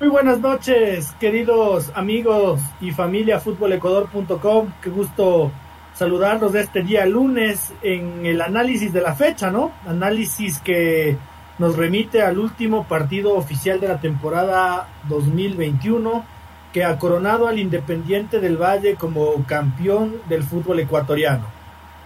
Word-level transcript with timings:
Muy 0.00 0.08
buenas 0.08 0.40
noches, 0.40 1.14
queridos 1.20 1.92
amigos 1.94 2.60
y 2.80 2.90
familia 2.90 3.38
futbolecuador.com. 3.38 4.72
Qué 4.82 4.90
gusto 4.90 5.52
saludarlos 5.94 6.52
de 6.52 6.62
este 6.62 6.82
día 6.82 7.06
lunes 7.06 7.72
en 7.80 8.26
el 8.26 8.42
análisis 8.42 8.92
de 8.92 9.00
la 9.00 9.14
fecha, 9.14 9.52
¿no? 9.52 9.70
Análisis 9.86 10.58
que 10.58 11.16
nos 11.60 11.76
remite 11.76 12.22
al 12.22 12.40
último 12.40 12.88
partido 12.88 13.36
oficial 13.36 13.78
de 13.78 13.86
la 13.86 14.00
temporada 14.00 14.88
2021 15.08 16.24
que 16.72 16.82
ha 16.82 16.98
coronado 16.98 17.46
al 17.46 17.60
Independiente 17.60 18.40
del 18.40 18.56
Valle 18.56 18.96
como 18.96 19.44
campeón 19.46 20.16
del 20.28 20.42
fútbol 20.42 20.80
ecuatoriano. 20.80 21.46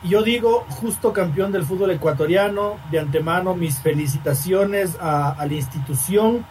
Y 0.02 0.10
yo 0.10 0.22
digo, 0.22 0.66
justo 0.68 1.14
campeón 1.14 1.52
del 1.52 1.64
fútbol 1.64 1.92
ecuatoriano, 1.92 2.76
de 2.90 2.98
antemano 2.98 3.54
mis 3.54 3.78
felicitaciones 3.78 4.94
a, 5.00 5.30
a 5.30 5.46
la 5.46 5.54
institución 5.54 6.44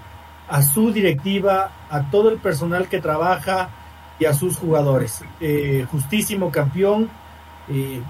a 0.49 0.61
su 0.61 0.91
directiva, 0.91 1.71
a 1.89 2.09
todo 2.09 2.29
el 2.29 2.37
personal 2.37 2.87
que 2.87 3.01
trabaja 3.01 3.69
y 4.19 4.25
a 4.25 4.33
sus 4.33 4.57
jugadores. 4.57 5.23
Eh, 5.39 5.85
justísimo 5.91 6.51
campeón. 6.51 7.09
Eh, 7.69 8.01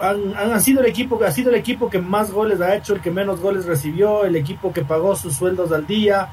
han, 0.00 0.60
sido 0.60 0.80
el 0.80 0.86
equipo 0.86 1.20
ha 1.22 1.30
sido 1.30 1.50
el 1.50 1.56
equipo 1.56 1.90
que 1.90 1.98
más 1.98 2.30
goles 2.30 2.60
ha 2.60 2.74
hecho, 2.74 2.94
el 2.94 3.00
que 3.00 3.10
menos 3.10 3.40
goles 3.40 3.66
recibió, 3.66 4.24
el 4.24 4.34
equipo 4.34 4.72
que 4.72 4.82
pagó 4.84 5.14
sus 5.14 5.34
sueldos 5.34 5.70
al 5.70 5.86
día. 5.86 6.28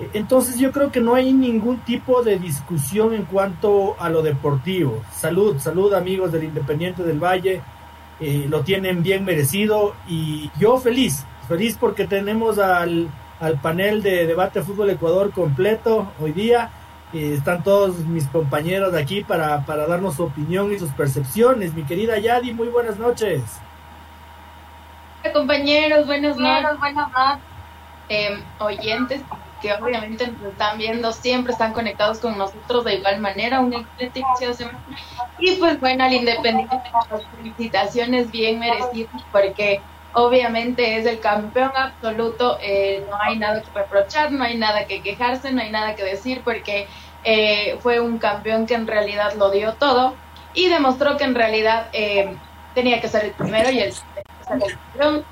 Eh, 0.00 0.10
entonces 0.14 0.58
yo 0.58 0.72
creo 0.72 0.90
que 0.90 1.00
no 1.00 1.14
hay 1.14 1.32
ningún 1.32 1.78
tipo 1.80 2.22
de 2.22 2.38
discusión 2.38 3.14
en 3.14 3.24
cuanto 3.24 3.96
a 4.00 4.08
lo 4.08 4.22
deportivo. 4.22 5.02
Salud, 5.12 5.58
salud 5.58 5.92
amigos 5.94 6.32
del 6.32 6.44
Independiente 6.44 7.02
del 7.02 7.22
Valle, 7.22 7.62
lo 8.50 8.60
tienen 8.60 9.02
bien 9.02 9.24
merecido 9.24 9.94
y 10.06 10.50
yo 10.58 10.76
feliz, 10.76 11.24
feliz 11.48 11.78
porque 11.80 12.06
tenemos 12.06 12.58
al 12.58 13.08
al 13.40 13.58
panel 13.58 14.02
de 14.02 14.26
debate 14.26 14.62
fútbol 14.62 14.90
Ecuador 14.90 15.32
completo 15.32 16.12
hoy 16.20 16.32
día. 16.32 16.70
Eh, 17.12 17.34
están 17.34 17.64
todos 17.64 17.98
mis 17.98 18.26
compañeros 18.28 18.92
de 18.92 19.00
aquí 19.00 19.24
para, 19.24 19.64
para 19.64 19.86
darnos 19.86 20.16
su 20.16 20.24
opinión 20.24 20.72
y 20.72 20.78
sus 20.78 20.90
percepciones. 20.92 21.74
Mi 21.74 21.82
querida 21.82 22.18
Yadi, 22.18 22.52
muy 22.52 22.68
buenas 22.68 22.98
noches. 22.98 23.42
Hola 25.22 25.32
compañeros, 25.32 26.06
buenas 26.06 26.36
noches, 26.36 26.78
buenas 26.78 27.10
noches. 27.10 27.44
Eh, 28.08 28.42
oyentes 28.58 29.22
que 29.60 29.72
obviamente 29.74 30.26
nos 30.26 30.52
están 30.52 30.78
viendo, 30.78 31.12
siempre 31.12 31.52
están 31.52 31.72
conectados 31.72 32.18
con 32.18 32.36
nosotros 32.36 32.84
de 32.84 32.94
igual 32.94 33.20
manera, 33.20 33.60
un 33.60 33.74
excelente 33.74 34.22
Y 35.38 35.56
pues 35.56 35.78
bueno, 35.78 36.04
al 36.04 36.12
Independiente, 36.14 36.90
las 37.10 37.26
felicitaciones 37.36 38.30
bien 38.30 38.58
merecidas 38.58 39.22
porque 39.30 39.80
obviamente 40.12 40.98
es 40.98 41.06
el 41.06 41.20
campeón 41.20 41.70
absoluto, 41.74 42.58
eh, 42.60 43.04
no 43.08 43.16
hay 43.20 43.38
nada 43.38 43.62
que 43.62 43.70
reprochar, 43.70 44.32
no 44.32 44.44
hay 44.44 44.56
nada 44.56 44.86
que 44.86 45.02
quejarse, 45.02 45.52
no 45.52 45.62
hay 45.62 45.70
nada 45.70 45.94
que 45.94 46.04
decir 46.04 46.42
porque 46.44 46.88
eh, 47.24 47.78
fue 47.80 48.00
un 48.00 48.18
campeón 48.18 48.66
que 48.66 48.74
en 48.74 48.86
realidad 48.86 49.34
lo 49.34 49.50
dio 49.50 49.74
todo 49.74 50.14
y 50.54 50.68
demostró 50.68 51.16
que 51.16 51.24
en 51.24 51.34
realidad 51.34 51.88
eh, 51.92 52.34
tenía 52.74 53.00
que 53.00 53.08
ser 53.08 53.24
el 53.26 53.32
primero 53.32 53.70
y 53.70 53.80
el, 53.80 53.94
campeón. 54.46 55.24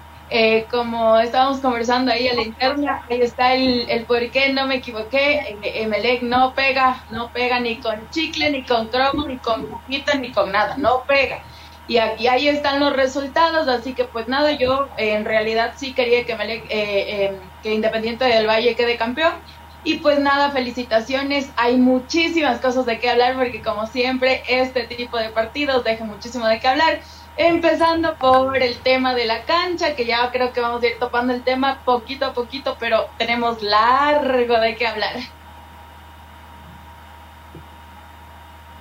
como 0.70 1.18
estábamos 1.18 1.58
conversando 1.58 2.12
ahí 2.12 2.28
a 2.28 2.34
la 2.34 2.42
interna, 2.42 3.02
ahí 3.10 3.20
está 3.22 3.54
el, 3.54 3.90
el 3.90 4.04
por 4.04 4.30
qué 4.30 4.52
no 4.52 4.66
me 4.66 4.76
equivoqué. 4.76 5.56
Emelec 5.62 6.22
no 6.22 6.54
pega, 6.54 7.04
no 7.10 7.30
pega 7.32 7.58
ni 7.58 7.78
con 7.78 8.08
chicle, 8.10 8.50
ni 8.50 8.62
con 8.62 8.88
cromo, 8.88 9.26
ni 9.26 9.38
con 9.38 9.66
pita, 9.88 10.14
ni 10.14 10.30
con 10.30 10.52
nada, 10.52 10.76
no 10.76 11.02
pega 11.04 11.42
y 11.88 11.96
aquí 11.96 12.28
ahí 12.28 12.48
están 12.48 12.80
los 12.80 12.92
resultados, 12.92 13.66
así 13.66 13.94
que 13.94 14.04
pues 14.04 14.28
nada, 14.28 14.52
yo 14.52 14.90
en 14.98 15.24
realidad 15.24 15.72
sí 15.76 15.94
quería 15.94 16.26
que, 16.26 16.36
me, 16.36 16.44
eh, 16.54 17.24
em, 17.24 17.40
que 17.62 17.72
Independiente 17.74 18.26
del 18.26 18.46
Valle 18.46 18.76
quede 18.76 18.98
campeón. 18.98 19.32
Y 19.84 19.94
pues 20.00 20.18
nada, 20.20 20.50
felicitaciones. 20.50 21.50
Hay 21.56 21.78
muchísimas 21.78 22.60
cosas 22.60 22.84
de 22.84 22.98
qué 22.98 23.08
hablar 23.10 23.36
porque 23.36 23.62
como 23.62 23.86
siempre 23.86 24.42
este 24.48 24.84
tipo 24.84 25.16
de 25.18 25.30
partidos 25.30 25.82
deja 25.82 26.04
muchísimo 26.04 26.46
de 26.46 26.60
qué 26.60 26.68
hablar. 26.68 27.00
Empezando 27.36 28.18
por 28.18 28.60
el 28.62 28.82
tema 28.82 29.14
de 29.14 29.24
la 29.24 29.44
cancha, 29.44 29.96
que 29.96 30.04
ya 30.04 30.30
creo 30.30 30.52
que 30.52 30.60
vamos 30.60 30.82
a 30.82 30.88
ir 30.88 30.98
topando 30.98 31.32
el 31.32 31.42
tema 31.44 31.82
poquito 31.84 32.26
a 32.26 32.34
poquito, 32.34 32.76
pero 32.78 33.08
tenemos 33.16 33.62
largo 33.62 34.60
de 34.60 34.76
qué 34.76 34.86
hablar. 34.86 35.37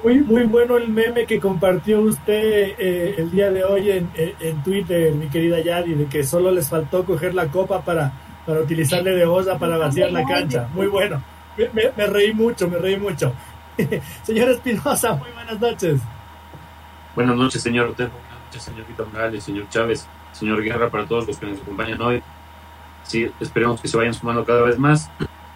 Muy, 0.03 0.19
muy 0.19 0.43
bueno 0.43 0.77
el 0.77 0.89
meme 0.89 1.25
que 1.25 1.39
compartió 1.39 2.01
usted 2.01 2.75
eh, 2.77 3.15
el 3.17 3.31
día 3.31 3.49
de 3.49 3.63
hoy 3.63 3.89
en, 3.91 4.09
en, 4.15 4.63
Twitter, 4.63 5.11
mi 5.13 5.27
querida 5.27 5.59
Yadi, 5.59 5.95
de 5.95 6.05
que 6.05 6.23
solo 6.23 6.51
les 6.51 6.69
faltó 6.69 7.03
coger 7.03 7.33
la 7.33 7.47
copa 7.47 7.81
para, 7.81 8.11
para 8.45 8.59
utilizarle 8.61 9.11
de 9.11 9.25
osa 9.25 9.57
para 9.57 9.77
vaciar 9.77 10.11
la 10.11 10.23
cancha. 10.23 10.69
Muy 10.73 10.85
bueno. 10.87 11.21
Me, 11.73 12.05
reí 12.05 12.31
mucho, 12.31 12.69
me 12.69 12.77
reí 12.77 12.97
mucho. 12.97 13.33
señor 14.23 14.49
Espinosa, 14.49 15.15
muy 15.15 15.31
buenas 15.31 15.59
noches. 15.59 15.99
Buenas 17.15 17.35
noches, 17.35 17.63
señor 17.63 17.87
Otero. 17.87 18.11
Buenas 18.11 18.45
noches, 18.45 18.63
señor 18.63 18.87
Víctor 18.87 19.07
Morales, 19.11 19.43
señor 19.43 19.67
Chávez, 19.69 20.07
señor 20.31 20.61
Guerra, 20.61 20.91
para 20.91 21.07
todos 21.07 21.25
los 21.25 21.37
que 21.37 21.47
nos 21.47 21.59
acompañan 21.59 21.99
hoy. 22.01 22.21
Sí, 23.01 23.31
esperemos 23.39 23.81
que 23.81 23.87
se 23.87 23.97
vayan 23.97 24.13
sumando 24.13 24.45
cada 24.45 24.61
vez 24.61 24.77
más 24.77 25.09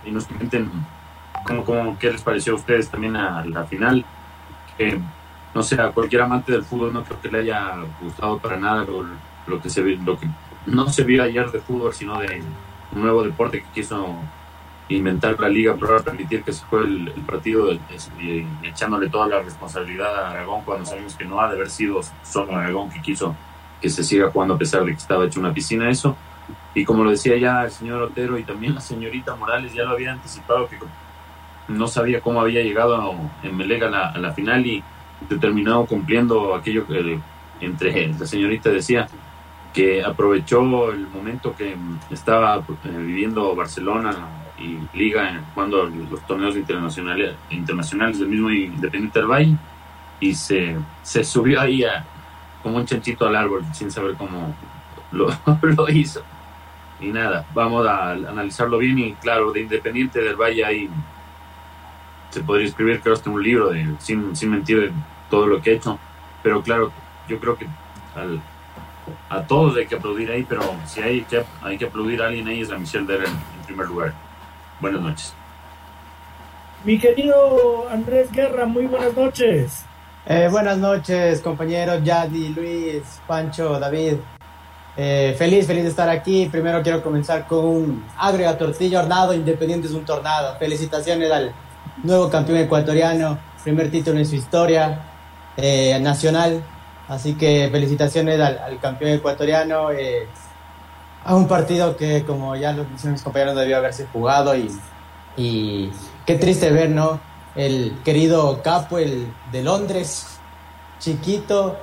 y 0.04 0.10
nos 0.10 0.26
comenten 0.26 0.72
cómo, 1.46 1.64
cómo, 1.64 2.00
qué 2.00 2.12
les 2.12 2.24
pareció 2.24 2.54
a 2.54 2.56
ustedes 2.56 2.90
también 2.90 3.16
a 3.16 3.46
la 3.46 3.66
final 3.66 4.04
no 5.54 5.64
sé, 5.64 5.82
a 5.82 5.92
cualquier 5.92 6.22
amante 6.22 6.52
del 6.52 6.64
fútbol 6.64 6.94
no 6.94 7.04
creo 7.04 7.22
que 7.22 7.30
le 7.30 7.40
haya 7.40 7.76
gustado 8.02 8.40
para 8.40 8.58
nada 8.58 8.86
lo, 9.48 9.62
que 9.62 9.70
se 9.70 9.82
lo 9.82 10.18
que 10.18 10.28
no 10.66 10.88
se 10.90 11.04
vio 11.04 11.24
ayer 11.24 11.52
de 11.52 11.60
fútbol, 11.60 11.94
sino 11.94 12.20
de 12.20 12.42
un 12.94 13.02
nuevo 13.02 13.24
deporte 13.24 13.62
que 13.62 13.82
quiso 13.82 14.16
inventar 14.90 15.40
la 15.40 15.48
liga 15.48 15.76
para 15.76 16.00
permitir 16.00 16.44
que 16.44 16.54
se 16.54 16.66
juegue 16.66 16.88
el, 16.88 17.22
partido 17.26 17.72
y, 17.74 17.80
echándole 18.64 19.10
toda 19.10 19.28
la 19.28 19.42
responsabilidad 19.42 20.14
a 20.16 20.32
Aragón 20.32 20.64
cuando 20.64 20.86
sabemos 20.86 21.16
que 21.16 21.26
no 21.26 21.40
ha 21.40 21.50
de 21.50 21.56
haber 21.56 21.70
sido 21.70 22.02
solo 22.24 22.56
Aragón 22.56 22.90
que 22.90 23.02
quiso 23.02 23.36
que 23.82 23.90
se 23.90 24.04
siga 24.04 24.30
jugando 24.30 24.56
a 24.56 24.58
pesar 24.58 24.84
de 24.84 24.92
que 24.92 24.98
estaba 24.98 25.26
hecho 25.26 25.40
una 25.40 25.54
piscina 25.54 25.90
eso. 25.90 26.16
Y 26.74 26.86
como 26.86 27.04
lo 27.04 27.12
decía 27.12 27.36
ya 27.38 27.64
el 27.64 27.72
señor 27.72 28.02
Otero 28.02 28.38
y 28.38 28.44
también 28.44 28.76
la 28.76 28.82
señorita 28.82 29.36
Morales 29.36 29.74
ya 29.74 29.84
lo 29.84 29.92
había 29.92 30.12
anticipado 30.12 30.68
que 30.70 30.78
no 31.72 31.88
sabía 31.88 32.22
cómo 32.22 32.42
había 32.42 32.62
llegado 32.62 33.16
en 33.44 33.58
Melega 33.58 33.88
a 33.88 34.18
la, 34.18 34.32
final 34.34 34.66
y 34.66 34.84
terminado 35.40 35.86
cumpliendo 35.86 36.56
aquello 36.56 36.86
que 36.88 37.20
entre 37.62 38.08
la 38.14 38.26
señorita 38.26 38.70
decía, 38.70 39.08
que 39.74 40.04
aprovechó 40.04 40.92
el 40.92 41.08
momento 41.08 41.56
que 41.56 41.76
estaba 42.10 42.58
eh, 42.58 42.98
viviendo 42.98 43.56
Barcelona 43.56 44.12
y 44.60 44.78
Liga 44.98 45.42
jugando 45.54 45.86
los 45.86 46.26
torneos 46.28 46.56
internacionales, 46.56 47.36
internacionales 47.50 48.20
del 48.20 48.28
mismo 48.28 48.50
Independiente 48.50 49.20
del 49.20 49.28
Valle 49.28 49.56
y 50.20 50.34
se, 50.36 50.76
se 51.02 51.24
subió 51.24 51.62
ahí 51.62 51.84
como 52.62 52.78
un 52.78 52.86
chanchito 52.86 53.26
al 53.26 53.36
árbol 53.36 53.66
sin 53.74 53.90
saber 53.90 54.16
cómo 54.16 54.54
lo, 55.12 55.30
lo 55.62 55.90
hizo. 55.90 56.22
Y 57.00 57.08
nada, 57.08 57.48
vamos 57.56 57.88
a 57.88 58.12
analizarlo 58.12 58.78
bien 58.78 59.00
y 59.00 59.14
claro, 59.14 59.52
de 59.52 59.62
Independiente 59.62 60.22
del 60.22 60.36
Valle 60.36 60.64
hay 60.64 60.90
se 62.32 62.42
podría 62.42 62.68
escribir, 62.68 63.02
creo, 63.02 63.14
hasta 63.14 63.30
un 63.30 63.44
libro 63.44 63.70
de, 63.70 63.96
sin, 64.00 64.36
sin 64.36 64.50
mentir 64.50 64.80
de 64.82 64.92
todo 65.30 65.46
lo 65.46 65.62
que 65.62 65.72
he 65.72 65.76
hecho. 65.76 66.00
Pero 66.42 66.64
claro, 66.64 66.92
yo 67.28 67.40
creo 67.40 67.56
que 67.56 67.68
al, 68.16 68.42
a 69.30 69.42
todos 69.44 69.78
hay 69.78 69.86
que 69.86 69.96
aplaudir 69.96 70.32
ahí, 70.32 70.44
pero 70.48 70.62
si 70.86 71.02
hay 71.02 71.22
que, 71.22 71.44
hay 71.62 71.78
que 71.78 71.86
aplaudir 71.86 72.22
a 72.22 72.28
alguien 72.28 72.48
ahí 72.48 72.62
es 72.62 72.72
a 72.72 72.78
Michelle 72.78 73.06
Deren 73.06 73.32
en 73.32 73.66
primer 73.66 73.88
lugar. 73.88 74.14
Buenas 74.80 75.02
noches. 75.02 75.34
Mi 76.84 76.98
querido 76.98 77.88
Andrés 77.90 78.32
Guerra, 78.32 78.66
muy 78.66 78.88
buenas 78.88 79.16
noches. 79.16 79.86
Eh, 80.26 80.48
buenas 80.50 80.78
noches, 80.78 81.42
compañeros 81.42 82.04
Yadi, 82.04 82.50
Luis, 82.50 83.22
Pancho, 83.28 83.80
David. 83.80 84.16
Eh, 84.98 85.36
feliz, 85.38 85.66
feliz 85.68 85.84
de 85.84 85.90
estar 85.90 86.10
aquí. 86.10 86.48
Primero 86.52 86.82
quiero 86.82 87.02
comenzar 87.02 87.48
con 87.48 87.66
un 87.66 88.06
agrega 88.18 88.58
tortilla 88.58 89.02
hornado, 89.02 89.34
Independiente 89.34 89.88
es 89.88 89.94
un 89.94 90.06
tornado. 90.06 90.58
Felicitaciones 90.58 91.32
al 91.32 91.54
nuevo 92.04 92.30
campeón 92.30 92.60
ecuatoriano, 92.60 93.38
primer 93.64 93.92
título 93.92 94.20
en 94.20 94.26
su 94.26 94.36
historia 94.36 95.02
eh, 95.58 96.00
nacional. 96.02 96.64
Así 97.08 97.34
que 97.34 97.70
felicitaciones 97.72 98.40
al, 98.40 98.80
campeón 98.80 99.12
ecuatoriano. 99.12 99.92
Eh, 99.92 100.28
a 101.24 101.36
un 101.36 101.48
partido 101.48 101.96
que, 101.96 102.24
como 102.24 102.56
ya 102.56 102.74
lo 102.74 102.84
dicen 102.86 103.12
mis 103.12 103.22
compañeros, 103.22 103.56
debió 103.56 103.78
haberse 103.78 104.08
jugado 104.12 104.56
y 105.38 105.92
qué 106.26 106.36
triste 106.36 106.72
ver, 106.72 106.90
¿no? 106.90 107.20
El 107.56 107.98
querido 108.04 108.62
Capo, 108.64 108.98
el 108.98 109.28
de 109.52 109.62
Londres, 109.62 110.40
chiquito, 111.00 111.78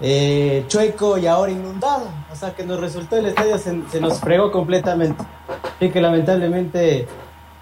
eh, 0.00 0.64
chueco 0.68 1.16
y 1.16 1.26
ahora 1.26 1.52
inundado. 1.52 2.08
O 2.30 2.36
sea 2.36 2.54
que 2.54 2.64
nos 2.64 2.80
resultó 2.80 3.16
el 3.16 3.26
estadio, 3.26 3.56
se, 3.58 4.00
nos 4.00 4.20
fregó 4.20 4.50
completamente. 4.50 5.24
Así 5.76 5.90
que 5.90 6.00
lamentablemente 6.00 7.06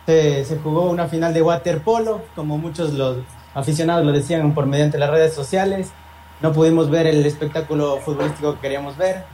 se, 0.06 0.44
se, 0.44 0.58
jugó 0.58 0.90
una 0.90 1.06
final 1.06 1.32
de 1.32 1.42
waterpolo, 1.42 2.22
como 2.34 2.58
muchos 2.58 2.92
los 2.92 3.18
aficionados 3.54 4.04
lo 4.04 4.12
decían 4.12 4.54
por 4.54 4.66
mediante 4.66 4.98
las 4.98 5.10
redes 5.10 5.34
sociales. 5.34 5.92
No 6.40 6.52
pudimos 6.52 6.90
ver 6.90 7.06
el 7.06 7.24
espectáculo 7.24 7.98
futbolístico 7.98 8.54
que 8.54 8.60
queríamos 8.60 8.96
ver. 8.96 9.24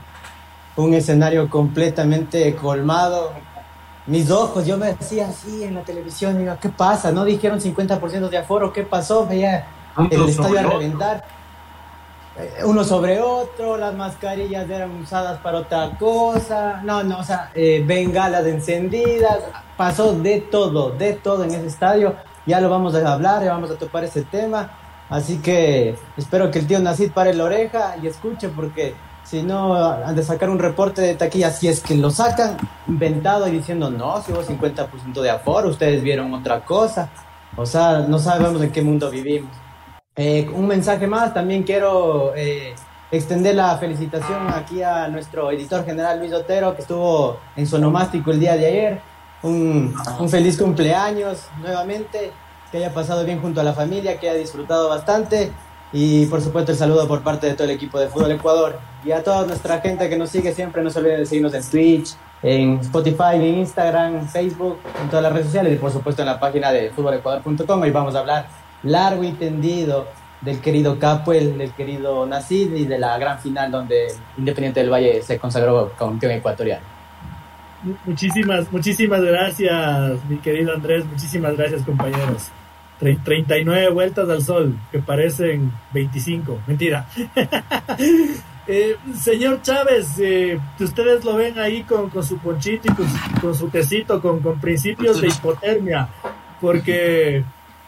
Un 0.75 0.93
escenario 0.93 1.49
completamente 1.49 2.55
colmado. 2.55 3.31
Mis 4.05 4.29
ojos, 4.31 4.65
yo 4.65 4.77
me 4.77 4.93
decía 4.93 5.27
así 5.29 5.63
en 5.63 5.75
la 5.75 5.81
televisión, 5.81 6.37
digo, 6.37 6.55
¿qué 6.61 6.69
pasa? 6.69 7.11
¿No 7.11 7.25
dijeron 7.25 7.59
50% 7.59 8.29
de 8.29 8.37
aforo? 8.37 8.71
¿Qué 8.71 8.83
pasó? 8.83 9.25
Veía 9.25 9.67
el 10.09 10.29
estadio 10.29 10.59
a 10.59 10.63
reventar 10.63 11.17
eh, 11.17 11.38
uno 12.65 12.83
sobre 12.83 13.19
otro, 13.19 13.77
las 13.77 13.93
mascarillas 13.95 14.69
eran 14.69 14.91
usadas 15.01 15.39
para 15.39 15.59
otra 15.59 15.97
cosa, 15.97 16.81
no, 16.83 17.03
no, 17.03 17.19
o 17.19 17.23
sea, 17.23 17.51
eh, 17.53 17.83
bengalas 17.85 18.45
encendidas, 18.45 19.39
pasó 19.75 20.13
de 20.13 20.41
todo, 20.41 20.91
de 20.91 21.13
todo 21.13 21.43
en 21.43 21.51
ese 21.51 21.67
estadio, 21.67 22.15
ya 22.45 22.61
lo 22.61 22.69
vamos 22.69 22.95
a 22.95 23.13
hablar, 23.13 23.43
ya 23.43 23.53
vamos 23.53 23.71
a 23.71 23.75
topar 23.75 24.03
ese 24.03 24.23
tema, 24.23 24.71
así 25.09 25.37
que 25.39 25.95
espero 26.17 26.51
que 26.51 26.59
el 26.59 26.67
tío 26.67 26.79
Nacid 26.79 27.11
pare 27.11 27.33
la 27.33 27.45
oreja 27.45 27.95
y 28.01 28.07
escuche, 28.07 28.49
porque 28.49 28.95
si 29.23 29.43
no, 29.43 29.75
han 29.75 30.15
de 30.15 30.23
sacar 30.23 30.49
un 30.49 30.59
reporte 30.59 31.01
de 31.01 31.15
taquilla, 31.15 31.51
si 31.51 31.67
es 31.67 31.81
que 31.81 31.95
lo 31.95 32.09
sacan 32.09 32.57
inventado 32.87 33.47
y 33.47 33.51
diciendo, 33.51 33.89
no, 33.89 34.21
si 34.21 34.31
hubo 34.31 34.43
50% 34.43 35.21
de 35.21 35.29
aforo, 35.29 35.69
ustedes 35.69 36.01
vieron 36.01 36.33
otra 36.33 36.61
cosa, 36.65 37.09
o 37.55 37.65
sea, 37.65 37.99
no 37.99 38.17
sabemos 38.17 38.61
en 38.61 38.71
qué 38.71 38.81
mundo 38.81 39.09
vivimos. 39.09 39.51
Eh, 40.21 40.49
un 40.53 40.67
mensaje 40.67 41.07
más, 41.07 41.33
también 41.33 41.63
quiero 41.63 42.33
eh, 42.35 42.75
extender 43.09 43.55
la 43.55 43.77
felicitación 43.77 44.49
aquí 44.53 44.83
a 44.83 45.07
nuestro 45.07 45.49
editor 45.49 45.85
general 45.85 46.19
Luis 46.19 46.33
Otero, 46.33 46.75
que 46.75 46.81
estuvo 46.81 47.37
en 47.55 47.65
su 47.65 47.77
onomástico 47.77 48.29
el 48.31 48.41
día 48.41 48.57
de 48.57 48.65
ayer. 48.65 49.01
Un, 49.43 49.95
feliz 50.29 50.57
cumpleaños 50.57 51.47
nuevamente, 51.61 52.33
que 52.69 52.79
haya 52.79 52.93
pasado 52.93 53.23
bien 53.23 53.39
junto 53.39 53.61
a 53.61 53.63
la 53.63 53.71
familia, 53.71 54.19
que 54.19 54.29
haya 54.29 54.37
disfrutado 54.37 54.89
bastante. 54.89 55.53
Y 55.93 56.25
por 56.25 56.41
supuesto 56.41 56.73
el 56.73 56.77
saludo 56.77 57.07
por 57.07 57.21
parte 57.21 57.47
de 57.47 57.53
todo 57.53 57.63
el 57.63 57.71
equipo 57.71 57.97
de 57.97 58.09
Fútbol 58.09 58.33
Ecuador. 58.33 58.77
Y 59.05 59.13
a 59.13 59.23
toda 59.23 59.45
nuestra 59.45 59.79
gente 59.79 60.09
que 60.09 60.17
nos 60.17 60.31
sigue 60.31 60.53
siempre, 60.53 60.83
no 60.83 60.89
se 60.89 60.99
olviden 60.99 61.19
de 61.19 61.27
seguirnos 61.27 61.53
en 61.53 61.63
Twitch, 61.63 62.17
en 62.43 62.79
Spotify, 62.79 63.35
en 63.35 63.59
Instagram, 63.59 64.27
Facebook, 64.27 64.79
en 65.01 65.07
todas 65.07 65.23
las 65.23 65.31
redes 65.31 65.45
sociales 65.45 65.71
y 65.71 65.77
por 65.77 65.93
supuesto 65.93 66.23
en 66.23 66.25
la 66.25 66.41
página 66.41 66.73
de 66.73 66.89
fútbolecuador.com. 66.89 67.81
Hoy 67.81 67.91
vamos 67.91 68.15
a 68.15 68.19
hablar 68.19 68.58
largo 68.83 69.23
y 69.23 69.31
tendido 69.33 70.07
del 70.41 70.59
querido 70.61 70.97
Capuel, 70.99 71.57
del 71.57 71.71
querido 71.71 72.25
Nacid 72.25 72.73
y 72.73 72.85
de 72.85 72.97
la 72.97 73.17
gran 73.17 73.39
final 73.39 73.71
donde 73.71 74.07
Independiente 74.37 74.79
del 74.79 74.89
Valle 74.89 75.21
se 75.21 75.37
consagró 75.37 75.91
campeón 75.97 76.33
ecuatoriano. 76.33 76.85
Muchísimas, 78.05 78.71
muchísimas 78.71 79.21
gracias, 79.21 80.23
mi 80.29 80.37
querido 80.37 80.73
Andrés, 80.73 81.05
muchísimas 81.05 81.55
gracias 81.55 81.83
compañeros. 81.83 82.49
39 82.99 83.91
vueltas 83.91 84.29
al 84.29 84.43
sol, 84.43 84.75
que 84.91 84.99
parecen 84.99 85.71
25, 85.93 86.59
mentira. 86.67 87.07
Eh, 88.71 88.97
señor 89.19 89.63
Chávez, 89.63 90.19
eh, 90.19 90.59
ustedes 90.79 91.25
lo 91.25 91.37
ven 91.37 91.57
ahí 91.57 91.81
con, 91.81 92.11
su 92.23 92.37
ponchito 92.37 92.87
y 92.91 93.39
con, 93.41 93.55
su 93.55 93.67
tecito, 93.69 94.21
con, 94.21 94.41
con 94.41 94.61
principios 94.61 95.19
de 95.19 95.29
hipotermia, 95.29 96.07
porque 96.61 97.43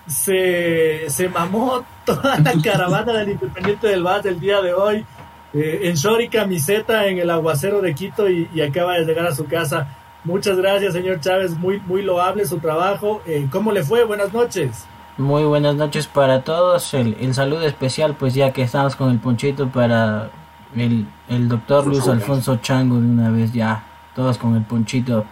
se, 0.07 1.09
se 1.09 1.29
mamó 1.29 1.83
toda 2.05 2.39
la 2.39 2.53
caravana 2.63 3.13
del 3.13 3.31
Independiente 3.31 3.87
del 3.87 4.03
Valle 4.03 4.29
el 4.29 4.39
día 4.39 4.61
de 4.61 4.73
hoy. 4.73 5.05
Eh, 5.53 5.81
en 5.83 5.95
short 5.95 6.21
y 6.21 6.29
camiseta 6.29 7.07
en 7.07 7.19
el 7.19 7.29
aguacero 7.29 7.81
de 7.81 7.93
Quito 7.93 8.29
y, 8.29 8.47
acaba 8.61 8.93
de 8.93 9.05
llegar 9.05 9.27
a 9.27 9.35
su 9.35 9.45
casa. 9.45 9.87
Muchas 10.23 10.57
gracias, 10.57 10.93
señor 10.93 11.19
Chávez. 11.19 11.57
Muy, 11.57 11.79
muy 11.81 12.03
loable 12.03 12.45
su 12.45 12.59
trabajo. 12.59 13.21
Eh, 13.25 13.47
¿Cómo 13.51 13.71
le 13.71 13.83
fue? 13.83 14.03
Buenas 14.03 14.31
noches. 14.31 14.85
Muy 15.17 15.43
buenas 15.43 15.75
noches 15.75 16.07
para 16.07 16.43
todos. 16.43 16.93
El, 16.93 17.33
saludo 17.33 17.63
especial, 17.63 18.15
pues 18.17 18.33
ya 18.33 18.53
que 18.53 18.61
estamos 18.61 18.95
con 18.95 19.11
el 19.11 19.19
ponchito 19.19 19.67
para 19.67 20.29
el, 20.75 21.05
el 21.27 21.49
doctor 21.49 21.85
Luis 21.85 22.07
Alfonso 22.07 22.57
Chango 22.57 22.95
de 22.95 23.07
una 23.07 23.29
vez 23.29 23.51
ya. 23.51 23.83
Todos 24.15 24.37
con 24.37 24.55
el 24.55 24.63
ponchito. 24.63 25.25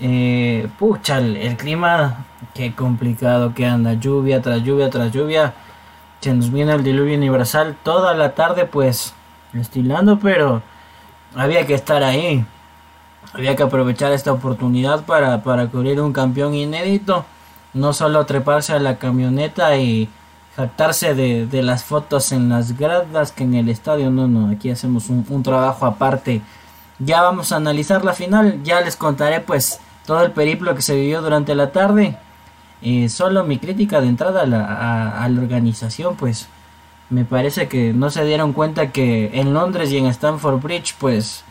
Eh, 0.00 0.68
pucha, 0.78 1.18
el, 1.18 1.56
clima, 1.56 2.26
qué 2.54 2.74
complicado 2.74 3.54
que 3.54 3.66
anda, 3.66 3.94
lluvia 3.94 4.40
tras 4.40 4.62
lluvia 4.62 4.90
tras 4.90 5.12
lluvia. 5.12 5.54
Se 6.20 6.32
nos 6.34 6.50
viene 6.50 6.72
el 6.72 6.84
diluvio 6.84 7.16
universal 7.16 7.76
toda 7.82 8.14
la 8.14 8.34
tarde, 8.34 8.64
pues 8.64 9.14
estilando, 9.54 10.18
pero 10.18 10.62
había 11.34 11.66
que 11.66 11.74
estar 11.74 12.02
ahí. 12.02 12.44
Había 13.32 13.56
que 13.56 13.62
aprovechar 13.62 14.12
esta 14.12 14.32
oportunidad 14.32 15.04
para, 15.04 15.42
para 15.42 15.68
cubrir 15.68 16.00
un 16.00 16.12
campeón 16.12 16.54
inédito. 16.54 17.24
No 17.72 17.92
solo 17.92 18.26
treparse 18.26 18.74
a 18.74 18.78
la 18.78 18.98
camioneta 18.98 19.76
y 19.78 20.08
jactarse 20.56 21.14
de, 21.14 21.62
las 21.62 21.84
fotos 21.84 22.32
en 22.32 22.50
las 22.50 22.76
gradas 22.76 23.32
que 23.32 23.44
en 23.44 23.54
el 23.54 23.68
estadio. 23.68 24.10
No, 24.10 24.28
no, 24.28 24.50
aquí 24.50 24.70
hacemos 24.70 25.08
un, 25.08 25.24
un 25.28 25.42
trabajo 25.42 25.86
aparte. 25.86 26.42
Ya 26.98 27.22
vamos 27.22 27.52
a 27.52 27.56
analizar 27.56 28.04
la 28.04 28.12
final. 28.12 28.62
Ya 28.62 28.80
les 28.80 28.96
contaré 28.96 29.40
pues 29.40 29.80
todo 30.06 30.22
el 30.24 30.32
periplo 30.32 30.74
que 30.74 30.82
se 30.82 30.94
vivió 30.94 31.22
durante 31.22 31.54
la 31.54 31.72
tarde. 31.72 32.16
Eh, 32.82 33.08
solo 33.08 33.44
mi 33.44 33.58
crítica 33.58 34.00
de 34.00 34.08
entrada 34.08 34.42
a 34.42 34.46
la, 34.46 35.22
a, 35.22 35.28
la, 35.28 35.40
organización, 35.40 36.16
pues 36.16 36.48
me 37.10 37.24
parece 37.24 37.68
que 37.68 37.92
no 37.92 38.10
se 38.10 38.24
dieron 38.24 38.52
cuenta 38.52 38.90
que 38.90 39.30
en 39.34 39.54
Londres 39.54 39.92
y 39.92 39.98
en 39.98 40.06
Stamford 40.06 40.60
Bridge, 40.60 40.96
pues 40.98 41.44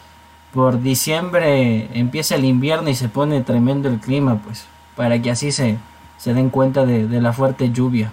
por 0.53 0.81
diciembre 0.81 1.87
empieza 1.97 2.35
el 2.35 2.43
invierno 2.43 2.89
y 2.89 2.95
se 2.95 3.07
pone 3.07 3.41
tremendo 3.41 3.87
el 3.87 3.99
clima, 3.99 4.41
pues 4.43 4.65
para 4.95 5.21
que 5.21 5.31
así 5.31 5.53
se, 5.53 5.77
se 6.17 6.33
den 6.33 6.49
cuenta 6.49 6.85
de, 6.85 7.21
la 7.21 7.31
fuerte 7.31 7.71
lluvia. 7.71 8.11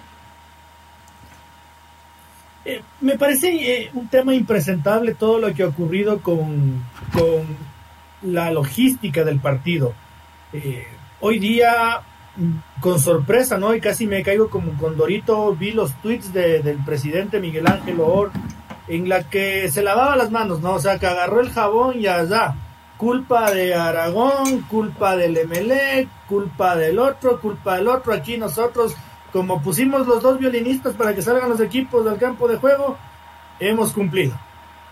Eh, 2.63 2.81
me 3.01 3.17
parece 3.17 3.49
eh, 3.49 3.89
un 3.93 4.07
tema 4.07 4.33
impresentable 4.33 5.13
todo 5.13 5.39
lo 5.39 5.53
que 5.53 5.63
ha 5.63 5.67
ocurrido 5.67 6.21
con, 6.21 6.81
con 7.11 7.57
la 8.21 8.51
logística 8.51 9.23
del 9.23 9.39
partido. 9.39 9.93
Eh, 10.53 10.87
hoy 11.21 11.39
día, 11.39 12.01
mm, 12.35 12.81
con 12.81 12.99
sorpresa, 12.99 13.57
¿no? 13.57 13.73
Y 13.75 13.81
casi 13.81 14.07
me 14.07 14.23
caigo 14.23 14.49
como 14.49 14.73
con 14.77 14.97
Dorito, 14.97 15.55
vi 15.55 15.71
los 15.71 15.93
tweets 16.01 16.33
del 16.33 16.77
presidente 16.85 17.39
Miguel 17.39 17.67
Ángel 17.67 17.99
Or, 17.99 18.31
en 18.87 19.07
la 19.07 19.23
que 19.23 19.69
se 19.69 19.83
lavaba 19.83 20.15
las 20.15 20.31
manos, 20.31 20.61
¿no? 20.61 20.73
O 20.73 20.79
sea, 20.79 20.99
que 20.99 21.07
agarró 21.07 21.41
el 21.41 21.51
jabón 21.51 21.99
y 21.99 22.07
allá. 22.07 22.55
Culpa 22.97 23.51
de 23.51 23.75
Aragón, 23.75 24.61
culpa 24.63 25.15
del 25.15 25.37
MLE, 25.47 26.09
culpa 26.27 26.75
del 26.75 26.99
otro, 26.99 27.39
culpa 27.39 27.77
del 27.77 27.87
otro. 27.87 28.13
Aquí 28.13 28.37
nosotros, 28.37 28.93
como 29.31 29.61
pusimos 29.61 30.05
los 30.05 30.21
dos 30.21 30.37
violinistas 30.37 30.95
para 30.95 31.15
que 31.15 31.21
salgan 31.21 31.49
los 31.49 31.61
equipos 31.61 32.03
del 32.03 32.17
campo 32.17 32.47
de 32.49 32.57
juego, 32.57 32.97
hemos 33.59 33.93
cumplido 33.93 34.37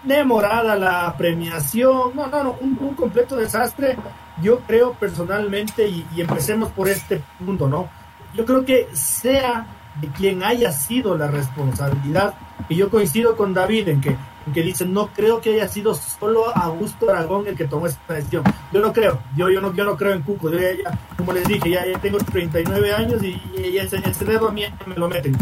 demorada 0.03 0.75
la 0.75 1.15
premiación, 1.17 2.15
no, 2.15 2.27
no, 2.27 2.43
no, 2.43 2.55
un, 2.61 2.95
completo 2.95 3.35
desastre. 3.35 3.97
Yo 4.41 4.59
creo 4.61 4.93
personalmente, 4.93 5.87
y, 5.87 6.05
empecemos 6.17 6.71
por 6.71 6.87
este 6.87 7.21
punto, 7.43 7.67
¿no? 7.67 7.89
Yo 8.35 8.45
creo 8.45 8.63
que 8.65 8.87
sea 8.93 9.67
de 9.99 10.07
quien 10.09 10.43
haya 10.43 10.71
sido 10.71 11.17
la 11.17 11.27
responsabilidad, 11.27 12.35
y 12.69 12.75
yo 12.75 12.89
coincido 12.89 13.35
con 13.35 13.53
David 13.53 13.87
en 13.87 14.01
que, 14.01 14.09
en 14.09 14.53
que 14.53 14.61
dice, 14.61 14.85
no 14.85 15.07
creo 15.07 15.41
que 15.41 15.53
haya 15.53 15.67
sido 15.67 15.95
solo 15.95 16.55
Augusto 16.55 17.09
Aragón 17.09 17.47
el 17.47 17.55
que 17.55 17.65
tomó 17.65 17.87
esta 17.87 18.13
decisión. 18.13 18.43
Yo 18.71 18.81
no 18.81 18.93
creo, 18.93 19.19
yo, 19.35 19.49
yo, 19.49 19.59
no, 19.59 19.73
yo 19.73 19.83
no 19.83 19.97
creo 19.97 20.13
en 20.13 20.21
Cuco, 20.21 20.51
yo 20.51 20.59
ya, 20.59 20.97
como 21.17 21.33
les 21.33 21.47
dije, 21.47 21.71
ya, 21.71 21.83
tengo 21.99 22.19
39 22.19 22.93
años 22.93 23.23
y, 23.23 23.41
y 23.57 23.77
ese, 23.77 23.99
dedo 24.25 24.49
a 24.49 24.51
mí 24.51 24.63
me 24.85 24.95
lo 24.95 25.07
meten. 25.07 25.35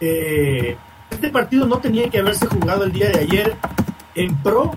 Eh, 0.00 0.76
este 1.10 1.30
partido 1.30 1.66
no 1.66 1.78
tenía 1.78 2.08
que 2.08 2.18
haberse 2.18 2.46
jugado 2.46 2.84
el 2.84 2.92
día 2.92 3.10
de 3.10 3.20
ayer 3.20 3.56
en 4.18 4.36
pro 4.42 4.72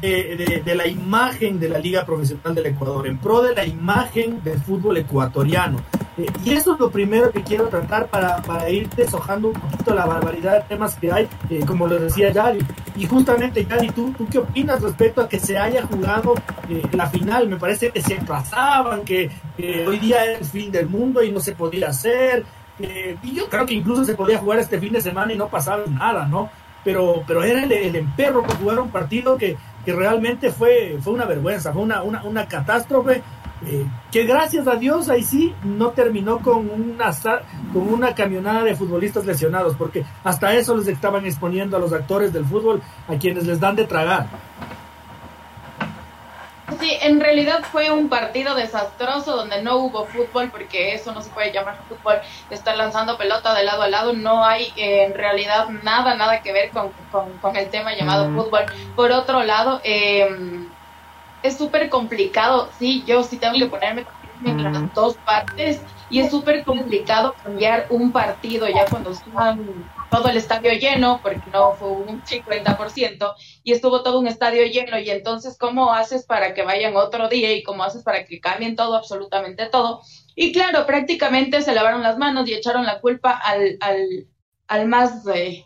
de, 0.00 0.74
la 0.74 0.86
imagen 0.86 1.60
de 1.60 1.68
la 1.68 1.78
Liga 1.78 2.06
Profesional 2.06 2.54
del 2.54 2.66
Ecuador, 2.66 3.06
en 3.06 3.18
pro 3.18 3.42
de 3.42 3.54
la 3.54 3.66
imagen 3.66 4.42
del 4.42 4.58
fútbol 4.58 4.96
ecuatoriano. 4.96 5.78
Eh, 6.16 6.26
y 6.44 6.52
eso 6.54 6.72
es 6.72 6.80
lo 6.80 6.90
primero 6.90 7.30
que 7.30 7.42
quiero 7.42 7.68
tratar 7.68 8.08
para, 8.08 8.70
ir 8.70 8.88
deshojando 8.90 9.48
un 9.48 9.54
poquito 9.54 9.94
la 9.94 10.06
barbaridad 10.06 10.62
de 10.62 10.62
temas 10.62 10.94
que 10.96 11.12
hay, 11.12 11.28
eh, 11.50 11.60
como 11.66 11.86
lo 11.86 11.98
decía 11.98 12.30
Yadi. 12.30 12.60
Y 12.96 13.06
justamente, 13.06 13.66
Yadi, 13.66 13.90
¿tú, 13.90 14.14
¿tú 14.16 14.26
qué 14.30 14.38
opinas 14.38 14.80
respecto 14.80 15.20
a 15.20 15.28
que 15.28 15.38
se 15.38 15.58
haya 15.58 15.82
jugado 15.86 16.34
eh, 16.70 16.82
la 16.92 17.06
final? 17.06 17.48
Me 17.48 17.56
parece 17.56 17.90
que 17.90 18.00
se 18.00 18.14
atrasaban, 18.14 19.02
que 19.04 19.30
hoy 19.86 19.98
día 19.98 20.24
es 20.24 20.40
el 20.40 20.46
fin 20.46 20.72
del 20.72 20.88
mundo 20.88 21.22
y 21.22 21.30
no 21.30 21.40
se 21.40 21.52
podía 21.52 21.88
hacer. 21.88 22.44
y 23.22 23.34
yo 23.34 23.46
creo 23.50 23.66
que 23.66 23.74
incluso 23.74 24.06
se 24.06 24.14
podía 24.14 24.38
jugar 24.38 24.58
este 24.58 24.80
fin 24.80 24.94
de 24.94 25.02
semana 25.02 25.34
y 25.34 25.36
no 25.36 25.48
pasaba 25.48 25.84
nada, 25.86 26.26
¿no? 26.26 26.48
Pero, 26.84 27.22
pero 27.26 27.42
era 27.42 27.64
el, 27.64 27.72
el 27.72 27.96
emperro 27.96 28.42
por 28.42 28.56
jugar 28.56 28.80
un 28.80 28.90
partido 28.90 29.36
que, 29.36 29.56
que 29.84 29.92
realmente 29.92 30.50
fue, 30.50 30.98
fue 31.00 31.12
una 31.12 31.24
vergüenza, 31.24 31.72
fue 31.72 31.82
una, 31.82 32.02
una, 32.02 32.22
una 32.24 32.46
catástrofe 32.46 33.22
eh, 33.66 33.86
que 34.10 34.24
gracias 34.24 34.66
a 34.66 34.76
Dios 34.76 35.10
ahí 35.10 35.22
sí 35.22 35.54
no 35.64 35.90
terminó 35.90 36.38
con 36.38 36.70
una, 36.70 37.10
con 37.72 37.92
una 37.92 38.14
camionada 38.14 38.64
de 38.64 38.74
futbolistas 38.74 39.26
lesionados, 39.26 39.76
porque 39.76 40.04
hasta 40.24 40.54
eso 40.54 40.76
les 40.76 40.88
estaban 40.88 41.26
exponiendo 41.26 41.76
a 41.76 41.80
los 41.80 41.92
actores 41.92 42.32
del 42.32 42.46
fútbol, 42.46 42.80
a 43.06 43.16
quienes 43.16 43.46
les 43.46 43.60
dan 43.60 43.76
de 43.76 43.84
tragar. 43.84 44.28
Sí, 46.80 46.96
en 47.02 47.20
realidad 47.20 47.60
fue 47.70 47.90
un 47.90 48.08
partido 48.08 48.54
desastroso 48.54 49.36
donde 49.36 49.62
no 49.62 49.76
hubo 49.76 50.06
fútbol, 50.06 50.50
porque 50.50 50.94
eso 50.94 51.12
no 51.12 51.20
se 51.20 51.30
puede 51.30 51.52
llamar 51.52 51.76
fútbol, 51.88 52.16
estar 52.48 52.76
lanzando 52.76 53.18
pelota 53.18 53.54
de 53.54 53.64
lado 53.64 53.82
a 53.82 53.88
lado, 53.88 54.12
no 54.14 54.44
hay 54.44 54.72
eh, 54.76 55.04
en 55.04 55.14
realidad 55.14 55.68
nada, 55.82 56.14
nada 56.14 56.40
que 56.40 56.52
ver 56.52 56.70
con, 56.70 56.90
con, 57.40 57.56
el 57.56 57.68
tema 57.68 57.94
llamado 57.94 58.30
fútbol. 58.30 58.64
Por 58.96 59.12
otro 59.12 59.44
lado, 59.44 59.80
eh, 59.84 60.66
es 61.42 61.58
súper 61.58 61.90
complicado, 61.90 62.70
sí, 62.78 63.04
yo 63.06 63.22
sí 63.22 63.36
tengo 63.36 63.58
que 63.58 63.66
ponerme 63.66 64.06
en 64.44 64.62
las 64.62 64.94
dos 64.94 65.16
partes 65.16 65.82
y 66.08 66.20
es 66.20 66.30
súper 66.30 66.64
complicado 66.64 67.34
cambiar 67.42 67.86
un 67.90 68.10
partido 68.10 68.66
ya 68.68 68.86
cuando 68.86 69.10
está 69.10 69.56
todo 70.10 70.28
el 70.28 70.36
estadio 70.36 70.72
lleno, 70.72 71.20
porque 71.22 71.50
no 71.50 71.74
fue 71.74 71.88
un 71.90 72.22
50% 72.24 73.34
y 73.62 73.72
estuvo 73.72 74.02
todo 74.02 74.18
un 74.18 74.26
estadio 74.26 74.64
lleno 74.66 74.98
y 74.98 75.10
entonces 75.10 75.56
cómo 75.58 75.92
haces 75.92 76.26
para 76.26 76.52
que 76.54 76.62
vayan 76.62 76.96
otro 76.96 77.28
día 77.28 77.52
y 77.52 77.62
cómo 77.62 77.84
haces 77.84 78.02
para 78.02 78.24
que 78.24 78.40
cambien 78.40 78.76
todo, 78.76 78.96
absolutamente 78.96 79.66
todo. 79.66 80.02
Y 80.34 80.52
claro, 80.52 80.86
prácticamente 80.86 81.62
se 81.62 81.74
lavaron 81.74 82.02
las 82.02 82.18
manos 82.18 82.48
y 82.48 82.54
echaron 82.54 82.84
la 82.86 83.00
culpa 83.00 83.32
al, 83.32 83.78
al, 83.80 84.28
al 84.66 84.88
más 84.88 85.26
eh, 85.34 85.64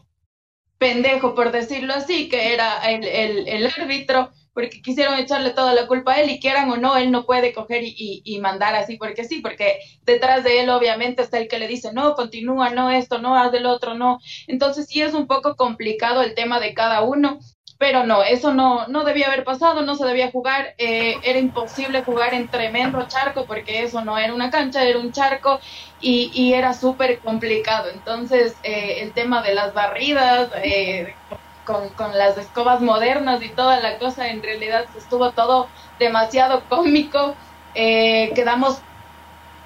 pendejo, 0.79 1.35
por 1.35 1.51
decirlo 1.53 1.95
así, 1.95 2.29
que 2.29 2.53
era 2.53 2.79
el, 2.91 3.05
el, 3.05 3.49
el 3.49 3.67
árbitro 3.67 4.31
porque 4.55 4.81
quisieron 4.81 5.19
echarle 5.19 5.51
toda 5.51 5.75
la 5.75 5.87
culpa 5.87 6.13
a 6.15 6.21
él 6.23 6.31
y 6.31 6.41
quieran 6.41 6.71
o 6.71 6.77
no, 6.77 6.97
él 6.97 7.11
no 7.11 7.27
puede 7.27 7.53
coger 7.53 7.83
y, 7.83 8.23
y, 8.25 8.39
mandar 8.39 8.75
así 8.75 8.97
porque 8.97 9.25
sí, 9.25 9.41
porque 9.41 9.81
detrás 10.05 10.45
de 10.45 10.61
él 10.61 10.71
obviamente 10.71 11.23
está 11.23 11.39
el 11.39 11.49
que 11.49 11.59
le 11.59 11.67
dice, 11.67 11.93
no, 11.93 12.15
continúa, 12.15 12.71
no 12.71 12.91
esto, 12.91 13.19
no, 13.19 13.37
haz 13.37 13.53
del 13.53 13.67
otro, 13.67 13.95
no. 13.95 14.21
Entonces 14.47 14.87
sí 14.87 15.03
es 15.03 15.13
un 15.13 15.27
poco 15.27 15.57
complicado 15.57 16.23
el 16.23 16.35
tema 16.35 16.61
de 16.61 16.73
cada 16.73 17.03
uno, 17.03 17.41
pero 17.79 18.07
no, 18.07 18.23
eso 18.23 18.55
no, 18.55 18.87
no 18.87 19.05
debía 19.05 19.27
haber 19.27 19.45
pasado, 19.45 19.83
no 19.83 19.97
se 19.97 20.07
debía 20.07 20.31
jugar, 20.31 20.75
eh, 20.79 21.17
era 21.25 21.39
imposible 21.39 22.05
jugar 22.05 22.33
en 22.35 22.49
tremendo 22.49 23.07
charco 23.09 23.47
porque 23.47 23.83
eso 23.83 24.05
no 24.05 24.17
era 24.17 24.33
una 24.33 24.51
cancha, 24.51 24.85
era 24.85 24.99
un 24.99 25.13
charco 25.13 25.61
y, 25.99 26.31
y 26.33 26.55
era 26.55 26.75
súper 26.75 27.21
complicado. 27.21 27.91
Entonces 27.91 28.59
eh, 28.63 29.03
el 29.03 29.13
tema 29.13 29.43
de 29.43 29.55
las 29.55 29.75
barridas, 29.75 30.51
eh, 30.63 31.19
con, 31.65 31.89
con, 31.91 32.17
las 32.17 32.37
escobas 32.39 32.81
modernas 32.81 33.43
y 33.43 33.49
toda 33.49 33.81
la 33.81 33.99
cosa, 33.99 34.29
en 34.29 34.43
realidad 34.43 34.85
estuvo 34.97 35.33
todo 35.33 35.69
demasiado 35.99 36.63
cómico, 36.69 37.35
eh, 37.75 38.33
quedamos 38.35 38.81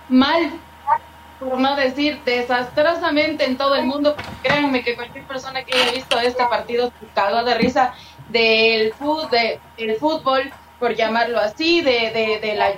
mal, 0.09 0.51
por 1.39 1.59
no 1.59 1.77
decir 1.77 2.21
desastrosamente 2.25 3.45
en 3.45 3.57
todo 3.57 3.77
el 3.77 3.85
mundo, 3.85 4.17
créanme 4.43 4.83
que 4.83 4.97
cualquier 4.97 5.25
persona 5.25 5.65
que 5.65 5.77
haya 5.77 5.93
visto 5.93 6.19
este 6.19 6.45
partido 6.47 6.93
se 7.01 7.07
cagó 7.15 7.45
de 7.45 7.55
risa 7.55 7.95
del, 8.29 8.93
fútbol, 8.95 9.31
de, 9.31 9.61
del 9.77 9.97
fútbol, 9.97 10.53
por 10.79 10.95
llamarlo 10.95 11.39
así, 11.39 11.81
de, 11.81 12.11
de, 12.11 12.39
de 12.41 12.55
la, 12.55 12.71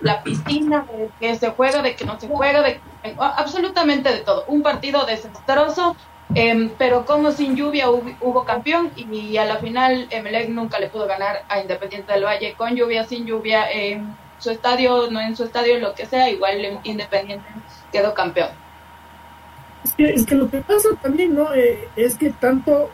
la 0.00 0.22
piscina, 0.22 0.86
de 0.92 1.10
que 1.20 1.36
se 1.36 1.50
juega, 1.50 1.82
de 1.82 1.94
que 1.94 2.04
no 2.04 2.18
se 2.18 2.28
juega, 2.28 2.62
de 2.62 2.80
absolutamente 3.18 4.10
de 4.12 4.18
todo. 4.18 4.44
Un 4.48 4.62
partido 4.62 5.04
desastroso, 5.06 5.96
Em, 6.34 6.70
pero 6.76 7.06
como 7.06 7.30
sin 7.30 7.56
lluvia 7.56 7.88
hubo, 7.88 8.44
campeón 8.44 8.90
y, 8.96 9.36
a 9.36 9.44
la 9.44 9.56
final 9.56 10.08
Emelec 10.10 10.48
nunca 10.48 10.78
le 10.78 10.88
pudo 10.88 11.06
ganar 11.06 11.44
a 11.48 11.60
Independiente 11.60 12.12
del 12.12 12.24
Valle 12.24 12.54
con 12.54 12.74
lluvia, 12.74 13.04
sin 13.04 13.26
lluvia, 13.26 13.70
en 13.70 14.14
su 14.38 14.50
estadio, 14.50 15.10
no 15.10 15.20
en 15.20 15.36
su 15.36 15.44
estadio, 15.44 15.78
lo 15.78 15.94
que 15.94 16.06
sea, 16.06 16.28
igual 16.28 16.80
Independiente 16.82 17.46
quedó 17.92 18.12
campeón. 18.12 18.48
Es 19.84 19.92
que, 19.92 20.10
es 20.10 20.26
que 20.26 20.34
lo 20.34 20.50
que 20.50 20.58
pasa 20.58 20.88
también, 21.00 21.34
¿no? 21.34 21.54
Eh, 21.54 21.88
es 21.94 22.16
que 22.16 22.30
tanto 22.30 22.90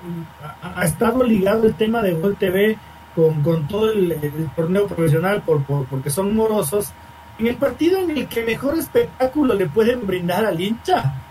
ha, 0.62 0.84
estado 0.84 1.24
ligado 1.24 1.66
el 1.66 1.74
tema 1.74 2.02
de 2.02 2.12
Gol 2.12 2.36
TV 2.36 2.76
con, 3.14 3.42
con 3.42 3.66
todo 3.66 3.90
el, 3.90 4.50
torneo 4.54 4.86
profesional 4.86 5.42
por, 5.42 5.64
por, 5.64 5.86
porque 5.86 6.10
son 6.10 6.36
morosos, 6.36 6.92
en 7.38 7.46
el 7.46 7.56
partido 7.56 7.98
en 7.98 8.10
el 8.10 8.28
que 8.28 8.44
mejor 8.44 8.78
espectáculo 8.78 9.54
le 9.54 9.66
pueden 9.66 10.06
brindar 10.06 10.44
al 10.44 10.60
hincha 10.60 11.21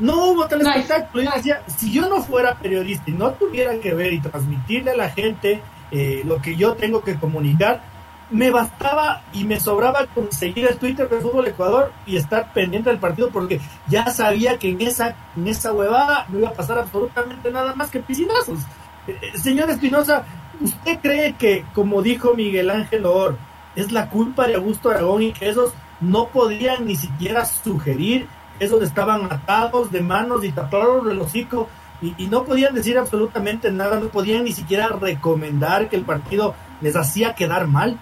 no 0.00 0.26
hubo 0.26 0.46
tal 0.46 0.62
espectáculo. 0.62 1.22
Yo 1.22 1.30
decía, 1.34 1.62
si 1.66 1.92
yo 1.92 2.08
no 2.08 2.22
fuera 2.22 2.54
periodista 2.56 3.10
y 3.10 3.14
no 3.14 3.32
tuviera 3.32 3.78
que 3.78 3.94
ver 3.94 4.12
y 4.12 4.20
transmitirle 4.20 4.92
a 4.92 4.96
la 4.96 5.10
gente 5.10 5.62
eh, 5.90 6.22
lo 6.24 6.40
que 6.40 6.56
yo 6.56 6.74
tengo 6.74 7.02
que 7.02 7.16
comunicar, 7.16 7.82
me 8.30 8.50
bastaba 8.50 9.22
y 9.32 9.44
me 9.44 9.58
sobraba 9.58 10.06
conseguir 10.06 10.66
el 10.66 10.76
Twitter 10.76 11.08
de 11.08 11.20
Fútbol 11.20 11.48
Ecuador 11.48 11.92
y 12.06 12.16
estar 12.16 12.52
pendiente 12.52 12.90
del 12.90 13.00
partido 13.00 13.30
porque 13.30 13.60
ya 13.88 14.06
sabía 14.10 14.58
que 14.58 14.70
en 14.70 14.80
esa, 14.80 15.16
en 15.36 15.48
esa 15.48 15.72
huevada 15.72 16.26
no 16.28 16.38
iba 16.38 16.48
a 16.48 16.54
pasar 16.54 16.78
absolutamente 16.78 17.50
nada 17.50 17.74
más 17.74 17.90
que 17.90 18.00
piscinazos. 18.00 18.60
Eh, 19.06 19.18
eh, 19.20 19.38
señor 19.38 19.68
Espinosa, 19.70 20.24
¿usted 20.60 20.98
cree 21.00 21.34
que, 21.34 21.64
como 21.74 22.02
dijo 22.02 22.34
Miguel 22.34 22.70
Ángel 22.70 23.04
Or, 23.04 23.36
es 23.74 23.90
la 23.90 24.08
culpa 24.08 24.46
de 24.46 24.54
Augusto 24.54 24.90
Aragón 24.90 25.22
y 25.22 25.32
que 25.32 25.48
esos 25.48 25.72
no 26.00 26.28
podían 26.28 26.86
ni 26.86 26.96
siquiera 26.96 27.44
sugerir 27.44 28.26
esos 28.60 28.82
estaban 28.82 29.24
atados 29.32 29.90
de 29.90 30.02
manos 30.02 30.44
y 30.44 30.52
tapados 30.52 31.04
del 31.06 31.20
hocico 31.20 31.68
y, 32.02 32.28
no 32.28 32.44
podían 32.44 32.74
decir 32.74 32.96
absolutamente 32.96 33.70
nada, 33.70 34.00
no 34.00 34.08
podían 34.08 34.44
ni 34.44 34.52
siquiera 34.52 34.88
recomendar 34.88 35.90
que 35.90 35.96
el 35.96 36.04
partido 36.04 36.54
les 36.80 36.96
hacía 36.96 37.34
quedar 37.34 37.66
mal. 37.66 37.98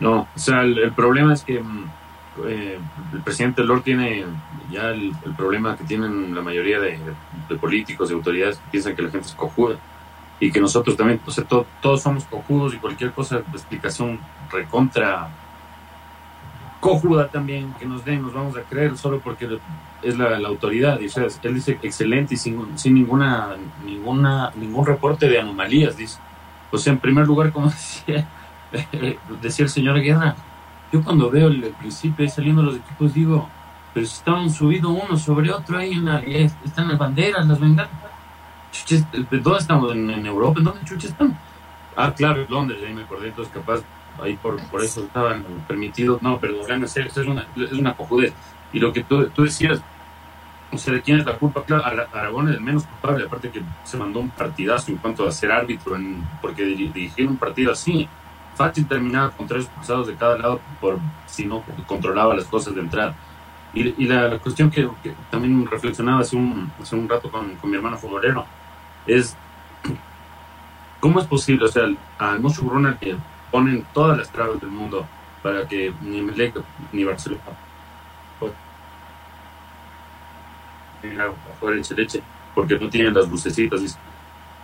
No, 0.00 0.26
o 0.34 0.38
sea, 0.38 0.62
el, 0.62 0.92
problema 0.92 1.34
es 1.34 1.44
que 1.44 1.60
mm, 1.60 1.84
eh, 2.46 2.78
el 3.12 3.20
presidente 3.22 3.62
Lord 3.62 3.82
tiene 3.82 4.24
ya 4.70 4.88
el, 4.88 5.12
problema 5.36 5.76
que 5.76 5.84
tienen 5.84 6.34
la 6.34 6.42
mayoría 6.42 6.80
de, 6.80 6.98
políticos 7.60 8.10
y 8.10 8.14
autoridades 8.14 8.58
que 8.58 8.70
piensan 8.72 8.96
que 8.96 9.02
la 9.02 9.10
gente 9.10 9.28
es 9.28 9.34
cojuda 9.34 9.76
y 10.40 10.50
que 10.50 10.60
nosotros 10.60 10.96
también, 10.96 11.20
o 11.24 11.30
sea, 11.30 11.44
todos 11.44 12.02
somos 12.02 12.24
cojudos 12.24 12.74
y 12.74 12.78
cualquier 12.78 13.12
cosa 13.12 13.36
de 13.36 13.56
explicación 13.56 14.18
recontra 14.50 15.30
cojuda 16.80 17.28
también 17.28 17.74
que 17.78 17.86
nos 17.86 18.04
den, 18.04 18.22
nos 18.22 18.34
vamos 18.34 18.56
a 18.56 18.62
creer 18.62 18.96
solo 18.96 19.20
porque 19.20 19.58
es 20.02 20.16
la, 20.16 20.36
autoridad. 20.46 21.00
Y, 21.00 21.06
él 21.46 21.54
dice 21.54 21.78
excelente 21.82 22.34
y 22.34 22.36
sin, 22.36 22.78
sin 22.78 22.94
ninguna, 22.94 23.56
ninguna, 23.84 24.52
ningún 24.54 24.86
reporte 24.86 25.28
de 25.28 25.40
anomalías, 25.40 25.96
dice. 25.96 26.18
O 26.70 26.78
sea, 26.78 26.92
en 26.92 26.98
primer 26.98 27.26
lugar, 27.26 27.52
como 27.52 27.70
decía, 27.70 28.28
decía 29.42 29.64
el 29.64 29.70
señor 29.70 30.00
Guerra, 30.00 30.36
yo 30.92 31.02
cuando 31.02 31.30
veo 31.30 31.48
el, 31.48 31.62
principio 31.78 32.24
ahí 32.24 32.28
saliendo 32.28 32.62
los 32.62 32.76
equipos 32.76 33.14
digo, 33.14 33.48
pero 33.92 34.06
si 34.06 34.14
estaban 34.14 34.50
subidos 34.50 34.96
uno 35.06 35.18
sobre 35.18 35.50
otro 35.50 35.78
ahí, 35.78 35.92
en 35.92 36.04
la, 36.04 36.18
están 36.18 36.88
las 36.88 36.98
banderas, 36.98 37.46
las 37.46 37.58
vengan 37.58 37.88
¿dónde 39.30 39.58
estamos? 39.58 39.92
¿En, 39.92 40.26
Europa? 40.26 40.58
¿En 40.58 40.64
dónde 40.64 40.84
chuches 40.84 41.10
están? 41.10 41.38
Ah, 41.96 42.12
claro, 42.14 42.42
en 42.42 42.50
Londres, 42.50 42.78
ahí 42.86 42.92
me 42.92 43.02
acordé, 43.02 43.28
entonces 43.28 43.52
capaz 43.52 43.80
ahí 44.22 44.36
por, 44.36 44.60
por 44.68 44.82
eso 44.82 45.04
estaban 45.04 45.44
permitidos. 45.66 46.22
No, 46.22 46.38
pero 46.38 46.54
es 46.60 47.16
una, 47.16 47.46
es 47.56 47.72
una 47.72 47.94
cojudez. 47.94 48.32
Y 48.72 48.80
lo 48.80 48.92
que 48.92 49.04
tú, 49.04 49.28
tú 49.28 49.44
decías, 49.44 49.80
o 50.72 50.78
sea, 50.78 50.94
¿de 50.94 51.02
quién 51.02 51.18
es 51.18 51.26
la 51.26 51.38
culpa? 51.38 51.64
Claro, 51.64 51.84
Aragón 52.12 52.48
es 52.48 52.56
el 52.56 52.60
menos 52.60 52.84
culpable, 52.84 53.24
aparte 53.24 53.50
que 53.50 53.62
se 53.84 53.96
mandó 53.96 54.20
un 54.20 54.30
partidazo 54.30 54.90
en 54.90 54.98
cuanto 54.98 55.26
a 55.26 55.32
ser 55.32 55.52
árbitro, 55.52 55.96
en, 55.96 56.26
porque 56.42 56.64
dirigir 56.64 57.28
un 57.28 57.36
partido 57.36 57.72
así, 57.72 58.08
fácil 58.54 58.86
terminaba 58.86 59.30
con 59.30 59.46
tres 59.46 59.64
expulsados 59.64 60.06
de 60.08 60.14
cada 60.16 60.38
lado 60.38 60.60
por 60.80 60.98
si 61.26 61.46
no 61.46 61.62
controlaba 61.86 62.34
las 62.34 62.46
cosas 62.46 62.74
de 62.74 62.80
entrada. 62.80 63.14
Y, 63.74 63.94
y 64.02 64.06
la, 64.06 64.38
cuestión 64.38 64.70
que, 64.70 64.88
también 65.30 65.66
reflexionaba 65.66 66.20
hace 66.20 66.36
un, 66.36 66.70
hace 66.80 66.96
un 66.96 67.08
rato 67.08 67.30
con, 67.30 67.54
con 67.56 67.70
mi 67.70 67.76
hermano 67.76 67.96
futbolero 67.96 68.44
es, 69.06 69.36
¿cómo 71.00 71.20
es 71.20 71.26
posible? 71.26 71.66
O 71.66 71.68
sea, 71.68 71.84
a 72.18 72.36
Mucho 72.38 72.62
Brunner 72.62 72.96
que 72.96 73.16
ponen 73.50 73.86
todas 73.92 74.18
las 74.18 74.30
trabas 74.30 74.60
del 74.60 74.70
mundo 74.70 75.06
para 75.42 75.66
que 75.66 75.92
ni 76.02 76.22
Melec 76.22 76.54
ni 76.92 77.04
Barcelona 77.04 77.42
de 81.14 81.94
leche 81.94 82.22
porque 82.54 82.78
no 82.78 82.88
tienen 82.88 83.14
las 83.14 83.28
lucecitas. 83.28 83.98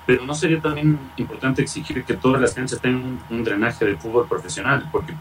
Pero 0.06 0.24
no 0.24 0.34
sería 0.34 0.60
también 0.60 0.98
importante 1.16 1.62
exigir 1.62 2.04
que 2.04 2.14
todas 2.14 2.40
las 2.40 2.54
canchas 2.54 2.80
tengan 2.80 3.20
un, 3.30 3.44
drenaje 3.44 3.84
de 3.84 3.96
fútbol 3.96 4.26
profesional, 4.26 4.88
porque, 4.90 5.14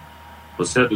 o 0.57 0.65
sea, 0.65 0.87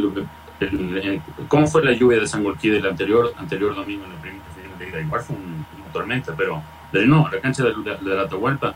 el, 0.59 1.21
¿cómo 1.47 1.67
fue 1.67 1.83
la 1.83 1.91
lluvia 1.91 2.19
de 2.19 2.27
San 2.27 2.43
Golquí 2.43 2.69
del 2.69 2.85
anterior, 2.85 3.33
anterior 3.37 3.75
domingo 3.75 4.05
en 4.05 4.13
la 4.13 4.21
primera 4.21 4.43
de 4.79 4.89
ida? 4.89 5.01
Igual 5.01 5.21
fue 5.21 5.35
un, 5.35 5.65
una 5.77 5.93
tormenta, 5.93 6.33
pero 6.35 6.63
no, 6.93 7.29
la 7.29 7.39
cancha 7.41 7.63
de, 7.63 7.73
de 8.01 8.15
la 8.15 8.23
Atahualpa 8.23 8.73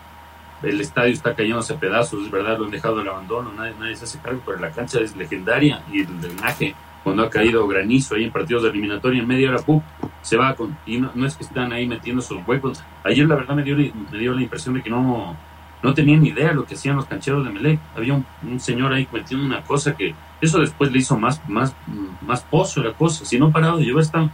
el 0.63 0.81
estadio 0.81 1.13
está 1.13 1.35
cayéndose 1.35 1.73
a 1.73 1.79
pedazos, 1.79 2.23
es 2.23 2.31
verdad, 2.31 2.57
lo 2.57 2.65
han 2.65 2.71
dejado 2.71 2.99
al 2.99 3.07
abandono, 3.07 3.51
nadie, 3.53 3.73
nadie 3.79 3.95
se 3.95 4.05
hace 4.05 4.19
cargo, 4.19 4.41
pero 4.45 4.59
la 4.59 4.71
cancha 4.71 4.99
es 4.99 5.15
legendaria 5.15 5.83
y 5.91 6.01
el 6.01 6.21
drenaje, 6.21 6.75
cuando 7.03 7.23
ha 7.23 7.29
caído 7.29 7.67
granizo 7.67 8.15
ahí 8.15 8.25
en 8.25 8.31
partidos 8.31 8.63
de 8.63 8.69
eliminatoria, 8.69 9.21
en 9.21 9.27
media 9.27 9.49
hora, 9.49 9.59
¡pum! 9.59 9.81
se 10.21 10.37
va 10.37 10.55
con. 10.55 10.77
Y 10.85 10.97
no, 10.97 11.25
es 11.25 11.35
que 11.35 11.43
están 11.43 11.71
ahí 11.71 11.87
metiendo 11.87 12.21
sus 12.21 12.45
huecos. 12.47 12.83
Ayer, 13.03 13.27
la 13.27 13.35
verdad, 13.35 13.55
me 13.55 13.63
dio, 13.63 13.75
me 13.75 14.17
dio 14.17 14.33
la 14.33 14.41
impresión 14.41 14.75
de 14.75 14.81
que 14.81 14.89
no, 14.89 15.35
no 15.81 15.93
tenían 15.93 16.21
ni 16.21 16.29
idea 16.29 16.49
de 16.49 16.55
lo 16.55 16.65
que 16.65 16.75
hacían 16.75 16.95
los 16.95 17.05
cancheros 17.05 17.45
de 17.45 17.51
Melec. 17.51 17.79
Había 17.95 18.13
un, 18.13 18.59
señor 18.59 18.93
ahí 18.93 19.07
metiendo 19.11 19.45
una 19.45 19.63
cosa 19.63 19.95
que 19.95 20.13
eso 20.41 20.59
después 20.59 20.91
le 20.91 20.99
hizo 20.99 21.17
más, 21.17 21.41
más, 21.49 21.75
más 22.21 22.41
pozo 22.41 22.83
la 22.83 22.93
cosa. 22.93 23.25
Si 23.25 23.39
no 23.39 23.51
parado 23.51 23.77
de 23.77 23.85
llover, 23.85 24.03
están. 24.03 24.31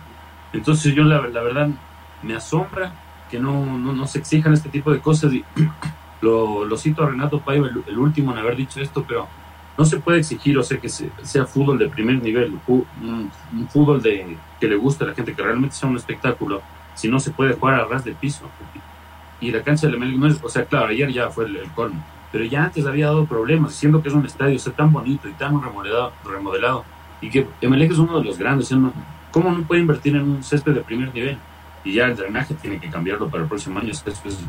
Entonces, 0.54 0.94
yo 0.94 1.04
la, 1.04 1.20
verdad 1.20 1.70
me 2.24 2.36
asombra 2.36 2.94
que 3.30 3.40
no, 3.40 3.78
no, 3.78 4.08
se 4.08 4.20
exijan 4.20 4.54
este 4.54 4.70
tipo 4.70 4.92
de 4.92 5.00
cosas. 5.00 5.32
Lo, 6.26 6.66
lo 6.66 6.78
cito 6.78 7.04
a 7.04 7.10
Renato 7.10 7.40
Paiva, 7.40 7.70
el, 7.88 7.98
último 7.98 8.32
en 8.32 8.40
haber 8.40 8.56
dicho 8.56 8.82
esto, 8.82 9.06
pero 9.08 9.28
no 9.78 9.86
se 9.86 10.00
puede 10.00 10.20
exigir, 10.20 10.58
o 10.58 10.64
sea, 10.64 10.80
que 10.80 10.90
sea 10.90 11.46
fútbol 11.46 11.78
de 11.78 11.88
primer 11.88 12.22
nivel, 12.22 12.58
un, 12.68 13.32
fútbol 13.70 14.02
de, 14.02 14.36
que 14.60 14.68
le 14.68 14.76
guste 14.76 15.04
a 15.04 15.08
la 15.08 15.14
gente, 15.14 15.34
que 15.34 15.44
realmente 15.44 15.76
sea 15.76 15.88
un 15.88 15.98
espectáculo, 15.98 16.62
si 16.96 17.08
no 17.08 17.20
se 17.20 17.32
puede 17.32 17.54
jugar 17.54 17.76
a 17.76 17.86
ras 17.86 18.04
de 18.04 18.14
piso. 18.14 18.46
Y 19.40 19.52
la 19.52 19.62
cancha 19.62 19.88
de 19.88 19.96
Emelec 19.96 20.18
no 20.18 20.28
es, 20.28 20.42
o 20.42 20.50
sea, 20.50 20.66
claro, 20.66 20.88
ayer 20.88 21.12
ya 21.12 21.30
fue 21.30 21.46
el, 21.46 21.70
colmo, 21.76 22.04
pero 22.32 22.44
ya 22.46 22.64
antes 22.64 22.86
había 22.86 23.08
dado 23.08 23.26
problemas, 23.26 23.72
diciendo 23.72 24.02
que 24.02 24.10
es 24.10 24.16
un 24.16 24.26
estadio, 24.26 24.58
o 24.58 24.72
tan 24.72 24.92
bonito 24.92 25.30
y 25.30 25.34
tan 25.34 25.62
remodelado, 25.62 26.12
remodelado 26.26 26.86
y 27.22 27.30
que 27.30 27.48
Emelec 27.62 27.92
es 27.92 27.98
uno 27.98 28.20
de 28.20 28.26
los 28.26 28.38
grandes, 28.38 28.74
¿cómo 29.32 29.52
no 29.52 29.64
puede 29.64 29.82
invertir 29.82 30.16
en 30.16 30.24
un 30.24 30.44
césped 30.44 30.74
de 30.74 30.82
primer 30.82 31.14
nivel? 31.14 31.38
Y 31.84 31.94
ya 31.94 32.06
el 32.06 32.16
drenaje 32.16 32.56
tiene 32.56 32.80
que 32.80 32.90
cambiarlo 32.90 33.30
para 33.30 33.44
el 33.44 33.50
próximo 33.50 33.80
año, 33.80 33.92
eso 33.92 34.04
es 34.10 34.40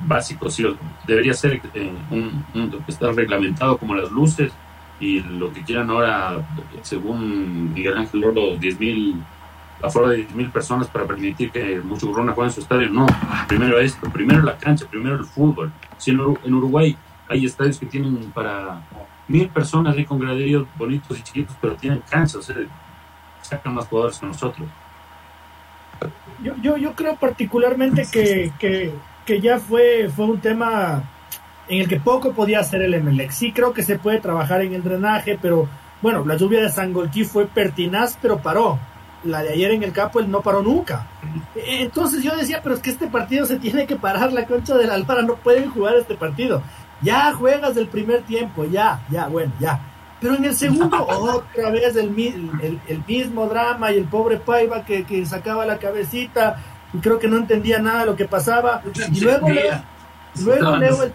básico, 0.00 0.50
sí, 0.50 0.64
debería 1.06 1.34
ser 1.34 1.60
eh, 1.74 1.92
un, 2.10 2.84
estar 2.86 3.14
reglamentado 3.14 3.78
como 3.78 3.94
las 3.94 4.10
luces 4.10 4.52
y 5.00 5.20
lo 5.20 5.52
que 5.52 5.62
quieran 5.62 5.90
ahora, 5.90 6.46
según 6.82 7.72
Miguel 7.74 7.98
Ángel 7.98 8.20
Loro, 8.20 8.56
10.000 8.56 9.14
aforo 9.82 10.08
de 10.08 10.26
10.000 10.28 10.52
personas 10.52 10.88
para 10.88 11.06
permitir 11.06 11.50
que 11.50 11.80
mucho 11.80 12.10
Corona 12.10 12.32
juegue 12.32 12.48
en 12.48 12.54
su 12.54 12.60
estadio. 12.60 12.88
No, 12.88 13.06
primero 13.46 13.78
esto, 13.78 14.08
primero 14.10 14.42
la 14.42 14.56
cancha, 14.56 14.86
primero 14.86 15.16
el 15.16 15.24
fútbol. 15.24 15.72
Si 15.98 16.10
en, 16.10 16.20
Uruguay 16.20 16.96
hay 17.28 17.44
estadios 17.44 17.78
que 17.78 17.86
tienen 17.86 18.30
para 18.32 18.80
mil 19.28 19.48
personas 19.48 19.96
ahí 19.96 20.04
con 20.04 20.18
graderíos 20.18 20.66
bonitos 20.76 21.18
y 21.18 21.22
chiquitos, 21.22 21.56
pero 21.60 21.74
tienen 21.74 22.02
cancha, 22.08 22.38
o 22.38 22.42
sea, 22.42 22.56
sacan 23.42 23.74
más 23.74 23.86
jugadores 23.86 24.18
que 24.18 24.26
nosotros. 24.26 24.68
Yo, 26.42 26.54
yo, 26.62 26.76
yo 26.76 26.92
creo 26.94 27.16
particularmente 27.16 28.06
que, 28.10 28.52
que 28.58 28.92
que 29.26 29.40
ya 29.40 29.58
fue, 29.58 30.08
fue 30.08 30.24
un 30.24 30.40
tema 30.40 31.02
en 31.68 31.80
el 31.80 31.88
que 31.88 32.00
poco 32.00 32.32
podía 32.32 32.60
hacer 32.60 32.80
el 32.82 32.94
Emelec. 32.94 33.32
Sí 33.32 33.52
creo 33.52 33.72
que 33.72 33.82
se 33.82 33.98
puede 33.98 34.20
trabajar 34.20 34.62
en 34.62 34.72
el 34.72 34.82
drenaje, 34.82 35.38
pero 35.40 35.68
bueno, 36.00 36.24
la 36.24 36.36
lluvia 36.36 36.62
de 36.62 36.70
Sangolquí 36.70 37.24
fue 37.24 37.46
pertinaz, 37.46 38.16
pero 38.22 38.38
paró. 38.38 38.78
La 39.24 39.42
de 39.42 39.54
ayer 39.54 39.72
en 39.72 39.82
el 39.82 39.92
campo 39.92 40.20
él 40.20 40.30
no 40.30 40.40
paró 40.40 40.62
nunca. 40.62 41.08
Entonces 41.56 42.22
yo 42.22 42.36
decía, 42.36 42.60
pero 42.62 42.76
es 42.76 42.80
que 42.80 42.90
este 42.90 43.08
partido 43.08 43.44
se 43.44 43.56
tiene 43.56 43.86
que 43.86 43.96
parar, 43.96 44.32
la 44.32 44.46
concha 44.46 44.76
de 44.76 44.86
la 44.86 44.94
Alvara 44.94 45.22
no 45.22 45.34
pueden 45.34 45.70
jugar 45.70 45.96
este 45.96 46.14
partido. 46.14 46.62
Ya 47.02 47.32
juegas 47.34 47.74
del 47.74 47.88
primer 47.88 48.22
tiempo, 48.22 48.64
ya, 48.64 49.00
ya, 49.10 49.26
bueno, 49.26 49.52
ya. 49.58 49.80
Pero 50.20 50.36
en 50.36 50.44
el 50.44 50.54
segundo, 50.54 51.04
otra 51.08 51.70
vez 51.70 51.96
el, 51.96 52.14
el, 52.86 53.04
mismo 53.06 53.46
drama 53.48 53.90
y 53.90 53.98
el 53.98 54.04
pobre 54.04 54.36
Paiva 54.36 54.84
que, 54.84 55.04
que 55.04 55.26
sacaba 55.26 55.66
la 55.66 55.78
cabecita 55.78 56.62
creo 57.00 57.18
que 57.18 57.28
no 57.28 57.36
entendía 57.36 57.78
nada 57.78 58.00
de 58.00 58.06
lo 58.06 58.16
que 58.16 58.26
pasaba. 58.26 58.82
Y 59.12 59.20
luego 59.20 59.48
leo, 59.48 59.82
luego 60.42 60.76
leo 60.76 61.02
el 61.02 61.12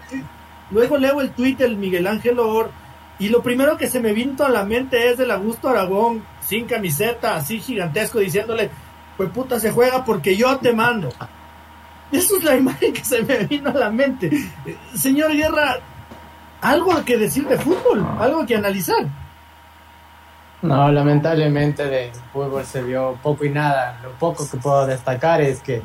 luego 0.70 0.96
leo 0.96 1.20
el 1.20 1.30
tweet 1.32 1.56
del 1.56 1.76
Miguel 1.76 2.06
Ángel 2.06 2.38
Or 2.38 2.70
y 3.18 3.28
lo 3.28 3.42
primero 3.42 3.76
que 3.76 3.88
se 3.88 4.00
me 4.00 4.12
vino 4.12 4.44
a 4.44 4.48
la 4.48 4.64
mente 4.64 5.10
es 5.10 5.18
del 5.18 5.30
Augusto 5.30 5.68
Aragón 5.68 6.24
sin 6.40 6.66
camiseta, 6.66 7.36
así 7.36 7.60
gigantesco, 7.60 8.18
diciéndole, 8.18 8.70
pues 9.16 9.30
puta 9.30 9.60
se 9.60 9.70
juega 9.70 10.04
porque 10.04 10.36
yo 10.36 10.56
te 10.58 10.72
mando. 10.72 11.08
Esa 12.10 12.36
es 12.36 12.44
la 12.44 12.56
imagen 12.56 12.92
que 12.92 13.04
se 13.04 13.22
me 13.22 13.38
vino 13.44 13.70
a 13.70 13.74
la 13.74 13.90
mente. 13.90 14.30
Señor 14.94 15.32
Guerra, 15.34 15.78
algo 16.60 17.04
que 17.04 17.16
decir 17.16 17.46
de 17.46 17.58
fútbol, 17.58 18.04
algo 18.18 18.44
que 18.44 18.56
analizar. 18.56 19.06
No, 20.62 20.90
lamentablemente 20.92 21.84
de 21.86 22.12
fútbol 22.32 22.64
se 22.64 22.82
vio 22.82 23.18
poco 23.22 23.44
y 23.44 23.50
nada. 23.50 23.98
Lo 24.02 24.10
poco 24.12 24.48
que 24.48 24.56
puedo 24.58 24.86
destacar 24.86 25.40
es 25.40 25.60
que 25.60 25.82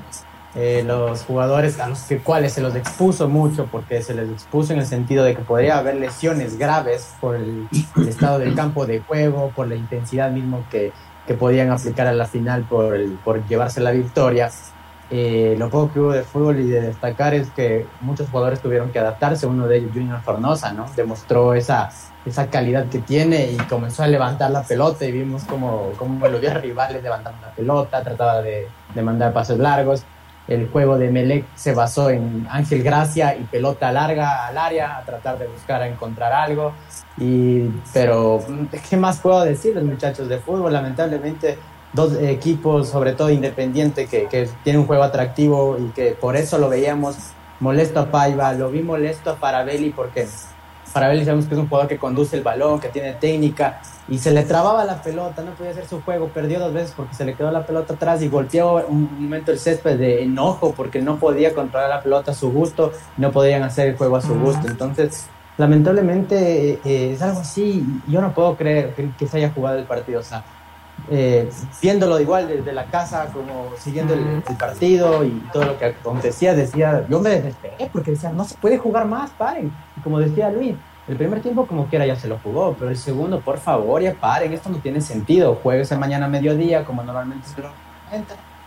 eh, 0.56 0.84
los 0.86 1.24
jugadores 1.24 1.80
a 1.80 1.88
los 1.88 2.02
que, 2.02 2.20
cuales 2.20 2.54
se 2.54 2.62
los 2.62 2.76
expuso 2.76 3.28
mucho, 3.28 3.68
porque 3.72 4.02
se 4.02 4.14
les 4.14 4.30
expuso 4.30 4.74
en 4.74 4.80
el 4.80 4.86
sentido 4.86 5.24
de 5.24 5.36
que 5.36 5.42
podría 5.42 5.80
haber 5.80 5.96
lesiones 5.96 6.58
graves 6.58 7.14
por 7.20 7.36
el, 7.36 7.68
estado 8.08 8.40
del 8.40 8.56
campo 8.56 8.86
de 8.86 9.00
juego, 9.02 9.52
por 9.56 9.68
la 9.68 9.76
intensidad 9.76 10.32
mismo 10.32 10.64
que, 10.70 10.92
que 11.26 11.34
podían 11.34 11.72
aplicar 11.72 12.08
a 12.08 12.14
la 12.14 12.26
final 12.26 12.64
por, 12.64 12.96
el, 12.96 13.20
por 13.24 13.46
llevarse 13.48 13.82
la 13.82 13.92
victoria. 13.92 14.50
Eh, 15.10 15.56
lo 15.58 15.70
poco 15.70 15.94
que 15.94 16.00
hubo 16.00 16.12
de 16.12 16.24
fútbol 16.24 16.60
y 16.60 16.68
de 16.68 16.82
destacar 16.82 17.34
es 17.34 17.50
que 17.52 17.86
muchos 18.02 18.30
jugadores 18.30 18.60
tuvieron 18.60 18.92
que 18.92 19.00
adaptarse. 19.00 19.48
Uno 19.48 19.68
de 19.68 19.78
ellos, 19.78 19.92
Junior 19.94 20.22
Fornosa, 20.22 20.74
¿no? 20.74 20.86
Demostró 20.96 21.54
esa 21.54 21.90
esa 22.28 22.48
calidad 22.48 22.88
que 22.88 23.00
tiene 23.00 23.52
y 23.52 23.58
comenzó 23.58 24.04
a 24.04 24.08
levantar 24.08 24.52
la 24.52 24.64
pelota 24.64 25.06
y 25.06 25.12
vimos 25.12 25.44
como, 25.46 25.92
como 25.98 26.28
lo 26.28 26.40
vio 26.40 26.52
a 26.52 26.56
rivales 26.56 27.02
levantando 27.02 27.40
la 27.42 27.54
pelota, 27.54 28.04
trataba 28.04 28.42
de, 28.42 28.68
de, 28.94 29.02
mandar 29.02 29.34
pasos 29.34 29.58
largos. 29.58 30.04
El 30.48 30.70
juego 30.70 30.98
de 30.98 31.10
Melec 31.10 31.46
se 31.56 31.74
basó 31.74 32.10
en 32.10 32.48
Ángel 32.50 32.82
Gracia 32.82 33.36
y 33.36 33.44
pelota 33.44 33.92
larga 33.92 34.48
al 34.48 34.58
área 34.58 34.98
a 34.98 35.04
tratar 35.04 35.38
de 35.38 35.48
buscar 35.48 35.82
a 35.82 35.88
encontrar 35.88 36.32
algo. 36.32 36.74
Y, 37.18 37.68
pero, 37.94 38.42
¿qué 38.90 38.96
más 38.96 39.20
puedo 39.20 39.44
decir 39.44 39.76
los 39.76 39.84
muchachos 39.84 40.30
de 40.30 40.38
fútbol? 40.40 40.72
Lamentablemente, 40.72 41.58
dos 41.94 42.14
equipos, 42.16 42.90
sobre 42.90 43.14
todo 43.14 43.30
Independiente, 43.30 44.08
que, 44.08 44.28
que 44.28 44.50
tiene 44.64 44.80
un 44.80 44.86
juego 44.86 45.04
atractivo 45.04 45.78
y 45.80 45.90
que 45.92 46.12
por 46.12 46.36
eso 46.36 46.58
lo 46.58 46.70
veíamos 46.70 47.16
molesto 47.60 48.00
a 48.00 48.12
Paiva, 48.12 48.54
lo 48.54 48.70
vi 48.70 48.84
molesto 48.84 49.32
a 49.32 49.36
Farabelli 49.36 49.90
porque 49.90 50.28
ver, 51.06 51.24
sabemos 51.24 51.46
que 51.46 51.54
es 51.54 51.60
un 51.60 51.68
jugador 51.68 51.88
que 51.88 51.98
conduce 51.98 52.36
el 52.36 52.44
balón, 52.44 52.80
que 52.80 52.90
tiene 52.90 53.14
técnica, 53.14 53.82
y 54.08 54.18
se 54.18 54.32
le 54.32 54.44
trababa 54.44 54.84
la 54.86 55.02
pelota, 55.02 55.44
no 55.44 55.52
podía 55.52 55.72
hacer 55.72 55.86
su 55.88 56.02
juego, 56.02 56.30
perdió 56.30 56.60
dos 56.60 56.74
veces 56.74 56.94
porque 56.96 57.14
se 57.14 57.26
le 57.26 57.36
quedó 57.36 57.52
la 57.52 57.66
pelota 57.66 57.94
atrás 57.94 58.22
y 58.22 58.30
golpeó 58.30 58.86
un 58.88 59.22
momento 59.22 59.52
el 59.52 59.60
césped 59.60 59.98
de 59.98 60.24
enojo 60.24 60.74
porque 60.76 61.02
no 61.02 61.18
podía 61.18 61.54
controlar 61.54 61.90
la 61.90 62.02
pelota 62.02 62.32
a 62.32 62.34
su 62.34 62.52
gusto, 62.52 62.94
no 63.18 63.32
podían 63.32 63.64
hacer 63.64 63.90
el 63.90 63.98
juego 63.98 64.16
a 64.16 64.22
su 64.22 64.34
gusto. 64.40 64.68
Entonces, 64.68 65.28
lamentablemente 65.58 66.80
eh, 66.84 67.12
es 67.14 67.22
algo 67.22 67.42
así, 67.42 67.86
yo 68.08 68.22
no 68.22 68.34
puedo 68.34 68.56
creer 68.56 68.94
que, 69.18 69.28
se 69.28 69.38
haya 69.38 69.52
jugado 69.52 69.78
el 69.78 69.86
partido, 69.86 70.22
o 70.22 70.24
sea, 70.24 70.44
eh, 71.10 71.50
viéndolo 71.82 72.20
igual 72.20 72.48
desde 72.48 72.74
la 72.74 72.86
casa, 72.86 73.28
como 73.34 73.70
siguiendo 73.78 74.14
el, 74.14 74.42
partido 74.58 75.24
y 75.24 75.32
todo 75.54 75.66
lo 75.66 75.78
que 75.78 75.86
acontecía, 75.86 76.54
decía, 76.54 77.06
yo 77.10 77.20
me 77.20 77.30
desesperé 77.30 77.90
porque 77.92 78.12
decía, 78.12 78.32
no 78.32 78.44
se 78.44 78.56
puede 78.56 78.78
jugar 78.78 79.06
más, 79.06 79.30
paren. 79.32 79.72
Y 79.96 80.02
como 80.02 80.20
decía 80.20 80.50
Luis, 80.50 80.76
el 81.08 81.16
primer 81.16 81.42
tiempo 81.42 81.66
como 81.66 81.88
quiera 81.88 82.06
ya 82.06 82.16
se 82.16 82.28
lo 82.28 82.38
jugó, 82.40 82.76
pero 82.78 82.92
el 82.92 82.98
segundo, 82.98 83.40
por 83.40 83.58
favor, 83.60 84.02
ya 84.02 84.14
paren, 84.14 84.52
esto 84.52 84.70
no 84.70 84.78
tiene 84.78 85.02
sentido. 85.02 85.56
Juegues 85.56 85.96
mañana 85.98 86.26
a 86.26 86.30
mediodía, 86.30 86.84
como 86.84 87.04
normalmente 87.04 87.48
se 87.48 87.62
lo 87.62 87.70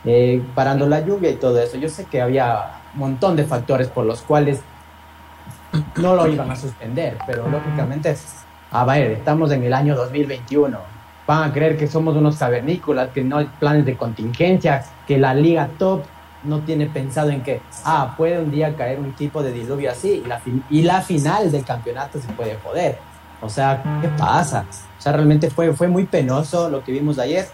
eh, 0.04 0.42
parando 0.54 0.86
la 0.86 1.00
lluvia 1.00 1.30
y 1.30 1.36
todo 1.36 1.60
eso. 1.60 1.76
Yo 1.76 1.88
sé 1.88 2.06
que 2.06 2.22
había 2.22 2.80
un 2.94 3.00
montón 3.00 3.36
de 3.36 3.44
factores 3.44 3.88
por 3.88 4.06
los 4.06 4.22
cuales 4.22 4.60
no 5.96 6.14
lo 6.14 6.26
iban 6.26 6.50
a 6.50 6.56
suspender, 6.56 7.18
pero 7.26 7.48
lógicamente, 7.48 8.16
a 8.70 8.84
ver, 8.84 9.12
estamos 9.12 9.52
en 9.52 9.62
el 9.62 9.74
año 9.74 9.94
2021. 9.94 10.99
Van 11.26 11.50
a 11.50 11.52
creer 11.52 11.76
que 11.76 11.86
somos 11.86 12.16
unos 12.16 12.36
cavernícolas, 12.36 13.10
que 13.10 13.22
no 13.22 13.38
hay 13.38 13.48
planes 13.58 13.84
de 13.84 13.96
contingencia, 13.96 14.84
que 15.06 15.18
la 15.18 15.34
liga 15.34 15.68
top 15.78 16.02
no 16.42 16.60
tiene 16.60 16.86
pensado 16.86 17.30
en 17.30 17.42
que, 17.42 17.60
ah, 17.84 18.14
puede 18.16 18.40
un 18.40 18.50
día 18.50 18.74
caer 18.74 18.98
un 18.98 19.12
tipo 19.12 19.42
de 19.42 19.52
diluvio 19.52 19.90
así 19.90 20.22
y 20.24 20.28
la, 20.28 20.40
y 20.70 20.82
la 20.82 21.02
final 21.02 21.52
del 21.52 21.64
campeonato 21.64 22.20
se 22.20 22.28
puede 22.28 22.56
joder. 22.62 22.98
O 23.42 23.48
sea, 23.48 23.82
¿qué 24.00 24.08
pasa? 24.08 24.66
O 24.98 25.02
sea, 25.02 25.12
realmente 25.12 25.50
fue, 25.50 25.72
fue 25.72 25.88
muy 25.88 26.04
penoso 26.04 26.68
lo 26.68 26.84
que 26.84 26.92
vimos 26.92 27.18
ayer. 27.18 27.46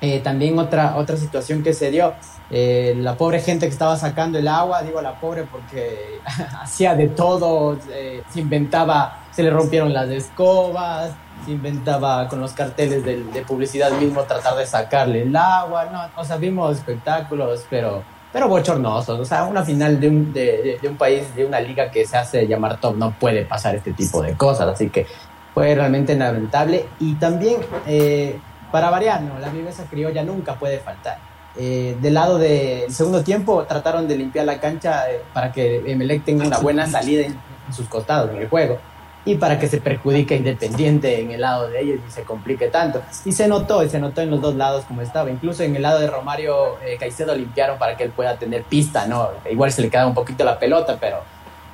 Eh, 0.00 0.20
también 0.20 0.58
otra, 0.58 0.96
otra 0.96 1.16
situación 1.16 1.62
que 1.62 1.74
se 1.74 1.90
dio, 1.90 2.14
eh, 2.50 2.94
la 2.96 3.16
pobre 3.16 3.38
gente 3.40 3.66
que 3.66 3.72
estaba 3.72 3.96
sacando 3.96 4.38
el 4.38 4.48
agua, 4.48 4.82
digo 4.82 5.02
la 5.02 5.20
pobre 5.20 5.44
porque 5.44 6.20
hacía 6.62 6.94
de 6.94 7.08
todo, 7.08 7.78
eh, 7.90 8.22
se 8.30 8.40
inventaba, 8.40 9.18
se 9.30 9.42
le 9.42 9.50
rompieron 9.50 9.92
las 9.92 10.08
escobas, 10.08 11.12
se 11.44 11.52
inventaba 11.52 12.28
con 12.28 12.40
los 12.40 12.52
carteles 12.52 13.04
de, 13.04 13.24
de 13.24 13.42
publicidad 13.42 13.90
mismo 13.92 14.22
tratar 14.22 14.56
de 14.56 14.66
sacarle 14.66 15.22
el 15.22 15.34
agua, 15.34 15.86
no, 15.86 16.20
o 16.20 16.24
sea, 16.24 16.36
vimos 16.36 16.76
espectáculos, 16.76 17.64
pero 17.68 18.02
pero 18.32 18.48
bochornosos. 18.48 19.18
O 19.18 19.24
sea, 19.24 19.44
una 19.44 19.64
final 19.64 19.98
de 19.98 20.08
un, 20.08 20.32
de, 20.32 20.78
un 20.88 20.96
país, 20.96 21.34
de 21.34 21.44
una 21.44 21.60
liga 21.60 21.90
que 21.90 22.06
se 22.06 22.16
hace 22.16 22.46
llamar 22.46 22.80
top, 22.80 22.96
no 22.96 23.12
puede 23.12 23.44
pasar 23.44 23.74
este 23.74 23.92
tipo 23.92 24.22
de 24.22 24.34
cosas. 24.34 24.68
Así 24.68 24.88
que 24.88 25.06
fue 25.54 25.74
realmente 25.74 26.14
lamentable. 26.14 26.86
Y 26.98 27.14
también, 27.14 27.56
eh, 27.86 28.38
para 28.70 28.90
variar, 28.90 29.22
¿no? 29.22 29.38
la 29.38 29.48
viveza 29.48 29.84
criolla 29.90 30.22
nunca 30.22 30.54
puede 30.54 30.78
faltar. 30.78 31.18
Eh, 31.56 31.96
del 32.00 32.14
lado 32.14 32.38
del 32.38 32.92
segundo 32.92 33.24
tiempo 33.24 33.64
trataron 33.64 34.06
de 34.06 34.16
limpiar 34.16 34.46
la 34.46 34.60
cancha 34.60 35.10
eh, 35.10 35.20
para 35.34 35.50
que 35.50 35.82
Emelec 35.84 36.24
tenga 36.24 36.46
una 36.46 36.58
buena 36.58 36.86
salida 36.86 37.26
en 37.26 37.36
sus 37.74 37.88
costados 37.88 38.30
en 38.30 38.36
el 38.36 38.48
juego 38.48 38.78
y 39.24 39.34
para 39.34 39.58
que 39.58 39.68
se 39.68 39.80
perjudique 39.80 40.36
Independiente 40.36 41.20
en 41.20 41.30
el 41.30 41.42
lado 41.42 41.68
de 41.68 41.80
ellos 41.80 42.00
y 42.06 42.10
se 42.10 42.22
complique 42.22 42.68
tanto. 42.68 43.02
Y 43.24 43.32
se 43.32 43.48
notó, 43.48 43.82
y 43.84 43.88
se 43.88 43.98
notó 43.98 44.22
en 44.22 44.30
los 44.30 44.40
dos 44.40 44.54
lados 44.54 44.84
como 44.86 45.02
estaba. 45.02 45.30
Incluso 45.30 45.62
en 45.62 45.76
el 45.76 45.82
lado 45.82 46.00
de 46.00 46.08
Romario 46.08 46.78
eh, 46.84 46.96
Caicedo 46.98 47.34
limpiaron 47.34 47.78
para 47.78 47.96
que 47.96 48.04
él 48.04 48.10
pueda 48.10 48.36
tener 48.36 48.62
pista, 48.64 49.06
¿no? 49.06 49.28
Igual 49.50 49.72
se 49.72 49.82
le 49.82 49.90
queda 49.90 50.06
un 50.06 50.14
poquito 50.14 50.44
la 50.44 50.58
pelota, 50.58 50.96
pero, 51.00 51.18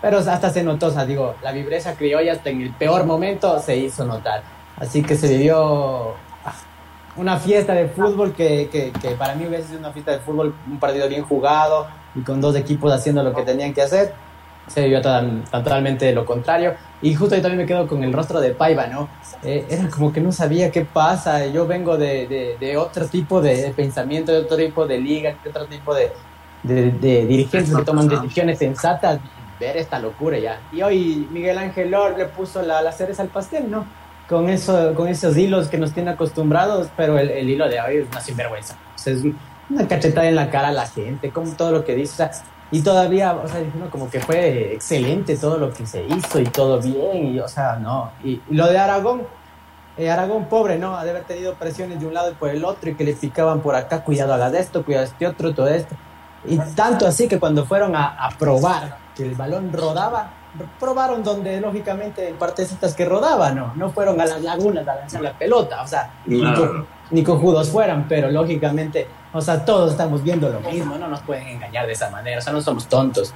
pero 0.03 0.19
hasta 0.19 0.51
se 0.51 0.63
notó, 0.63 0.89
o 0.89 0.91
sea, 0.91 1.07
digo, 1.07 1.35
la 1.43 1.53
vibreza 1.53 1.95
criolla 1.95 2.33
hasta 2.33 2.51
en 2.51 2.63
el 2.63 2.73
peor 2.73 3.05
momento 3.05 3.61
se 3.61 3.77
hizo 3.77 4.05
notar. 4.05 4.43
Así 4.79 5.03
que 5.03 5.17
se 5.17 5.29
vivió 5.29 6.15
ah, 6.45 6.55
una 7.17 7.39
fiesta 7.39 7.75
de 7.75 7.89
fútbol 7.89 8.35
que, 8.35 8.69
que, 8.71 8.93
que 8.93 9.11
para 9.11 9.35
mí 9.35 9.47
hubiese 9.47 9.69
sido 9.69 9.79
una 9.79 9.93
fiesta 9.93 10.13
de 10.13 10.19
fútbol, 10.19 10.55
un 10.67 10.79
partido 10.79 11.09
bien 11.09 11.23
jugado 11.23 11.87
y 12.15 12.21
con 12.21 12.41
dos 12.41 12.57
equipos 12.57 12.93
haciendo 12.93 13.23
lo 13.23 13.33
que 13.33 13.43
tenían 13.43 13.73
que 13.73 13.83
hacer 13.83 14.26
se 14.66 14.83
vivió 14.83 15.00
totalmente 15.00 16.12
lo 16.12 16.24
contrario. 16.24 16.74
Y 17.02 17.14
justo 17.14 17.37
yo 17.37 17.42
también 17.42 17.62
me 17.62 17.66
quedo 17.66 17.87
con 17.87 18.02
el 18.02 18.12
rostro 18.12 18.40
de 18.40 18.50
Paiva, 18.50 18.87
¿no? 18.87 19.09
Eh, 19.42 19.66
era 19.68 19.88
como 19.88 20.12
que 20.12 20.20
no 20.20 20.33
sabía 20.33 20.70
qué 20.70 20.85
pasa. 20.85 21.46
Yo 21.46 21.66
vengo 21.66 21.96
de, 21.96 22.57
de, 22.59 22.76
otro 22.76 23.07
tipo 23.07 23.40
de 23.40 23.72
pensamiento, 23.76 24.33
de 24.33 24.38
otro 24.38 24.57
tipo 24.57 24.87
de 24.87 24.98
liga, 24.98 25.37
de 25.42 25.50
otro 25.50 25.66
tipo 25.66 25.94
de, 25.94 26.12
de 26.62 27.26
dirigentes 27.26 27.74
que 27.74 27.85
toman 27.85 28.09
decisiones 28.09 28.59
sensatas. 28.59 29.20
Ver 29.61 29.76
esta 29.76 29.98
locura 29.98 30.38
ya. 30.38 30.61
Y 30.72 30.83
hoy 30.83 31.26
Miguel 31.31 31.57
Ángel 31.59 31.94
Or 31.94 32.16
le 32.16 32.26
puso 32.26 32.61
la, 32.61 32.83
la 32.83 32.92
cereza 32.92 33.22
al 33.22 33.29
pastel, 33.29 33.70
¿no? 33.70 33.87
Con, 34.29 34.50
eso, 34.50 34.92
con 34.94 35.09
esos 35.09 35.37
hilos 35.37 35.68
que 35.68 35.79
nos 35.79 35.92
tiene 35.92 36.11
acostumbrados, 36.11 36.88
pero 36.96 37.18
el, 37.18 37.31
el 37.31 37.48
hilo 37.48 37.68
de 37.68 37.81
hoy 37.81 37.96
es 37.98 38.09
una 38.11 38.20
sinvergüenza. 38.20 38.76
es 38.96 39.22
una 39.70 39.88
cachetada 39.88 40.29
en 40.29 40.35
la 40.35 40.50
cara 40.50 40.68
a 40.68 40.72
la 40.72 40.87
gente, 40.87 41.31
como 41.31 41.52
todo 41.52 41.72
lo 41.72 41.85
que 41.85 41.94
dice. 41.94 42.12
O 42.12 42.16
sea, 42.16 42.31
y 42.70 42.81
todavía, 42.83 43.33
o 43.33 43.46
sea, 43.46 43.62
como 43.90 44.11
que 44.11 44.20
fue 44.20 44.74
excelente 44.74 45.37
todo 45.37 45.57
lo 45.57 45.72
que 45.72 45.87
se 45.87 46.05
hizo 46.05 46.40
y 46.40 46.44
todo 46.44 46.81
bien, 46.81 47.35
y 47.35 47.38
o 47.38 47.46
sea, 47.46 47.76
no. 47.76 48.11
Y, 48.24 48.40
lo 48.50 48.66
de 48.66 48.79
Aragón, 48.79 49.22
eh, 49.96 50.11
Aragón 50.11 50.46
pobre, 50.46 50.79
¿no? 50.79 50.96
Ha 50.96 51.05
de 51.05 51.11
haber 51.11 51.24
tenido 51.24 51.55
presiones 51.55 52.00
de 52.00 52.07
un 52.07 52.14
lado 52.14 52.31
y 52.33 52.35
por 52.35 52.50
el 52.50 52.64
otro 52.64 52.90
y 52.90 52.94
que 52.94 53.05
le 53.05 53.14
picaban 53.14 53.61
por 53.61 53.76
acá, 53.76 54.02
cuidado 54.02 54.35
a 54.35 54.37
la 54.37 54.50
de 54.50 54.59
esto, 54.59 54.85
cuidado 54.85 55.05
a 55.05 55.09
este 55.09 55.26
otro, 55.26 55.55
todo 55.55 55.68
esto. 55.68 55.94
Y 56.44 56.59
tanto 56.74 57.07
así 57.07 57.29
que 57.29 57.38
cuando 57.38 57.64
fueron 57.64 57.94
a, 57.94 58.29
probar 58.38 58.98
que 59.14 59.24
el 59.24 59.35
balón 59.35 59.72
rodaba, 59.72 60.31
probaron 60.81 61.22
donde 61.22 61.61
lógicamente 61.61 62.29
en 62.29 62.37
partes 62.37 62.72
estas 62.72 62.94
que 62.94 63.05
rodaban, 63.05 63.57
¿no? 63.57 63.72
No 63.76 63.90
fueron 63.90 64.20
a 64.20 64.26
las 64.26 64.42
lagunas 64.42 64.87
a 64.88 64.96
lanzar 64.96 65.22
la 65.22 65.38
pelota, 65.38 65.83
o 65.83 65.87
sea, 65.87 66.14
ni, 66.26 66.42
ni 67.11 67.23
cojudos 67.23 67.71
fueran, 67.71 68.07
pero 68.09 68.31
lógicamente 68.31 69.07
o 69.37 69.42
sea, 69.42 69.64
todos 69.64 69.90
estamos 69.90 70.23
viendo 70.23 70.49
lo 70.49 70.61
mismo, 70.61 70.97
no 70.97 71.09
nos 71.09 71.21
pueden 71.21 71.47
engañar 71.47 71.87
de 71.87 71.92
esa 71.92 72.09
manera, 72.09 72.38
o 72.38 72.40
sea, 72.40 72.55
no 72.55 72.62
somos 72.62 72.87
tontos. 72.87 73.35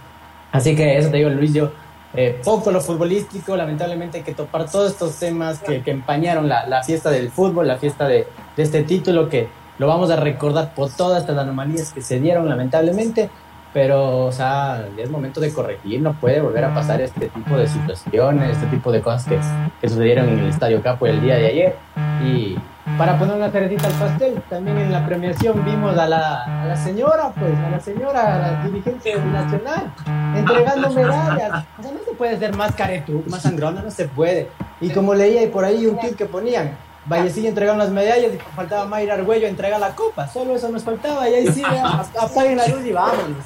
Así 0.50 0.74
que 0.74 0.96
eso 0.96 1.10
te 1.10 1.18
digo, 1.18 1.28
Luis, 1.28 1.52
yo, 1.52 1.72
eh, 2.14 2.40
poco 2.42 2.70
lo 2.70 2.80
futbolístico, 2.80 3.54
lamentablemente 3.54 4.18
hay 4.18 4.24
que 4.24 4.32
topar 4.32 4.70
todos 4.70 4.92
estos 4.92 5.16
temas 5.16 5.58
que, 5.58 5.82
empañaron 5.84 6.48
la, 6.48 6.82
fiesta 6.84 7.10
del 7.10 7.30
fútbol, 7.30 7.68
la 7.68 7.76
fiesta 7.76 8.08
de, 8.08 8.26
este 8.56 8.82
título, 8.82 9.28
que 9.28 9.48
lo 9.78 9.86
vamos 9.86 10.10
a 10.10 10.16
recordar 10.16 10.74
por 10.74 10.90
todas 10.90 11.20
estas 11.20 11.36
anomalías 11.36 11.92
que 11.92 12.00
se 12.00 12.18
dieron, 12.18 12.48
lamentablemente, 12.48 13.28
pero, 13.74 14.24
o 14.24 14.32
sea, 14.32 14.88
es 14.96 15.10
momento 15.10 15.38
de 15.38 15.52
corregir, 15.52 16.00
no 16.00 16.14
puede 16.14 16.40
volver 16.40 16.64
a 16.64 16.74
pasar 16.74 17.02
este 17.02 17.28
tipo 17.28 17.56
de 17.56 17.68
situaciones, 17.68 18.56
este 18.56 18.66
tipo 18.68 18.90
de 18.90 19.02
cosas 19.02 19.26
que, 19.26 19.38
que 19.80 19.88
sucedieron 19.88 20.30
en 20.30 20.38
el 20.38 20.48
Estadio 20.48 20.82
Capo 20.82 21.06
el 21.06 21.20
día 21.20 21.36
de 21.36 21.46
ayer, 21.46 21.76
y 22.24 22.56
para 22.98 23.18
poner 23.18 23.36
una 23.36 23.50
cerecita 23.50 23.86
al 23.86 23.94
pastel, 23.94 24.42
también 24.48 24.78
en 24.78 24.92
la 24.92 25.06
premiación 25.06 25.64
vimos 25.64 25.96
a 25.96 26.06
la, 26.06 26.62
a 26.62 26.66
la 26.66 26.76
señora, 26.76 27.32
pues, 27.38 27.56
a 27.58 27.70
la 27.70 27.80
señora, 27.80 28.34
a 28.34 28.38
la 28.38 28.64
dirigente 28.64 29.18
nacional, 29.18 29.92
entregando 30.36 30.90
medallas. 30.90 31.64
O 31.78 31.82
sea, 31.82 31.92
no 31.92 31.98
se 32.04 32.12
puede 32.16 32.38
ser 32.38 32.56
más 32.56 32.74
caretú, 32.74 33.24
más 33.28 33.42
sangrona, 33.42 33.82
no 33.82 33.90
se 33.90 34.06
puede. 34.06 34.48
Y 34.80 34.90
como 34.90 35.14
leía 35.14 35.42
y 35.42 35.48
por 35.48 35.64
ahí 35.64 35.86
un 35.86 35.98
tip 35.98 36.16
que 36.16 36.26
ponían, 36.26 36.76
Vallecilla 37.06 37.48
entregando 37.48 37.82
las 37.82 37.92
medallas 37.92 38.34
y 38.34 38.38
faltaba 38.54 38.86
Mayra 38.86 39.14
Argüello 39.14 39.46
entregar 39.46 39.80
la 39.80 39.94
copa. 39.94 40.28
Solo 40.28 40.54
eso 40.54 40.68
nos 40.68 40.84
faltaba 40.84 41.28
y 41.28 41.34
ahí 41.34 41.52
sí, 41.52 41.62
apaguen 42.20 42.58
la 42.58 42.68
luz 42.68 42.84
y 42.84 42.92
vámonos. 42.92 43.44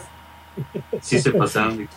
Sí 1.00 1.18
se 1.20 1.30
pasaron. 1.32 1.88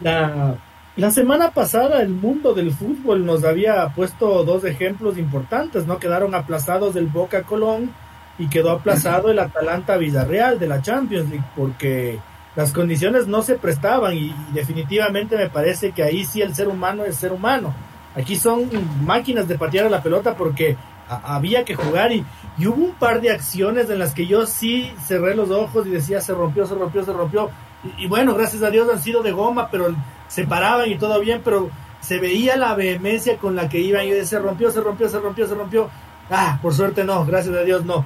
La, 0.00 0.54
la 0.98 1.12
semana 1.12 1.52
pasada 1.52 2.02
el 2.02 2.08
mundo 2.08 2.54
del 2.54 2.72
fútbol 2.72 3.24
nos 3.24 3.44
había 3.44 3.88
puesto 3.90 4.42
dos 4.42 4.64
ejemplos 4.64 5.16
importantes, 5.16 5.86
¿no? 5.86 6.00
Quedaron 6.00 6.34
aplazados 6.34 6.96
el 6.96 7.06
Boca 7.06 7.44
Colón 7.44 7.92
y 8.36 8.48
quedó 8.48 8.72
aplazado 8.72 9.30
el 9.30 9.38
Atalanta 9.38 9.96
Villarreal 9.96 10.58
de 10.58 10.66
la 10.66 10.82
Champions 10.82 11.30
League 11.30 11.44
porque 11.54 12.18
las 12.56 12.72
condiciones 12.72 13.28
no 13.28 13.42
se 13.42 13.54
prestaban 13.54 14.16
y, 14.16 14.34
definitivamente 14.52 15.36
me 15.36 15.48
parece 15.48 15.92
que 15.92 16.02
ahí 16.02 16.24
sí 16.24 16.42
el 16.42 16.56
ser 16.56 16.66
humano 16.66 17.04
es 17.04 17.14
ser 17.14 17.30
humano. 17.30 17.72
Aquí 18.16 18.34
son 18.34 18.68
máquinas 19.04 19.46
de 19.46 19.56
patear 19.56 19.86
a 19.86 19.90
la 19.90 20.02
pelota 20.02 20.34
porque 20.34 20.76
había 21.08 21.64
que 21.64 21.76
jugar 21.76 22.10
y, 22.10 22.24
hubo 22.58 22.86
un 22.86 22.94
par 22.94 23.20
de 23.20 23.30
acciones 23.30 23.88
en 23.88 24.00
las 24.00 24.14
que 24.14 24.26
yo 24.26 24.46
sí 24.46 24.92
cerré 25.06 25.36
los 25.36 25.50
ojos 25.50 25.86
y 25.86 25.90
decía 25.90 26.20
se 26.20 26.34
rompió, 26.34 26.66
se 26.66 26.74
rompió, 26.74 27.04
se 27.04 27.12
rompió. 27.12 27.50
y 27.96 28.08
bueno, 28.08 28.34
gracias 28.34 28.64
a 28.64 28.70
Dios 28.70 28.88
han 28.92 29.00
sido 29.00 29.22
de 29.22 29.30
goma, 29.30 29.68
pero 29.70 29.94
se 30.28 30.46
paraban 30.46 30.88
y 30.90 30.96
todo 30.96 31.20
bien, 31.20 31.40
pero 31.44 31.70
se 32.00 32.18
veía 32.18 32.56
la 32.56 32.74
vehemencia 32.74 33.38
con 33.38 33.56
la 33.56 33.68
que 33.68 33.80
iban 33.80 34.06
y 34.06 34.24
se 34.24 34.38
rompió, 34.38 34.70
se 34.70 34.80
rompió, 34.80 35.08
se 35.08 35.18
rompió, 35.18 35.46
se 35.46 35.54
rompió. 35.54 35.90
Ah, 36.30 36.58
por 36.62 36.74
suerte 36.74 37.04
no, 37.04 37.24
gracias 37.24 37.56
a 37.56 37.62
Dios 37.62 37.84
no. 37.84 38.04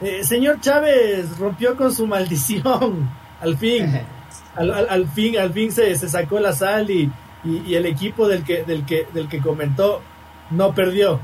Eh, 0.00 0.24
señor 0.24 0.60
Chávez 0.60 1.38
rompió 1.38 1.76
con 1.76 1.92
su 1.92 2.06
maldición, 2.06 3.08
al 3.40 3.56
fin. 3.56 4.00
Al, 4.56 5.08
fin, 5.08 5.38
al 5.38 5.52
fin 5.52 5.72
se, 5.72 5.94
se 5.96 6.08
sacó 6.08 6.38
la 6.38 6.52
sal 6.52 6.90
y, 6.90 7.10
y, 7.44 7.74
el 7.74 7.86
equipo 7.86 8.28
del 8.28 8.44
que, 8.44 8.62
del 8.64 8.84
que, 8.84 9.06
del 9.14 9.28
que 9.28 9.40
comentó 9.40 10.02
no 10.50 10.74
perdió. 10.74 11.20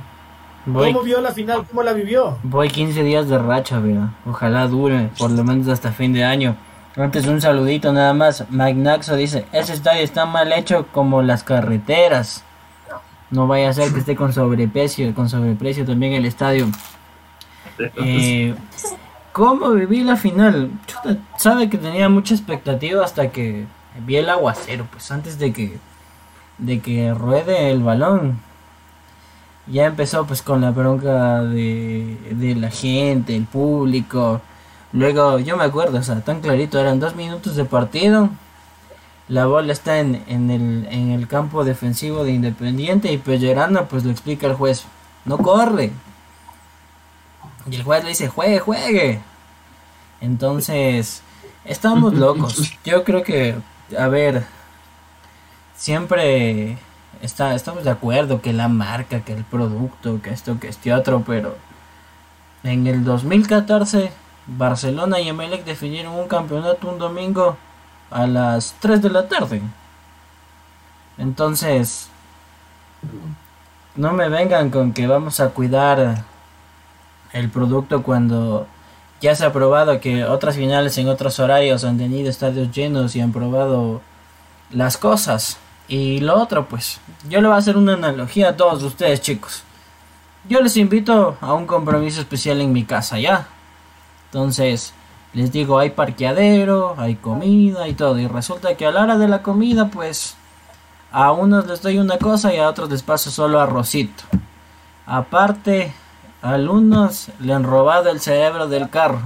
¿Cómo 0.64 1.02
vio 1.02 1.20
la 1.20 1.32
final? 1.32 1.64
¿Cómo 1.68 1.82
la 1.82 1.92
vivió? 1.92 2.38
Voy 2.42 2.68
15 2.68 3.02
días 3.02 3.28
de 3.28 3.38
racha, 3.38 3.78
vea. 3.78 4.14
Ojalá 4.24 4.66
dure, 4.66 5.11
por 5.18 5.30
lo 5.30 5.44
menos 5.44 5.68
hasta 5.68 5.92
fin 5.92 6.12
de 6.12 6.24
año. 6.24 6.56
Antes 6.96 7.26
un 7.26 7.40
saludito 7.40 7.92
nada 7.92 8.14
más. 8.14 8.50
Magnaxo 8.50 9.16
dice, 9.16 9.44
ese 9.52 9.74
estadio 9.74 10.02
está 10.02 10.24
mal 10.24 10.52
hecho 10.52 10.87
como 10.92 11.22
las 11.22 11.42
carreteras. 11.42 12.42
No 13.30 13.46
vaya 13.46 13.68
a 13.68 13.72
ser 13.72 13.92
que 13.92 14.00
esté 14.00 14.16
con 14.16 14.32
sobreprecio, 14.32 15.14
con 15.14 15.28
sobreprecio 15.28 15.85
también 15.85 16.14
el 16.14 16.24
estadio. 16.24 16.68
Eh, 17.96 18.54
¿Cómo 19.32 19.70
viví 19.72 20.02
la 20.02 20.16
final? 20.16 20.70
sabe 21.37 21.68
que 21.68 21.76
tenía 21.76 22.09
mucha 22.09 22.35
expectativa 22.35 23.04
hasta 23.04 23.28
que 23.28 23.66
vi 24.06 24.16
el 24.16 24.30
aguacero, 24.30 24.87
pues 24.90 25.11
antes 25.11 25.38
de 25.38 25.52
que 25.52 25.78
de 26.59 26.80
que 26.80 27.12
ruede 27.12 27.70
el 27.70 27.82
balón. 27.82 28.40
Ya 29.66 29.87
empezó 29.87 30.26
pues 30.26 30.42
con 30.42 30.61
la 30.61 30.70
bronca 30.70 31.42
de, 31.42 32.16
de 32.30 32.54
la 32.54 32.70
gente, 32.70 33.37
el 33.37 33.44
público. 33.44 34.40
Luego, 34.92 35.38
yo 35.38 35.57
me 35.57 35.64
acuerdo, 35.64 35.99
o 35.99 36.03
sea, 36.03 36.20
tan 36.20 36.40
clarito, 36.40 36.79
eran 36.79 37.01
dos 37.01 37.14
minutos 37.16 37.57
de 37.57 37.64
partido. 37.64 38.31
La 39.29 39.46
bola 39.46 39.72
está 39.72 39.99
en, 39.99 40.22
en, 40.29 40.51
el, 40.51 40.87
en 40.90 41.11
el 41.11 41.27
campo 41.27 41.64
defensivo 41.64 42.25
de 42.25 42.33
Independiente 42.33 43.12
y 43.12 43.18
Pellerano 43.18 43.87
pues 43.87 44.05
lo 44.05 44.11
explica 44.11 44.46
el 44.46 44.55
juez. 44.55 44.85
No 45.25 45.38
corre. 45.38 45.90
Y 47.68 47.75
el 47.75 47.83
juez 47.83 48.05
le 48.05 48.11
dice, 48.11 48.29
juegue, 48.29 48.61
juegue. 48.61 49.20
Entonces, 50.20 51.22
estamos 51.64 52.14
locos. 52.18 52.72
Yo 52.85 53.03
creo 53.03 53.25
que, 53.25 53.57
a 53.99 54.07
ver, 54.07 54.46
siempre 55.77 56.79
está, 57.20 57.55
estamos 57.55 57.85
de 57.85 57.90
acuerdo 57.90 58.40
que 58.40 58.53
la 58.53 58.68
marca, 58.68 59.25
que 59.25 59.33
el 59.33 59.44
producto, 59.44 60.20
que 60.22 60.31
esto, 60.31 60.61
que 60.61 60.68
este 60.68 60.94
otro, 60.94 61.25
pero 61.27 61.57
en 62.62 62.87
el 62.87 63.05
2014 63.05 64.11
Barcelona 64.46 65.20
y 65.20 65.28
Emelec 65.28 65.64
definieron 65.64 66.14
un 66.14 66.28
campeonato 66.28 66.88
un 66.88 66.98
domingo 66.98 67.56
a 68.11 68.26
las 68.26 68.74
3 68.80 69.02
de 69.02 69.11
la 69.11 69.28
tarde. 69.28 69.61
Entonces, 71.18 72.09
no 73.96 74.12
me 74.12 74.28
vengan 74.28 74.70
con 74.70 74.92
que 74.92 75.06
vamos 75.06 75.40
a 75.40 75.50
cuidar 75.50 76.24
el 77.32 77.50
producto 77.50 78.02
cuando 78.02 78.66
ya 79.20 79.35
se 79.35 79.44
ha 79.44 79.52
probado 79.52 80.00
que 80.00 80.24
otras 80.24 80.56
finales 80.56 80.96
en 80.98 81.09
otros 81.09 81.40
horarios 81.40 81.85
han 81.85 81.98
tenido 81.98 82.28
estadios 82.28 82.70
llenos 82.70 83.16
y 83.16 83.20
han 83.20 83.32
probado 83.32 84.02
las 84.70 84.96
cosas. 84.96 85.59
Y 85.88 86.20
lo 86.20 86.40
otro, 86.40 86.66
pues, 86.68 87.00
yo 87.28 87.40
le 87.40 87.48
voy 87.48 87.54
a 87.54 87.59
hacer 87.59 87.76
una 87.76 87.94
analogía 87.94 88.50
a 88.50 88.56
todos 88.56 88.82
ustedes, 88.82 89.20
chicos. 89.20 89.62
Yo 90.48 90.61
les 90.61 90.76
invito 90.76 91.37
a 91.40 91.54
un 91.54 91.66
compromiso 91.66 92.20
especial 92.20 92.61
en 92.61 92.72
mi 92.72 92.85
casa, 92.85 93.18
¿ya? 93.18 93.48
Entonces, 94.26 94.92
les 95.32 95.52
digo, 95.52 95.78
hay 95.78 95.90
parqueadero, 95.90 96.94
hay 96.98 97.16
comida 97.16 97.88
y 97.88 97.94
todo. 97.94 98.18
Y 98.18 98.26
resulta 98.26 98.76
que 98.76 98.86
a 98.86 98.90
la 98.90 99.02
hora 99.02 99.18
de 99.18 99.28
la 99.28 99.42
comida, 99.42 99.88
pues, 99.88 100.36
a 101.12 101.32
unos 101.32 101.66
les 101.66 101.82
doy 101.82 101.98
una 101.98 102.18
cosa 102.18 102.52
y 102.54 102.58
a 102.58 102.68
otros 102.68 102.90
les 102.90 103.02
paso 103.02 103.30
solo 103.30 103.60
arrocito. 103.60 104.24
Aparte, 105.06 105.92
a 106.42 106.50
algunos 106.50 107.28
le 107.38 107.52
han 107.52 107.64
robado 107.64 108.10
el 108.10 108.20
cerebro 108.20 108.68
del 108.68 108.90
carro. 108.90 109.20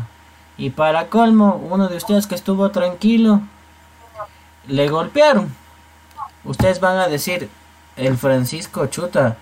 Y 0.56 0.70
para 0.70 1.08
colmo, 1.08 1.60
uno 1.70 1.88
de 1.88 1.96
ustedes 1.96 2.26
que 2.26 2.34
estuvo 2.34 2.70
tranquilo, 2.70 3.40
le 4.66 4.88
golpearon. 4.88 5.54
Ustedes 6.44 6.80
van 6.80 6.98
a 6.98 7.08
decir, 7.08 7.48
el 7.96 8.16
Francisco 8.16 8.86
Chuta 8.86 9.36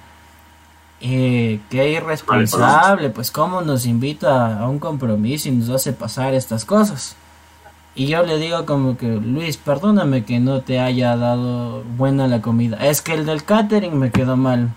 eh, 1.01 1.61
qué 1.71 1.91
irresponsable, 1.91 3.11
pues 3.11 3.31
cómo 3.31 3.61
nos 3.61 3.87
invita 3.87 4.59
a 4.59 4.69
un 4.69 4.79
compromiso 4.79 5.49
y 5.49 5.53
nos 5.53 5.69
hace 5.71 5.93
pasar 5.93 6.35
estas 6.35 6.65
cosas. 6.65 7.17
Y 7.95 8.07
yo 8.07 8.23
le 8.23 8.39
digo 8.39 8.65
como 8.65 8.97
que, 8.97 9.07
Luis, 9.07 9.57
perdóname 9.57 10.25
que 10.25 10.39
no 10.39 10.61
te 10.61 10.79
haya 10.81 11.17
dado 11.17 11.83
buena 11.97 12.29
la 12.29 12.41
comida. 12.41 12.77
Es 12.77 13.03
que 13.03 13.15
el 13.15 13.27
del 13.27 13.45
catering 13.45 13.99
me 13.99 14.11
quedó 14.11 14.37
mal. 14.37 14.71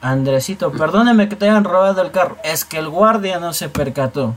Andresito, 0.00 0.72
perdóneme 0.72 1.28
que 1.28 1.36
te 1.36 1.48
hayan 1.48 1.64
robado 1.64 2.02
el 2.02 2.10
carro. 2.10 2.38
Es 2.42 2.64
que 2.64 2.78
el 2.78 2.88
guardia 2.88 3.38
no 3.38 3.52
se 3.52 3.68
percató. 3.68 4.34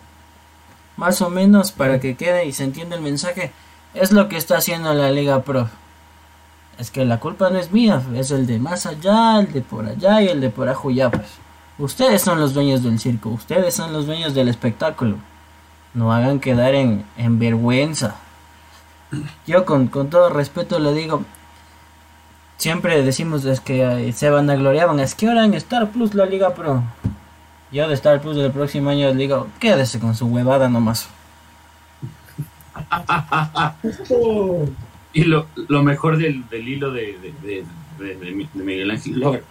Más 0.95 1.21
o 1.21 1.29
menos 1.29 1.71
para 1.71 1.99
que 1.99 2.15
quede 2.15 2.45
y 2.45 2.53
se 2.53 2.65
entienda 2.65 2.95
el 2.95 3.01
mensaje, 3.01 3.51
es 3.93 4.11
lo 4.11 4.29
que 4.29 4.37
está 4.37 4.57
haciendo 4.57 4.93
la 4.93 5.09
Liga 5.09 5.41
Pro. 5.41 5.69
Es 6.77 6.91
que 6.91 7.05
la 7.05 7.19
culpa 7.19 7.49
no 7.49 7.59
es 7.59 7.71
mía, 7.71 8.01
es 8.15 8.31
el 8.31 8.47
de 8.47 8.59
más 8.59 8.85
allá, 8.85 9.39
el 9.39 9.53
de 9.53 9.61
por 9.61 9.85
allá 9.85 10.21
y 10.21 10.27
el 10.27 10.41
de 10.41 10.49
por 10.49 10.69
ajuya. 10.69 11.11
Pues. 11.11 11.27
Ustedes 11.77 12.21
son 12.21 12.39
los 12.39 12.53
dueños 12.53 12.83
del 12.83 12.99
circo, 12.99 13.29
ustedes 13.29 13.73
son 13.73 13.93
los 13.93 14.05
dueños 14.05 14.33
del 14.33 14.47
espectáculo. 14.47 15.17
No 15.93 16.11
hagan 16.11 16.39
quedar 16.39 16.75
en, 16.75 17.05
en 17.17 17.39
vergüenza. 17.39 18.15
Yo 19.45 19.65
con, 19.65 19.87
con 19.87 20.09
todo 20.09 20.29
respeto 20.29 20.79
le 20.79 20.93
digo, 20.93 21.23
siempre 22.57 23.03
decimos 23.03 23.45
es 23.45 23.59
que 23.59 24.07
eh, 24.07 24.13
se 24.13 24.29
van 24.29 24.49
a 24.49 24.55
gloriaban, 24.55 24.99
es 24.99 25.15
que 25.15 25.27
ahora 25.27 25.45
en 25.45 25.53
Star 25.53 25.89
Plus 25.89 26.15
la 26.15 26.25
Liga 26.25 26.53
Pro. 26.53 26.83
Yo 27.71 27.87
de 27.87 27.93
Star 27.95 28.21
Plus 28.21 28.37
del 28.37 28.51
próximo 28.51 28.89
año 28.89 29.07
les 29.09 29.17
digo, 29.17 29.47
quédese 29.59 29.99
con 29.99 30.15
su 30.15 30.27
huevada 30.27 30.69
nomás. 30.69 31.07
y 35.13 35.23
lo, 35.23 35.47
lo 35.67 35.83
mejor 35.83 36.17
del, 36.17 36.47
del 36.49 36.67
hilo 36.67 36.91
de, 36.91 37.17
de, 37.43 37.65
de, 37.99 38.15
de, 38.15 38.47
Miguel 38.55 38.91
Ángel 38.91 39.19
Lover, 39.19 39.43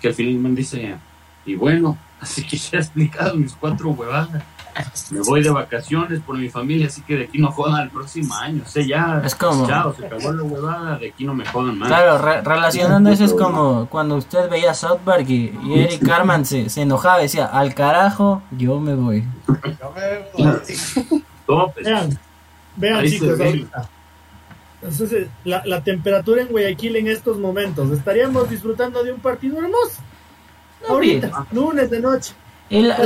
que 0.00 0.08
al 0.08 0.14
final 0.14 0.54
dice, 0.54 0.96
y 1.44 1.54
bueno, 1.54 1.98
así 2.20 2.46
que 2.46 2.56
ya 2.56 2.78
he 2.78 2.80
explicado 2.80 3.34
mis 3.34 3.54
cuatro 3.54 3.90
huevadas 3.90 4.42
me 5.10 5.20
voy 5.20 5.42
de 5.42 5.50
vacaciones 5.50 6.20
por 6.20 6.36
mi 6.36 6.48
familia, 6.48 6.86
así 6.86 7.02
que 7.02 7.16
de 7.16 7.24
aquí 7.24 7.38
no 7.38 7.50
jodan 7.50 7.82
el 7.82 7.90
próximo 7.90 8.34
año. 8.34 8.62
O 8.64 8.68
sea, 8.68 8.84
ya, 8.86 9.22
es 9.24 9.34
como, 9.34 9.66
chao, 9.66 9.94
se 9.94 10.06
acabó 10.06 10.32
la 10.32 10.42
huevada, 10.42 10.98
de 10.98 11.08
aquí 11.08 11.24
no 11.24 11.34
me 11.34 11.44
jodan 11.46 11.78
más. 11.78 11.88
Claro, 11.88 12.42
relacionando 12.42 13.10
eso 13.10 13.24
es 13.24 13.34
como 13.34 13.86
cuando 13.86 14.16
usted 14.16 14.48
veía 14.48 14.74
South 14.74 15.00
Park 15.04 15.28
y, 15.28 15.52
Eric 15.74 16.04
Carman 16.06 16.44
se, 16.44 16.68
se 16.68 16.82
enojaba, 16.82 17.18
decía, 17.18 17.46
al 17.46 17.74
carajo, 17.74 18.42
yo 18.52 18.78
me 18.80 18.94
voy. 18.94 19.24
vean, 21.82 22.18
vean 22.76 23.06
chicos, 23.06 23.40
ahorita. 23.40 23.88
Entonces, 24.82 25.28
la, 25.44 25.62
la 25.66 25.82
temperatura 25.82 26.42
en 26.42 26.48
Guayaquil 26.48 26.96
en 26.96 27.08
estos 27.08 27.38
momentos, 27.38 27.90
¿estaríamos 27.90 28.48
disfrutando 28.48 29.02
de 29.02 29.12
un 29.12 29.20
partido 29.20 29.58
hermoso? 29.58 30.02
ahorita, 30.88 31.46
lunes 31.52 31.90
de 31.90 32.00
noche. 32.00 32.34
Y 32.70 32.82
la, 32.82 32.96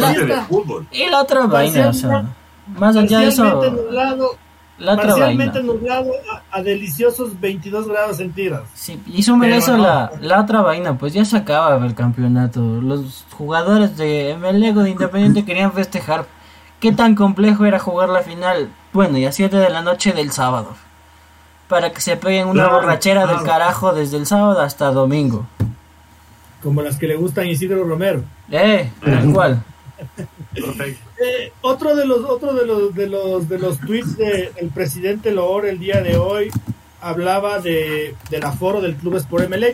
otra 1.20 1.46
vaina, 1.46 1.88
o 1.88 1.92
sea, 1.92 2.24
más 2.66 2.96
allá 2.96 3.20
de 3.20 3.28
eso. 3.28 3.44
Nublado, 3.44 4.36
la 4.78 4.94
otra 4.94 5.08
parcialmente 5.08 5.62
nublado 5.62 6.10
a, 6.50 6.62
deliciosos 6.62 7.38
22 7.40 7.86
grados 7.86 8.16
centígrados. 8.16 8.68
Sí, 8.74 9.00
y 9.06 9.22
súmele 9.22 9.58
eso 9.58 9.76
la, 9.76 10.10
la 10.20 10.40
otra 10.40 10.62
vaina, 10.62 10.98
pues 10.98 11.12
ya 11.12 11.24
se 11.24 11.36
acaba 11.36 11.84
el 11.84 11.94
campeonato. 11.94 12.60
Los 12.60 13.24
jugadores 13.30 13.96
de 13.96 14.36
Melego 14.40 14.82
de 14.82 14.90
Independiente 14.90 15.44
querían 15.46 15.72
festejar. 15.72 16.26
¿Qué 16.80 16.90
tan 16.90 17.14
complejo 17.14 17.64
era 17.64 17.78
jugar 17.78 18.08
la 18.08 18.22
final? 18.22 18.68
Bueno, 18.92 19.16
y 19.16 19.24
a 19.24 19.30
7 19.30 19.56
de 19.56 19.70
la 19.70 19.82
noche 19.82 20.12
del 20.12 20.32
sábado. 20.32 20.74
Para 21.68 21.92
que 21.92 22.00
se 22.00 22.16
peguen 22.16 22.48
una 22.48 22.68
borrachera 22.68 23.26
del 23.26 23.42
carajo 23.42 23.94
desde 23.94 24.18
el 24.18 24.26
sábado 24.26 24.60
hasta 24.60 24.90
domingo. 24.90 25.46
Como 26.62 26.82
las 26.82 26.96
que 26.96 27.06
le 27.06 27.16
gustan 27.16 27.46
Isidro 27.46 27.84
Romero. 27.84 28.22
Eh, 28.50 28.90
igual. 29.24 29.62
eh, 30.54 31.52
otro 31.60 31.96
de 31.96 32.06
los 32.06 32.24
otro 32.24 32.54
de 32.54 32.66
los 32.66 32.94
de 32.94 33.06
los 33.08 33.48
de 33.48 33.58
los 33.58 33.78
tweets 33.78 34.16
del 34.16 34.70
presidente 34.74 35.30
Loor 35.30 35.66
el 35.66 35.78
día 35.78 36.00
de 36.02 36.16
hoy 36.16 36.50
hablaba 37.00 37.60
de 37.60 38.14
del 38.30 38.44
aforo 38.44 38.80
del 38.80 38.96
club 38.96 39.16
Sport 39.16 39.48
MLE 39.48 39.72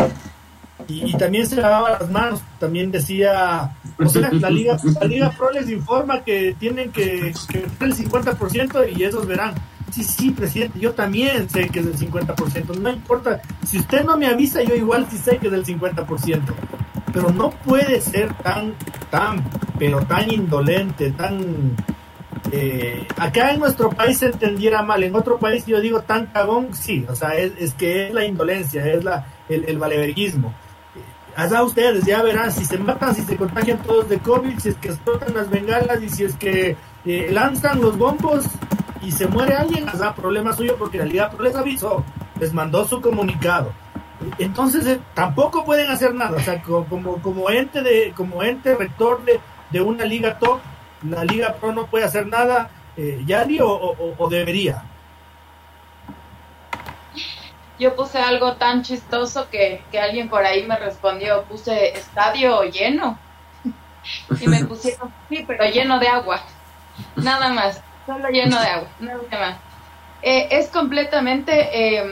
y, 0.86 1.12
también 1.18 1.46
se 1.46 1.56
lavaba 1.56 1.98
las 2.00 2.10
manos 2.10 2.40
también 2.58 2.90
decía 2.90 3.76
o 3.98 4.08
sea 4.08 4.30
la 4.32 4.50
liga 4.50 4.78
la 5.00 5.06
liga 5.06 5.30
pro 5.30 5.50
les 5.50 5.68
informa 5.68 6.22
que 6.24 6.54
tienen 6.58 6.92
que, 6.92 7.34
que 7.48 7.66
el 7.80 7.94
50% 7.94 8.96
y 8.96 9.04
esos 9.04 9.26
verán 9.26 9.54
sí 9.90 10.04
sí 10.04 10.30
presidente 10.30 10.78
yo 10.78 10.92
también 10.92 11.48
sé 11.48 11.68
que 11.68 11.80
es 11.80 11.86
del 11.86 12.10
50% 12.10 12.78
no 12.78 12.90
importa 12.90 13.40
si 13.66 13.78
usted 13.78 14.04
no 14.04 14.16
me 14.16 14.26
avisa 14.26 14.62
yo 14.62 14.74
igual 14.74 15.06
sí 15.10 15.18
sé 15.18 15.38
que 15.38 15.46
es 15.46 15.52
del 15.52 15.64
50% 15.64 16.42
pero 17.12 17.30
no 17.30 17.50
puede 17.50 18.00
ser 18.00 18.32
tan, 18.34 18.74
tan, 19.10 19.42
pero 19.78 20.00
tan 20.06 20.32
indolente, 20.32 21.10
tan... 21.12 21.76
Eh, 22.52 23.06
acá 23.16 23.52
en 23.52 23.60
nuestro 23.60 23.90
país 23.90 24.18
se 24.18 24.26
entendiera 24.26 24.82
mal, 24.82 25.02
en 25.02 25.14
otro 25.14 25.38
país 25.38 25.66
yo 25.66 25.80
digo 25.80 26.00
tan 26.02 26.26
cagón, 26.26 26.68
sí, 26.72 27.04
o 27.08 27.14
sea, 27.14 27.34
es, 27.34 27.74
que 27.74 28.06
es 28.06 28.14
la 28.14 28.24
indolencia, 28.24 28.86
es 28.86 29.04
la, 29.04 29.26
el, 29.48 29.64
el 29.64 29.78
valeverguismo. 29.78 30.54
Allá 31.36 31.62
ustedes 31.62 32.04
ya 32.04 32.22
verán 32.22 32.52
si 32.52 32.64
se 32.64 32.78
matan, 32.78 33.14
si 33.14 33.22
se 33.22 33.36
contagian 33.36 33.78
todos 33.82 34.08
de 34.08 34.18
COVID, 34.18 34.58
si 34.58 34.70
es 34.70 34.76
que 34.76 34.88
explotan 34.88 35.34
las 35.34 35.50
bengalas 35.50 36.02
y 36.02 36.08
si 36.08 36.24
es 36.24 36.34
que 36.36 36.76
eh, 37.04 37.28
lanzan 37.30 37.80
los 37.80 37.98
bombos 37.98 38.44
y 39.02 39.12
se 39.12 39.26
muere 39.26 39.54
alguien, 39.54 39.88
allá 39.88 40.14
problema 40.14 40.52
suyo 40.52 40.76
porque 40.78 40.98
la 40.98 41.04
Liga 41.04 41.30
les 41.40 41.54
avisó, 41.54 42.04
les 42.40 42.52
mandó 42.52 42.84
su 42.86 43.00
comunicado 43.00 43.72
entonces 44.38 44.86
eh, 44.86 45.00
tampoco 45.14 45.64
pueden 45.64 45.90
hacer 45.90 46.14
nada, 46.14 46.36
o 46.36 46.40
sea, 46.40 46.60
como, 46.62 47.20
como 47.22 47.50
ente 47.50 47.82
de, 47.82 48.12
como 48.16 48.42
ente 48.42 48.74
rector 48.74 49.24
de, 49.24 49.40
de 49.70 49.80
una 49.80 50.04
liga 50.04 50.38
top, 50.38 50.60
la 51.02 51.24
liga 51.24 51.54
pro 51.54 51.72
no 51.72 51.86
puede 51.86 52.04
hacer 52.04 52.26
nada, 52.26 52.70
eh, 52.96 53.22
Yari, 53.24 53.60
o, 53.60 53.68
o, 54.18 54.28
debería. 54.28 54.82
Yo 57.78 57.94
puse 57.94 58.18
algo 58.18 58.54
tan 58.54 58.82
chistoso 58.82 59.48
que, 59.50 59.84
que 59.92 60.00
alguien 60.00 60.28
por 60.28 60.44
ahí 60.44 60.66
me 60.66 60.76
respondió, 60.76 61.44
puse 61.44 61.96
estadio 61.96 62.64
lleno. 62.64 63.16
y 64.40 64.48
me 64.48 64.64
pusieron, 64.64 65.12
sí, 65.28 65.44
pero 65.46 65.64
lleno 65.66 66.00
de 66.00 66.08
agua. 66.08 66.40
Nada 67.14 67.50
más, 67.50 67.80
solo 68.08 68.28
lleno 68.30 68.58
de 68.58 68.66
agua, 68.66 68.88
nada 69.00 69.20
más. 69.32 69.56
Eh, 70.22 70.48
es 70.50 70.68
completamente 70.68 71.98
eh, 71.98 72.10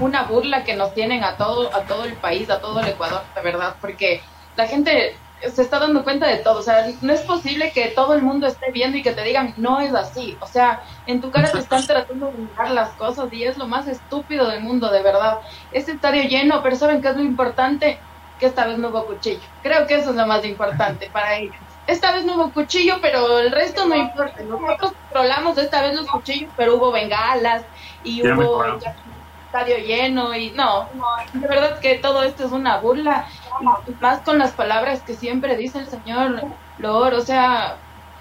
una 0.00 0.22
burla 0.22 0.64
que 0.64 0.74
nos 0.74 0.94
tienen 0.94 1.24
a 1.24 1.36
todo, 1.36 1.74
a 1.74 1.82
todo 1.82 2.04
el 2.04 2.14
país, 2.14 2.48
a 2.48 2.60
todo 2.60 2.80
el 2.80 2.88
Ecuador, 2.88 3.22
de 3.34 3.42
verdad, 3.42 3.74
porque 3.80 4.22
la 4.56 4.66
gente 4.66 5.16
se 5.52 5.60
está 5.60 5.80
dando 5.80 6.04
cuenta 6.04 6.26
de 6.28 6.36
todo, 6.36 6.60
o 6.60 6.62
sea, 6.62 6.86
no 7.02 7.12
es 7.12 7.20
posible 7.22 7.72
que 7.72 7.88
todo 7.88 8.14
el 8.14 8.22
mundo 8.22 8.46
esté 8.46 8.70
viendo 8.70 8.96
y 8.96 9.02
que 9.02 9.12
te 9.12 9.22
digan, 9.24 9.52
no 9.56 9.80
es 9.80 9.92
así, 9.92 10.38
o 10.40 10.46
sea, 10.46 10.84
en 11.06 11.20
tu 11.20 11.30
cara 11.32 11.50
te 11.50 11.58
están 11.58 11.84
tratando 11.84 12.26
de 12.26 12.38
mirar 12.38 12.70
las 12.70 12.90
cosas 12.90 13.30
y 13.32 13.42
es 13.42 13.58
lo 13.58 13.66
más 13.66 13.88
estúpido 13.88 14.48
del 14.48 14.60
mundo, 14.60 14.90
de 14.90 15.02
verdad. 15.02 15.40
Este 15.72 15.92
estadio 15.92 16.22
lleno, 16.22 16.62
pero 16.62 16.76
¿saben 16.76 17.02
qué 17.02 17.08
es 17.08 17.16
lo 17.16 17.22
importante? 17.22 17.98
Que 18.38 18.46
esta 18.46 18.66
vez 18.66 18.78
no 18.78 18.88
hubo 18.88 19.04
cuchillo. 19.04 19.40
Creo 19.62 19.86
que 19.86 19.96
eso 19.96 20.10
es 20.10 20.16
lo 20.16 20.26
más 20.26 20.44
importante 20.44 21.10
para 21.12 21.36
ellos. 21.36 21.73
Esta 21.86 22.12
vez 22.12 22.24
no 22.24 22.36
hubo 22.36 22.52
cuchillo, 22.52 22.96
pero 23.02 23.38
el 23.38 23.52
resto 23.52 23.86
no 23.86 23.96
importa. 23.96 24.42
Nosotros 24.42 24.92
controlamos 24.92 25.58
esta 25.58 25.82
vez 25.82 25.94
los 25.94 26.06
cuchillos, 26.06 26.52
pero 26.56 26.76
hubo 26.76 26.92
bengalas 26.92 27.64
y 28.02 28.26
hubo 28.26 28.64
estadio 29.54 29.78
lleno 29.78 30.34
y 30.34 30.50
no, 30.50 30.88
de 31.32 31.46
verdad 31.46 31.78
que 31.78 31.94
todo 31.96 32.24
esto 32.24 32.44
es 32.44 32.50
una 32.50 32.78
burla, 32.78 33.28
más 34.00 34.20
con 34.22 34.36
las 34.38 34.50
palabras 34.50 35.02
que 35.02 35.14
siempre 35.14 35.56
dice 35.56 35.78
el 35.78 35.86
señor 35.86 36.42
Lor, 36.78 37.14
o 37.14 37.20
sea, 37.20 37.76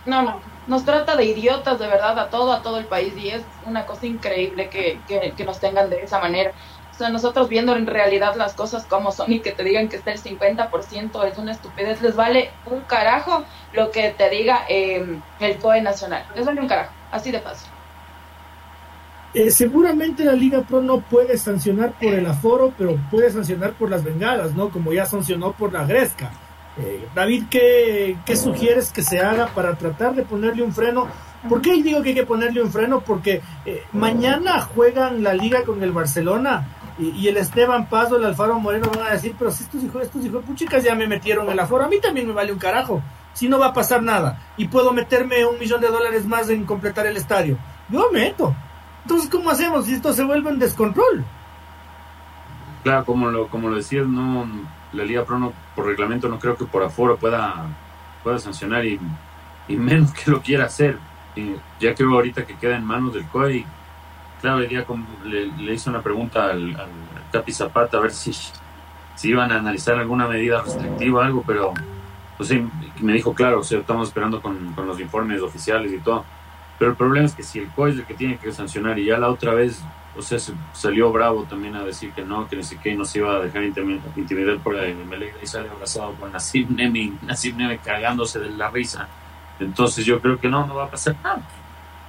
no, 0.06 0.21
no, 0.21 0.41
nos 0.67 0.86
trata 0.86 1.15
de 1.15 1.26
idiotas 1.26 1.80
de 1.80 1.88
verdad 1.88 2.19
a 2.19 2.30
todo, 2.30 2.54
a 2.54 2.62
todo 2.62 2.78
el 2.78 2.86
país 2.86 3.15
y 3.17 3.30
es 3.30 3.43
una 3.65 3.86
cosa 3.86 4.06
increíble 4.06 4.69
que, 4.69 4.99
que, 5.08 5.43
nos 5.43 5.60
tengan 5.60 5.89
de 5.89 6.04
esa 6.04 6.19
manera. 6.19 6.52
O 6.93 6.95
sea, 6.95 7.10
nosotros 7.10 7.49
viendo 7.49 7.75
en 7.75 7.88
realidad 7.88 8.36
las 8.36 8.53
cosas 8.53 8.86
como 8.86 9.12
son 9.12 9.32
y 9.32 9.39
que 9.39 9.51
te 9.51 9.63
digan 9.63 9.89
que 9.89 9.95
está 9.95 10.12
el 10.12 10.21
50% 10.21 11.25
es 11.25 11.38
una 11.39 11.51
estupidez, 11.51 12.01
les 12.03 12.15
vale 12.15 12.51
un 12.67 12.82
carajo 12.82 13.43
lo 13.73 13.89
que 13.89 14.12
te 14.12 14.29
diga 14.29 14.65
eh, 14.69 15.19
el 15.39 15.58
COE 15.58 15.82
nacional, 15.82 16.23
les 16.36 16.45
vale 16.45 16.62
un 16.62 16.67
carajo, 16.67 16.93
así 17.12 17.32
de 17.32 17.39
fácil. 17.39 17.69
Eh, 19.34 19.49
seguramente 19.49 20.23
la 20.23 20.34
Liga 20.34 20.62
Pro 20.62 20.79
no 20.82 20.99
puede 21.01 21.39
sancionar 21.39 21.93
por 21.93 22.13
el 22.13 22.25
aforo, 22.27 22.71
pero 22.77 22.95
puede 23.10 23.32
sancionar 23.32 23.73
por 23.73 23.89
las 23.89 24.03
bengalas, 24.03 24.53
¿no? 24.53 24.69
Como 24.69 24.93
ya 24.93 25.08
sancionó 25.08 25.53
por 25.53 25.73
la 25.73 25.86
Gresca. 25.86 26.29
Eh, 26.77 27.08
David, 27.15 27.45
¿qué, 27.49 28.17
¿qué, 28.25 28.36
sugieres 28.36 28.91
que 28.91 29.01
se 29.01 29.19
haga 29.19 29.47
para 29.47 29.75
tratar 29.75 30.13
de 30.13 30.21
ponerle 30.21 30.62
un 30.62 30.71
freno? 30.71 31.08
¿Por 31.49 31.62
qué 31.62 31.82
digo 31.82 32.03
que 32.03 32.10
hay 32.10 32.15
que 32.15 32.25
ponerle 32.25 32.62
un 32.62 32.71
freno? 32.71 33.01
Porque 33.01 33.41
eh, 33.65 33.84
mañana 33.91 34.62
juegan 34.62 35.23
la 35.23 35.34
liga 35.34 35.63
con 35.63 35.82
el 35.82 35.91
Barcelona 35.91 36.67
y, 36.99 37.27
el 37.27 37.38
Esteban 37.38 37.88
Pazo, 37.88 38.17
el 38.17 38.25
Alfaro 38.25 38.60
Moreno 38.60 38.89
van 38.95 39.08
a 39.08 39.12
decir, 39.12 39.36
pero 39.38 39.51
si 39.51 39.63
estos 39.63 39.84
hijos, 39.84 40.03
estos 40.03 40.23
hijos 40.25 40.43
puchicas 40.45 40.84
ya 40.84 40.95
me 40.95 41.08
metieron 41.08 41.49
el 41.49 41.60
aforo, 41.60 41.86
a 41.86 41.88
mí 41.88 41.99
también 41.99 42.27
me 42.27 42.34
vale 42.34 42.51
un 42.51 42.60
carajo, 42.60 43.01
si 43.34 43.49
no 43.49 43.58
va 43.58 43.67
a 43.67 43.73
pasar 43.73 44.03
nada 44.03 44.53
y 44.58 44.67
puedo 44.67 44.93
meterme 44.93 45.45
un 45.45 45.58
millón 45.58 45.82
de 45.82 45.88
dólares 45.88 46.25
más 46.25 46.49
en 46.49 46.65
completar 46.65 47.08
el 47.08 47.17
estadio. 47.17 47.58
Yo 47.89 48.12
meto, 48.12 48.56
entonces, 49.03 49.29
¿cómo 49.29 49.49
hacemos 49.49 49.86
si 49.86 49.95
esto 49.95 50.13
se 50.13 50.23
vuelve 50.23 50.49
en 50.49 50.60
descontrol? 50.60 51.25
Claro, 52.84 53.06
como 53.06 53.29
lo, 53.29 53.47
como 53.47 53.69
lo 53.69 53.75
decías, 53.75 54.08
no, 54.08 54.47
la 54.93 55.03
Liga 55.03 55.25
Pro 55.25 55.39
no, 55.39 55.53
por 55.75 55.86
reglamento 55.86 56.29
no 56.29 56.39
creo 56.39 56.56
que 56.56 56.65
por 56.65 56.84
aforo 56.84 57.17
pueda, 57.17 57.65
pueda 58.23 58.39
sancionar 58.39 58.86
y, 58.86 58.99
menos 59.67 60.12
que 60.13 60.32
lo 60.32 60.41
quiera 60.41 60.65
hacer. 60.65 60.97
Y 61.36 61.56
ya 61.79 61.95
creo 61.95 62.13
ahorita 62.13 62.45
que 62.45 62.56
queda 62.56 62.77
en 62.77 62.86
manos 62.86 63.13
del 63.13 63.27
COE 63.27 63.65
claro, 64.43 64.60
le, 64.60 65.45
le, 65.45 65.73
hice 65.73 65.89
una 65.89 66.01
pregunta 66.01 66.51
al, 66.51 66.75
al, 66.75 66.89
Capi 67.32 67.53
Zapata 67.53 67.97
a 67.97 68.01
ver 68.01 68.12
si, 68.12 68.34
si 69.15 69.29
iban 69.29 69.53
a 69.53 69.58
analizar 69.58 69.97
alguna 69.97 70.27
medida 70.27 70.62
restrictiva, 70.62 71.25
algo, 71.25 71.43
pero 71.47 71.73
pues 72.36 72.49
sí, 72.49 72.62
me 72.99 73.13
dijo, 73.13 73.34
claro, 73.34 73.62
o 73.62 73.63
sea, 73.63 73.79
estamos 73.79 74.10
esperando 74.10 74.41
con, 74.41 74.73
con 74.73 74.86
los 74.86 74.99
informes 74.99 75.41
oficiales 75.41 75.93
y 75.93 75.99
todo. 75.99 76.25
Pero 76.77 76.91
el 76.91 76.97
problema 76.97 77.25
es 77.25 77.34
que 77.34 77.43
si 77.43 77.60
el 77.60 77.69
COE 77.69 77.91
es 77.91 77.97
el 77.99 78.06
que 78.06 78.15
tiene 78.15 78.38
que 78.38 78.51
sancionar 78.51 78.99
y 78.99 79.06
ya 79.06 79.17
la 79.17 79.29
otra 79.29 79.53
vez, 79.53 79.82
o 80.17 80.21
sea, 80.21 80.38
salió 80.73 81.10
bravo 81.13 81.43
también 81.43 81.77
a 81.77 81.84
decir 81.84 82.12
que 82.12 82.23
no, 82.23 82.47
que 82.49 82.58
ni 82.58 82.63
siquiera 82.63 82.97
no 82.97 83.06
se 83.06 83.19
iba 83.19 83.36
a 83.36 83.39
dejar 83.39 83.63
intimidar 83.63 84.58
por 84.60 84.75
el 84.75 84.97
y 85.41 85.47
sale 85.47 85.69
abrazado 85.69 86.13
con 86.15 86.34
Nasib 86.34 86.69
Nemi, 86.69 87.17
Nasib 87.21 87.56
Nemi 87.56 87.77
cagándose 87.77 88.39
de 88.39 88.49
la 88.49 88.69
risa. 88.69 89.08
Entonces 89.60 90.06
yo 90.06 90.19
creo 90.19 90.38
que 90.38 90.49
no, 90.49 90.67
no 90.67 90.75
va 90.75 90.86
a 90.86 90.91
pasar 90.91 91.15
nada. 91.23 91.41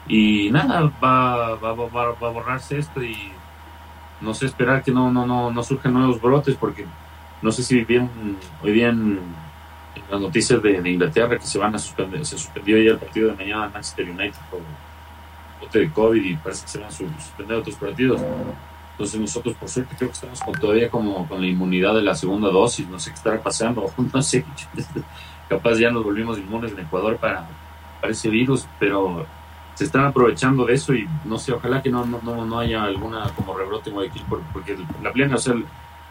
Y 0.06 0.50
nada, 0.50 0.92
va, 1.02 1.54
va, 1.56 1.72
va, 1.72 1.86
va 1.86 2.28
a 2.28 2.30
borrarse 2.30 2.78
esto 2.78 3.02
y 3.02 3.32
no 4.20 4.34
sé 4.34 4.46
esperar 4.46 4.82
que 4.82 4.92
no, 4.92 5.10
no, 5.10 5.26
no, 5.26 5.50
no 5.50 5.62
surjan 5.62 5.94
nuevos 5.94 6.20
brotes 6.20 6.56
porque 6.56 6.84
no 7.42 7.52
sé 7.52 7.62
si 7.62 7.84
bien 7.84 8.10
hoy 8.62 8.72
bien 8.72 9.20
las 10.10 10.20
noticias 10.20 10.62
de, 10.62 10.90
Inglaterra 10.90 11.38
que 11.38 11.46
se 11.46 11.58
van 11.58 11.74
a 11.74 11.78
suspender, 11.78 12.24
se 12.24 12.38
suspendió 12.38 12.78
ya 12.78 12.92
el 12.92 12.98
partido 12.98 13.30
de 13.30 13.36
mañana 13.36 13.68
Manchester 13.68 14.08
United 14.08 14.38
por 14.50 14.60
bote 15.60 15.78
de 15.78 15.90
COVID 15.90 16.22
y 16.22 16.36
parece 16.36 16.62
que 16.64 16.68
se 16.68 16.78
van 16.78 16.88
a 16.88 16.90
suspender 16.90 17.58
otros 17.58 17.76
partidos. 17.76 18.20
Entonces 18.92 19.20
nosotros 19.20 19.56
por 19.56 19.68
suerte 19.68 19.94
creo 19.96 20.10
que 20.10 20.14
estamos 20.14 20.40
todavía 20.60 20.88
como 20.88 21.26
con 21.26 21.40
la 21.40 21.46
inmunidad 21.46 21.94
de 21.94 22.02
la 22.02 22.14
segunda 22.14 22.48
dosis, 22.48 22.88
no 22.88 23.00
sé 23.00 23.10
qué 23.10 23.16
estará 23.16 23.42
pasando, 23.42 23.92
no 24.14 24.22
sé, 24.22 24.44
capaz 25.48 25.78
ya 25.78 25.90
nos 25.90 26.04
volvimos 26.04 26.38
inmunes 26.38 26.72
en 26.72 26.80
Ecuador 26.80 27.16
para, 27.16 27.48
para 28.00 28.12
ese 28.12 28.28
virus, 28.28 28.66
pero 28.78 29.26
se 29.74 29.84
están 29.84 30.04
aprovechando 30.04 30.64
de 30.64 30.74
eso 30.74 30.94
y 30.94 31.06
no 31.24 31.38
sé, 31.38 31.52
ojalá 31.52 31.82
que 31.82 31.90
no, 31.90 32.06
no, 32.06 32.46
no 32.46 32.58
haya 32.58 32.84
alguna 32.84 33.28
como 33.34 33.56
rebrote 33.56 33.90
en 33.90 33.96
Guayaquil, 33.96 34.22
porque 34.52 34.76
la 35.02 35.12
plena, 35.12 35.34
o 35.34 35.38
sea, 35.38 35.54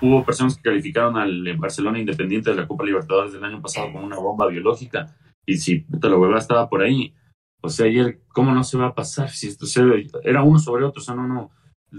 hubo 0.01 0.23
personas 0.23 0.57
que 0.57 0.63
calificaron 0.63 1.17
al 1.17 1.57
Barcelona 1.57 1.99
Independiente 1.99 2.49
de 2.49 2.57
la 2.57 2.67
Copa 2.67 2.83
Libertadores 2.83 3.31
del 3.31 3.43
año 3.43 3.61
pasado 3.61 3.91
como 3.91 4.05
una 4.05 4.17
bomba 4.17 4.47
biológica 4.47 5.15
y 5.45 5.57
si 5.57 5.79
puta 5.79 6.09
la 6.09 6.17
hueva 6.17 6.39
estaba 6.39 6.69
por 6.69 6.81
ahí, 6.81 7.13
o 7.61 7.69
sea, 7.69 7.85
ayer, 7.85 8.21
¿cómo 8.29 8.51
no 8.51 8.63
se 8.63 8.77
va 8.77 8.87
a 8.87 8.95
pasar? 8.95 9.29
Si 9.29 9.47
esto 9.47 9.65
se, 9.65 9.81
era 10.23 10.43
uno 10.43 10.59
sobre 10.59 10.83
otro, 10.83 11.01
o 11.01 11.03
sea, 11.05 11.15
no, 11.15 11.25
no, 11.25 11.51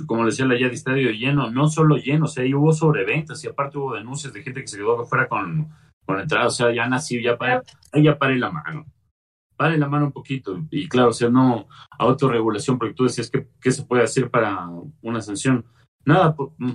como 0.06 0.26
decía 0.26 0.44
la 0.44 0.58
ya 0.58 0.68
de 0.68 0.74
estadio 0.74 1.10
lleno, 1.12 1.50
no 1.50 1.68
solo 1.68 1.96
lleno, 1.96 2.26
o 2.26 2.28
sea, 2.28 2.44
ahí 2.44 2.52
hubo 2.52 2.72
sobreventas 2.72 3.42
y 3.42 3.48
aparte 3.48 3.78
hubo 3.78 3.94
denuncias 3.94 4.34
de 4.34 4.42
gente 4.42 4.60
que 4.60 4.66
se 4.66 4.76
quedó 4.76 5.00
afuera 5.00 5.28
con, 5.28 5.70
con 6.04 6.20
entrada, 6.20 6.48
o 6.48 6.50
sea, 6.50 6.74
ya 6.74 6.86
nací, 6.86 7.22
ya 7.22 7.38
paré, 7.38 7.62
ahí 7.92 8.02
ya 8.02 8.18
paré 8.18 8.36
la 8.36 8.50
mano 8.50 8.84
vale 9.56 9.78
la 9.78 9.88
mano 9.88 10.06
un 10.06 10.12
poquito. 10.12 10.58
Y 10.70 10.88
claro, 10.88 11.10
o 11.10 11.12
sea, 11.12 11.28
no 11.28 11.66
autorregulación, 11.98 12.78
porque 12.78 12.94
tú 12.94 13.04
decías 13.04 13.30
que 13.30 13.48
qué 13.60 13.70
se 13.70 13.84
puede 13.84 14.02
hacer 14.02 14.30
para 14.30 14.68
una 15.02 15.20
sanción. 15.20 15.64
Nada, 16.04 16.34
mm, 16.58 16.72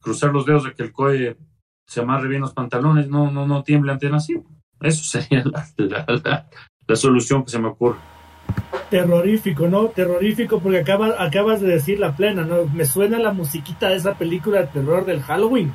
cruzar 0.00 0.32
los 0.32 0.46
dedos 0.46 0.64
de 0.64 0.74
que 0.74 0.82
el 0.82 0.92
COE 0.92 1.36
se 1.86 2.00
amarre 2.00 2.28
bien 2.28 2.40
los 2.40 2.54
pantalones, 2.54 3.08
no, 3.08 3.30
no, 3.30 3.46
no 3.46 3.62
tiemble 3.62 3.92
ante 3.92 4.08
así. 4.08 4.40
Eso 4.80 5.02
sería 5.20 5.44
la, 5.44 6.46
la, 6.86 6.96
solución 6.96 7.44
que 7.44 7.50
se 7.50 7.58
me 7.58 7.68
ocurre. 7.68 7.98
Terrorífico, 8.90 9.68
¿no? 9.68 9.86
Terrorífico 9.88 10.60
porque 10.60 10.78
acabas 10.80 11.60
de 11.60 11.68
decir 11.68 12.00
la 12.00 12.16
plena, 12.16 12.42
¿no? 12.42 12.66
Me 12.66 12.84
suena 12.84 13.18
la 13.18 13.32
musiquita 13.32 13.88
de 13.88 13.96
esa 13.96 14.14
película 14.14 14.60
de 14.60 14.66
terror 14.66 15.04
del 15.04 15.22
Halloween. 15.22 15.72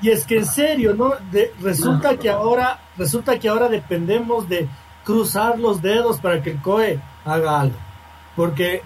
Y 0.00 0.10
es 0.10 0.24
que 0.24 0.38
en 0.38 0.46
serio, 0.46 0.94
¿no? 0.94 1.12
resulta 1.60 2.16
que 2.16 2.30
ahora, 2.30 2.78
resulta 2.96 3.38
que 3.38 3.48
ahora 3.48 3.68
dependemos 3.68 4.48
de 4.48 4.68
cruzar 5.04 5.58
los 5.58 5.82
dedos 5.82 6.20
para 6.20 6.42
que 6.42 6.50
el 6.52 6.62
COE 6.62 7.00
haga 7.24 7.60
algo. 7.60 7.76
Porque 8.36 8.82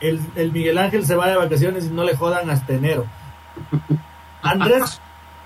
el, 0.00 0.52
Miguel 0.52 0.78
Ángel 0.78 1.04
se 1.06 1.16
va 1.16 1.28
de 1.28 1.36
vacaciones 1.36 1.86
y 1.86 1.90
no 1.90 2.04
le 2.04 2.16
jodan 2.16 2.50
hasta 2.50 2.72
enero. 2.72 3.06
Andrés, 4.42 5.00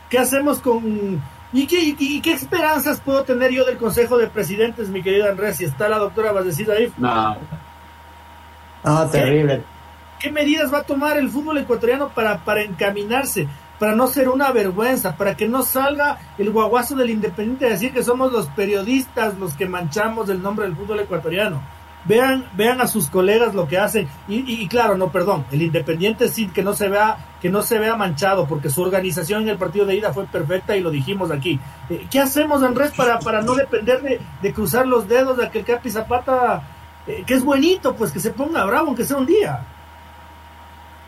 ¿qué 0.08 0.18
hacemos 0.18 0.58
con... 0.58 1.20
¿Y 1.54 1.66
qué, 1.66 2.20
qué 2.22 2.32
esperanzas 2.32 3.00
puedo 3.00 3.24
tener 3.24 3.50
yo 3.50 3.66
del 3.66 3.76
Consejo 3.76 4.16
de 4.16 4.26
Presidentes, 4.26 4.88
mi 4.88 5.02
querido 5.02 5.28
Andrés, 5.28 5.58
si 5.58 5.64
está 5.64 5.86
la 5.88 5.98
doctora 5.98 6.32
Basdecida 6.32 6.74
ahí? 6.74 6.90
No. 6.96 7.36
No, 8.84 9.10
terrible. 9.10 9.62
¿Qué 10.22 10.30
medidas 10.30 10.72
va 10.72 10.78
a 10.78 10.82
tomar 10.84 11.16
el 11.16 11.28
fútbol 11.28 11.58
ecuatoriano 11.58 12.10
para, 12.10 12.44
para 12.44 12.62
encaminarse, 12.62 13.48
para 13.80 13.96
no 13.96 14.06
ser 14.06 14.28
una 14.28 14.52
vergüenza, 14.52 15.16
para 15.16 15.36
que 15.36 15.48
no 15.48 15.64
salga 15.64 16.16
el 16.38 16.50
guaguazo 16.50 16.94
del 16.94 17.10
Independiente 17.10 17.66
a 17.66 17.70
decir 17.70 17.92
que 17.92 18.04
somos 18.04 18.30
los 18.30 18.46
periodistas 18.46 19.36
los 19.36 19.54
que 19.54 19.66
manchamos 19.66 20.28
el 20.28 20.40
nombre 20.40 20.64
del 20.64 20.76
fútbol 20.76 21.00
ecuatoriano? 21.00 21.60
Vean, 22.04 22.46
vean 22.54 22.80
a 22.80 22.86
sus 22.86 23.08
colegas 23.08 23.52
lo 23.52 23.66
que 23.66 23.78
hacen 23.78 24.08
y, 24.28 24.68
claro, 24.68 24.96
no, 24.96 25.10
perdón, 25.10 25.44
el 25.50 25.60
Independiente 25.60 26.28
sí 26.28 26.46
que 26.46 26.62
no 26.62 26.74
se 26.74 26.88
vea 26.88 27.16
que 27.40 27.50
no 27.50 27.62
se 27.62 27.80
vea 27.80 27.96
manchado 27.96 28.46
porque 28.46 28.70
su 28.70 28.80
organización 28.80 29.42
en 29.42 29.48
el 29.48 29.58
partido 29.58 29.86
de 29.86 29.96
ida 29.96 30.12
fue 30.12 30.26
perfecta 30.26 30.76
y 30.76 30.82
lo 30.82 30.92
dijimos 30.92 31.32
aquí. 31.32 31.58
Eh, 31.90 32.06
¿Qué 32.08 32.20
hacemos, 32.20 32.62
Andrés, 32.62 32.92
para, 32.96 33.18
para 33.18 33.42
no 33.42 33.56
depender 33.56 34.20
de, 34.40 34.52
cruzar 34.52 34.86
los 34.86 35.08
dedos 35.08 35.36
de 35.36 35.46
aquel 35.46 35.64
Capi 35.64 35.90
Zapata, 35.90 36.62
eh, 37.08 37.24
que 37.26 37.34
es 37.34 37.42
buenito, 37.42 37.96
pues 37.96 38.12
que 38.12 38.20
se 38.20 38.30
ponga 38.30 38.64
bravo 38.64 38.86
aunque 38.86 39.04
sea 39.04 39.16
un 39.16 39.26
día? 39.26 39.66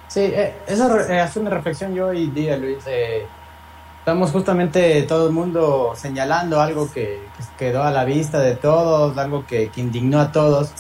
Sí, 0.09 0.21
eh, 0.21 0.55
esa 0.67 1.13
eh, 1.13 1.21
hace 1.21 1.41
una 1.41 1.51
reflexión 1.51 1.95
yo 1.95 2.09
hoy 2.09 2.27
día, 2.29 2.57
Luis. 2.57 2.85
Eh, 2.87 3.27
estamos 3.99 4.31
justamente 4.31 5.03
todo 5.03 5.27
el 5.27 5.33
mundo 5.33 5.95
señalando 5.97 6.61
algo 6.61 6.91
que, 6.93 7.23
quedó 7.59 7.83
a 7.83 7.91
la 7.91 8.05
vista 8.05 8.41
de 8.41 8.57
todos, 8.57 9.17
algo 9.19 9.45
que, 9.47 9.71
indignó 9.77 10.21
a 10.21 10.31
todos. 10.31 10.73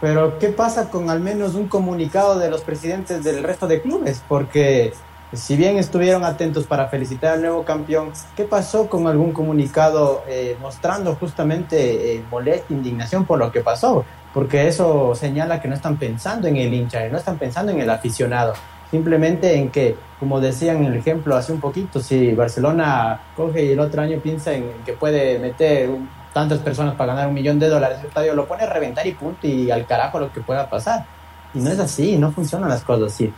Pero, 0.00 0.38
¿qué 0.38 0.48
pasa 0.48 0.90
con 0.90 1.10
al 1.10 1.20
menos 1.20 1.54
un 1.54 1.68
comunicado 1.68 2.38
de 2.38 2.50
los 2.50 2.62
presidentes 2.62 3.22
del 3.22 3.44
resto 3.44 3.68
de 3.68 3.80
clubes? 3.82 4.22
Porque 4.26 4.92
si 5.32 5.56
bien 5.56 5.78
estuvieron 5.78 6.24
atentos 6.24 6.66
para 6.66 6.88
felicitar 6.88 7.34
al 7.34 7.42
nuevo 7.42 7.64
campeón, 7.64 8.12
¿qué 8.34 8.44
pasó 8.44 8.88
con 8.88 9.06
algún 9.06 9.32
comunicado 9.32 10.24
mostrando 10.60 11.14
justamente 11.14 12.24
molestia, 12.30 12.76
indignación 12.76 13.24
por 13.26 13.38
lo 13.38 13.52
que 13.52 13.60
pasó? 13.60 14.04
Porque 14.32 14.66
eso 14.68 15.14
señala 15.14 15.60
que 15.60 15.68
no 15.68 15.74
están 15.74 15.96
pensando 15.96 16.48
en 16.48 16.56
el 16.56 16.72
hincha, 16.72 17.06
no 17.08 17.18
están 17.18 17.38
pensando 17.38 17.72
en 17.72 17.80
el 17.80 17.90
aficionado 17.90 18.54
simplemente 18.92 19.56
en 19.56 19.70
que, 19.70 19.96
como 20.20 20.38
decían 20.38 20.76
en 20.76 20.92
el 20.92 20.96
ejemplo 20.96 21.34
hace 21.34 21.50
un 21.50 21.60
poquito, 21.60 21.98
si 21.98 22.34
Barcelona 22.34 23.18
coge 23.34 23.64
y 23.64 23.72
el 23.72 23.80
otro 23.80 24.02
año 24.02 24.20
piensa 24.20 24.52
en 24.52 24.70
que 24.84 24.92
puede 24.92 25.38
meter 25.38 25.88
tantas 26.34 26.58
personas 26.58 26.94
para 26.94 27.14
ganar 27.14 27.28
un 27.28 27.34
millón 27.34 27.58
de 27.58 27.70
dólares 27.70 28.00
el 28.00 28.08
estadio, 28.08 28.34
lo 28.34 28.46
pone 28.46 28.64
a 28.64 28.66
reventar 28.66 29.06
y 29.06 29.12
punto, 29.12 29.46
y 29.46 29.70
al 29.70 29.86
carajo 29.86 30.20
lo 30.20 30.30
que 30.30 30.42
pueda 30.42 30.68
pasar. 30.68 31.06
Y 31.54 31.60
no 31.60 31.70
es 31.70 31.78
así, 31.78 32.18
no 32.18 32.32
funcionan 32.32 32.68
las 32.68 32.82
cosas 32.82 33.14
así. 33.14 33.32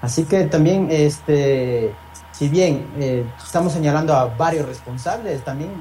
Así 0.00 0.24
que 0.24 0.44
también, 0.44 0.86
este, 0.92 1.92
si 2.30 2.48
bien 2.48 2.86
eh, 3.00 3.24
estamos 3.44 3.72
señalando 3.72 4.14
a 4.14 4.26
varios 4.26 4.64
responsables, 4.64 5.42
también 5.42 5.72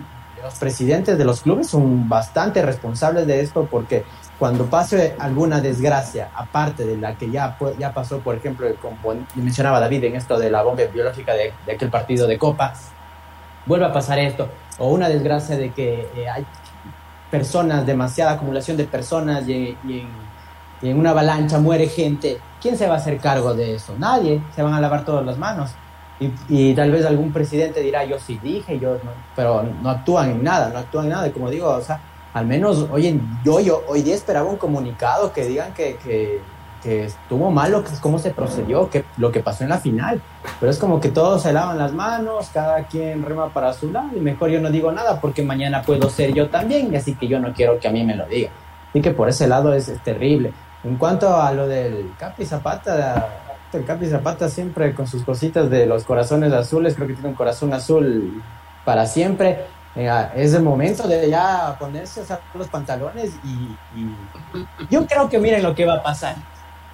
los 0.44 0.56
presidentes 0.56 1.20
de 1.20 1.26
los 1.26 1.42
clubes 1.42 1.68
son 1.68 2.10
bastante 2.10 2.64
responsables 2.64 3.28
de 3.28 3.42
esto 3.42 3.68
porque 3.70 4.06
cuando 4.40 4.68
pase 4.68 5.16
alguna 5.20 5.60
desgracia, 5.60 6.30
aparte 6.34 6.86
de 6.86 6.96
la 6.96 7.16
que 7.16 7.30
ya, 7.30 7.58
ya 7.78 7.94
pasó, 7.94 8.20
por 8.20 8.36
ejemplo, 8.36 8.68
como 8.82 8.96
mencionaba 9.36 9.82
David 9.82 10.06
en 10.06 10.16
esto 10.16 10.40
de 10.40 10.50
la 10.50 10.64
bomba 10.64 10.84
biológica 10.86 11.34
de, 11.34 11.54
aquel 11.72 11.90
partido 11.90 12.26
de 12.26 12.38
Copa, 12.38 12.74
vuelva 13.66 13.88
a 13.88 13.94
pasar 13.94 14.18
esto, 14.18 14.48
o 14.78 14.88
una 14.92 15.10
desgracia 15.10 15.58
de 15.58 15.72
que 15.72 16.08
eh, 16.16 16.30
hay 16.30 16.46
personas, 17.30 17.86
demasiada 17.86 18.32
acumulación 18.32 18.78
de 18.78 18.86
personas 18.86 19.46
y, 19.48 19.78
en, 20.82 20.98
una 20.98 21.10
avalancha 21.10 21.60
muere 21.60 21.88
gente, 21.88 22.40
¿quién 22.62 22.78
se 22.78 22.88
va 22.88 22.94
a 22.94 22.98
hacer 22.98 23.18
cargo 23.18 23.54
de 23.54 23.76
eso? 23.76 23.94
Nadie, 24.00 24.42
se 24.56 24.64
van 24.64 24.74
a 24.74 24.80
lavar 24.80 25.04
todas 25.04 25.26
las 25.26 25.38
manos. 25.38 25.72
Y, 26.50 26.74
tal 26.74 26.92
vez 26.92 27.06
algún 27.06 27.34
presidente 27.34 27.82
dirá, 27.82 28.06
yo 28.06 28.20
sí 28.20 28.40
dije, 28.42 28.80
yo 28.80 28.98
pero 29.36 29.64
no 29.82 29.90
actúan 29.90 30.32
en 30.32 30.44
nada, 30.44 30.70
no 30.70 30.80
actúan 30.80 31.06
en 31.06 31.12
nada, 31.12 31.32
como 31.32 31.50
digo, 31.50 31.70
o 31.70 31.82
sea, 31.82 32.00
al 32.34 32.46
menos, 32.46 32.88
oye, 32.92 33.20
yo, 33.44 33.60
yo 33.60 33.84
hoy 33.88 34.04
día 34.04 34.16
esperaba 34.16 34.50
un 34.50 34.58
comunicado 34.58 35.34
que 35.34 35.46
digan 35.46 35.74
que, 35.74 35.98
que, 36.04 36.42
estuvo 36.84 37.52
mal 37.52 37.74
lo 37.74 37.84
que, 37.84 37.92
cómo 38.00 38.20
se 38.20 38.30
procedió, 38.30 38.90
lo 39.18 39.32
que 39.32 39.42
pasó 39.42 39.64
en 39.64 39.70
la 39.70 39.80
final. 39.80 40.22
Pero 40.60 40.72
es 40.72 40.78
como 40.78 41.02
que 41.02 41.10
todos 41.10 41.42
se 41.42 41.52
lavan 41.52 41.78
las 41.78 41.92
manos, 41.92 42.50
cada 42.54 42.84
quien 42.84 43.22
rema 43.24 43.50
para 43.50 43.74
su 43.74 43.92
lado 43.92 44.10
y 44.16 44.22
mejor 44.22 44.50
yo 44.50 44.62
no 44.62 44.70
digo 44.70 44.90
nada 44.92 45.20
porque 45.20 45.44
mañana 45.44 45.82
puedo 45.82 46.10
ser 46.10 46.34
yo 46.34 46.50
también 46.50 46.96
así 46.96 47.16
que 47.16 47.28
yo 47.28 47.40
no 47.40 47.54
quiero 47.54 47.80
que 47.80 47.90
a 47.90 47.92
mí 47.92 48.06
me 48.06 48.16
lo 48.16 48.26
diga. 48.28 48.52
Así 48.90 49.02
que 49.02 49.12
por 49.12 49.28
ese 49.28 49.48
lado 49.48 49.74
es, 49.74 49.92
terrible. 50.04 50.54
En 50.84 50.96
cuanto 50.96 51.36
a 51.36 51.52
lo 51.52 51.68
del 51.68 52.14
Capi 52.18 52.46
Zapata, 52.46 53.28
el 53.74 53.84
Capi 53.84 54.06
Zapata 54.06 54.48
siempre 54.48 54.94
con 54.94 55.06
sus 55.06 55.24
cositas 55.24 55.70
de 55.70 55.86
los 55.86 56.06
corazones 56.06 56.54
azules, 56.54 56.96
creo 56.96 57.08
que 57.08 57.14
tiene 57.14 57.30
un 57.30 57.36
corazón 57.36 57.74
azul 57.74 58.42
para 58.86 59.06
siempre 59.06 59.66
es 60.00 60.54
el 60.54 60.64
momento 60.64 61.08
de 61.08 61.30
ya 61.30 61.76
ponerse 61.80 62.22
a 62.32 62.40
los 62.54 62.68
pantalones 62.68 63.32
y, 63.44 63.76
yo 64.90 65.06
creo 65.06 65.30
que 65.30 65.40
miren 65.40 65.64
lo 65.64 65.76
que 65.76 65.86
va 65.86 65.96
a 65.96 66.04
pasar. 66.04 66.36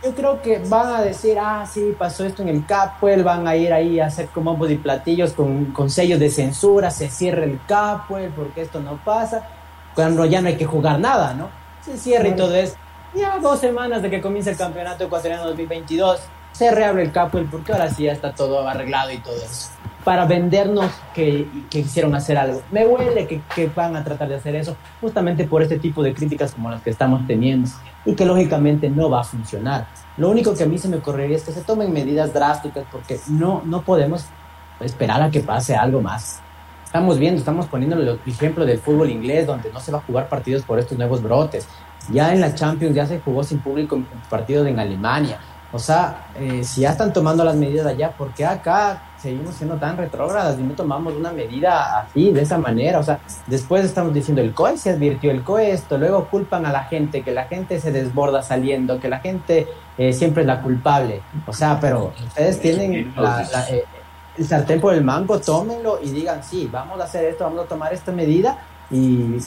Yo 0.04 0.14
creo 0.14 0.42
que 0.42 0.60
van 0.60 0.94
a 0.94 1.02
decir, 1.02 1.38
ah, 1.40 1.66
sí, 1.72 1.96
pasó 1.98 2.26
esto 2.26 2.42
en 2.42 2.50
el 2.50 2.66
Capwell, 2.66 3.24
van 3.24 3.48
a 3.48 3.56
ir 3.56 3.74
ahí 3.74 4.00
a 4.00 4.08
hacer 4.08 4.28
como 4.28 4.68
y 4.68 4.78
platillos 4.78 5.34
con, 5.34 5.66
con 5.72 5.90
sellos 5.90 6.20
de 6.20 6.30
censura, 6.30 6.92
se 6.92 7.10
cierra 7.10 7.44
el 7.44 7.60
Capwell 7.68 8.30
porque 8.32 8.62
esto 8.62 8.80
no 8.80 8.98
pasa, 9.04 9.48
cuando 9.96 10.26
ya 10.26 10.42
no 10.42 10.50
hay 10.50 10.58
que 10.58 10.66
jugar 10.66 11.00
nada, 11.00 11.34
¿no? 11.34 11.50
Se 11.82 11.98
cierra 11.98 12.28
y 12.28 12.36
todo 12.36 12.54
eso. 12.56 12.76
Ya 13.16 13.40
dos 13.40 13.60
semanas 13.60 14.02
de 14.02 14.10
que 14.10 14.22
comience 14.22 14.52
el 14.52 14.58
campeonato 14.58 15.06
ecuatoriano 15.06 15.46
2022, 15.46 16.20
se 16.52 16.72
reabre 16.72 17.04
el 17.04 17.12
capo 17.12 17.40
porque 17.50 17.72
ahora 17.72 17.90
sí 17.90 18.04
ya 18.04 18.14
está 18.14 18.34
todo 18.34 18.68
arreglado 18.68 19.12
y 19.12 19.18
todo 19.20 19.36
eso. 19.36 19.70
Para 20.06 20.26
vendernos 20.26 20.90
que, 21.14 21.48
quisieron 21.68 22.16
hacer 22.16 22.38
algo. 22.38 22.62
Me 22.72 22.86
huele 22.86 23.28
que, 23.28 23.70
van 23.76 23.98
a 23.98 24.04
tratar 24.04 24.30
de 24.30 24.36
hacer 24.36 24.56
eso 24.56 24.78
justamente 25.02 25.46
por 25.46 25.62
este 25.62 25.80
tipo 25.80 26.02
de 26.02 26.14
críticas 26.14 26.54
como 26.54 26.70
las 26.70 26.82
que 26.82 26.92
estamos 26.92 27.28
teniendo 27.28 27.70
y 28.06 28.16
que 28.16 28.26
lógicamente 28.26 28.90
no 28.90 29.10
va 29.10 29.22
a 29.22 29.24
funcionar. 29.26 29.88
Lo 30.16 30.30
único 30.30 30.54
que 30.54 30.64
a 30.64 30.68
mí 30.68 30.78
se 30.78 30.88
me 30.88 30.98
ocurriría 30.98 31.36
es 31.36 31.44
que 31.44 31.52
se 31.52 31.62
tomen 31.62 31.92
medidas 31.92 32.34
drásticas 32.34 32.86
porque 32.90 33.20
no, 33.28 33.62
no 33.66 33.82
podemos 33.82 34.26
esperar 34.80 35.22
a 35.22 35.30
que 35.30 35.42
pase 35.42 35.76
algo 35.76 36.02
más. 36.02 36.40
Estamos 36.86 37.20
viendo, 37.20 37.40
estamos 37.40 37.66
poniendo 37.66 37.98
el 37.98 38.20
ejemplo 38.26 38.66
del 38.66 38.80
fútbol 38.80 39.10
inglés 39.10 39.46
donde 39.46 39.70
no 39.70 39.82
se 39.82 39.92
va 39.92 39.98
a 39.98 40.02
jugar 40.02 40.30
partidos 40.30 40.64
por 40.64 40.80
estos 40.80 40.98
nuevos 40.98 41.22
brotes. 41.22 41.68
Ya 42.10 42.34
en 42.34 42.40
la 42.40 42.54
Champions 42.54 42.96
ya 42.96 43.06
se 43.06 43.20
jugó 43.20 43.44
sin 43.44 43.60
público 43.60 44.02
partidos 44.30 44.68
en 44.68 44.80
Alemania. 44.80 45.40
O 45.76 45.80
sea, 45.80 46.28
eh, 46.40 46.64
si 46.64 46.82
ya 46.82 46.92
están 46.92 47.12
tomando 47.12 47.44
las 47.44 47.58
medidas 47.58 47.86
allá, 47.86 48.12
¿por 48.12 48.30
qué 48.30 48.46
acá 48.46 49.10
seguimos 49.22 49.56
siendo 49.56 49.76
tan 49.76 49.98
retrógradas 49.98 50.58
y 50.58 50.64
no 50.64 50.74
tomamos 50.74 51.14
una 51.16 51.34
medida 51.34 52.00
así, 52.00 52.32
de 52.32 52.44
esa 52.44 52.58
manera? 52.58 53.00
O 53.00 53.04
sea, 53.04 53.20
después 53.46 53.84
estamos 53.84 54.14
diciendo 54.14 54.42
el 54.42 54.54
COE 54.54 54.78
se 54.78 54.92
advirtió, 54.92 55.32
el 55.32 55.44
COE 55.44 55.72
esto, 55.72 55.98
luego 55.98 56.30
culpan 56.30 56.66
a 56.66 56.72
la 56.72 56.86
gente, 56.86 57.24
que 57.24 57.32
la 57.32 57.44
gente 57.44 57.82
se 57.82 57.92
desborda 57.92 58.42
saliendo, 58.42 59.02
que 59.02 59.10
la 59.10 59.20
gente 59.20 59.68
eh, 59.98 60.14
siempre 60.14 60.44
es 60.44 60.48
la 60.48 60.62
culpable. 60.62 61.22
O 61.46 61.52
sea, 61.52 61.78
pero 61.78 62.14
ustedes 62.26 62.62
tienen 62.62 63.14
la, 63.18 63.46
eh, 63.70 63.84
el 64.38 64.48
sartén 64.48 64.80
por 64.80 64.94
el 64.94 65.04
mango, 65.04 65.42
tómenlo 65.42 66.00
y 66.02 66.10
digan, 66.10 66.42
sí, 66.42 66.70
vamos 66.72 67.02
a 67.02 67.04
hacer 67.04 67.26
esto, 67.26 67.44
vamos 67.44 67.66
a 67.66 67.68
tomar 67.68 67.94
esta 67.94 68.14
medida 68.14 68.60
y, 68.90 69.40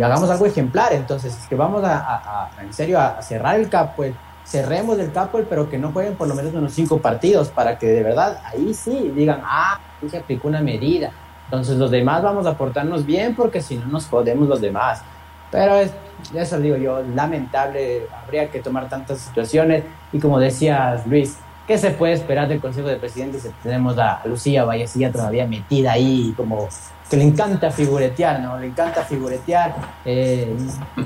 hagamos 0.00 0.30
algo 0.30 0.46
ejemplar. 0.46 0.92
Entonces, 0.92 1.36
es 1.36 1.48
que 1.48 1.56
vamos 1.56 1.82
a, 1.84 2.48
en 2.62 2.72
serio 2.72 3.00
a 3.00 3.20
cerrar 3.22 3.58
el 3.58 3.68
capo, 3.68 4.04
cerremos 4.44 4.98
el 4.98 5.12
capo, 5.12 5.40
pero 5.48 5.68
que 5.68 5.78
no 5.78 5.92
jueguen 5.92 6.16
por 6.16 6.28
lo 6.28 6.34
menos 6.34 6.54
unos 6.54 6.72
cinco 6.72 6.98
partidos 6.98 7.48
para 7.48 7.78
que 7.78 7.86
de 7.86 8.02
verdad 8.02 8.40
ahí 8.44 8.74
sí 8.74 9.12
digan, 9.14 9.40
ah, 9.44 9.80
se 10.08 10.18
aplicó 10.18 10.48
una 10.48 10.60
medida. 10.60 11.10
Entonces 11.46 11.76
los 11.76 11.90
demás 11.90 12.22
vamos 12.22 12.46
a 12.46 12.56
portarnos 12.56 13.04
bien 13.06 13.34
porque 13.34 13.60
si 13.60 13.76
no 13.76 13.86
nos 13.86 14.06
jodemos 14.06 14.48
los 14.48 14.60
demás. 14.60 15.02
Pero 15.50 15.76
es, 15.76 15.92
eso 16.34 16.58
digo 16.58 16.76
yo, 16.76 17.02
lamentable, 17.14 18.06
habría 18.22 18.50
que 18.50 18.60
tomar 18.60 18.88
tantas 18.88 19.18
situaciones 19.18 19.84
y 20.12 20.18
como 20.18 20.40
decías 20.40 21.06
Luis, 21.06 21.36
¿qué 21.66 21.78
se 21.78 21.90
puede 21.90 22.14
esperar 22.14 22.48
del 22.48 22.60
Consejo 22.60 22.88
de 22.88 22.96
Presidentes 22.96 23.42
si 23.42 23.50
tenemos 23.62 23.96
a 23.98 24.20
Lucía 24.24 24.64
Vallecilla 24.64 25.12
todavía 25.12 25.46
metida 25.46 25.92
ahí 25.92 26.34
como 26.36 26.68
que 27.08 27.16
le 27.16 27.24
encanta 27.24 27.70
figuretear, 27.70 28.40
¿no? 28.40 28.58
Le 28.58 28.66
encanta 28.66 29.04
figuretear, 29.04 29.74
eh, 30.04 30.56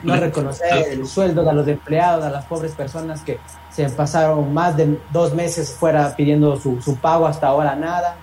no 0.03 0.17
reconocer 0.17 0.89
el 0.93 1.07
sueldo 1.07 1.49
a 1.49 1.53
los 1.53 1.67
empleados, 1.67 2.25
a 2.25 2.31
las 2.31 2.45
pobres 2.45 2.73
personas 2.73 3.23
que 3.23 3.39
se 3.71 3.89
pasaron 3.91 4.53
más 4.53 4.77
de 4.77 4.99
dos 5.13 5.35
meses 5.35 5.73
fuera 5.73 6.15
pidiendo 6.15 6.57
su, 6.57 6.81
su 6.81 6.97
pago, 6.97 7.27
hasta 7.27 7.49
ahora 7.49 7.75
nada. 7.75 8.17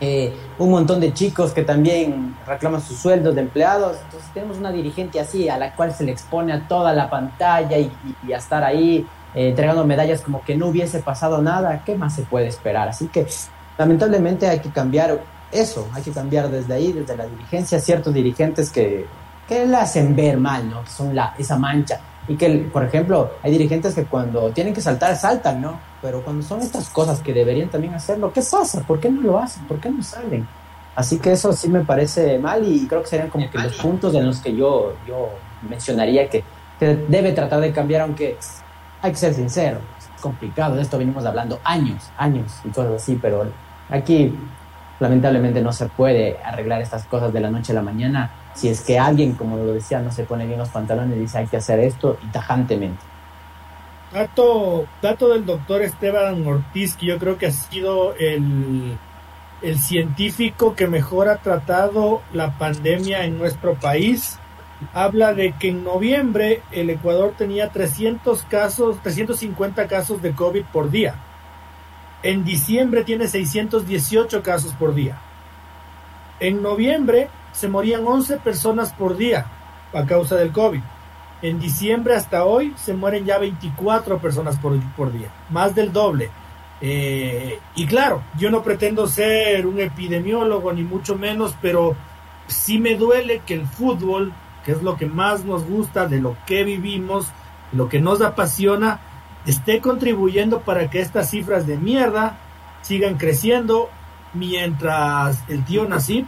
Eh, 0.00 0.32
un 0.58 0.70
montón 0.70 1.00
de 1.00 1.12
chicos 1.12 1.52
que 1.52 1.62
también 1.62 2.36
reclaman 2.46 2.80
sus 2.80 2.98
sueldos 2.98 3.34
de 3.34 3.40
empleados. 3.40 3.96
Entonces 4.04 4.30
tenemos 4.32 4.58
una 4.58 4.70
dirigente 4.70 5.18
así, 5.18 5.48
a 5.48 5.58
la 5.58 5.74
cual 5.74 5.92
se 5.92 6.04
le 6.04 6.12
expone 6.12 6.52
a 6.52 6.68
toda 6.68 6.92
la 6.92 7.10
pantalla 7.10 7.78
y, 7.78 7.90
y, 8.26 8.32
a 8.32 8.38
estar 8.38 8.62
ahí 8.62 9.04
eh, 9.34 9.48
entregando 9.48 9.84
medallas 9.84 10.20
como 10.20 10.42
que 10.42 10.56
no 10.56 10.68
hubiese 10.68 11.00
pasado 11.00 11.42
nada. 11.42 11.82
¿Qué 11.84 11.96
más 11.96 12.14
se 12.14 12.22
puede 12.22 12.46
esperar? 12.46 12.88
Así 12.88 13.08
que 13.08 13.26
lamentablemente 13.76 14.46
hay 14.46 14.60
que 14.60 14.70
cambiar 14.70 15.20
eso, 15.50 15.88
hay 15.92 16.02
que 16.02 16.10
cambiar 16.10 16.50
desde 16.50 16.74
ahí, 16.74 16.92
desde 16.92 17.16
la 17.16 17.26
dirigencia, 17.26 17.80
ciertos 17.80 18.12
dirigentes 18.12 18.70
que, 18.70 19.06
que 19.48 19.66
la 19.66 19.82
hacen 19.82 20.14
ver 20.14 20.38
mal, 20.38 20.68
¿no? 20.68 20.86
Son 20.86 21.14
la, 21.14 21.34
esa 21.38 21.58
mancha. 21.58 22.00
Y 22.28 22.36
que, 22.36 22.68
por 22.70 22.84
ejemplo, 22.84 23.30
hay 23.42 23.52
dirigentes 23.52 23.94
que 23.94 24.04
cuando 24.04 24.50
tienen 24.50 24.74
que 24.74 24.82
saltar, 24.82 25.16
saltan, 25.16 25.62
¿no? 25.62 25.80
Pero 26.02 26.22
cuando 26.22 26.42
son 26.42 26.60
estas 26.60 26.90
cosas 26.90 27.20
que 27.20 27.32
deberían 27.32 27.70
también 27.70 27.94
hacerlo, 27.94 28.32
¿qué 28.32 28.42
pasa? 28.42 28.82
¿Por 28.82 29.00
qué 29.00 29.10
no 29.10 29.22
lo 29.22 29.38
hacen? 29.38 29.66
¿Por 29.66 29.80
qué 29.80 29.90
no 29.90 30.02
salen? 30.02 30.46
Así 30.94 31.18
que 31.18 31.32
eso 31.32 31.52
sí 31.52 31.68
me 31.68 31.84
parece 31.84 32.38
mal 32.38 32.66
y 32.66 32.86
creo 32.86 33.02
que 33.02 33.08
serían 33.08 33.30
como 33.30 33.48
que 33.48 33.56
los 33.56 33.76
puntos 33.76 34.14
en 34.14 34.26
los 34.26 34.40
que 34.40 34.54
yo, 34.54 34.94
yo 35.06 35.30
mencionaría 35.68 36.28
que, 36.28 36.44
que 36.78 36.96
debe 37.08 37.32
tratar 37.32 37.60
de 37.60 37.72
cambiar, 37.72 38.02
aunque 38.02 38.36
hay 39.00 39.10
que 39.12 39.16
ser 39.16 39.32
sincero, 39.32 39.78
es 39.96 40.20
complicado, 40.20 40.74
de 40.74 40.82
esto 40.82 40.98
venimos 40.98 41.24
hablando 41.24 41.60
años, 41.62 42.10
años 42.16 42.52
y 42.64 42.70
cosas 42.70 42.94
así, 42.94 43.16
pero 43.20 43.46
aquí 43.88 44.34
lamentablemente 45.00 45.60
no 45.60 45.72
se 45.72 45.86
puede 45.86 46.38
arreglar 46.44 46.82
estas 46.82 47.04
cosas 47.04 47.32
de 47.32 47.40
la 47.40 47.50
noche 47.50 47.72
a 47.72 47.76
la 47.76 47.82
mañana 47.82 48.30
si 48.54 48.68
es 48.68 48.80
que 48.80 48.98
alguien, 48.98 49.34
como 49.34 49.56
lo 49.56 49.72
decía, 49.72 50.00
no 50.00 50.10
se 50.10 50.24
pone 50.24 50.44
bien 50.44 50.58
los 50.58 50.70
pantalones 50.70 51.16
y 51.16 51.20
dice 51.20 51.38
hay 51.38 51.46
que 51.46 51.58
hacer 51.58 51.78
esto 51.78 52.18
y 52.24 52.26
tajantemente. 52.28 53.00
Dato, 54.12 54.86
dato 55.00 55.28
del 55.28 55.46
doctor 55.46 55.82
Esteban 55.82 56.44
Ortiz, 56.46 56.96
que 56.96 57.06
yo 57.06 57.18
creo 57.18 57.38
que 57.38 57.46
ha 57.46 57.52
sido 57.52 58.14
el, 58.16 58.96
el 59.62 59.78
científico 59.78 60.74
que 60.74 60.88
mejor 60.88 61.28
ha 61.28 61.36
tratado 61.36 62.22
la 62.32 62.58
pandemia 62.58 63.24
en 63.24 63.38
nuestro 63.38 63.74
país. 63.74 64.38
Habla 64.92 65.34
de 65.34 65.52
que 65.52 65.68
en 65.68 65.84
noviembre 65.84 66.62
el 66.72 66.90
Ecuador 66.90 67.34
tenía 67.36 67.68
300 67.68 68.42
casos, 68.44 69.00
350 69.02 69.86
casos 69.86 70.20
de 70.20 70.32
COVID 70.32 70.64
por 70.72 70.90
día 70.90 71.14
en 72.22 72.44
diciembre 72.44 73.04
tiene 73.04 73.28
618 73.28 74.42
casos 74.42 74.72
por 74.74 74.94
día. 74.94 75.20
En 76.40 76.62
noviembre 76.62 77.28
se 77.52 77.68
morían 77.68 78.06
11 78.06 78.38
personas 78.38 78.92
por 78.92 79.16
día 79.16 79.46
a 79.92 80.04
causa 80.04 80.36
del 80.36 80.52
COVID. 80.52 80.80
En 81.42 81.60
diciembre 81.60 82.14
hasta 82.14 82.44
hoy 82.44 82.74
se 82.76 82.94
mueren 82.94 83.24
ya 83.24 83.38
24 83.38 84.18
personas 84.18 84.58
por, 84.58 85.12
día, 85.12 85.28
más 85.50 85.74
del 85.74 85.92
doble. 85.92 86.30
Eh, 86.80 87.58
y 87.76 87.86
claro, 87.86 88.22
yo 88.38 88.50
no 88.50 88.62
pretendo 88.62 89.06
ser 89.06 89.66
un 89.66 89.80
epidemiólogo 89.80 90.72
ni 90.72 90.82
mucho 90.82 91.16
menos, 91.16 91.54
pero 91.60 91.96
sí 92.48 92.78
me 92.78 92.96
duele 92.96 93.42
que 93.46 93.54
el 93.54 93.66
fútbol, 93.66 94.32
que 94.64 94.72
es 94.72 94.82
lo 94.82 94.96
que 94.96 95.06
más 95.06 95.44
nos 95.44 95.64
gusta, 95.64 96.06
de 96.06 96.20
lo 96.20 96.36
que 96.46 96.64
vivimos, 96.64 97.28
lo 97.72 97.88
que 97.88 98.00
nos 98.00 98.20
apasiona, 98.20 99.00
esté 99.48 99.80
contribuyendo 99.80 100.60
para 100.60 100.90
que 100.90 101.00
estas 101.00 101.30
cifras 101.30 101.66
de 101.66 101.78
mierda 101.78 102.38
sigan 102.82 103.16
creciendo 103.16 103.88
mientras 104.34 105.42
el 105.48 105.64
tío 105.64 105.88
Nasib 105.88 106.26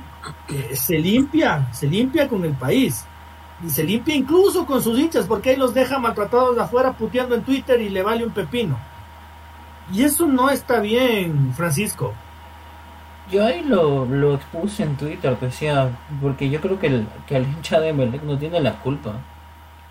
eh, 0.48 0.74
se 0.74 0.98
limpia, 0.98 1.68
se 1.72 1.86
limpia 1.86 2.28
con 2.28 2.44
el 2.44 2.54
país. 2.54 3.04
Y 3.62 3.68
se 3.68 3.84
limpia 3.84 4.14
incluso 4.14 4.64
con 4.64 4.82
sus 4.82 4.98
hinchas, 4.98 5.26
porque 5.26 5.50
ahí 5.50 5.56
los 5.56 5.74
deja 5.74 5.98
maltratados 5.98 6.58
afuera 6.58 6.92
puteando 6.92 7.34
en 7.34 7.42
Twitter 7.42 7.78
y 7.80 7.90
le 7.90 8.02
vale 8.02 8.24
un 8.24 8.32
pepino. 8.32 8.78
Y 9.92 10.02
eso 10.02 10.26
no 10.26 10.48
está 10.48 10.80
bien, 10.80 11.52
Francisco. 11.54 12.14
Yo 13.30 13.44
ahí 13.44 13.62
lo, 13.62 14.06
lo 14.06 14.34
expuse 14.34 14.82
en 14.82 14.96
Twitter, 14.96 15.38
decía, 15.38 15.90
porque 16.22 16.48
yo 16.48 16.60
creo 16.60 16.78
que 16.78 16.86
el, 16.86 17.06
que 17.26 17.36
el 17.36 17.44
hincha 17.44 17.80
de 17.80 17.92
Melec 17.92 18.22
no 18.22 18.38
tiene 18.38 18.60
la 18.60 18.80
culpa. 18.80 19.12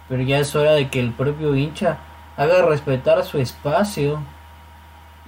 Pero 0.08 0.24
ya 0.24 0.40
es 0.40 0.56
hora 0.56 0.72
de 0.72 0.90
que 0.90 1.00
el 1.00 1.12
propio 1.12 1.56
hincha 1.56 2.00
haga 2.40 2.62
respetar 2.62 3.26
su 3.26 3.38
espacio 3.38 4.22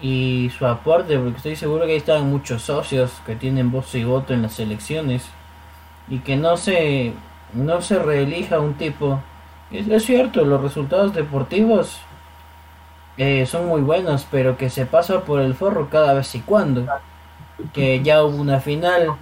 y 0.01 0.49
su 0.57 0.66
aporte, 0.66 1.20
porque 1.20 1.36
estoy 1.36 1.55
seguro 1.57 1.86
que 1.86 1.91
ahí 1.91 1.97
están 1.97 2.30
muchos 2.30 2.62
socios 2.64 3.12
que 3.26 3.36
tienen 3.36 3.70
voz 3.70 3.93
y 3.95 4.05
voto 4.05 4.34
en 4.34 4.41
las 4.41 4.57
elecciones 4.62 5.26
y 6.07 6.20
que 6.20 6.38
no 6.38 6.55
se 6.55 7.14
no 7.53 7.82
se 7.82 7.99
reelija 7.99 8.62
un 8.62 8.76
tipo. 8.76 9.22
Es, 9.72 10.05
cierto, 10.05 10.45
los 10.45 10.62
resultados 10.62 11.14
deportivos 11.14 11.99
eh, 13.18 13.45
son 13.45 13.68
muy 13.68 13.82
buenos, 13.82 14.26
pero 14.32 14.55
que 14.55 14.70
se 14.70 14.86
pasa 14.86 15.26
por 15.26 15.41
el 15.41 15.53
forro 15.53 15.89
cada 15.89 16.14
vez 16.14 16.34
y 16.34 16.39
cuando. 16.39 16.86
Que 17.74 18.01
ya 18.01 18.24
hubo 18.24 18.38
una 18.38 18.62
final 18.62 19.18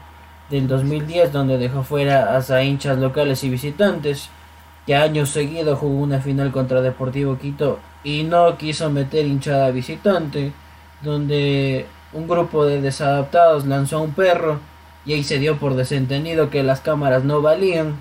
del 0.51 0.67
2010 0.67 1.31
donde 1.31 1.57
dejó 1.57 1.81
fuera 1.81 2.37
a 2.37 2.63
hinchas 2.63 2.99
locales 2.99 3.43
y 3.43 3.49
visitantes 3.49 4.29
que 4.89 4.95
años 4.95 5.29
seguidos 5.29 5.77
jugó 5.77 5.99
una 5.99 6.19
final 6.19 6.51
contra 6.51 6.81
Deportivo 6.81 7.37
Quito 7.37 7.77
y 8.03 8.23
no 8.23 8.57
quiso 8.57 8.89
meter 8.89 9.23
hinchada 9.23 9.69
visitante, 9.69 10.51
donde 11.03 11.85
un 12.11 12.27
grupo 12.27 12.65
de 12.65 12.81
desadaptados 12.81 13.67
lanzó 13.67 13.97
a 13.97 14.01
un 14.01 14.13
perro 14.13 14.59
y 15.05 15.13
ahí 15.13 15.23
se 15.23 15.37
dio 15.37 15.59
por 15.59 15.75
desentendido 15.75 16.49
que 16.49 16.63
las 16.63 16.81
cámaras 16.81 17.23
no 17.23 17.43
valían. 17.43 17.97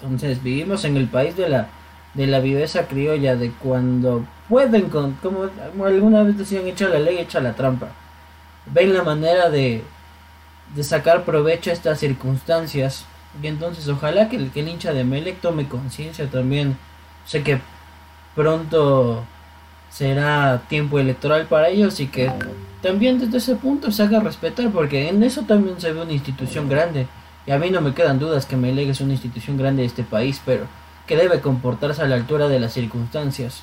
Entonces 0.00 0.42
vivimos 0.42 0.86
en 0.86 0.96
el 0.96 1.06
país 1.06 1.36
de 1.36 1.50
la 1.50 1.68
de 2.14 2.26
la 2.26 2.40
viveza 2.40 2.86
criolla 2.86 3.36
de 3.36 3.50
cuando 3.50 4.24
pueden 4.48 4.88
con 4.88 5.12
como, 5.16 5.50
alguna 5.84 6.22
vez 6.22 6.38
decían 6.38 6.66
echa 6.66 6.88
la 6.88 6.98
ley 6.98 7.18
echa 7.18 7.40
la 7.40 7.52
trampa 7.52 7.88
ven 8.72 8.94
la 8.94 9.04
manera 9.04 9.50
de 9.50 9.84
de 10.74 10.82
sacar 10.82 11.24
provecho 11.24 11.70
a 11.70 11.72
estas 11.72 12.00
circunstancias 12.00 13.04
y 13.42 13.46
entonces 13.46 13.88
ojalá 13.88 14.28
que 14.28 14.36
el, 14.36 14.50
que 14.50 14.60
hincha 14.60 14.92
de 14.92 15.04
Melec 15.04 15.40
tome 15.40 15.68
conciencia 15.68 16.28
también. 16.28 16.76
Sé 17.24 17.42
que 17.42 17.60
pronto 18.34 19.24
será 19.90 20.62
tiempo 20.68 20.98
electoral 20.98 21.46
para 21.46 21.68
ellos 21.68 22.00
y 22.00 22.06
que 22.06 22.32
también 22.82 23.18
desde 23.18 23.38
ese 23.38 23.56
punto 23.56 23.90
se 23.92 24.02
haga 24.02 24.20
respetar 24.20 24.70
porque 24.70 25.08
en 25.08 25.22
eso 25.22 25.42
también 25.42 25.80
se 25.80 25.92
ve 25.92 26.02
una 26.02 26.12
institución 26.12 26.68
grande. 26.68 27.06
Y 27.46 27.52
a 27.52 27.58
mí 27.58 27.70
no 27.70 27.80
me 27.80 27.94
quedan 27.94 28.18
dudas 28.18 28.46
que 28.46 28.56
Melec 28.56 28.88
es 28.88 29.00
una 29.00 29.12
institución 29.12 29.56
grande 29.56 29.82
de 29.82 29.86
este 29.86 30.02
país, 30.02 30.40
pero 30.44 30.66
que 31.06 31.16
debe 31.16 31.40
comportarse 31.40 32.02
a 32.02 32.06
la 32.06 32.16
altura 32.16 32.48
de 32.48 32.60
las 32.60 32.72
circunstancias. 32.72 33.62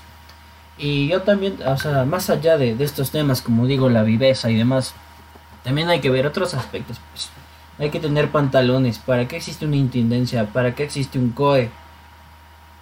Y 0.77 1.07
yo 1.07 1.21
también, 1.21 1.57
o 1.65 1.77
sea, 1.77 2.05
más 2.05 2.29
allá 2.29 2.57
de, 2.57 2.75
estos 2.79 3.11
temas, 3.11 3.41
como 3.41 3.65
digo, 3.65 3.89
la 3.89 4.03
viveza 4.03 4.49
y 4.49 4.55
demás, 4.55 4.93
también 5.63 5.89
hay 5.89 5.99
que 5.99 6.09
ver 6.09 6.27
otros 6.27 6.53
aspectos. 6.53 6.99
Pues. 7.11 7.29
Hay 7.79 7.89
que 7.89 7.99
tener 7.99 8.29
pantalones. 8.29 8.97
¿Para 8.99 9.27
qué 9.27 9.37
existe 9.37 9.65
una 9.65 9.75
intendencia? 9.75 10.45
¿Para 10.45 10.73
qué 10.73 10.83
existe 10.83 11.19
un 11.19 11.29
COE? 11.31 11.69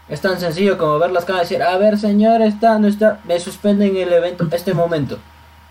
Es 0.07 0.21
tan 0.21 0.39
sencillo 0.39 0.77
como 0.77 0.99
ver 0.99 1.11
las 1.11 1.25
cámaras 1.25 1.49
y 1.49 1.55
decir, 1.55 1.67
a 1.67 1.77
ver 1.77 1.97
señor, 1.97 2.41
está, 2.41 2.77
no 2.77 2.87
está, 2.87 3.19
me 3.23 3.39
suspenden 3.39 3.97
el 3.97 4.13
evento 4.13 4.47
este 4.51 4.73
momento. 4.73 5.17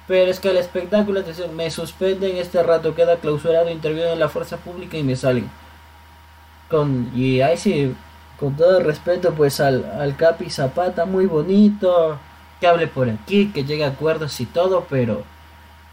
Pero 0.06 0.30
es 0.30 0.40
que 0.40 0.50
el 0.50 0.58
espectáculo, 0.58 1.22
me 1.54 1.70
suspenden 1.70 2.36
este 2.36 2.62
rato, 2.62 2.94
queda 2.94 3.16
clausurado, 3.16 3.70
interviene 3.70 4.12
en 4.12 4.18
la 4.18 4.28
fuerza 4.28 4.58
pública 4.58 4.98
y 4.98 5.02
me 5.02 5.16
salen. 5.16 5.48
Con, 6.68 7.10
y 7.14 7.40
ahí 7.40 7.56
sí, 7.56 7.94
con 8.38 8.56
todo 8.56 8.78
el 8.78 8.84
respeto 8.84 9.32
pues 9.34 9.60
al, 9.60 9.84
al 9.98 10.16
Capi 10.16 10.50
Zapata, 10.50 11.06
muy 11.06 11.26
bonito, 11.26 12.18
que 12.60 12.66
hable 12.66 12.88
por 12.88 13.08
aquí, 13.08 13.50
que 13.52 13.64
llegue 13.64 13.84
a 13.84 13.88
acuerdos 13.88 14.38
y 14.40 14.46
todo, 14.46 14.86
pero 14.90 15.22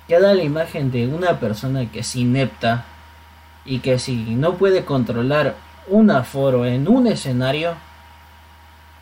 queda 0.07 0.33
la 0.33 0.43
imagen 0.43 0.91
de 0.91 1.07
una 1.07 1.39
persona 1.39 1.89
que 1.89 1.99
es 1.99 2.15
inepta 2.15 2.85
y 3.65 3.79
que 3.79 3.99
si 3.99 4.15
no 4.15 4.55
puede 4.55 4.85
controlar 4.85 5.55
un 5.87 6.11
aforo 6.11 6.65
en 6.65 6.87
un 6.87 7.07
escenario, 7.07 7.75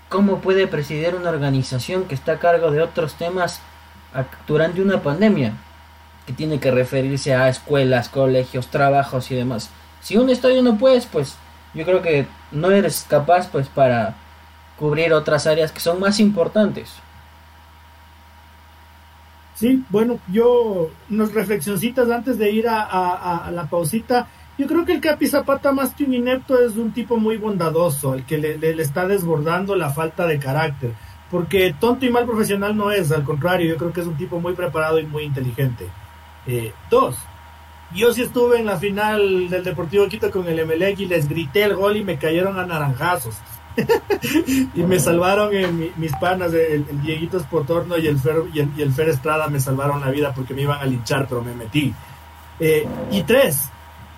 ¿cómo 0.10 0.40
puede 0.40 0.68
presidir 0.68 1.16
una 1.16 1.30
organización 1.30 2.06
que 2.06 2.16
está 2.16 2.34
a 2.34 2.40
cargo 2.40 2.72
de 2.72 2.82
otros 2.82 3.16
temas 3.16 3.62
durante 4.48 4.82
una 4.82 5.02
pandemia? 5.02 5.54
Que 6.26 6.34
tiene 6.34 6.60
que 6.60 6.72
referirse 6.72 7.34
a 7.34 7.50
escuelas, 7.50 8.10
colegios, 8.10 8.68
trabajos 8.68 9.32
y 9.32 9.36
demás. 9.36 9.70
Si 10.02 10.18
un 10.18 10.30
estadio 10.30 10.62
no 10.62 10.78
puedes, 10.78 11.06
pues 11.06 11.38
yo 11.74 11.86
creo 11.86 12.02
que 12.02 12.28
no 12.52 12.72
eres 12.72 13.06
capaz 13.08 13.50
pues 13.50 13.68
para 13.68 14.16
cubrir 14.78 15.14
otras 15.14 15.46
áreas 15.46 15.72
que 15.72 15.80
son 15.80 16.00
más 16.00 16.20
importantes. 16.20 16.90
Sí, 19.60 19.84
bueno, 19.90 20.20
yo 20.32 20.90
unas 21.10 21.34
reflexioncitas 21.34 22.10
antes 22.10 22.38
de 22.38 22.50
ir 22.50 22.66
a, 22.70 23.52
la 23.52 23.66
pausita. 23.70 24.28
Yo 24.60 24.68
creo 24.68 24.84
que 24.84 24.92
el 24.92 25.00
Capi 25.00 25.26
Zapata 25.26 25.72
más 25.72 25.94
que 25.94 26.04
un 26.04 26.14
inepto 26.14 26.60
es 26.60 26.76
un 26.76 26.92
tipo 26.92 27.16
muy 27.16 27.38
bondadoso, 27.38 28.14
el 28.14 28.26
que 28.26 28.38
le, 28.38 28.82
está 28.82 29.08
desbordando 29.08 29.74
la 29.78 29.90
falta 29.90 30.28
de 30.28 30.38
carácter. 30.38 30.92
Porque 31.32 31.74
tonto 31.80 32.06
y 32.06 32.10
mal 32.10 32.26
profesional 32.26 32.76
no 32.76 32.92
es, 32.92 33.10
al 33.14 33.24
contrario, 33.24 33.70
yo 33.70 33.78
creo 33.78 33.94
que 33.94 34.02
es 34.02 34.08
un 34.08 34.18
tipo 34.18 34.42
muy 34.42 34.52
preparado 34.54 35.00
y 35.00 35.06
muy 35.06 35.24
inteligente. 35.24 35.88
Eh, 36.46 36.74
dos, 36.90 37.16
yo 37.96 38.12
sí 38.12 38.22
estuve 38.22 38.60
en 38.60 38.66
la 38.66 38.76
final 38.76 39.50
del 39.50 39.64
Deportivo 39.64 40.10
Quito 40.10 40.30
con 40.30 40.46
el 40.46 40.60
Emelec 40.60 41.00
y 41.00 41.06
les 41.06 41.30
grité 41.30 41.64
el 41.64 41.76
gol 41.76 41.96
y 41.96 42.04
me 42.04 42.18
cayeron 42.18 42.60
a 42.60 42.66
naranjazos. 42.66 43.38
y 44.76 44.84
me 44.84 45.00
salvaron 45.00 45.56
en 45.56 45.94
mis 45.96 46.14
panas, 46.18 46.54
el, 46.54 46.86
Dieguito 47.02 47.38
Espotorno 47.38 47.98
y 47.98 48.08
el, 48.08 48.20
Fer, 48.20 48.44
y, 48.54 48.60
el, 48.60 48.92
Fer 48.92 49.08
Estrada 49.08 49.48
me 49.48 49.62
salvaron 49.62 50.02
la 50.02 50.12
vida 50.12 50.34
porque 50.34 50.54
me 50.54 50.64
iban 50.64 50.82
a 50.82 50.86
linchar, 50.86 51.28
pero 51.30 51.42
me 51.42 51.56
metí. 51.56 51.94
Eh, 52.60 52.86
y 53.10 53.24
tres, 53.24 53.70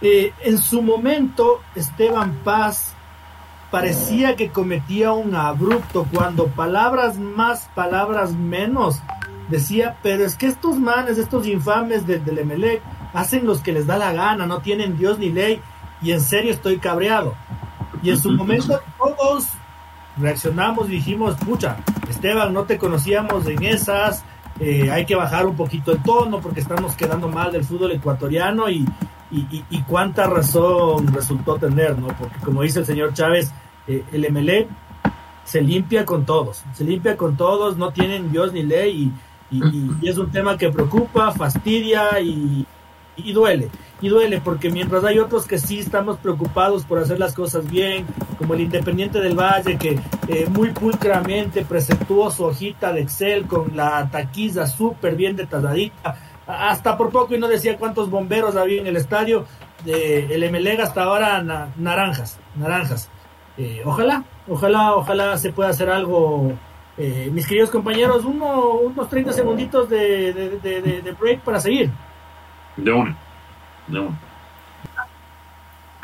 eh, 0.01 0.33
en 0.43 0.57
su 0.57 0.81
momento 0.81 1.61
Esteban 1.75 2.39
Paz 2.43 2.93
parecía 3.69 4.35
que 4.35 4.49
cometía 4.49 5.13
un 5.13 5.35
abrupto 5.35 6.05
cuando 6.11 6.47
palabras 6.47 7.17
más, 7.17 7.69
palabras 7.73 8.33
menos 8.33 8.99
decía, 9.49 9.97
pero 10.01 10.25
es 10.25 10.35
que 10.35 10.47
estos 10.47 10.77
manes, 10.77 11.17
estos 11.17 11.47
infames 11.47 12.07
del, 12.07 12.23
del 12.25 12.39
Emelec, 12.39 12.81
hacen 13.13 13.45
los 13.45 13.61
que 13.61 13.73
les 13.73 13.85
da 13.85 13.97
la 13.97 14.13
gana, 14.13 14.45
no 14.45 14.59
tienen 14.59 14.97
Dios 14.97 15.19
ni 15.19 15.29
ley, 15.29 15.61
y 16.01 16.11
en 16.11 16.21
serio 16.21 16.51
estoy 16.51 16.79
cabreado. 16.79 17.35
Y 18.01 18.09
en 18.09 18.17
su 18.17 18.31
momento 18.31 18.79
todos 18.97 19.49
reaccionamos 20.17 20.89
y 20.89 20.93
dijimos, 20.93 21.35
pucha, 21.35 21.77
Esteban, 22.09 22.53
no 22.53 22.63
te 22.63 22.77
conocíamos 22.77 23.45
en 23.47 23.63
esas, 23.63 24.23
eh, 24.59 24.89
hay 24.89 25.05
que 25.05 25.15
bajar 25.15 25.45
un 25.45 25.55
poquito 25.55 25.91
el 25.91 26.01
tono 26.01 26.39
porque 26.39 26.61
estamos 26.61 26.95
quedando 26.95 27.27
mal 27.27 27.51
del 27.51 27.63
fútbol 27.63 27.91
ecuatoriano 27.91 28.69
y, 28.69 28.85
y, 29.31 29.81
cuánta 29.87 30.27
razón 30.27 31.07
resultó 31.13 31.55
tener, 31.55 31.97
¿no? 31.97 32.07
Porque 32.07 32.37
como 32.43 32.61
dice 32.63 32.79
el 32.79 32.85
señor 32.85 33.13
Chávez, 33.13 33.51
eh, 33.87 34.03
el 34.11 34.31
MLE 34.31 34.67
se 35.45 35.61
limpia 35.61 36.05
con 36.05 36.25
todos, 36.25 36.63
se 36.73 36.83
limpia 36.83 37.17
con 37.17 37.37
todos, 37.37 37.77
no 37.77 37.91
tienen 37.91 38.31
Dios 38.31 38.53
ni 38.53 38.63
ley 38.63 39.11
y, 39.49 39.61
y 40.01 40.07
es 40.07 40.17
un 40.17 40.31
tema 40.31 40.57
que 40.57 40.69
preocupa, 40.69 41.31
fastidia 41.31 42.19
y, 42.19 42.65
y 43.17 43.33
duele, 43.33 43.69
y 44.01 44.09
duele 44.09 44.41
porque 44.41 44.69
mientras 44.69 45.03
hay 45.03 45.19
otros 45.19 45.45
que 45.45 45.59
sí 45.59 45.79
estamos 45.79 46.17
preocupados 46.17 46.85
por 46.85 46.99
hacer 46.99 47.19
las 47.19 47.33
cosas 47.33 47.69
bien, 47.69 48.05
como 48.37 48.53
el 48.53 48.61
Independiente 48.61 49.19
del 49.19 49.37
Valle 49.37 49.77
que 49.77 49.99
eh, 50.27 50.47
muy 50.49 50.69
pulcramente 50.71 51.63
presentó 51.65 52.31
su 52.31 52.43
hojita 52.43 52.93
de 52.93 53.01
Excel 53.01 53.45
con 53.45 53.75
la 53.75 54.09
taquiza 54.09 54.67
súper 54.67 55.15
bien 55.15 55.35
detalladita, 55.35 56.17
hasta 56.51 56.97
por 56.97 57.09
poco 57.09 57.35
y 57.35 57.39
no 57.39 57.47
decía 57.47 57.77
cuántos 57.77 58.09
bomberos 58.09 58.55
había 58.55 58.81
en 58.81 58.87
el 58.87 58.97
estadio, 58.97 59.45
de 59.85 60.33
el 60.33 60.51
MLEG 60.51 60.81
hasta 60.81 61.03
ahora 61.03 61.41
naranjas, 61.77 62.39
naranjas. 62.55 63.09
Eh, 63.57 63.81
ojalá, 63.85 64.23
ojalá, 64.47 64.95
ojalá 64.95 65.37
se 65.37 65.51
pueda 65.51 65.69
hacer 65.69 65.89
algo. 65.89 66.53
Eh, 66.97 67.29
mis 67.31 67.47
queridos 67.47 67.69
compañeros, 67.69 68.25
uno, 68.25 68.73
unos 68.73 69.09
30 69.09 69.33
segunditos 69.33 69.89
de, 69.89 70.33
de 70.33 71.15
break 71.19 71.41
para 71.41 71.59
seguir. 71.59 71.89
De 72.77 72.91
una. 72.91 73.17
De 73.87 73.99
una. 73.99 74.19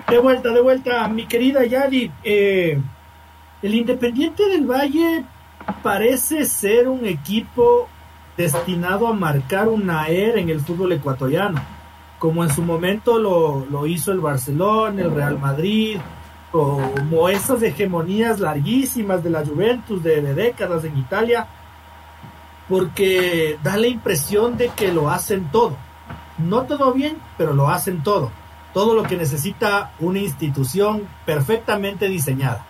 De 0.10 0.20
vuelta, 0.20 0.50
de 0.50 0.62
vuelta, 0.62 1.08
mi 1.08 1.26
querida 1.26 1.66
Yadi. 1.66 2.12
Eh, 2.24 2.80
el 3.62 3.76
Independiente 3.76 4.48
del 4.48 4.66
Valle 4.66 5.26
parece 5.84 6.46
ser 6.46 6.88
un 6.88 7.06
equipo 7.06 7.90
destinado 8.38 9.08
a 9.08 9.14
marcar 9.14 9.68
una 9.68 10.08
era 10.08 10.40
en 10.40 10.50
el 10.50 10.62
fútbol 10.62 10.94
ecuatoriano, 10.94 11.62
como 12.20 12.44
en 12.44 12.54
su 12.54 12.62
momento 12.62 13.18
lo, 13.20 13.66
lo 13.66 13.86
hizo 13.86 14.12
el 14.12 14.20
Barcelona, 14.20 15.02
el 15.02 15.14
Real 15.14 15.40
Madrid, 15.40 15.98
como 16.52 17.28
esas 17.28 17.62
hegemonías 17.62 18.40
larguísimas 18.40 19.24
de 19.24 19.30
la 19.30 19.46
Juventus 19.46 20.02
de 20.02 20.22
décadas 20.34 20.86
en 20.86 20.98
Italia, 20.98 21.48
porque 22.70 23.58
da 23.64 23.78
la 23.78 23.88
impresión 23.88 24.58
de 24.58 24.70
que 24.70 24.92
lo 24.92 25.10
hacen 25.10 25.50
todo 25.52 25.76
no 26.38 26.64
todo 26.64 26.94
bien, 26.94 27.18
pero 27.38 27.54
lo 27.54 27.70
hacen 27.70 28.04
todo. 28.04 28.32
Todo 28.74 28.94
lo 28.94 29.04
que 29.04 29.18
necesita 29.18 29.92
una 30.00 30.20
institución 30.20 31.08
perfectamente 31.26 32.08
diseñada. 32.08 32.66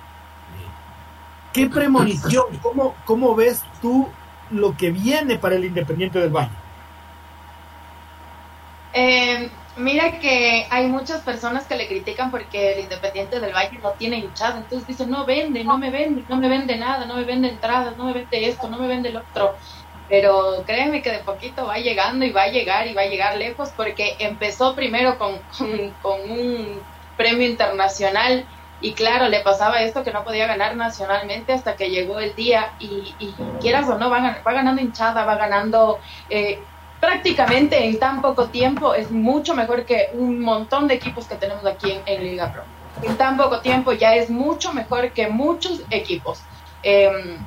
¿Qué 1.54 1.68
premonición? 1.68 2.46
¿Cómo, 2.62 2.96
cómo 3.06 3.36
ves 3.36 3.64
tú 3.82 4.08
lo 4.52 4.76
que 4.76 4.92
viene 4.92 5.38
para 5.38 5.56
el 5.56 5.66
Independiente 5.66 6.20
del 6.20 6.30
Valle? 6.30 6.52
Eh, 8.94 9.50
mira 9.78 10.20
que 10.20 10.66
hay 10.70 10.88
muchas 10.88 11.22
personas 11.22 11.66
que 11.66 11.76
le 11.76 11.88
critican 11.88 12.32
porque 12.32 12.74
el 12.74 12.80
Independiente 12.82 13.40
del 13.40 13.54
Valle 13.54 13.80
no 13.82 13.92
tiene 13.92 14.18
hinchada. 14.18 14.58
Entonces 14.58 14.88
dicen, 14.88 15.10
no 15.10 15.26
vende, 15.26 15.64
no 15.64 15.78
me 15.78 15.90
vende, 15.90 16.24
no 16.30 16.38
me 16.38 16.50
vende 16.50 16.78
nada, 16.78 17.06
no 17.06 17.16
me 17.16 17.24
vende 17.24 17.50
entradas, 17.50 17.98
no 17.98 18.06
me 18.06 18.14
vende 18.14 18.48
esto, 18.48 18.70
no 18.70 18.78
me 18.78 18.88
vende 18.88 19.10
el 19.10 19.18
otro 19.18 19.56
pero 20.10 20.64
créeme 20.66 21.02
que 21.02 21.12
de 21.12 21.20
poquito 21.20 21.66
va 21.66 21.78
llegando 21.78 22.26
y 22.26 22.32
va 22.32 22.44
a 22.44 22.52
llegar 22.52 22.88
y 22.88 22.94
va 22.94 23.02
a 23.02 23.08
llegar 23.08 23.38
lejos 23.38 23.70
porque 23.76 24.16
empezó 24.20 24.74
primero 24.76 25.18
con, 25.18 25.40
con, 26.02 26.32
un 26.32 26.80
premio 27.18 27.48
internacional 27.48 28.46
y 28.80 28.94
claro, 28.94 29.28
le 29.28 29.42
pasaba 29.42 29.82
esto 29.82 30.04
que 30.04 30.12
no 30.12 30.24
podía 30.24 30.48
ganar 30.48 30.76
nacionalmente 30.76 31.54
hasta 31.54 31.76
que 31.76 31.90
llegó 31.90 32.20
el 32.20 32.36
día 32.36 32.74
y, 32.80 33.16
quieras 33.60 33.88
o 33.90 33.98
no, 33.98 34.10
va, 34.10 34.38
va 34.46 34.54
ganando 34.54 34.82
hinchada, 34.82 35.26
va 35.26 35.36
ganando 35.36 36.00
eh, 36.30 36.60
prácticamente 37.00 37.86
en 37.86 38.00
tan 38.00 38.22
poco 38.22 38.48
tiempo, 38.50 38.94
es 38.94 39.12
mucho 39.12 39.56
mejor 39.56 39.86
que 39.86 40.10
un 40.14 40.40
montón 40.40 40.88
de 40.88 40.96
equipos 40.96 41.26
que 41.26 41.36
tenemos 41.36 41.66
aquí 41.66 42.00
en, 42.06 42.24
Liga 42.24 42.54
Pro. 42.54 42.64
En 43.02 43.18
tan 43.18 43.38
poco 43.38 43.62
tiempo 43.62 43.94
ya 43.94 44.16
es 44.16 44.30
mucho 44.30 44.74
mejor 44.74 45.12
que 45.12 45.28
muchos 45.28 45.82
equipos. 45.90 46.42
Eh, 46.84 47.38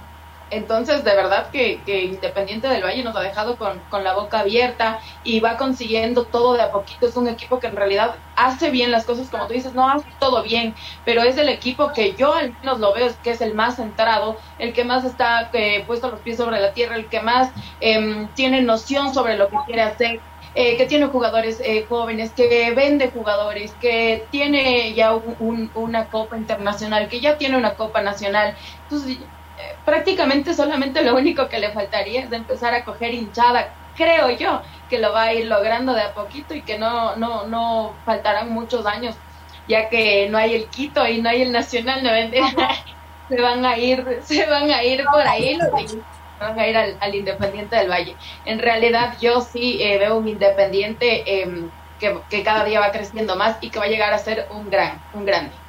entonces, 0.50 1.04
de 1.04 1.14
verdad 1.14 1.48
que, 1.50 1.82
Independiente 1.86 2.68
del 2.68 2.82
Valle 2.82 3.04
nos 3.04 3.14
ha 3.16 3.20
dejado 3.20 3.56
con, 3.56 3.84
la 4.02 4.14
boca 4.14 4.40
abierta 4.40 5.00
y 5.22 5.38
va 5.40 5.56
consiguiendo 5.56 6.26
todo 6.26 6.54
de 6.54 6.62
a 6.62 6.72
poquito. 6.72 7.06
Es 7.06 7.16
un 7.16 7.28
equipo 7.28 7.60
que 7.60 7.68
en 7.68 7.76
realidad 7.76 8.16
hace 8.34 8.70
bien 8.70 8.90
las 8.90 9.04
cosas, 9.06 9.30
como 9.30 9.46
tú 9.46 9.54
dices, 9.54 9.74
no 9.74 9.88
hace 9.88 10.08
todo 10.18 10.42
bien, 10.42 10.74
pero 11.04 11.22
es 11.22 11.36
el 11.36 11.48
equipo 11.48 11.92
que 11.92 12.14
yo 12.14 12.34
al 12.34 12.56
menos 12.60 12.80
lo 12.80 12.92
veo 12.92 13.08
que 13.22 13.30
es 13.30 13.40
el 13.40 13.54
más 13.54 13.76
centrado, 13.76 14.38
el 14.58 14.72
que 14.72 14.84
más 14.84 15.04
está 15.04 15.50
eh, 15.52 15.84
puesto 15.86 16.10
los 16.10 16.20
pies 16.20 16.38
sobre 16.38 16.60
la 16.60 16.72
tierra, 16.72 16.96
el 16.96 17.08
que 17.08 17.20
más 17.20 17.52
em, 17.80 18.28
tiene 18.34 18.62
noción 18.62 19.14
sobre 19.14 19.36
lo 19.36 19.48
que 19.48 19.56
quiere 19.66 19.82
hacer. 19.82 20.20
Eh, 20.54 20.76
que 20.76 20.86
tiene 20.86 21.06
jugadores 21.06 21.60
eh, 21.64 21.86
jóvenes, 21.88 22.32
que 22.32 22.72
vende 22.74 23.12
jugadores, 23.12 23.76
que 23.76 24.26
tiene 24.32 24.92
ya 24.94 25.14
una 25.14 26.08
copa 26.08 26.36
internacional, 26.36 27.08
que 27.08 27.20
ya 27.20 27.38
tiene 27.38 27.56
una 27.56 27.76
copa 27.76 28.02
nacional. 28.02 28.56
Entonces, 28.82 29.18
prácticamente 29.84 30.54
solamente 30.54 31.02
lo 31.02 31.16
único 31.16 31.48
que 31.48 31.58
le 31.58 31.70
faltaría 31.70 32.20
es 32.20 32.30
de 32.30 32.36
empezar 32.36 32.74
a 32.74 32.84
coger 32.84 33.14
hinchada. 33.14 33.74
Creo 33.96 34.30
yo 34.30 34.62
que 34.88 34.98
lo 34.98 35.12
va 35.12 35.24
a 35.24 35.34
ir 35.34 35.46
logrando 35.46 35.92
de 35.94 36.02
a 36.02 36.14
poquito 36.14 36.54
y 36.54 36.62
que 36.62 36.78
no, 36.78 37.16
no, 37.16 37.46
no 37.46 37.94
faltarán 38.04 38.52
muchos 38.52 38.86
años, 38.86 39.14
ya 39.68 39.88
que 39.88 40.28
no 40.28 40.38
hay 40.38 40.54
el 40.54 40.66
Quito 40.68 41.06
y 41.06 41.20
no 41.20 41.28
hay 41.28 41.42
el 41.42 41.52
Nacional, 41.52 42.02
no 42.02 42.10
se 43.28 43.40
van 43.40 43.64
a 43.64 43.76
ir, 43.76 44.20
se 44.22 44.46
van 44.46 44.70
a 44.70 44.82
ir 44.82 45.04
por 45.04 45.26
ahí 45.26 45.58
van 46.40 46.58
a 46.58 46.66
ir 46.66 46.76
al, 46.76 47.14
Independiente 47.14 47.76
del 47.76 47.90
Valle. 47.90 48.16
En 48.46 48.58
realidad 48.58 49.16
yo 49.20 49.40
sí 49.42 49.78
eh, 49.82 49.98
veo 49.98 50.16
un 50.16 50.26
Independiente 50.26 51.42
em, 51.42 51.70
que, 51.98 52.18
que, 52.30 52.42
cada 52.42 52.64
día 52.64 52.80
va 52.80 52.92
creciendo 52.92 53.36
más 53.36 53.58
y 53.60 53.68
que 53.70 53.78
va 53.78 53.84
a 53.84 53.88
llegar 53.88 54.12
a 54.12 54.18
ser 54.18 54.48
un 54.50 54.70
gran, 54.70 55.00
un 55.12 55.26
grande. 55.26 55.59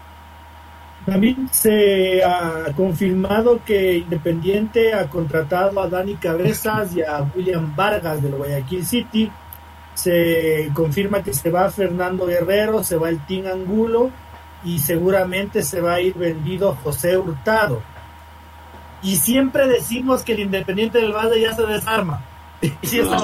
También 1.06 1.50
se 1.52 2.24
ha 2.24 2.72
confirmado 2.76 3.62
que 3.66 3.98
Independiente 3.98 4.94
ha 4.94 5.10
contratado 5.10 5.80
a 5.80 5.88
Dani 5.88 6.16
Cabezas 6.16 6.96
y 6.96 7.02
a 7.02 7.22
William 7.36 7.76
Vargas 7.76 8.22
del 8.22 8.36
Guayaquil 8.36 8.86
City. 8.86 9.32
Se 9.96 10.70
confirma 10.74 11.24
que 11.24 11.34
se 11.34 11.50
va 11.50 11.70
Fernando 11.70 12.26
Guerrero, 12.28 12.84
se 12.84 12.98
va 12.98 13.10
el 13.10 13.26
Team 13.26 13.48
Angulo 13.48 14.12
y 14.64 14.80
seguramente 14.80 15.64
se 15.64 15.82
va 15.82 15.96
a 15.96 16.02
ir 16.02 16.14
vendido 16.14 16.78
José 16.84 17.18
Hurtado. 17.18 17.82
Y 19.02 19.16
siempre 19.16 19.68
decimos 19.68 20.22
que 20.24 20.34
el 20.34 20.42
Independiente 20.42 21.00
del 21.00 21.14
Valle 21.14 21.42
ya 21.42 21.54
se 21.54 21.66
desarma. 21.66 22.24
y 22.62 23.00
esa 23.00 23.18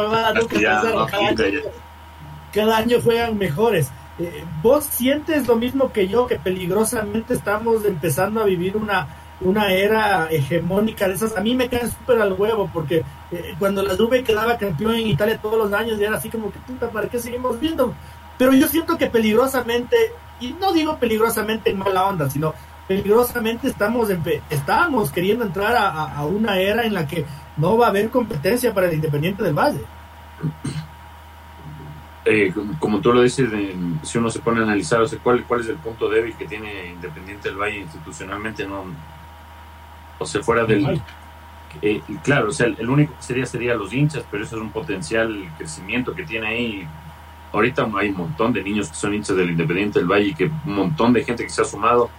cada 2.51 2.78
año 2.78 2.97
juegan 3.03 3.38
mejores. 3.38 3.91
Eh, 4.20 4.43
¿Vos 4.63 4.86
sientes 4.86 5.47
lo 5.47 5.55
mismo 5.55 5.91
que 5.91 6.07
yo, 6.07 6.26
que 6.26 6.39
peligrosamente 6.39 7.36
estamos 7.36 7.86
empezando 7.86 8.41
a 8.41 8.45
vivir 8.45 8.76
una, 8.76 9.07
una 9.41 9.72
era 9.72 10.28
hegemónica 10.32 11.07
de 11.07 11.13
esas? 11.13 11.38
A 11.38 11.41
mí 11.41 11.55
me 11.55 11.70
caen 11.70 11.91
súper 11.91 12.20
al 12.22 12.34
huevo, 12.34 12.70
porque 12.74 13.03
eh, 13.32 13.55
cuando 13.59 13.84
la 13.84 13.95
Juve 13.95 14.24
quedaba 14.24 14.57
campeón 14.57 14.95
en 14.95 15.07
Italia 15.07 15.39
todos 15.39 15.57
los 15.59 15.72
años, 15.72 15.99
y 15.99 16.03
era 16.03 16.18
así 16.18 16.30
como 16.30 16.51
que, 16.51 16.59
puta, 16.59 16.89
¿para 16.89 17.07
qué 17.07 17.20
seguimos 17.20 17.59
viendo? 17.59 17.93
Pero 18.38 18.53
yo 18.53 18.68
siento 18.68 18.97
que 18.97 19.07
peligrosamente, 19.07 19.95
y 20.39 20.53
no 20.53 20.74
digo 20.74 20.97
peligrosamente 20.97 21.70
en 21.70 21.78
mala 21.78 22.07
onda, 22.07 22.30
sino 22.30 22.53
peligrosamente 22.88 23.68
estamos, 23.68 24.09
estamos 24.49 25.11
queriendo 25.11 25.43
entrar 25.45 25.76
a, 25.76 26.15
a 26.15 26.26
una 26.26 26.59
era 26.59 26.86
en 26.86 26.93
la 26.93 27.05
que 27.05 27.26
no 27.57 27.78
va 27.78 27.88
a 27.88 27.89
haber 27.89 28.09
competencia 28.09 28.74
para 28.74 28.88
el 28.88 28.95
Independiente 28.95 29.43
del 29.43 29.53
Valle. 29.53 29.82
Eh, 32.30 32.53
como 32.80 32.99
tú 32.99 33.13
lo 33.13 33.21
dices, 33.21 33.49
si 34.03 34.17
uno 34.17 34.30
se 34.30 34.39
pone 34.39 34.59
a 34.59 34.63
analizar, 34.63 34.99
o 35.01 35.07
sea, 35.07 35.17
¿cuál, 35.19 35.45
cuál 35.45 35.61
es 35.61 35.69
el 35.69 35.78
punto 35.78 36.09
débil 36.09 36.36
que 36.36 36.45
tiene 36.45 36.91
Independiente 36.91 37.47
del 37.47 37.57
Valle 37.57 37.80
institucionalmente, 37.80 38.67
no, 38.67 38.84
o 40.19 40.25
sea, 40.25 40.43
fuera 40.43 40.65
del... 40.65 41.01
Eh, 41.82 42.01
claro, 42.23 42.49
o 42.49 42.51
sea, 42.51 42.67
el 42.67 42.89
único 42.89 43.15
que 43.15 43.21
sería 43.21 43.45
sería 43.45 43.75
los 43.75 43.93
hinchas, 43.93 44.25
pero 44.30 44.43
eso 44.43 44.57
es 44.57 44.61
un 44.61 44.71
potencial 44.71 45.53
crecimiento 45.57 46.13
que 46.13 46.23
tiene 46.23 46.47
ahí. 46.47 46.88
Ahorita 47.53 47.88
hay 47.95 48.09
un 48.09 48.17
montón 48.17 48.51
de 48.51 48.61
niños 48.63 48.89
que 48.89 48.95
son 48.95 49.13
hinchas 49.13 49.38
del 49.38 49.51
Independiente 49.51 49.99
del 49.99 50.07
Valle, 50.07 50.34
que 50.34 50.45
un 50.45 50.75
montón 50.75 51.13
de 51.13 51.23
gente 51.23 51.43
que 51.43 51.49
se 51.49 51.61
ha 51.61 51.65
sumado, 51.65 52.09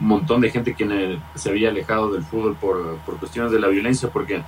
un 0.00 0.08
montón 0.08 0.40
de 0.40 0.50
gente 0.50 0.74
que 0.74 1.18
se 1.36 1.50
había 1.50 1.68
alejado 1.68 2.12
del 2.12 2.24
fútbol 2.24 2.56
por, 2.56 2.96
por 2.98 3.18
cuestiones 3.18 3.52
de 3.52 3.60
la 3.60 3.68
violencia, 3.68 4.08
porque 4.10 4.42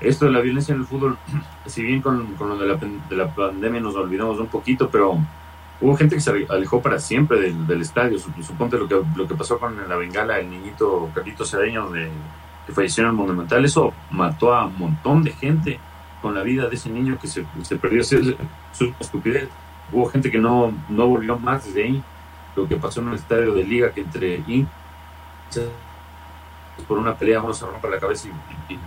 esto 0.00 0.26
de 0.26 0.32
la 0.32 0.40
violencia 0.40 0.74
en 0.74 0.80
el 0.80 0.86
fútbol, 0.86 1.18
si 1.66 1.82
bien 1.82 2.02
con, 2.02 2.34
con 2.34 2.50
lo 2.50 2.56
de 2.56 2.66
la, 2.66 2.76
de 2.76 3.16
la, 3.16 3.34
pandemia 3.34 3.80
nos 3.80 3.94
olvidamos 3.94 4.38
un 4.38 4.48
poquito, 4.48 4.88
pero 4.90 5.18
hubo 5.80 5.96
gente 5.96 6.16
que 6.16 6.20
se 6.20 6.46
alejó 6.48 6.80
para 6.80 6.98
siempre 6.98 7.40
del, 7.40 7.66
del 7.66 7.82
estadio. 7.82 8.18
Suponte 8.18 8.78
lo 8.78 8.88
que, 8.88 9.00
lo 9.16 9.26
que 9.26 9.34
pasó 9.34 9.58
con 9.58 9.76
la 9.88 9.96
bengala, 9.96 10.38
el 10.38 10.50
niñito 10.50 11.10
Carlito 11.14 11.44
Cedeño 11.44 11.90
de, 11.90 12.10
que 12.66 12.72
falleció 12.72 13.02
en 13.02 13.10
el 13.10 13.16
Monumental, 13.16 13.64
eso 13.64 13.92
mató 14.10 14.54
a 14.54 14.66
un 14.66 14.78
montón 14.78 15.22
de 15.22 15.32
gente 15.32 15.78
con 16.22 16.34
la 16.34 16.42
vida 16.42 16.68
de 16.68 16.76
ese 16.76 16.88
niño 16.88 17.18
que 17.20 17.28
se, 17.28 17.44
se 17.62 17.76
perdió. 17.76 18.02
Su, 18.02 18.36
su 18.72 18.94
estupidez. 18.98 19.48
Hubo 19.92 20.06
gente 20.06 20.30
que 20.30 20.38
no, 20.38 20.72
no 20.88 21.06
volvió 21.06 21.38
más 21.38 21.66
desde 21.66 21.84
ahí. 21.84 22.02
Lo 22.56 22.66
que 22.66 22.76
pasó 22.76 23.00
en 23.00 23.08
el 23.08 23.14
estadio 23.14 23.52
de 23.52 23.64
liga 23.64 23.92
que 23.92 24.00
entre 24.00 24.42
por 26.82 26.98
una 26.98 27.14
pelea 27.14 27.42
uno 27.42 27.54
se 27.54 27.64
rompa 27.66 27.88
la 27.88 27.98
cabeza 27.98 28.28
y, 28.68 28.74
y 28.74 28.78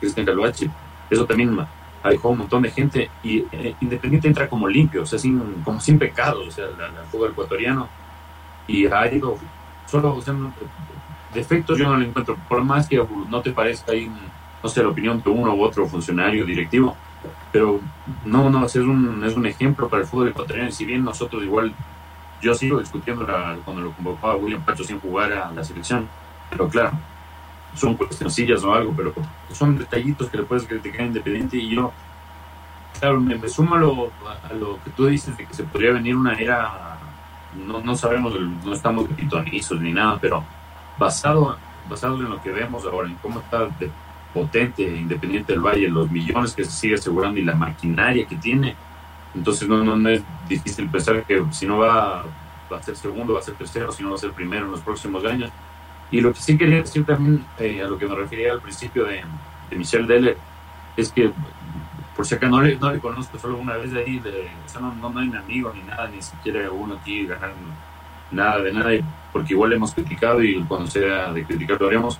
Cristian 0.00 0.26
Calvache. 0.26 0.70
Eso 1.10 1.24
también 1.26 1.58
alejó 2.02 2.30
un 2.30 2.38
montón 2.38 2.62
de 2.62 2.70
gente 2.70 3.10
y 3.22 3.44
eh, 3.52 3.74
Independiente 3.80 4.28
entra 4.28 4.48
como 4.48 4.68
limpio, 4.68 5.02
o 5.02 5.06
sea, 5.06 5.18
sin, 5.18 5.38
como 5.64 5.80
sin 5.80 5.98
pecado, 5.98 6.44
o 6.46 6.50
sea, 6.50 6.66
el, 6.66 7.06
fútbol 7.10 7.30
ecuatoriano. 7.30 7.88
Y 8.66 8.86
ha 8.86 9.12
ido, 9.12 9.36
solo, 9.86 10.14
o 10.14 10.20
sea, 10.20 10.34
defectos 11.32 11.78
yo 11.78 11.88
no 11.88 11.96
le 11.96 12.06
encuentro, 12.06 12.36
por 12.48 12.62
más 12.62 12.88
que 12.88 13.02
no 13.28 13.40
te 13.40 13.52
parezca 13.52 13.92
ahí, 13.92 14.10
no 14.62 14.68
sé, 14.68 14.82
la 14.82 14.90
opinión 14.90 15.22
de 15.22 15.30
uno 15.30 15.54
u 15.54 15.62
otro 15.62 15.86
funcionario 15.86 16.44
directivo, 16.44 16.96
pero 17.50 17.80
no, 18.24 18.50
no, 18.50 18.66
es 18.66 18.76
un, 18.76 19.24
es 19.24 19.36
un 19.36 19.46
ejemplo 19.46 19.88
para 19.88 20.02
el 20.02 20.08
fútbol 20.08 20.28
ecuatoriano. 20.28 20.68
Y 20.68 20.72
si 20.72 20.84
bien 20.84 21.02
nosotros 21.02 21.42
igual, 21.42 21.74
yo 22.42 22.54
sigo 22.54 22.78
discutiendo 22.78 23.26
cuando 23.64 23.82
lo 23.82 23.92
convocaba 23.92 24.36
William 24.36 24.62
Pacho 24.62 24.84
sin 24.84 25.00
jugar 25.00 25.32
a 25.32 25.50
la 25.50 25.64
selección, 25.64 26.08
pero 26.50 26.68
claro, 26.68 26.92
son 27.74 27.94
cuestioncillas 27.94 28.62
o 28.64 28.74
algo, 28.74 28.92
pero 28.96 29.14
son 29.52 29.78
detallitos 29.78 30.28
que 30.28 30.38
le 30.38 30.42
puedes 30.44 30.66
criticar 30.66 31.06
independiente 31.06 31.56
y 31.56 31.70
yo, 31.70 31.92
claro, 32.98 33.20
me, 33.20 33.36
me 33.36 33.48
sumo 33.48 33.74
a 33.74 33.78
lo, 33.78 34.10
a 34.48 34.52
lo, 34.52 34.82
que 34.82 34.90
tú 34.90 35.06
dices 35.06 35.36
de 35.36 35.46
que 35.46 35.54
se 35.54 35.64
podría 35.64 35.92
venir 35.92 36.16
una 36.16 36.34
era, 36.34 36.98
no, 37.66 37.80
no 37.80 37.96
sabemos, 37.96 38.34
no 38.64 38.72
estamos 38.72 39.08
pitonizos 39.08 39.80
ni 39.80 39.92
nada, 39.92 40.18
pero 40.20 40.44
basado, 40.98 41.56
basado 41.88 42.16
en 42.16 42.30
lo 42.30 42.42
que 42.42 42.50
vemos 42.50 42.84
ahora, 42.84 43.08
en 43.08 43.14
cómo 43.16 43.40
está 43.40 43.66
de 43.78 43.90
potente 44.34 44.82
Independiente 44.82 45.52
del 45.52 45.62
Valle, 45.62 45.88
los 45.88 46.10
millones 46.10 46.54
que 46.54 46.64
se 46.64 46.70
sigue 46.70 46.94
asegurando 46.96 47.40
y 47.40 47.44
la 47.44 47.54
maquinaria 47.54 48.26
que 48.26 48.36
tiene, 48.36 48.76
entonces 49.34 49.68
no, 49.68 49.82
no, 49.84 50.08
es 50.08 50.22
difícil 50.48 50.88
pensar 50.88 51.24
que 51.24 51.44
si 51.52 51.66
no 51.66 51.78
va, 51.78 52.24
va 52.70 52.78
a 52.78 52.82
ser 52.82 52.96
segundo, 52.96 53.34
va 53.34 53.40
a 53.40 53.42
ser 53.42 53.54
tercero, 53.54 53.92
si 53.92 54.02
no 54.02 54.10
va 54.10 54.16
a 54.16 54.18
ser 54.18 54.32
primero 54.32 54.66
en 54.66 54.72
los 54.72 54.80
próximos 54.80 55.24
años 55.24 55.50
y 56.10 56.20
lo 56.20 56.32
que 56.32 56.40
sí 56.40 56.56
quería 56.56 56.78
decir 56.78 57.04
también, 57.04 57.44
eh, 57.58 57.82
a 57.82 57.88
lo 57.88 57.98
que 57.98 58.06
me 58.06 58.14
refería 58.14 58.52
al 58.52 58.60
principio 58.60 59.04
de, 59.04 59.22
de 59.70 59.76
Michelle 59.76 60.06
Deller, 60.06 60.36
es 60.96 61.12
que, 61.12 61.30
por 62.16 62.26
si 62.26 62.34
acá 62.34 62.48
no 62.48 62.60
le, 62.60 62.76
no 62.76 62.92
le 62.92 62.98
conozco, 62.98 63.38
solo 63.38 63.58
una 63.58 63.76
vez 63.76 63.92
de 63.92 64.00
ahí, 64.00 64.18
de, 64.18 64.48
no, 64.80 64.94
no, 64.94 65.10
no, 65.10 65.20
hay 65.20 65.32
amigo 65.34 65.72
ni 65.74 65.82
nada, 65.82 66.08
ni 66.08 66.22
siquiera 66.22 66.70
uno 66.70 66.94
aquí 66.94 67.26
ganar 67.26 67.52
nada 68.30 68.62
de 68.62 68.72
nada, 68.72 68.90
porque 69.32 69.52
igual 69.52 69.72
hemos 69.72 69.94
criticado 69.94 70.42
y 70.42 70.62
cuando 70.64 70.90
sea 70.90 71.32
de 71.32 71.44
criticar 71.44 71.80
lo 71.80 71.88
haremos. 71.88 72.18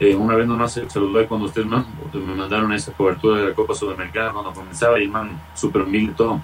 Eh, 0.00 0.14
una 0.14 0.34
vez 0.34 0.48
nomás 0.48 0.80
saludé 0.88 1.26
cuando 1.26 1.46
ustedes 1.46 1.68
me, 1.68 1.78
me 2.12 2.34
mandaron 2.34 2.72
esa 2.72 2.92
cobertura 2.92 3.38
de 3.38 3.48
la 3.50 3.54
Copa 3.54 3.74
Sudamericana 3.74 4.32
cuando 4.32 4.52
comenzaba 4.52 5.00
y 5.00 5.06
man, 5.06 5.40
súper 5.54 5.82
humilde 5.82 6.12
y 6.12 6.14
todo. 6.14 6.40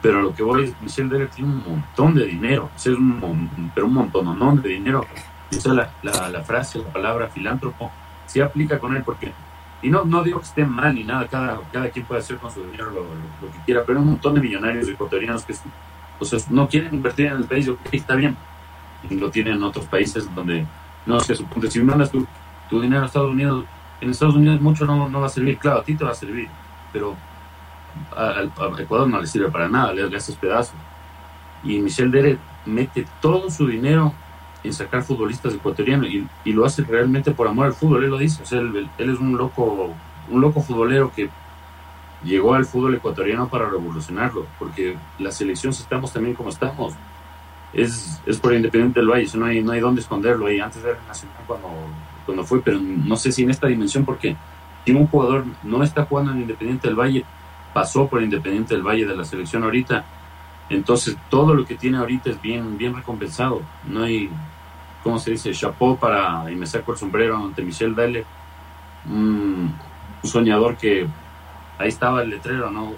Pero 0.00 0.22
lo 0.22 0.34
que 0.34 0.42
voy 0.42 0.64
es, 0.64 0.74
Michelle 0.80 1.10
Deller 1.10 1.28
tiene 1.28 1.50
un 1.50 1.62
montón 1.62 2.14
de 2.14 2.24
dinero, 2.24 2.70
es 2.74 2.86
un, 2.86 3.70
pero 3.74 3.86
un 3.86 3.92
montón, 3.92 4.62
de 4.62 4.68
dinero 4.70 5.06
esa 5.50 5.74
la, 5.74 5.90
la, 6.02 6.28
la, 6.28 6.42
frase, 6.42 6.78
la 6.78 6.92
palabra 6.92 7.28
filántropo, 7.28 7.90
se 8.26 8.42
aplica 8.42 8.78
con 8.78 8.96
él 8.96 9.02
porque, 9.04 9.32
y 9.82 9.90
no, 9.90 10.04
no 10.04 10.22
digo 10.22 10.38
que 10.40 10.46
esté 10.46 10.64
mal 10.64 10.94
ni 10.94 11.04
nada, 11.04 11.26
cada, 11.26 11.60
cada 11.72 11.90
quien 11.90 12.04
puede 12.04 12.20
hacer 12.20 12.36
con 12.36 12.50
su 12.50 12.62
dinero 12.64 12.90
lo, 12.90 13.02
lo, 13.02 13.52
que 13.52 13.58
quiera, 13.66 13.82
pero 13.84 13.98
hay 13.98 14.04
un 14.04 14.12
montón 14.12 14.34
de 14.34 14.40
millonarios 14.40 14.88
ecuatorianos 14.88 15.44
que 15.44 15.54
sea, 15.54 16.38
no 16.50 16.68
quieren 16.68 16.94
invertir 16.94 17.26
en 17.26 17.36
el 17.38 17.44
país, 17.44 17.68
ok, 17.68 17.80
está 17.92 18.14
bien, 18.14 18.36
y 19.08 19.14
lo 19.16 19.30
tienen 19.30 19.54
en 19.54 19.62
otros 19.62 19.86
países 19.86 20.32
donde, 20.34 20.66
no 21.06 21.18
sé, 21.20 21.34
suponte, 21.34 21.70
si 21.70 21.82
mandas 21.82 22.10
tu, 22.10 22.26
tu 22.68 22.80
dinero 22.80 23.02
a 23.02 23.06
Estados 23.06 23.30
Unidos, 23.30 23.64
en 24.00 24.10
Estados 24.10 24.36
Unidos 24.36 24.60
mucho 24.60 24.86
no, 24.86 25.08
no 25.08 25.20
va 25.20 25.26
a 25.26 25.30
servir, 25.30 25.58
claro, 25.58 25.80
a 25.80 25.84
ti 25.84 25.94
te 25.94 26.04
va 26.04 26.10
a 26.10 26.14
servir, 26.14 26.48
pero 26.92 27.16
a, 28.16 28.42
Ecuador 28.78 29.08
no 29.08 29.20
le 29.20 29.26
sirve 29.26 29.50
para 29.50 29.68
nada, 29.68 29.92
le 29.92 30.16
haces 30.16 30.36
pedazos. 30.36 30.76
Y 31.62 31.78
Michelle 31.78 32.10
Dere 32.10 32.38
mete 32.66 33.06
todo 33.20 33.50
su 33.50 33.66
dinero 33.66 34.14
en 34.62 34.72
sacar 34.72 35.02
futbolistas 35.02 35.54
ecuatorianos 35.54 36.08
y, 36.08 36.26
y, 36.44 36.52
lo 36.52 36.64
hace 36.64 36.82
realmente 36.82 37.30
por 37.30 37.48
amor 37.48 37.66
al 37.66 37.72
fútbol, 37.72 38.04
él 38.04 38.10
lo 38.10 38.18
dice, 38.18 38.42
o 38.42 38.46
sea, 38.46 38.60
él, 38.60 38.88
es 38.98 39.18
un 39.18 39.36
loco, 39.36 39.94
un 40.28 40.40
loco 40.40 40.60
futbolero 40.60 41.10
que 41.14 41.30
llegó 42.24 42.54
al 42.54 42.66
fútbol 42.66 42.94
ecuatoriano 42.94 43.48
para 43.48 43.68
revolucionarlo, 43.68 44.46
porque 44.58 44.96
la 45.18 45.32
selección 45.32 45.72
si 45.72 45.82
estamos 45.82 46.12
también 46.12 46.34
como 46.34 46.50
estamos, 46.50 46.92
es, 47.72 48.20
es 48.26 48.38
por 48.38 48.52
Independiente 48.52 49.00
del 49.00 49.08
Valle, 49.08 49.26
no 49.34 49.46
hay, 49.46 49.62
no 49.62 49.72
hay 49.72 49.80
dónde 49.80 50.02
esconderlo, 50.02 50.50
y 50.50 50.60
antes 50.60 50.84
era 50.84 50.98
Nacional 51.08 51.38
cuando, 51.46 51.68
cuando 52.26 52.44
fue, 52.44 52.60
pero 52.60 52.78
no 52.80 53.16
sé 53.16 53.32
si 53.32 53.42
en 53.42 53.50
esta 53.50 53.66
dimensión, 53.66 54.04
porque 54.04 54.36
si 54.84 54.92
un 54.92 55.06
jugador 55.06 55.44
no 55.62 55.82
está 55.82 56.04
jugando 56.04 56.32
en 56.32 56.42
Independiente 56.42 56.88
del 56.88 56.98
Valle, 56.98 57.24
pasó 57.72 58.08
por 58.08 58.22
Independiente 58.22 58.74
del 58.74 58.82
Valle 58.82 59.06
de 59.06 59.16
la 59.16 59.24
selección 59.24 59.64
ahorita, 59.64 60.04
entonces, 60.70 61.16
todo 61.28 61.52
lo 61.52 61.66
que 61.66 61.74
tiene 61.74 61.98
ahorita 61.98 62.30
es 62.30 62.40
bien, 62.40 62.78
bien 62.78 62.94
recompensado. 62.94 63.60
No 63.88 64.04
hay, 64.04 64.30
¿cómo 65.02 65.18
se 65.18 65.32
dice? 65.32 65.52
Chapeau 65.52 65.96
para, 65.96 66.50
y 66.50 66.56
me 66.56 66.66
saco 66.66 66.92
el 66.92 66.98
sombrero 66.98 67.36
ante 67.36 67.62
Michel 67.62 67.94
Dale, 67.94 68.24
un, 69.06 69.74
soñador 70.22 70.76
que 70.76 71.06
ahí 71.78 71.88
estaba 71.88 72.22
el 72.22 72.30
letrero, 72.30 72.70
¿no? 72.70 72.92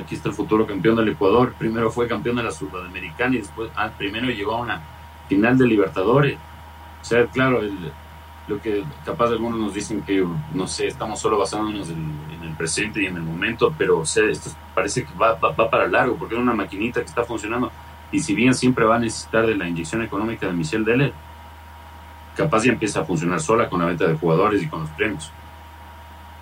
Aquí 0.00 0.14
está 0.14 0.28
el 0.28 0.34
futuro 0.34 0.66
campeón 0.66 0.96
del 0.96 1.08
Ecuador. 1.08 1.54
Primero 1.58 1.90
fue 1.90 2.06
campeón 2.06 2.36
de 2.36 2.42
la 2.42 2.50
Sudamericana 2.50 3.34
y 3.34 3.38
después, 3.38 3.70
ah, 3.74 3.90
primero 3.96 4.26
llegó 4.26 4.56
a 4.56 4.60
una 4.60 4.82
final 5.28 5.56
de 5.56 5.66
Libertadores. 5.66 6.36
O 7.00 7.04
sea, 7.04 7.24
claro, 7.26 7.60
el, 7.60 7.92
lo 8.48 8.60
que 8.60 8.84
capaz 9.04 9.30
algunos 9.30 9.58
nos 9.58 9.74
dicen 9.74 10.02
que, 10.02 10.24
no 10.52 10.66
sé, 10.66 10.88
estamos 10.88 11.18
solo 11.18 11.38
basándonos 11.38 11.88
en, 11.88 12.12
en 12.32 12.48
el 12.48 12.54
presente 12.54 13.02
y 13.02 13.06
en 13.06 13.16
el 13.16 13.22
momento, 13.22 13.74
pero 13.76 14.00
o 14.00 14.06
sea, 14.06 14.24
esto 14.24 14.50
parece 14.74 15.04
que 15.04 15.14
va, 15.14 15.34
va, 15.34 15.52
va, 15.52 15.70
para 15.70 15.88
largo, 15.88 16.16
porque 16.16 16.34
es 16.34 16.40
una 16.40 16.54
maquinita 16.54 17.00
que 17.00 17.06
está 17.06 17.24
funcionando, 17.24 17.72
y 18.12 18.20
si 18.20 18.34
bien 18.34 18.54
siempre 18.54 18.84
va 18.84 18.96
a 18.96 18.98
necesitar 18.98 19.46
de 19.46 19.56
la 19.56 19.68
inyección 19.68 20.02
económica 20.02 20.46
de 20.46 20.52
Michel 20.52 20.84
Deller, 20.84 21.12
capaz 22.36 22.64
ya 22.64 22.72
empieza 22.72 23.00
a 23.00 23.04
funcionar 23.04 23.40
sola 23.40 23.68
con 23.68 23.80
la 23.80 23.86
venta 23.86 24.06
de 24.06 24.14
jugadores 24.14 24.62
y 24.62 24.68
con 24.68 24.80
los 24.80 24.90
premios. 24.90 25.32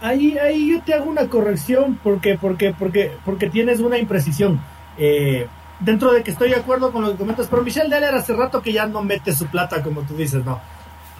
ahí, 0.00 0.36
ahí 0.38 0.72
yo 0.72 0.82
te 0.82 0.94
hago 0.94 1.08
una 1.08 1.28
corrección 1.28 1.98
porque, 2.02 2.36
porque, 2.38 2.74
porque, 2.78 3.12
porque 3.24 3.48
tienes 3.48 3.80
una 3.80 3.98
imprecisión. 3.98 4.60
Eh, 4.98 5.46
dentro 5.80 6.12
de 6.12 6.22
que 6.22 6.30
estoy 6.30 6.50
de 6.50 6.56
acuerdo 6.56 6.92
con 6.92 7.02
lo 7.02 7.12
que 7.12 7.18
comentas, 7.18 7.46
pero 7.48 7.62
Michelle 7.62 7.88
Deller 7.88 8.14
hace 8.14 8.34
rato 8.34 8.62
que 8.62 8.72
ya 8.72 8.86
no 8.86 9.02
mete 9.02 9.34
su 9.34 9.46
plata, 9.46 9.82
como 9.82 10.02
tú 10.02 10.14
dices, 10.14 10.44
no. 10.44 10.60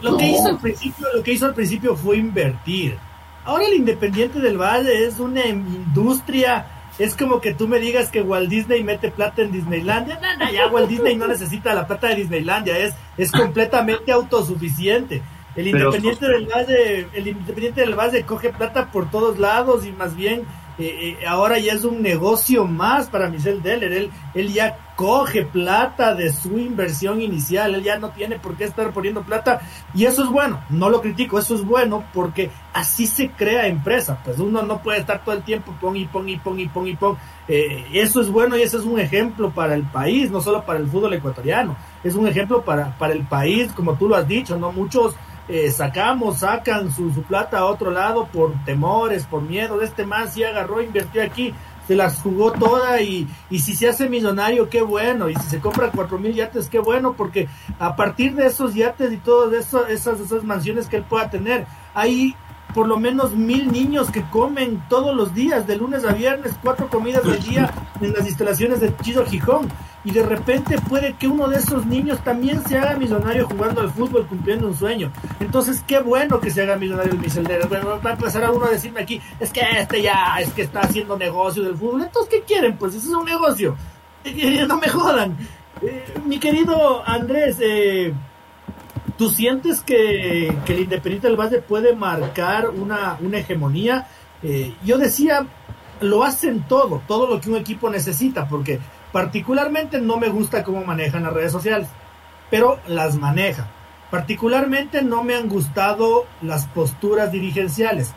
Lo 0.03 0.17
que 0.17 0.27
hizo 0.27 0.49
al 0.49 0.59
principio, 0.59 1.07
lo 1.15 1.23
que 1.23 1.33
hizo 1.33 1.47
al 1.47 1.55
principio 1.55 1.97
fue 1.97 2.19
invertir. 2.19 2.99
Ahora 3.45 3.65
el 3.67 3.75
Independiente 3.75 4.41
del 4.41 4.59
Valle 4.59 5.07
es 5.07 5.19
una 5.19 5.47
industria, 5.47 6.67
es 6.99 7.17
como 7.17 7.41
que 7.41 7.55
tú 7.55 7.67
me 7.67 7.81
digas 7.81 8.11
que 8.11 8.23
Walt 8.23 8.49
Disney 8.49 8.85
mete 8.85 9.11
plata 9.11 9.43
en 9.43 9.53
Disneylandia. 9.53 10.19
No, 10.21 10.45
no, 10.45 10.53
ya 10.53 10.69
Walt 10.69 10.89
Disney 10.89 11.17
no 11.17 11.27
necesita 11.27 11.75
la 11.75 11.87
plata 11.87 12.09
de 12.09 12.17
Disneylandia, 12.17 12.79
es, 12.79 12.95
es 13.17 13.33
completamente 13.33 14.13
autosuficiente. 14.13 15.23
El 15.57 15.69
Independiente 15.69 16.27
del 16.27 16.47
Valle, 16.47 17.09
el 17.13 17.29
Independiente 17.29 17.81
del 17.81 17.95
Valle 17.95 18.25
coge 18.25 18.51
plata 18.51 18.91
por 18.91 19.11
todos 19.11 19.39
lados 19.39 19.87
y 19.87 19.93
más 19.93 20.17
bien 20.17 20.43
eh, 20.79 21.19
eh, 21.21 21.27
ahora 21.27 21.59
ya 21.59 21.73
es 21.73 21.85
un 21.85 22.03
negocio 22.03 22.67
más 22.67 23.09
para 23.09 23.29
Michel 23.29 23.63
Deller. 23.63 23.93
Él, 23.93 24.11
él 24.35 24.53
ya 24.53 24.79
coge 24.97 25.45
plata 25.45 26.15
de 26.15 26.33
su 26.33 26.59
inversión 26.59 27.21
inicial. 27.21 27.75
Él 27.75 27.83
ya 27.83 27.99
no 27.99 28.11
tiene 28.11 28.39
por 28.39 28.57
qué 28.57 28.65
estar 28.65 28.93
poniendo 28.93 29.23
plata. 29.23 29.61
Y 29.95 30.05
eso 30.05 30.25
es 30.25 30.31
bueno. 30.31 30.63
No 30.71 30.89
lo 30.89 31.01
critico. 31.01 31.39
Eso 31.39 31.55
es 31.55 31.65
bueno 31.65 32.05
porque 32.13 32.51
así 32.73 33.07
se 33.07 33.31
crea 33.31 33.67
empresa. 33.67 34.19
Pues 34.25 34.39
uno 34.39 34.63
no 34.63 34.83
puede 34.83 34.99
estar 34.99 35.23
todo 35.25 35.35
el 35.35 35.43
tiempo 35.43 35.75
pon 35.81 35.97
y 35.97 36.07
pon 36.07 36.29
y 36.29 36.37
pon 36.37 36.59
y 36.59 36.67
pon 36.67 36.89
y 36.89 36.97
pon. 36.97 37.17
Eh, 37.47 37.87
eso 37.93 38.21
es 38.21 38.29
bueno 38.29 38.57
y 38.57 38.63
ese 38.63 38.79
es 38.79 38.85
un 38.85 38.99
ejemplo 38.99 39.51
para 39.51 39.75
el 39.75 39.83
país, 39.85 40.31
no 40.31 40.41
solo 40.41 40.65
para 40.65 40.79
el 40.79 40.89
fútbol 40.89 41.13
ecuatoriano. 41.13 41.77
Es 42.03 42.15
un 42.15 42.27
ejemplo 42.27 42.63
para, 42.63 42.97
para 42.99 43.13
el 43.13 43.25
país, 43.25 43.71
como 43.73 43.95
tú 43.95 44.09
lo 44.09 44.17
has 44.17 44.27
dicho, 44.27 44.57
¿no? 44.57 44.73
Muchos 44.73 45.15
eh, 45.49 45.71
sacamos, 45.71 46.39
sacan 46.39 46.93
su, 46.93 47.13
su, 47.13 47.23
plata 47.23 47.59
a 47.59 47.65
otro 47.67 47.91
lado 47.91 48.27
por 48.27 48.53
temores, 48.65 49.27
por 49.27 49.43
miedo. 49.43 49.83
Este 49.83 50.07
man 50.07 50.31
sí 50.31 50.43
agarró, 50.43 50.81
invirtió 50.81 51.23
aquí, 51.23 51.53
se 51.87 51.95
las 51.95 52.21
jugó 52.21 52.53
toda 52.53 53.03
y, 53.03 53.29
y 53.51 53.59
si 53.59 53.75
se 53.75 53.89
hace 53.89 54.09
millonario, 54.09 54.71
qué 54.71 54.81
bueno. 54.81 55.29
Y 55.29 55.35
si 55.37 55.43
se 55.51 55.61
compra 55.61 55.91
cuatro 55.95 56.19
mil 56.19 56.35
yates, 56.35 56.69
qué 56.69 56.79
bueno, 56.79 57.15
porque 57.15 57.49
a 57.79 57.95
partir 57.95 58.35
de 58.35 58.47
esos 58.47 58.75
yates 58.75 59.13
y 59.13 59.19
todas 59.19 59.75
esas, 59.91 60.21
esas 60.21 60.45
mansiones 60.45 60.89
que 60.89 60.97
él 60.97 61.05
pueda 61.05 61.29
tener, 61.29 61.67
hay 61.95 62.35
por 62.73 62.89
lo 62.89 62.99
menos 62.99 63.33
mil 63.33 63.71
niños 63.71 64.11
que 64.11 64.23
comen 64.23 64.83
todos 64.89 65.15
los 65.15 65.35
días, 65.35 65.67
de 65.67 65.77
lunes 65.77 66.05
a 66.05 66.13
viernes, 66.13 66.55
cuatro 66.63 66.89
comidas 66.89 67.25
al 67.25 67.41
día 67.43 67.73
en 68.01 68.13
las 68.13 68.27
instalaciones 68.27 68.81
de 68.81 68.97
Chido 68.99 69.25
Gijón. 69.27 69.69
Y 70.05 70.11
de 70.11 70.23
repente 70.23 70.77
puede 70.89 71.15
que 71.15 71.29
uno 71.29 71.49
de 71.49 71.57
esos 71.57 71.87
niños 71.87 72.23
también 72.23 72.63
se 72.67 72.77
haga 72.77 72.97
millonario 72.97 73.47
jugando 73.47 73.81
al 73.81 73.91
fútbol, 73.91 74.27
cumpliendo 74.27 74.67
un 74.67 74.77
sueño. 74.77 75.11
Entonces, 75.41 75.83
qué 75.87 75.99
bueno 75.99 76.41
que 76.41 76.51
se 76.51 76.63
haga 76.63 76.77
millonario 76.77 77.13
el 77.13 77.19
Michel 77.19 77.49
Bueno, 77.69 78.01
va 78.05 78.11
a 78.11 78.13
empezar 78.13 78.45
a 78.45 78.51
uno 78.51 78.67
a 78.67 78.71
decirme 78.71 79.01
aquí, 79.01 79.21
es 79.41 79.51
que 79.51 79.63
este 79.79 80.03
ya, 80.03 80.37
es 80.41 80.53
que 80.53 80.63
está 80.63 80.81
haciendo 80.81 81.17
negocio 81.17 81.63
del 81.63 81.77
fútbol. 81.77 82.03
Entonces, 82.03 82.35
¿qué 82.35 82.43
quieren? 82.43 82.77
Pues 82.77 82.95
eso 82.95 83.09
es 83.09 83.15
un 83.15 83.25
negocio. 83.25 83.77
No 84.69 84.79
me 84.79 84.89
jodan. 84.89 85.37
Eh, 85.83 86.15
mi 86.25 86.39
querido 86.39 87.07
Andrés, 87.07 87.59
eh, 87.61 88.15
¿Tú 89.17 89.31
sientes 89.31 89.81
que, 89.81 90.49
el 90.49 90.79
Independiente 90.79 91.29
del 91.29 91.39
Valle 91.39 91.61
puede 91.61 91.95
marcar 91.95 92.71
una, 92.71 93.17
una 93.21 93.39
hegemonía? 93.39 94.09
Eh, 94.43 94.75
yo 94.85 94.99
decía, 94.99 95.47
lo 96.01 96.25
hacen 96.25 96.65
todo, 96.67 97.01
todo 97.07 97.29
lo 97.29 97.41
que 97.41 97.49
un 97.49 97.57
equipo 97.57 97.89
necesita, 97.91 98.49
porque 98.49 98.81
particularmente 99.13 100.01
no 100.01 100.17
me 100.17 100.29
gusta 100.29 100.65
cómo 100.65 100.85
manejan 100.85 101.23
las 101.23 101.33
redes 101.33 101.53
sociales, 101.53 101.89
pero 102.51 102.81
las 102.89 103.17
maneja. 103.17 103.69
Particularmente 104.11 105.03
no 105.03 105.23
me 105.23 105.37
han 105.37 105.49
gustado 105.49 106.27
las 106.43 106.67
posturas 106.67 107.31
dirigenciales, 107.31 108.13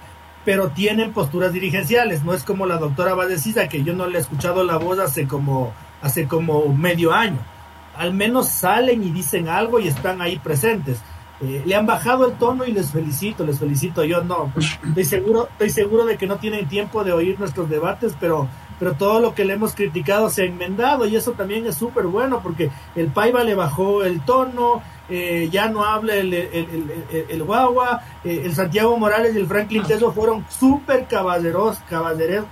pero 0.45 0.69
tienen 0.69 1.13
posturas 1.13 1.53
dirigenciales. 1.53 2.23
No 2.23 2.33
es 2.33 2.43
como 2.43 2.65
la 2.65 2.77
doctora 2.77 3.13
Valdecisa, 3.13 3.69
que 3.69 3.83
yo 3.83 3.93
no 3.93 4.07
le 4.07 4.17
he 4.17 4.21
escuchado 4.21 4.63
la 4.63 4.77
voz 4.77 4.97
hace 4.97 5.27
como, 5.27 5.73
hace 6.01 6.27
como 6.27 6.73
medio 6.73 7.13
año 7.13 7.37
al 7.97 8.13
menos 8.13 8.49
salen 8.49 9.03
y 9.03 9.11
dicen 9.11 9.49
algo 9.49 9.79
y 9.79 9.87
están 9.87 10.21
ahí 10.21 10.37
presentes. 10.39 11.01
Eh, 11.39 11.61
le 11.65 11.75
han 11.75 11.85
bajado 11.85 12.25
el 12.25 12.33
tono 12.33 12.65
y 12.65 12.71
les 12.71 12.91
felicito, 12.91 13.45
les 13.45 13.59
felicito. 13.59 14.03
Yo 14.03 14.23
no, 14.23 14.51
estoy 14.57 15.05
seguro, 15.05 15.47
estoy 15.51 15.69
seguro 15.69 16.05
de 16.05 16.17
que 16.17 16.25
no 16.25 16.37
tienen 16.37 16.67
tiempo 16.67 17.03
de 17.03 17.11
oír 17.11 17.39
nuestros 17.39 17.69
debates, 17.69 18.15
pero, 18.19 18.47
pero 18.79 18.93
todo 18.93 19.19
lo 19.19 19.35
que 19.35 19.45
le 19.45 19.53
hemos 19.53 19.75
criticado 19.75 20.29
se 20.31 20.43
ha 20.43 20.45
enmendado 20.45 21.05
y 21.05 21.15
eso 21.15 21.33
también 21.33 21.67
es 21.67 21.75
súper 21.75 22.07
bueno 22.07 22.41
porque 22.41 22.71
el 22.95 23.07
Paiva 23.07 23.43
le 23.43 23.53
bajó 23.53 24.03
el 24.03 24.21
tono, 24.21 24.81
eh, 25.09 25.47
ya 25.51 25.69
no 25.69 25.85
habla 25.85 26.15
el, 26.15 26.33
el, 26.33 27.43
Guagua, 27.43 28.01
eh, 28.23 28.41
el 28.45 28.55
Santiago 28.55 28.97
Morales 28.97 29.35
y 29.35 29.37
el 29.37 29.47
Franklin 29.47 29.83
Teso 29.83 30.11
fueron 30.11 30.43
súper 30.49 31.05
caballeros, 31.05 31.77
caballeros, 31.87 32.45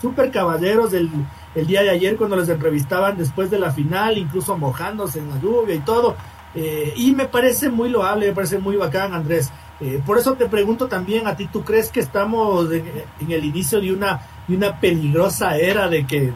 súper 0.00 0.30
caballeros 0.30 0.90
del, 0.90 1.10
el 1.58 1.66
día 1.66 1.82
de 1.82 1.90
ayer 1.90 2.16
cuando 2.16 2.36
les 2.36 2.48
entrevistaban 2.48 3.16
después 3.16 3.50
de 3.50 3.58
la 3.58 3.72
final, 3.72 4.16
incluso 4.16 4.56
mojándose 4.56 5.18
en 5.18 5.28
la 5.28 5.40
lluvia 5.40 5.74
y 5.74 5.80
todo. 5.80 6.16
Eh, 6.54 6.92
y 6.96 7.12
me 7.12 7.26
parece 7.26 7.68
muy 7.68 7.88
loable, 7.88 8.28
me 8.28 8.32
parece 8.32 8.58
muy 8.58 8.76
bacán, 8.76 9.12
Andrés. 9.12 9.50
Eh, 9.80 10.00
por 10.04 10.18
eso 10.18 10.34
te 10.34 10.46
pregunto 10.46 10.86
también 10.86 11.26
a 11.26 11.36
ti, 11.36 11.46
¿tú 11.46 11.62
crees 11.62 11.90
que 11.90 12.00
estamos 12.00 12.70
en, 12.72 12.86
el 13.30 13.44
inicio 13.44 13.80
de 13.80 13.92
una, 13.92 14.20
de 14.46 14.56
una 14.56 14.78
peligrosa 14.80 15.56
era 15.56 15.88
de 15.88 16.06
que 16.06 16.32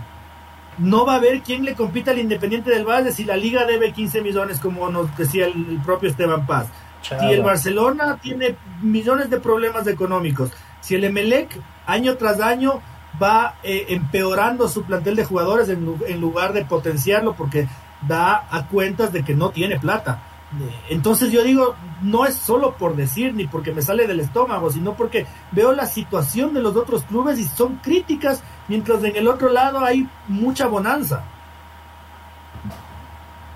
no 0.79 1.05
va 1.07 1.15
a 1.15 1.17
haber 1.17 1.43
quien 1.43 1.65
le 1.65 1.75
compita 1.75 2.11
al 2.13 2.19
Independiente 2.19 2.71
del 2.71 2.85
Valle 2.85 3.13
si 3.13 3.25
la 3.25 3.37
liga 3.37 3.65
debe 3.65 3.93
15 3.93 4.23
millones, 4.23 4.59
como 4.59 4.91
nos 4.91 5.17
decía 5.17 5.47
el, 5.47 5.81
propio 5.85 6.09
Esteban 6.09 6.47
Paz? 6.47 6.67
Si 7.03 7.33
el 7.33 7.43
Barcelona 7.43 8.19
tiene 8.23 8.55
millones 8.81 9.29
de 9.29 9.41
problemas 9.41 9.87
económicos, 9.89 10.53
si 10.81 10.95
el 10.95 11.05
Emelec 11.05 11.59
año 11.85 12.17
tras 12.17 12.41
año 12.41 12.81
va 13.23 13.57
eh, 13.63 13.87
empeorando 13.91 14.69
su 14.69 14.83
plantel 14.83 15.17
de 15.17 15.25
jugadores 15.25 15.69
en, 15.69 16.21
lugar 16.21 16.53
de 16.53 16.65
potenciarlo 16.65 17.35
porque 17.35 17.69
da 18.07 18.47
a 18.51 18.67
cuentas 18.67 19.13
de 19.13 19.23
que 19.23 19.35
no 19.35 19.51
tiene 19.51 19.79
plata. 19.79 20.23
Eh, 20.61 20.75
entonces 20.91 21.31
yo 21.31 21.43
digo, 21.43 21.75
no 22.03 22.27
es 22.27 22.35
solo 22.35 22.75
por 22.77 22.97
decir 22.97 23.35
ni 23.35 23.47
porque 23.47 23.73
me 23.73 23.83
sale 23.83 24.07
del 24.07 24.21
estómago, 24.21 24.71
sino 24.71 24.95
porque 24.95 25.27
veo 25.53 25.73
la 25.73 25.87
situación 25.87 26.53
de 26.53 26.61
los 26.61 26.77
otros 26.77 27.05
clubes 27.05 27.39
y 27.39 27.45
son 27.45 27.77
críticas, 27.77 28.43
mientras 28.69 29.03
en 29.05 29.17
el 29.17 29.29
otro 29.29 29.49
lado 29.49 29.85
hay 29.85 30.09
mucha 30.29 30.67
bonanza. 30.67 31.25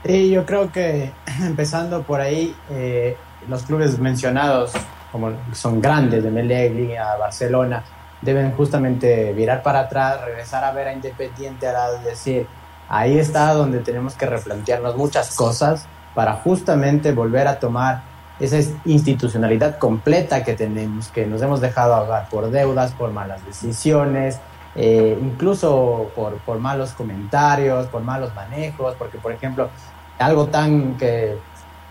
y 0.04 0.30
yo 0.30 0.46
creo 0.46 0.70
que 0.70 1.12
empezando 1.40 2.02
por 2.02 2.20
ahí, 2.20 2.54
eh, 2.70 3.16
los 3.48 3.62
clubes 3.64 3.98
mencionados, 3.98 4.72
como 5.12 5.32
son 5.52 5.80
grandes, 5.80 6.22
de 6.22 6.70
Liga, 6.70 7.16
Barcelona, 7.16 7.82
deben 8.27 8.53
justamente 8.53 9.33
virar 9.33 9.62
para 9.62 9.81
atrás, 9.81 10.20
regresar 10.22 10.64
a 10.64 10.72
ver 10.72 10.89
a 10.89 10.93
Independiente, 10.93 11.66
a 11.66 11.93
decir, 11.93 12.47
ahí 12.89 13.18
está 13.18 13.55
donde 13.55 13.79
tenemos 13.79 14.14
que 14.14 14.27
replantearnos 14.27 14.97
muchas 14.97 15.35
cosas 15.35 15.87
para 16.14 16.35
justamente 16.35 17.12
volver 17.12 17.47
a 17.49 17.59
tomar 17.59 18.03
esa 18.39 18.59
institucionalidad 18.85 19.79
completa 19.79 20.45
que 20.45 20.55
tenemos, 20.55 21.09
que 21.09 21.24
nos 21.27 21.41
hemos 21.41 21.61
dejado 21.61 21.95
ahogar 21.95 22.29
por 22.29 22.51
deudas, 22.51 22.93
por 22.93 23.11
malas 23.11 23.45
decisiones, 23.47 24.39
eh, 24.74 25.18
incluso 25.22 26.11
por, 26.14 26.35
por 26.39 26.59
malos 26.59 26.91
comentarios, 26.93 27.87
por 27.87 28.03
malos 28.03 28.35
manejos, 28.35 28.95
porque 28.99 29.18
por 29.18 29.33
ejemplo, 29.33 29.70
algo 30.18 30.47
tan 30.49 30.97
que 30.99 31.39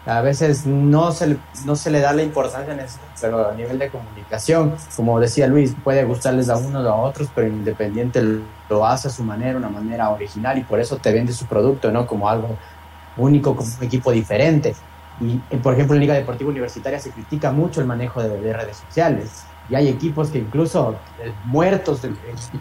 a 0.06 0.22
veces 0.22 0.66
no 0.68 1.12
se, 1.12 1.28
le, 1.28 1.38
no 1.66 1.76
se 1.76 1.90
le 1.90 2.00
da 2.00 2.14
la 2.14 2.22
importancia 2.22 2.74
eso, 2.76 3.00
pero 3.20 3.50
a 3.50 3.54
nivel 3.54 3.80
de 3.80 3.90
comunicación, 3.90 4.76
como 4.96 5.20
decía 5.20 5.48
Luis, 5.48 5.76
puede 5.84 6.04
gustarles 6.04 6.50
a 6.50 6.58
unos 6.58 6.86
o 6.86 6.90
a 6.90 6.96
otros, 6.96 7.30
pero 7.34 7.48
Independiente 7.48 8.22
lo 8.70 8.86
hace 8.86 9.08
a 9.08 9.12
su 9.12 9.24
manera, 9.24 9.58
una 9.58 9.70
manera 9.70 10.12
original, 10.12 10.58
y 10.60 10.64
por 10.64 10.80
eso 10.80 10.98
te 10.98 11.12
vende 11.12 11.34
su 11.34 11.46
producto, 11.48 11.92
¿no? 11.92 12.06
Como 12.06 12.30
algo 12.30 12.56
único, 13.18 13.56
como 13.56 13.70
un 13.80 13.84
equipo 13.84 14.12
diferente. 14.12 14.76
Y, 15.20 15.38
por 15.58 15.74
ejemplo, 15.74 15.96
en 15.96 16.02
Liga 16.02 16.14
Deportiva 16.14 16.50
Universitaria 16.50 17.00
se 17.00 17.10
critica 17.10 17.52
mucho 17.52 17.82
el 17.82 17.88
manejo 17.88 18.22
de, 18.22 18.54
redes 18.54 18.78
sociales. 18.78 19.46
Y 19.70 19.76
hay 19.76 19.88
equipos 19.88 20.30
que 20.30 20.38
incluso 20.38 20.96
eh, 21.20 21.32
muertos 21.46 22.04
en 22.04 22.16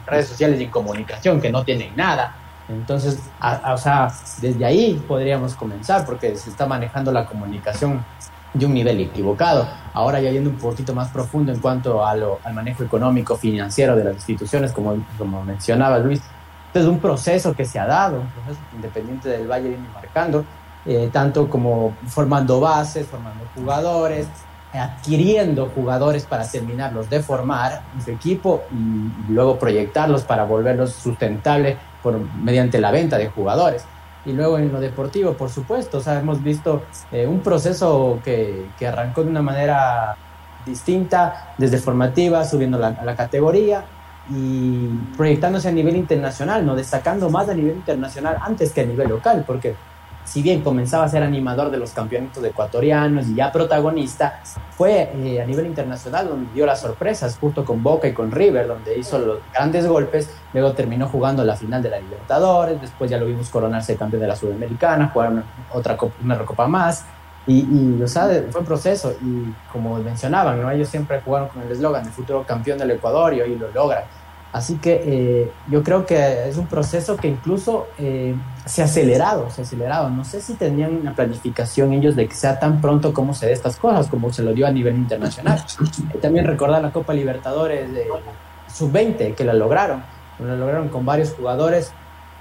redes 0.07 0.29
sociales 0.29 0.61
y 0.61 0.65
en 0.65 0.71
comunicación, 0.71 1.41
que 1.41 1.51
no 1.51 1.65
tienen 1.65 1.95
nada, 1.97 2.37
entonces, 2.69 3.19
o 3.41 3.77
sea, 3.77 4.13
desde 4.41 4.65
ahí 4.65 5.03
podríamos 5.07 5.55
comenzar 5.55 6.07
porque 6.07 6.35
se 6.37 6.51
está 6.51 6.67
manejando 6.67 7.13
la 7.13 7.27
comunicación 7.27 8.05
de 8.55 8.67
un 8.67 8.73
nivel 8.73 9.01
equivocado. 9.01 9.67
Ahora 9.93 10.21
ya 10.21 10.31
yendo 10.31 10.49
un 10.49 10.57
poquito 10.57 10.95
más 10.95 11.09
profundo 11.09 11.53
en 11.53 11.59
cuanto 11.59 12.05
a 12.07 12.15
lo, 12.15 12.39
al 12.45 12.55
manejo 12.55 12.85
económico, 12.85 13.37
financiero 13.37 13.97
de 13.97 14.05
las 14.05 14.15
instituciones, 14.15 14.73
como, 14.73 14.97
como 15.19 15.45
mencionaba 15.45 15.99
Luis, 15.99 16.23
es 16.73 16.87
un 16.87 16.99
proceso 16.99 17.55
que 17.55 17.65
se 17.65 17.79
ha 17.79 17.87
dado, 17.87 18.21
un 18.21 18.29
proceso 18.29 18.61
independiente 18.75 19.29
del 19.29 19.47
Valle 19.47 19.69
viene 19.69 19.89
marcando, 19.95 20.45
eh, 20.87 21.11
tanto 21.13 21.49
como 21.49 21.95
formando 22.07 22.61
bases, 22.61 23.07
formando 23.07 23.45
jugadores, 23.55 24.27
adquiriendo 24.73 25.71
jugadores 25.75 26.25
para 26.25 26.49
terminarlos 26.49 27.09
de 27.09 27.21
formar 27.21 27.83
su 28.05 28.11
equipo 28.11 28.65
y 28.73 29.33
luego 29.33 29.59
proyectarlos 29.59 30.25
para 30.25 30.45
volverlos 30.45 30.93
sustentables 30.93 31.77
por, 32.05 32.21
mediante 32.37 32.81
la 32.81 32.93
venta 32.93 33.19
de 33.19 33.29
jugadores. 33.29 33.85
Y 34.27 34.33
luego 34.33 34.59
en 34.59 34.73
lo 34.73 34.79
deportivo, 34.79 35.33
por 35.33 35.51
supuesto, 35.51 35.99
o 35.99 36.01
sea, 36.01 36.21
hemos 36.21 36.43
visto 36.43 36.85
eh, 37.11 37.27
un 37.27 37.41
proceso 37.41 38.21
que, 38.23 38.67
que, 38.79 38.87
arrancó 38.87 39.25
de 39.25 39.31
una 39.31 39.43
manera 39.43 40.17
distinta, 40.65 41.55
desde 41.59 41.79
formativa, 41.79 42.45
subiendo 42.45 42.79
la, 42.79 43.03
la 43.05 43.17
categoría 43.17 43.85
y 44.31 44.89
proyectándose 45.17 45.69
a 45.69 45.73
nivel 45.73 45.97
internacional, 45.97 46.65
¿no? 46.65 46.75
destacando 46.75 47.29
más 47.29 47.49
a 47.49 47.55
nivel 47.55 47.77
internacional 47.77 48.39
antes 48.41 48.73
que 48.73 48.83
a 48.83 48.87
nivel 48.87 49.09
local, 49.09 49.45
porque 49.47 49.75
si 50.25 50.43
bien 50.43 50.63
comenzaba 50.63 51.05
a 51.05 51.09
ser 51.09 51.23
animador 51.23 51.71
de 51.71 51.79
los 51.79 51.91
campeonatos 51.91 52.43
ecuatorianos 52.45 53.29
y 53.29 53.35
ya 53.35 53.53
protagonista, 53.53 54.41
fue 54.77 55.11
eh, 55.15 55.41
a 55.41 55.47
nivel 55.47 55.67
internacional 55.67 56.29
donde 56.29 56.53
dio 56.53 56.67
las 56.67 56.81
sorpresas, 56.81 57.39
junto 57.39 57.65
con 57.65 57.83
Boca 57.83 58.09
y 58.09 58.13
con 58.13 58.31
River, 58.31 58.67
donde 58.67 58.99
hizo 58.99 59.19
los 59.19 59.39
grandes 59.53 59.87
golpes, 59.87 60.31
luego 60.53 60.73
terminó 60.73 61.09
jugando 61.09 61.45
la 61.45 61.57
final 61.57 61.83
de 61.83 61.91
la 61.91 62.01
Libertadores, 62.01 62.81
después 62.81 63.11
ya 63.11 63.19
lo 63.19 63.27
vimos 63.27 63.51
coronarse 63.51 63.97
campeón 63.97 64.23
de 64.23 64.29
la 64.29 64.37
Sudamericana, 64.37 65.09
jugar 65.09 65.45
otra 65.73 65.97
copa, 65.97 66.15
una 66.23 66.35
recopa 66.35 66.67
más, 66.67 67.05
y, 67.47 67.59
y, 67.61 68.03
o 68.03 68.09
sea, 68.09 68.27
fue 68.51 68.63
un 68.63 68.67
proceso, 68.67 69.15
y 69.21 69.53
como 69.71 69.99
mencionaban, 69.99 70.67
ellos 70.73 70.89
siempre 70.89 71.21
jugaron 71.21 71.49
con 71.49 71.63
el 71.63 71.71
eslogan, 71.71 72.05
el 72.05 72.13
futuro 72.13 72.43
campeón 72.45 72.79
del 72.79 72.93
Ecuador, 72.93 73.35
y 73.35 73.43
hoy 73.43 73.57
lo 73.57 73.71
logran. 73.71 74.05
Así 74.55 74.77
que 74.77 75.03
eh, 75.05 75.53
yo 75.69 75.83
creo 75.83 76.07
que 76.07 76.49
es 76.49 76.57
un 76.59 76.69
proceso 76.69 77.17
que 77.17 77.27
incluso 77.27 77.89
eh, 77.99 78.37
se 78.65 78.83
ha 78.83 78.85
acelerado, 78.85 79.51
se 79.51 79.63
ha 79.63 79.65
acelerado. 79.65 80.11
No 80.11 80.25
sé 80.25 80.41
si 80.41 80.55
tenían 80.55 80.95
una 80.95 81.13
planificación 81.13 81.93
ellos 81.93 82.15
de 82.15 82.29
que 82.29 82.37
sea 82.37 82.61
tan 82.61 82.81
pronto 82.81 83.13
como 83.13 83.35
se 83.35 83.47
dé 83.47 83.53
estas 83.53 83.77
cosas, 83.79 84.07
como 84.07 84.33
se 84.33 84.45
lo 84.45 84.53
dio 84.53 84.69
a 84.69 84.71
nivel 84.71 84.95
internacional. 84.95 85.65
también 86.23 86.47
recordar 86.47 86.81
la 86.83 86.93
Copa 86.93 87.13
Libertadores 87.15 87.93
de 87.93 88.07
Sub-20, 88.73 89.35
que 89.35 89.45
la 89.45 89.55
lograron. 89.55 90.05
La 90.39 90.55
lograron 90.55 90.89
con 90.89 91.05
varios 91.05 91.33
jugadores 91.33 91.91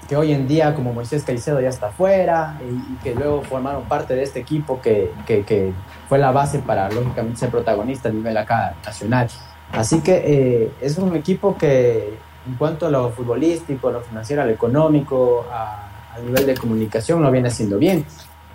que 0.08 0.16
hoy 0.16 0.32
en 0.32 0.46
día, 0.46 0.72
como 0.76 0.92
Moisés 0.92 1.24
Caicedo, 1.24 1.60
ya 1.60 1.70
está 1.70 1.90
fuera 1.90 2.60
y, 2.62 2.94
que 3.02 3.12
luego 3.16 3.42
formaron 3.42 3.86
parte 3.86 4.14
de 4.14 4.22
este 4.22 4.38
equipo 4.38 4.80
que, 4.80 5.10
que, 5.26 5.44
que 5.44 5.72
fue 6.08 6.18
la 6.18 6.30
base 6.30 6.60
para, 6.60 6.88
lógicamente, 6.90 7.40
ser 7.40 7.50
protagonista 7.50 8.08
a 8.08 8.12
nivel 8.12 8.36
acá 8.36 8.76
nacional. 8.86 9.28
Así 9.72 10.00
que 10.00 10.22
eh, 10.24 10.72
es 10.80 10.98
un 10.98 11.14
equipo 11.16 11.56
que 11.56 12.14
en 12.46 12.54
cuanto 12.56 12.86
a 12.86 12.90
lo 12.90 13.10
futbolístico, 13.10 13.88
a 13.88 13.92
lo 13.92 14.00
financiero, 14.00 14.42
a 14.42 14.46
lo 14.46 14.52
económico, 14.52 15.46
a, 15.50 15.90
nivel 16.24 16.46
de 16.46 16.54
comunicación, 16.54 17.22
lo 17.22 17.30
viene 17.30 17.48
haciendo 17.48 17.76
bien. 17.76 18.04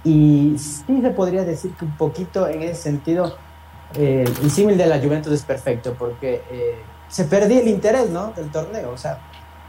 Y 0.04 0.56
sí 0.58 1.02
se 1.02 1.10
podría 1.10 1.44
decir 1.44 1.72
que 1.74 1.84
un 1.84 1.98
poquito 1.98 2.48
en 2.48 2.64
ese 2.64 2.76
sentido, 2.76 3.36
eh, 3.96 4.24
el 4.42 4.50
símil 4.50 4.78
de 4.78 4.86
la 4.86 5.00
Juventus 5.00 5.34
es 5.34 5.44
perfecto, 5.44 5.94
porque 6.00 6.42
eh, 6.50 6.76
se 7.10 7.26
perdió 7.26 7.60
el 7.60 7.68
interés 7.68 8.10
¿no? 8.10 8.32
del 8.32 8.50
torneo. 8.50 8.92
O 8.92 8.98
sea, 8.98 9.20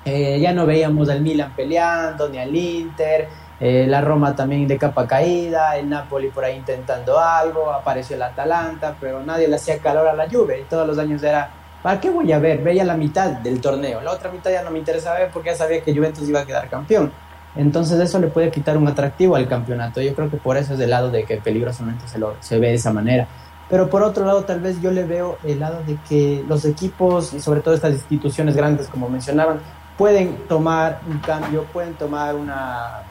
eh, 0.05 0.39
ya 0.41 0.53
no 0.53 0.67
veíamos 0.67 1.09
al 1.09 1.21
Milan 1.21 1.53
peleando, 1.57 2.29
ni 2.29 2.39
al 2.39 2.55
Inter, 2.55 3.29
eh, 3.61 3.87
la 3.87 4.01
Roma 4.01 4.35
también 4.35 4.67
de 4.67 4.79
capa 4.79 5.07
caída, 5.07 5.77
el 5.77 5.89
Napoli 5.89 6.29
por 6.29 6.45
ahí 6.45 6.57
intentando 6.57 7.19
algo, 7.19 7.71
apareció 7.71 8.17
el 8.17 8.23
Atalanta, 8.23 8.97
pero 8.99 9.23
nadie 9.23 9.49
le 9.49 9.57
hacía 9.57 9.79
calor 9.79 10.09
a 10.09 10.15
la 10.15 10.31
Juve 10.31 10.61
y 10.61 10.65
todos 10.65 10.87
los 10.87 10.97
años 10.97 11.23
era, 11.23 11.51
¿para 11.83 12.01
qué 12.01 12.09
voy 12.09 12.33
a 12.33 12.39
ver? 12.39 12.63
Veía 12.63 12.85
la 12.85 12.97
mitad 12.97 13.31
del 13.31 13.61
torneo, 13.61 14.01
la 14.01 14.13
otra 14.13 14.31
mitad 14.31 14.51
ya 14.51 14.63
no 14.63 14.71
me 14.71 14.79
interesa 14.79 15.13
ver 15.13 15.29
porque 15.31 15.51
ya 15.51 15.57
sabía 15.57 15.83
que 15.83 15.95
Juventus 15.95 16.27
iba 16.27 16.41
a 16.41 16.47
quedar 16.47 16.71
campeón. 16.71 17.13
Entonces 17.55 18.01
eso 18.01 18.19
le 18.19 18.29
puede 18.29 18.51
quitar 18.51 18.79
un 18.79 18.87
atractivo 18.89 19.37
al 19.37 19.49
campeonato. 19.49 20.01
Yo 20.01 20.15
creo 20.15 20.31
que 20.31 20.37
por 20.37 20.57
eso 20.57 20.75
es 20.75 20.79
del 20.79 20.91
lado 20.91 21.11
de 21.11 21.25
que 21.25 21.37
peligrosamente 21.39 22.07
se, 22.07 22.19
lo, 22.19 22.37
se 22.41 22.59
ve 22.59 22.69
de 22.69 22.75
esa 22.75 22.93
manera. 22.93 23.27
Pero 23.69 23.91
por 23.91 24.03
otro 24.03 24.25
lado, 24.25 24.45
tal 24.45 24.61
vez 24.61 24.81
yo 24.81 24.91
le 24.91 25.05
veo 25.05 25.39
el 25.45 25.61
lado 25.61 25.83
de 25.87 25.99
que 26.09 26.45
los 26.49 26.65
equipos 26.65 27.35
y 27.35 27.41
sobre 27.41 27.61
todo 27.61 27.75
estas 27.75 27.93
instituciones 27.93 28.57
grandes, 28.57 28.89
como 28.89 29.09
mencionaban, 29.09 29.61
pueden 29.99 30.37
tomar 30.49 31.01
un 31.09 31.19
cambio, 31.19 31.65
pueden 31.73 31.95
tomar 31.95 32.35
una 32.35 33.03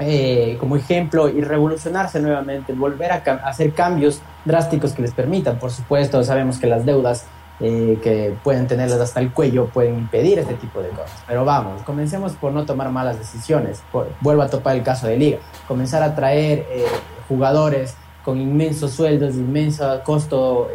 eh, 0.00 0.56
como 0.60 0.76
ejemplo 0.76 1.28
y 1.28 1.40
revolucionarse 1.40 2.20
nuevamente, 2.20 2.72
volver 2.72 3.10
a, 3.10 3.16
hacer 3.16 3.72
cambios 3.72 4.20
drásticos 4.44 4.92
que 4.92 5.02
les 5.02 5.12
permitan. 5.12 5.58
Por 5.58 5.72
supuesto, 5.72 6.22
sabemos 6.22 6.58
que 6.58 6.68
las 6.68 6.86
deudas 6.86 7.26
eh, 7.58 7.98
que 8.00 8.36
pueden 8.44 8.68
tenerlas 8.68 9.00
hasta 9.00 9.18
el 9.18 9.32
cuello 9.32 9.66
pueden 9.66 9.98
impedir 9.98 10.38
este 10.38 10.54
tipo 10.54 10.80
de 10.80 10.90
cosas. 10.90 11.20
Pero 11.26 11.44
vamos, 11.44 11.82
comencemos 11.82 12.34
por 12.34 12.52
no 12.52 12.64
tomar 12.64 12.90
malas 12.90 13.18
decisiones. 13.18 13.82
vuelvo 14.20 14.42
a 14.42 14.48
topar 14.48 14.76
el 14.76 14.84
caso 14.84 15.08
de 15.08 15.16
Liga. 15.16 15.38
Comenzar 15.66 16.04
a 16.04 16.14
traer 16.14 16.66
eh, 16.70 16.84
jugadores 17.28 17.96
con 18.24 18.40
inmensos 18.40 18.92
sueldos, 18.92 19.34
inmenso 19.34 20.00
costo, 20.04 20.68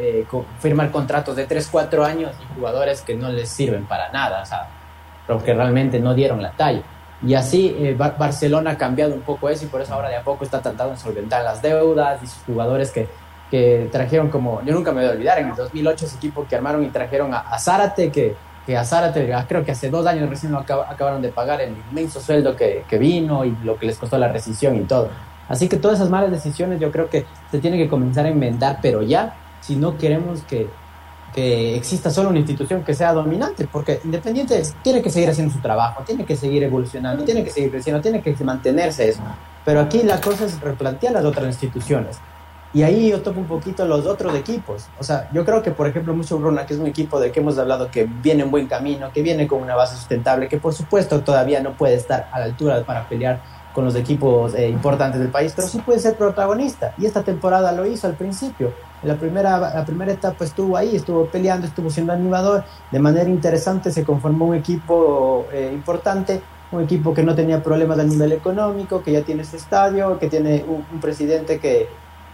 firmar 0.60 0.92
contratos 0.92 1.36
de 1.36 1.46
3, 1.46 1.70
4 1.72 2.04
años 2.04 2.32
y 2.42 2.56
jugadores 2.56 3.02
que 3.02 3.16
no 3.16 3.30
les 3.30 3.48
sirven 3.48 3.86
para 3.86 4.12
nada, 4.12 4.42
o 4.42 4.46
sea, 4.46 4.68
porque 5.28 5.54
realmente 5.54 6.00
no 6.00 6.14
dieron 6.16 6.42
la 6.42 6.52
talla. 6.52 6.82
Y 7.26 7.36
así 7.36 7.76
eh, 7.80 7.96
Barcelona 7.98 8.72
ha 8.72 8.78
cambiado 8.78 9.14
un 9.14 9.22
poco 9.22 9.50
eso 9.50 9.66
y 9.66 9.68
por 9.68 9.82
eso 9.82 9.94
ahora 9.94 10.10
de 10.10 10.18
a 10.18 10.24
poco 10.24 10.44
está 10.44 10.62
tratando 10.62 10.94
de 10.94 11.00
solventar 11.00 11.44
las 11.44 11.62
deudas 11.62 12.22
y 12.22 12.28
sus 12.28 12.44
jugadores 12.44 12.92
que, 12.92 13.08
que 13.50 13.88
trajeron 13.92 14.30
como, 14.30 14.62
yo 14.64 14.74
nunca 14.74 14.92
me 14.92 15.02
voy 15.02 15.10
a 15.10 15.14
olvidar, 15.14 15.40
en 15.40 15.50
el 15.50 15.56
2008 15.56 16.06
ese 16.06 16.18
equipo 16.18 16.46
que 16.48 16.56
armaron 16.56 16.84
y 16.84 16.90
trajeron 16.90 17.34
a, 17.34 17.58
Zárate, 17.60 18.12
que, 18.12 18.36
que 18.66 18.76
a 18.76 18.84
Zárate 18.84 19.34
ah, 19.34 19.46
creo 19.48 19.64
que 19.64 19.72
hace 19.72 19.90
dos 19.90 20.06
años 20.06 20.30
recién 20.30 20.52
lo 20.52 20.60
acabaron 20.60 21.22
de 21.22 21.30
pagar 21.30 21.62
el 21.62 21.74
inmenso 21.92 22.20
sueldo 22.20 22.56
que, 22.58 22.84
que 22.90 22.98
vino 22.98 23.46
y 23.46 23.56
lo 23.64 23.78
que 23.78 23.86
les 23.86 23.98
costó 23.98 24.18
la 24.18 24.28
rescisión 24.28 24.76
y 24.76 24.82
todo. 24.82 25.10
Así 25.48 25.70
que 25.70 25.78
todas 25.78 26.00
esas 26.00 26.10
malas 26.10 26.32
decisiones 26.32 26.80
yo 26.80 26.92
creo 26.92 27.10
que 27.10 27.26
se 27.52 27.60
tienen 27.60 27.80
que 27.80 27.88
comenzar 27.88 28.26
a 28.26 28.30
enmendar, 28.30 28.80
pero 28.82 29.02
ya, 29.02 29.36
si 29.62 29.76
no 29.76 29.98
queremos 29.98 30.42
que, 30.42 30.68
que 31.34 31.76
exista 31.76 32.10
solo 32.10 32.30
una 32.30 32.40
institución 32.40 32.84
que 32.84 32.94
sea 32.94 33.14
dominante, 33.14 33.68
porque 33.72 34.00
Independiente 34.04 34.62
tiene 34.84 35.02
que 35.02 35.10
seguir 35.10 35.30
haciendo 35.30 35.54
su 35.54 35.60
trabajo, 35.60 36.04
tiene 36.06 36.26
que 36.26 36.36
seguir 36.36 36.64
evolucionando, 36.64 37.24
tiene 37.24 37.44
que 37.44 37.50
seguir 37.50 37.72
creciendo, 37.72 38.02
tiene 38.02 38.22
que 38.22 38.36
mantenerse 38.44 39.10
eso. 39.10 39.22
Pero 39.66 39.80
aquí 39.80 40.04
la 40.04 40.22
cosa 40.22 40.46
es 40.46 40.60
replantear 40.62 41.14
las 41.14 41.26
otras 41.26 41.48
instituciones. 41.48 42.20
Y 42.74 42.82
ahí 42.82 43.10
yo 43.10 43.22
toco 43.22 43.40
un 43.40 43.46
poquito 43.46 43.86
los 43.86 44.08
otros 44.08 44.36
equipos. 44.36 44.88
O 45.00 45.04
sea, 45.04 45.30
yo 45.32 45.46
creo 45.46 45.62
que, 45.62 45.70
por 45.70 45.88
ejemplo, 45.88 46.16
Mucho 46.16 46.40
Bruna, 46.40 46.66
que 46.66 46.74
es 46.74 46.80
un 46.80 46.88
equipo 46.88 47.20
de 47.20 47.32
que 47.32 47.40
hemos 47.40 47.58
hablado 47.60 47.92
que 47.92 48.06
viene 48.06 48.44
en 48.44 48.50
buen 48.50 48.68
camino, 48.68 49.12
que 49.14 49.22
viene 49.22 49.48
con 49.48 49.62
una 49.62 49.76
base 49.76 49.96
sustentable, 49.96 50.48
que 50.48 50.58
por 50.58 50.74
supuesto 50.74 51.22
todavía 51.22 51.62
no 51.62 51.74
puede 51.74 51.96
estar 51.96 52.30
a 52.32 52.40
la 52.40 52.46
altura 52.46 52.84
para 52.84 53.08
pelear 53.08 53.42
con 53.74 53.86
los 53.86 53.96
equipos 53.96 54.56
eh, 54.56 54.70
importantes 54.70 55.20
del 55.20 55.30
país, 55.30 55.54
pero 55.56 55.68
sí 55.68 55.80
puede 55.80 56.00
ser 56.00 56.16
protagonista. 56.16 56.94
Y 56.98 57.06
esta 57.06 57.22
temporada 57.24 57.72
lo 57.72 57.86
hizo 57.86 58.08
al 58.08 58.14
principio. 58.14 58.74
La 59.04 59.16
primera, 59.16 59.60
la 59.60 59.86
primera 59.86 60.12
etapa 60.12 60.46
estuvo 60.46 60.78
ahí, 60.78 60.96
estuvo 60.96 61.26
peleando, 61.26 61.68
estuvo 61.68 61.90
siendo 61.90 62.14
animador. 62.14 62.64
De 62.92 63.00
manera 63.00 63.30
interesante 63.30 63.92
se 63.92 64.04
conformó 64.04 64.46
un 64.46 64.56
equipo 64.56 65.46
eh, 65.52 65.72
importante, 65.74 66.42
un 66.72 66.84
equipo 66.84 67.14
que 67.14 67.24
no 67.24 67.36
tenía 67.36 67.62
problemas 67.62 68.00
a 68.00 68.04
nivel 68.04 68.32
económico, 68.32 69.04
que 69.04 69.12
ya 69.12 69.22
tiene 69.22 69.44
su 69.44 69.58
estadio, 69.58 70.18
que 70.20 70.28
tiene 70.28 70.64
un, 70.68 71.00
presidente 71.00 71.60
que, 71.60 71.88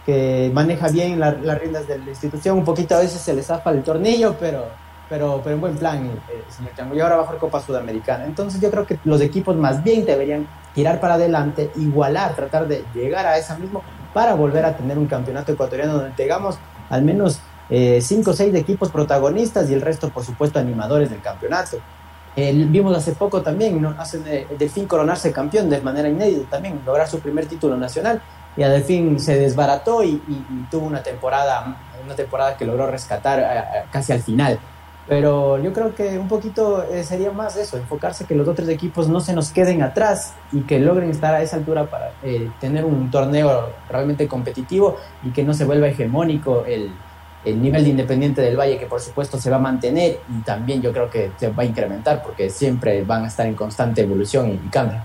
que, 0.06 0.50
maneja 0.54 0.88
bien 0.88 1.18
las 1.18 1.58
riendas 1.58 1.86
de 1.88 1.98
la 1.98 2.10
institución. 2.10 2.58
Un 2.58 2.64
poquito 2.64 2.94
a 2.94 3.00
veces 3.00 3.20
se 3.20 3.34
le 3.34 3.42
zafa 3.42 3.70
el 3.70 3.82
tornillo, 3.82 4.36
pero 4.38 4.64
pero, 5.10 5.40
pero 5.42 5.56
en 5.56 5.60
buen 5.60 5.76
plan, 5.76 6.06
eh, 6.06 6.44
señor 6.48 6.72
Chango. 6.76 6.94
Y 6.94 7.00
ahora 7.00 7.16
va 7.16 7.22
a 7.22 7.26
jugar 7.26 7.40
Copa 7.40 7.60
Sudamericana. 7.60 8.24
Entonces 8.24 8.60
yo 8.60 8.70
creo 8.70 8.86
que 8.86 8.96
los 9.04 9.20
equipos 9.20 9.56
más 9.56 9.82
bien 9.82 10.06
deberían 10.06 10.46
tirar 10.72 11.00
para 11.00 11.14
adelante, 11.14 11.72
igualar, 11.76 12.36
tratar 12.36 12.68
de 12.68 12.84
llegar 12.94 13.26
a 13.26 13.36
esa 13.36 13.58
misma 13.58 13.80
para 14.12 14.34
volver 14.34 14.64
a 14.64 14.76
tener 14.76 14.98
un 14.98 15.06
campeonato 15.06 15.52
ecuatoriano 15.52 15.94
donde 15.94 16.10
tengamos 16.10 16.58
al 16.88 17.02
menos 17.02 17.40
eh, 17.68 18.00
cinco 18.02 18.32
o 18.32 18.34
seis 18.34 18.54
equipos 18.54 18.90
protagonistas 18.90 19.70
y 19.70 19.74
el 19.74 19.80
resto, 19.80 20.10
por 20.10 20.24
supuesto, 20.24 20.58
animadores 20.58 21.10
del 21.10 21.20
campeonato. 21.20 21.78
vimos 22.36 22.96
hace 22.96 23.12
poco 23.12 23.42
también, 23.42 23.80
¿no? 23.80 23.94
Hace 23.96 24.18
de, 24.18 24.46
Delfín 24.58 24.86
coronarse 24.86 25.32
campeón 25.32 25.70
de 25.70 25.80
manera 25.80 26.08
inédita 26.08 26.50
también, 26.50 26.80
lograr 26.84 27.08
su 27.08 27.20
primer 27.20 27.46
título 27.46 27.76
nacional 27.76 28.20
y 28.56 28.62
a 28.62 28.68
Delfín 28.68 29.20
se 29.20 29.38
desbarató 29.38 30.02
y, 30.02 30.20
tuvo 30.70 30.86
una 30.86 31.02
temporada, 31.02 31.76
una 32.04 32.14
temporada 32.14 32.56
que 32.56 32.64
logró 32.64 32.86
rescatar 32.86 33.38
eh, 33.38 33.84
casi 33.90 34.12
al 34.12 34.20
final. 34.20 34.58
Pero 35.10 35.60
yo 35.60 35.72
creo 35.72 35.92
que 35.92 36.16
un 36.20 36.28
poquito 36.28 36.84
eh, 36.84 37.02
sería 37.02 37.32
más 37.32 37.56
eso, 37.56 37.76
enfocarse 37.76 38.26
que 38.26 38.36
los 38.36 38.46
otros 38.46 38.68
equipos 38.68 39.08
no 39.08 39.18
se 39.18 39.34
nos 39.34 39.50
queden 39.50 39.82
atrás 39.82 40.34
y 40.52 40.60
que 40.60 40.78
logren 40.78 41.10
estar 41.10 41.34
a 41.34 41.42
esa 41.42 41.56
altura 41.56 41.86
para 41.86 42.12
eh, 42.22 42.48
tener 42.60 42.84
un 42.84 43.10
torneo 43.10 43.70
realmente 43.88 44.28
competitivo 44.28 44.98
y 45.24 45.30
que 45.30 45.42
no 45.42 45.52
se 45.52 45.64
vuelva 45.64 45.88
hegemónico 45.88 46.64
el, 46.64 46.92
el 47.44 47.60
nivel 47.60 47.82
de 47.82 47.90
Independiente 47.90 48.40
del 48.40 48.56
Valle, 48.56 48.78
que 48.78 48.86
por 48.86 49.00
supuesto 49.00 49.36
se 49.36 49.50
va 49.50 49.56
a 49.56 49.58
mantener 49.58 50.20
y 50.28 50.42
también 50.42 50.80
yo 50.80 50.92
creo 50.92 51.10
que 51.10 51.32
se 51.36 51.48
va 51.48 51.64
a 51.64 51.66
incrementar 51.66 52.22
porque 52.22 52.48
siempre 52.48 53.02
van 53.02 53.24
a 53.24 53.26
estar 53.26 53.46
en 53.46 53.56
constante 53.56 54.02
evolución 54.02 54.48
y, 54.64 54.68
cambio. 54.68 55.00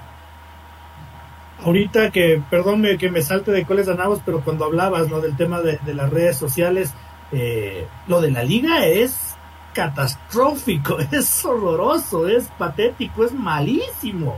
Ahorita 1.63 2.11
que, 2.11 2.43
perdón 2.51 2.85
que 2.99 3.09
me 3.09 3.23
salte 3.23 3.49
de 3.49 3.65
coles 3.65 3.87
ganamos, 3.87 4.19
pero 4.23 4.41
cuando 4.41 4.65
hablabas 4.65 5.09
¿no? 5.09 5.19
del 5.19 5.35
tema 5.35 5.61
de, 5.61 5.79
las 5.95 6.11
redes 6.11 6.37
sociales, 6.37 6.93
eh, 7.31 7.87
lo 8.05 8.21
de 8.21 8.29
la 8.29 8.43
liga 8.43 8.85
es 8.85 9.34
catastrófico, 9.75 10.97
es 11.11 11.45
horroroso, 11.45 12.27
es 12.27 12.47
patético, 12.57 13.25
es 13.25 13.33
malísimo. 13.33 14.37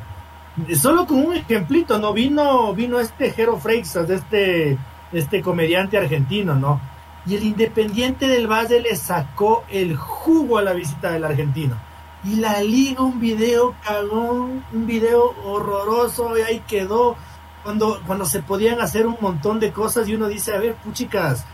Solo 0.75 1.05
con 1.05 1.19
un 1.19 1.35
ejemplito, 1.35 1.99
¿no? 1.99 2.11
Vino, 2.11 2.73
vino 2.73 2.99
este 2.99 3.31
Jero 3.31 3.57
Freixas, 3.57 4.09
este, 4.09 4.77
este 5.13 5.41
comediante 5.41 5.97
argentino, 5.97 6.55
¿no? 6.55 6.81
Y 7.27 7.35
el 7.35 7.43
Independiente 7.43 8.27
del 8.27 8.47
Valle 8.47 8.81
le 8.81 8.95
sacó 8.95 9.63
el 9.69 9.95
jugo 9.95 10.57
a 10.57 10.63
la 10.63 10.73
visita 10.73 11.11
del 11.11 11.25
argentino. 11.25 11.77
Y 12.23 12.37
la 12.37 12.61
liga, 12.63 13.03
un 13.03 13.19
video 13.19 13.75
cagón, 13.83 14.63
un 14.73 14.87
video 14.87 15.35
horroroso, 15.45 16.35
y 16.37 16.41
ahí 16.41 16.63
quedó. 16.67 17.15
Cuando, 17.63 18.01
cuando 18.07 18.25
se 18.25 18.41
podían 18.41 18.79
hacer 18.79 19.05
un 19.05 19.17
montón 19.19 19.59
de 19.59 19.71
cosas 19.71 20.07
y 20.07 20.15
uno 20.15 20.27
dice, 20.27 20.55
a 20.55 20.59
ver, 20.59 20.75
puchicas, 20.75 21.45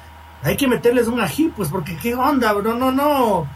hay 0.44 0.56
que 0.56 0.68
meterles 0.68 1.08
un 1.08 1.20
ají, 1.20 1.52
pues 1.56 1.70
porque 1.70 1.98
qué 1.98 2.14
onda, 2.14 2.54
no, 2.54 2.74
no, 2.76 2.92
no. 2.92 3.48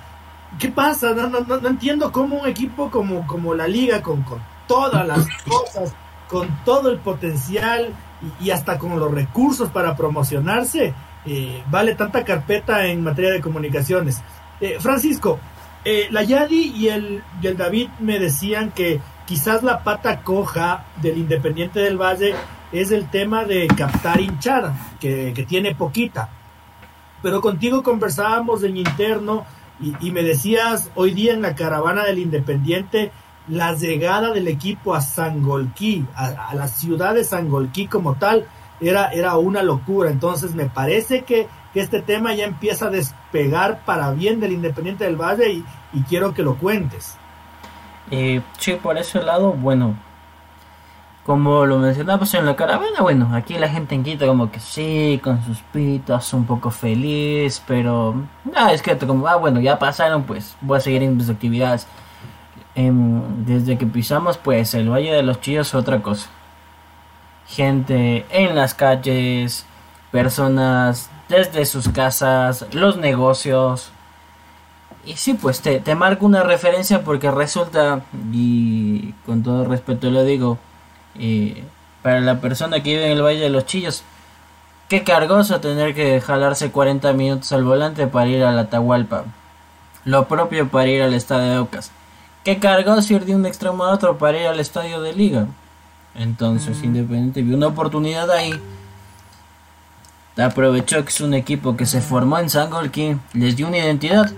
¿Qué 0.59 0.69
pasa? 0.69 1.13
No, 1.13 1.29
no, 1.29 1.41
no, 1.41 1.67
entiendo 1.67 2.11
cómo 2.11 2.37
un 2.37 2.47
equipo 2.47 2.89
como, 2.89 3.27
como 3.27 3.53
la 3.53 3.67
liga, 3.67 4.01
con, 4.01 4.23
con 4.23 4.39
todas 4.67 5.05
las 5.05 5.27
cosas, 5.43 5.93
con 6.27 6.47
todo 6.65 6.89
el 6.89 6.97
potencial 6.99 7.93
y, 8.39 8.49
hasta 8.49 8.77
con 8.79 8.99
los 8.99 9.11
recursos 9.11 9.69
para 9.69 9.95
promocionarse, 9.95 10.93
eh, 11.25 11.63
vale 11.69 11.95
tanta 11.95 12.23
carpeta 12.23 12.85
en 12.87 13.03
materia 13.03 13.31
de 13.31 13.41
comunicaciones. 13.41 14.21
Eh, 14.59 14.77
Francisco, 14.79 15.39
eh, 15.85 16.07
la 16.09 16.23
Yadi 16.23 16.73
y 16.75 16.87
el, 16.89 17.23
y 17.41 17.47
el 17.47 17.57
David 17.57 17.89
me 17.99 18.19
decían 18.19 18.71
que 18.71 18.99
quizás 19.25 19.61
la 19.61 19.83
pata 19.83 20.21
coja 20.21 20.85
del 21.01 21.17
Independiente 21.17 21.81
del 21.81 22.01
Valle 22.01 22.33
es 22.71 22.91
el 22.91 23.09
tema 23.09 23.45
de 23.45 23.67
captar 23.67 24.19
hinchada, 24.19 24.95
que, 24.99 25.33
que 25.35 25.43
tiene 25.43 25.75
poquita. 25.75 26.29
Pero 27.21 27.41
contigo 27.41 27.83
conversábamos 27.83 28.63
en 28.63 28.77
interno 28.77 29.45
y, 29.79 30.11
me 30.11 30.23
decías 30.23 30.89
hoy 30.95 31.11
día 31.11 31.33
en 31.33 31.41
la 31.41 31.55
caravana 31.55 32.03
del 32.03 32.19
Independiente 32.19 33.11
la 33.47 33.73
llegada 33.75 34.33
del 34.33 34.47
equipo 34.47 34.93
a 34.93 35.01
Sangolquí, 35.01 36.05
a, 36.15 36.49
a 36.49 36.55
la 36.55 36.67
ciudad 36.67 37.13
de 37.13 37.23
Sangolquí 37.23 37.87
como 37.87 38.15
tal, 38.15 38.45
era, 38.81 39.07
era 39.11 39.37
una 39.37 39.63
locura. 39.63 40.09
Entonces 40.09 40.53
me 40.53 40.65
parece 40.65 41.21
que, 41.21 41.47
que, 41.73 41.79
este 41.79 42.01
tema 42.01 42.33
ya 42.33 42.45
empieza 42.45 42.87
a 42.87 42.89
despegar 42.89 43.85
para 43.85 44.11
bien 44.11 44.39
del 44.39 44.53
Independiente 44.53 45.05
del 45.05 45.15
Valle 45.15 45.51
y, 45.51 45.65
y 45.93 46.01
quiero 46.01 46.33
que 46.33 46.43
lo 46.43 46.55
cuentes. 46.55 47.15
Eh, 48.11 48.41
sí, 48.57 48.73
por 48.73 48.97
ese 48.97 49.21
lado, 49.21 49.53
bueno, 49.53 49.97
como 51.27 51.65
lo 51.65 51.77
mencionamos 51.77 52.33
en 52.35 52.45
la 52.45 52.55
caravana, 52.55 53.01
bueno, 53.01 53.29
aquí 53.33 53.57
la 53.57 53.67
gente 53.67 53.93
en 53.95 54.03
Quito 54.05 54.25
como 54.25 54.49
que 54.49 54.61
sí, 54.61 55.19
con 55.21 55.43
sus 55.43 55.59
pitos, 55.73 56.33
un 56.33 56.45
poco 56.45 56.71
feliz, 56.71 57.61
pero 57.67 58.15
no, 58.45 58.69
es 58.69 58.81
que 58.81 58.97
como, 58.97 59.27
ah, 59.27 59.35
bueno, 59.35 59.59
ya 59.59 59.77
pasaron, 59.77 60.23
pues 60.23 60.55
voy 60.61 60.77
a 60.77 60.81
seguir 60.81 61.01
mis 61.01 61.29
actividades. 61.29 61.85
Em, 62.75 63.45
desde 63.45 63.77
que 63.77 63.85
pisamos, 63.85 64.37
pues 64.37 64.73
el 64.73 64.89
Valle 64.89 65.11
de 65.11 65.23
los 65.23 65.41
Chillos 65.41 65.75
otra 65.75 66.01
cosa. 66.01 66.29
Gente 67.45 68.25
en 68.29 68.55
las 68.55 68.73
calles, 68.73 69.65
personas 70.11 71.09
desde 71.27 71.65
sus 71.65 71.89
casas, 71.89 72.65
los 72.71 72.95
negocios. 72.97 73.91
Y 75.05 75.17
sí, 75.17 75.33
pues 75.33 75.61
te, 75.61 75.81
te 75.81 75.93
marco 75.95 76.25
una 76.25 76.43
referencia 76.43 77.03
porque 77.03 77.31
resulta, 77.31 78.01
y 78.31 79.11
con 79.25 79.43
todo 79.43 79.65
respeto 79.65 80.09
lo 80.09 80.23
digo, 80.23 80.57
y 81.19 81.63
para 82.01 82.21
la 82.21 82.39
persona 82.39 82.81
que 82.81 82.91
vive 82.91 83.05
en 83.05 83.11
el 83.11 83.21
Valle 83.21 83.39
de 83.39 83.49
los 83.49 83.65
Chillos, 83.65 84.03
qué 84.87 85.03
cargoso 85.03 85.59
tener 85.59 85.93
que 85.93 86.21
jalarse 86.21 86.71
40 86.71 87.11
minutos 87.13 87.51
al 87.51 87.63
volante 87.63 88.07
para 88.07 88.29
ir 88.29 88.43
a 88.43 88.51
la 88.51 88.61
Atahualpa. 88.61 89.25
Lo 90.05 90.27
propio 90.27 90.69
para 90.69 90.87
ir 90.87 91.01
al 91.01 91.13
estadio 91.13 91.51
de 91.51 91.57
Ocas. 91.59 91.91
Qué 92.43 92.59
cargoso 92.59 93.13
ir 93.13 93.25
de 93.25 93.35
un 93.35 93.45
extremo 93.45 93.83
a 93.83 93.91
otro 93.91 94.17
para 94.17 94.39
ir 94.39 94.47
al 94.47 94.59
estadio 94.59 95.01
de 95.01 95.13
Liga. 95.13 95.47
Entonces, 96.15 96.79
mm. 96.79 96.85
Independiente 96.85 97.41
vio 97.41 97.57
una 97.57 97.67
oportunidad 97.67 98.31
ahí. 98.31 98.53
Aprovechó 100.37 101.03
que 101.03 101.09
es 101.09 101.19
un 101.19 101.33
equipo 101.33 101.75
que 101.75 101.85
se 101.85 101.99
formó 101.99 102.37
en 102.37 102.49
Sangolquí, 102.49 103.17
les 103.33 103.55
dio 103.55 103.67
una 103.67 103.79
identidad 103.79 104.31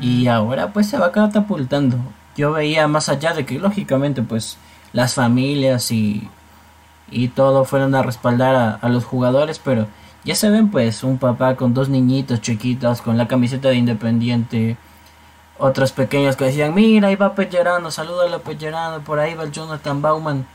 y 0.00 0.26
ahora 0.26 0.72
pues 0.72 0.88
se 0.88 0.98
va 0.98 1.10
catapultando. 1.10 1.96
Yo 2.36 2.52
veía 2.52 2.86
más 2.86 3.08
allá 3.08 3.32
de 3.32 3.46
que 3.46 3.58
lógicamente 3.58 4.22
pues 4.22 4.58
las 4.92 5.14
familias 5.14 5.90
y, 5.90 6.28
y 7.10 7.28
todo 7.28 7.64
fueron 7.64 7.94
a 7.94 8.02
respaldar 8.02 8.78
a, 8.80 8.88
los 8.88 9.04
jugadores, 9.04 9.58
pero 9.58 9.86
ya 10.24 10.34
se 10.34 10.50
ven 10.50 10.70
pues 10.70 11.04
un 11.04 11.18
papá 11.18 11.56
con 11.56 11.74
dos 11.74 11.88
niñitos 11.88 12.40
chiquitos 12.40 13.02
con 13.02 13.18
la 13.18 13.28
camiseta 13.28 13.68
de 13.68 13.76
Independiente, 13.76 14.76
otros 15.58 15.92
pequeños 15.92 16.36
que 16.36 16.46
decían, 16.46 16.74
mira, 16.74 17.08
ahí 17.08 17.16
va 17.16 17.34
Pellerano, 17.34 17.90
salúdalo 17.90 18.40
Pellerano, 18.42 19.04
por 19.04 19.18
ahí 19.18 19.34
va 19.34 19.44
el 19.44 19.52
Jonathan 19.52 20.02
Bauman. 20.02 20.46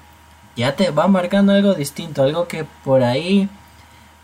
Ya 0.56 0.76
te 0.76 0.90
va 0.90 1.08
marcando 1.08 1.54
algo 1.54 1.76
distinto, 1.76 2.24
algo 2.24 2.48
que 2.48 2.66
por 2.84 3.04
ahí 3.04 3.48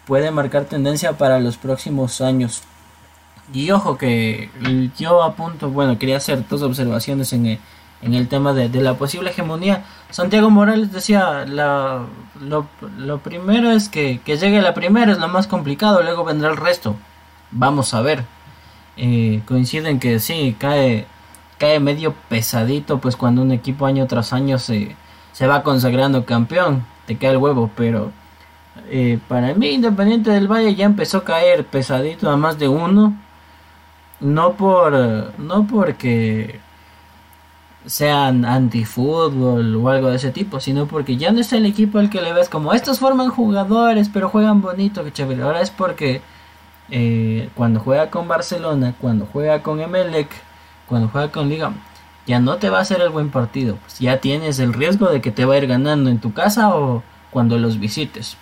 puede 0.06 0.32
marcar 0.32 0.66
tendencia 0.66 1.14
para 1.18 1.40
los 1.40 1.58
próximos 1.58 2.22
años. 2.22 2.64
Y 3.54 3.70
ojo 3.72 3.98
que 3.98 4.50
yo 4.98 5.22
apunto, 5.22 5.70
bueno, 5.70 6.00
quería 6.00 6.18
hacer 6.18 6.48
dos 6.48 6.64
observaciones 6.64 7.34
en 7.34 7.60
en 8.04 8.14
el 8.14 8.28
tema 8.28 8.54
de, 8.54 8.70
la 8.82 8.96
posible 8.96 9.30
hegemonía. 9.30 9.86
Santiago 10.10 10.50
Morales 10.50 10.92
decía, 10.92 11.46
la, 11.46 12.06
lo, 12.42 13.20
primero 13.20 13.72
es 13.72 13.90
que, 13.90 14.20
llegue 14.26 14.62
la 14.62 14.74
primera, 14.74 15.12
es 15.12 15.20
lo 15.20 15.28
más 15.28 15.48
complicado, 15.48 16.04
luego 16.04 16.24
vendrá 16.24 16.50
el 16.50 16.58
resto. 16.58 16.96
Vamos 17.52 17.94
a 17.94 18.02
ver. 18.02 18.26
Eh, 18.98 19.42
coinciden 19.48 20.00
que 20.00 20.20
sí, 20.20 20.56
cae, 20.60 21.08
cae 21.58 21.80
medio 21.80 22.14
pesadito, 22.30 23.00
pues 23.00 23.16
cuando 23.16 23.42
un 23.42 23.52
equipo 23.52 23.86
año 23.86 24.06
tras 24.08 24.34
año 24.34 24.60
se, 24.60 24.96
se 25.32 25.48
va 25.48 25.64
consagrando 25.64 26.26
campeón, 26.26 26.86
te 27.08 27.18
cae 27.18 27.32
el 27.32 27.38
huevo, 27.38 27.72
pero 27.76 28.12
eh, 28.90 29.20
para 29.28 29.54
mí 29.54 29.70
Independiente 29.70 30.32
del 30.32 30.48
Valle 30.48 30.76
ya 30.76 30.86
empezó 30.86 31.20
a 31.20 31.24
caer 31.24 31.66
pesadito 31.66 32.30
a 32.30 32.38
más 32.38 32.60
de 32.60 32.68
uno. 32.68 33.18
No 34.20 34.54
por, 34.54 34.94
no 35.38 35.68
porque 35.68 36.60
sean 37.86 38.46
antifútbol 38.46 39.76
o 39.76 39.90
algo 39.90 40.10
de 40.10 40.16
ese 40.16 40.32
tipo, 40.32 40.60
sino 40.60 40.88
porque 40.88 41.18
ya 41.18 41.32
no 41.32 41.40
es 41.40 41.52
el 41.54 41.66
equipo 41.66 42.00
al 42.00 42.10
que 42.10 42.22
le 42.22 42.34
ves 42.34 42.50
como 42.50 42.74
estos 42.74 43.00
forman 43.00 43.30
jugadores, 43.30 44.10
pero 44.10 44.30
juegan 44.30 44.62
bonito, 44.62 45.04
que 45.04 45.12
chévere. 45.12 45.44
Ahora 45.44 45.62
es 45.62 45.70
porque 45.70 46.22
eh, 46.90 47.50
cuando 47.56 47.80
juega 47.80 48.10
con 48.10 48.28
Barcelona, 48.28 48.96
cuando 49.00 49.26
juega 49.26 49.62
con 49.62 49.80
Emelec, 49.80 50.30
cuando 50.88 51.08
juega 51.10 51.32
con 51.32 51.50
Liga, 51.50 51.74
ya 52.26 52.40
no 52.40 52.58
te 52.58 52.70
va 52.70 52.80
a 52.80 52.82
hacer 52.82 53.02
el 53.02 53.10
buen 53.10 53.30
partido. 53.30 53.78
Pues 53.78 54.00
ya 54.00 54.18
tienes 54.20 54.60
el 54.60 54.74
riesgo 54.74 55.10
de 55.10 55.22
que 55.22 55.32
te 55.32 55.46
va 55.46 55.56
a 55.56 55.58
ir 55.58 55.68
ganando 55.68 56.10
en 56.10 56.20
tu 56.20 56.34
casa 56.34 56.76
o 56.76 57.04
cuando 57.32 57.58
los 57.58 57.80
visites. 57.80 58.38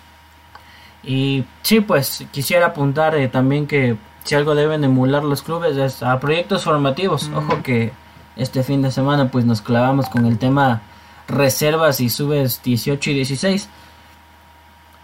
Y 1.02 1.44
sí, 1.62 1.80
pues 1.80 2.24
quisiera 2.30 2.66
apuntar 2.66 3.16
eh, 3.16 3.28
también 3.28 3.66
que 3.66 3.96
si 4.22 4.36
algo 4.36 4.54
deben 4.54 4.84
emular 4.84 5.24
los 5.24 5.42
clubes 5.42 5.76
es 5.76 6.02
a 6.02 6.20
proyectos 6.20 6.62
formativos. 6.64 7.28
Ojo 7.34 7.62
que 7.62 7.92
este 8.36 8.62
fin 8.62 8.82
de 8.82 8.90
semana 8.90 9.30
pues 9.30 9.44
nos 9.44 9.60
clavamos 9.60 10.08
con 10.08 10.26
el 10.26 10.38
tema 10.38 10.82
reservas 11.28 12.00
y 12.00 12.08
subes 12.08 12.62
18 12.62 13.10
y 13.10 13.14
16. 13.14 13.68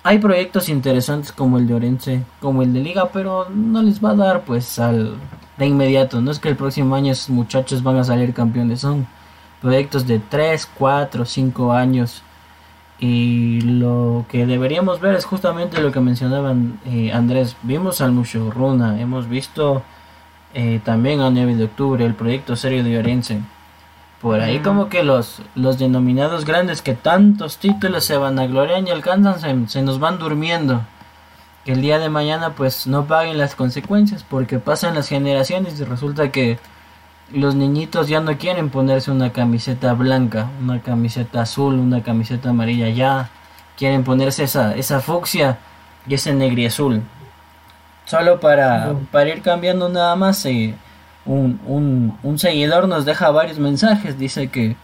Hay 0.04 0.18
proyectos 0.18 0.68
interesantes 0.68 1.32
como 1.32 1.58
el 1.58 1.66
de 1.66 1.74
Orense, 1.74 2.22
como 2.40 2.62
el 2.62 2.72
de 2.72 2.80
Liga, 2.80 3.10
pero 3.12 3.48
no 3.50 3.82
les 3.82 4.02
va 4.02 4.10
a 4.10 4.14
dar 4.14 4.44
pues 4.44 4.78
al 4.78 5.16
de 5.56 5.66
inmediato. 5.66 6.20
No 6.20 6.30
es 6.30 6.38
que 6.38 6.48
el 6.48 6.56
próximo 6.56 6.94
año 6.94 7.12
esos 7.12 7.30
muchachos 7.30 7.82
van 7.82 7.96
a 7.96 8.04
salir 8.04 8.32
campeones, 8.32 8.80
son 8.80 9.06
proyectos 9.60 10.06
de 10.06 10.20
3, 10.20 10.70
4, 10.78 11.24
5 11.24 11.72
años. 11.72 12.22
Y 13.00 13.60
lo 13.60 14.24
que 14.28 14.46
deberíamos 14.46 15.00
ver 15.00 15.14
es 15.14 15.24
justamente 15.24 15.80
lo 15.80 15.92
que 15.92 16.00
mencionaban 16.00 16.80
eh, 16.84 17.12
Andrés. 17.12 17.56
Vimos 17.62 18.00
al 18.00 18.16
Runa, 18.50 19.00
hemos 19.00 19.28
visto 19.28 19.82
eh, 20.60 20.80
también 20.84 21.20
a 21.20 21.30
9 21.30 21.54
de 21.54 21.64
octubre, 21.66 22.04
el 22.04 22.14
proyecto 22.14 22.56
serio 22.56 22.82
de 22.82 22.98
Orense. 22.98 23.40
Por 24.20 24.40
ahí 24.40 24.58
como 24.58 24.88
que 24.88 25.04
los, 25.04 25.40
los 25.54 25.78
denominados 25.78 26.44
grandes 26.44 26.82
que 26.82 26.94
tantos 26.94 27.58
títulos 27.58 28.04
se 28.04 28.16
van 28.16 28.40
a 28.40 28.46
gloriar 28.48 28.82
y 28.82 28.90
alcanzan, 28.90 29.68
se, 29.68 29.82
nos 29.82 30.00
van 30.00 30.18
durmiendo. 30.18 30.80
Que 31.64 31.70
el 31.74 31.80
día 31.80 32.00
de 32.00 32.08
mañana 32.08 32.54
pues 32.56 32.88
no 32.88 33.04
paguen 33.06 33.38
las 33.38 33.54
consecuencias 33.54 34.24
porque 34.28 34.58
pasan 34.58 34.96
las 34.96 35.08
generaciones 35.08 35.78
y 35.78 35.84
resulta 35.84 36.32
que 36.32 36.58
los 37.32 37.54
niñitos 37.54 38.08
ya 38.08 38.18
no 38.20 38.36
quieren 38.36 38.68
ponerse 38.68 39.12
una 39.12 39.32
camiseta 39.32 39.92
blanca, 39.92 40.50
una 40.60 40.82
camiseta 40.82 41.42
azul, 41.42 41.74
una 41.74 42.02
camiseta 42.02 42.50
amarilla, 42.50 42.88
ya 42.88 43.30
quieren 43.76 44.02
ponerse 44.02 44.42
esa, 44.42 44.74
esa 44.74 44.98
fucsia 44.98 45.58
y 46.08 46.14
ese 46.14 46.34
negri 46.34 46.66
azul. 46.66 47.04
Solo 48.08 48.40
para, 48.40 48.94
para 49.12 49.28
ir 49.28 49.42
cambiando 49.42 49.90
nada 49.90 50.16
más, 50.16 50.44
eh, 50.46 50.74
un, 51.26 51.60
un, 51.66 52.18
un, 52.22 52.38
seguidor 52.38 52.88
nos 52.88 53.04
deja 53.04 53.30
varios 53.30 53.58
mensajes. 53.58 54.18
Dice 54.18 54.48
que, 54.48 54.76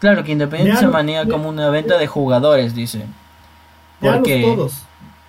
claro, 0.00 0.24
que 0.24 0.32
Independiente 0.32 0.80
se 0.80 0.88
maneja 0.88 1.28
como 1.28 1.48
una 1.48 1.70
venta 1.70 1.98
de 1.98 2.08
jugadores, 2.08 2.74
dice. 2.74 3.06
Porque 4.00 4.56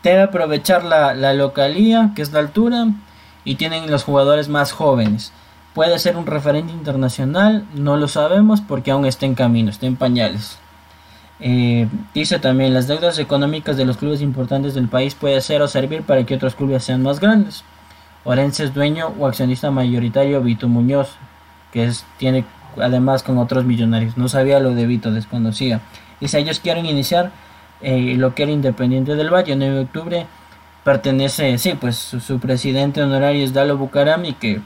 debe 0.01 0.23
aprovechar 0.23 0.83
la, 0.83 1.13
la 1.13 1.35
localía, 1.35 2.13
que 2.15 2.23
es 2.23 2.31
la 2.31 2.39
altura, 2.39 2.87
y 3.43 3.55
tienen 3.55 3.91
los 3.91 4.03
jugadores 4.03 4.49
más 4.49 4.71
jóvenes. 4.71 5.31
Puede 5.75 5.99
ser 5.99 6.17
un 6.17 6.25
referente 6.25 6.73
internacional, 6.73 7.63
no 7.75 7.95
lo 7.95 8.07
sabemos 8.07 8.59
porque 8.59 8.89
aún 8.89 9.05
está 9.05 9.27
en 9.27 9.35
camino, 9.35 9.69
está 9.69 9.85
en 9.85 9.97
pañales. 9.97 10.57
Eh, 11.41 11.87
dice 12.13 12.39
también, 12.39 12.73
las 12.73 12.87
deudas 12.87 13.17
económicas 13.17 13.77
de 13.77 13.85
los 13.85 13.97
clubes 13.97 14.21
importantes 14.21 14.73
del 14.73 14.87
país 14.89 15.15
puede 15.15 15.39
ser 15.41 15.61
o 15.61 15.67
servir 15.67 16.03
para 16.03 16.25
que 16.25 16.35
otros 16.35 16.55
clubes 16.55 16.83
sean 16.83 17.01
más 17.01 17.19
grandes. 17.19 17.63
Orense 18.23 18.65
es 18.65 18.73
dueño 18.73 19.13
o 19.17 19.25
accionista 19.27 19.71
mayoritario 19.71 20.41
Vito 20.41 20.67
Muñoz, 20.67 21.15
que 21.71 21.85
es, 21.85 22.05
tiene 22.17 22.45
además 22.77 23.23
con 23.23 23.37
otros 23.37 23.65
millonarios. 23.65 24.17
No 24.17 24.27
sabía 24.27 24.59
lo 24.59 24.73
de 24.75 24.85
Vito, 24.85 25.11
desconocía. 25.11 25.81
Dice, 26.19 26.39
ellos 26.39 26.59
quieren 26.59 26.85
iniciar 26.85 27.31
eh, 27.81 28.15
lo 28.17 28.35
que 28.35 28.43
era 28.43 28.51
Independiente 28.51 29.15
del 29.15 29.33
Valle, 29.33 29.55
9 29.55 29.75
de 29.75 29.81
octubre, 29.81 30.25
pertenece, 30.83 31.57
sí, 31.57 31.73
pues 31.79 31.95
su, 31.95 32.39
presidente 32.39 33.01
honorario 33.01 33.43
es 33.43 33.53
Dalo 33.53 33.77
Bucaram 33.77 34.23
que 34.33 34.61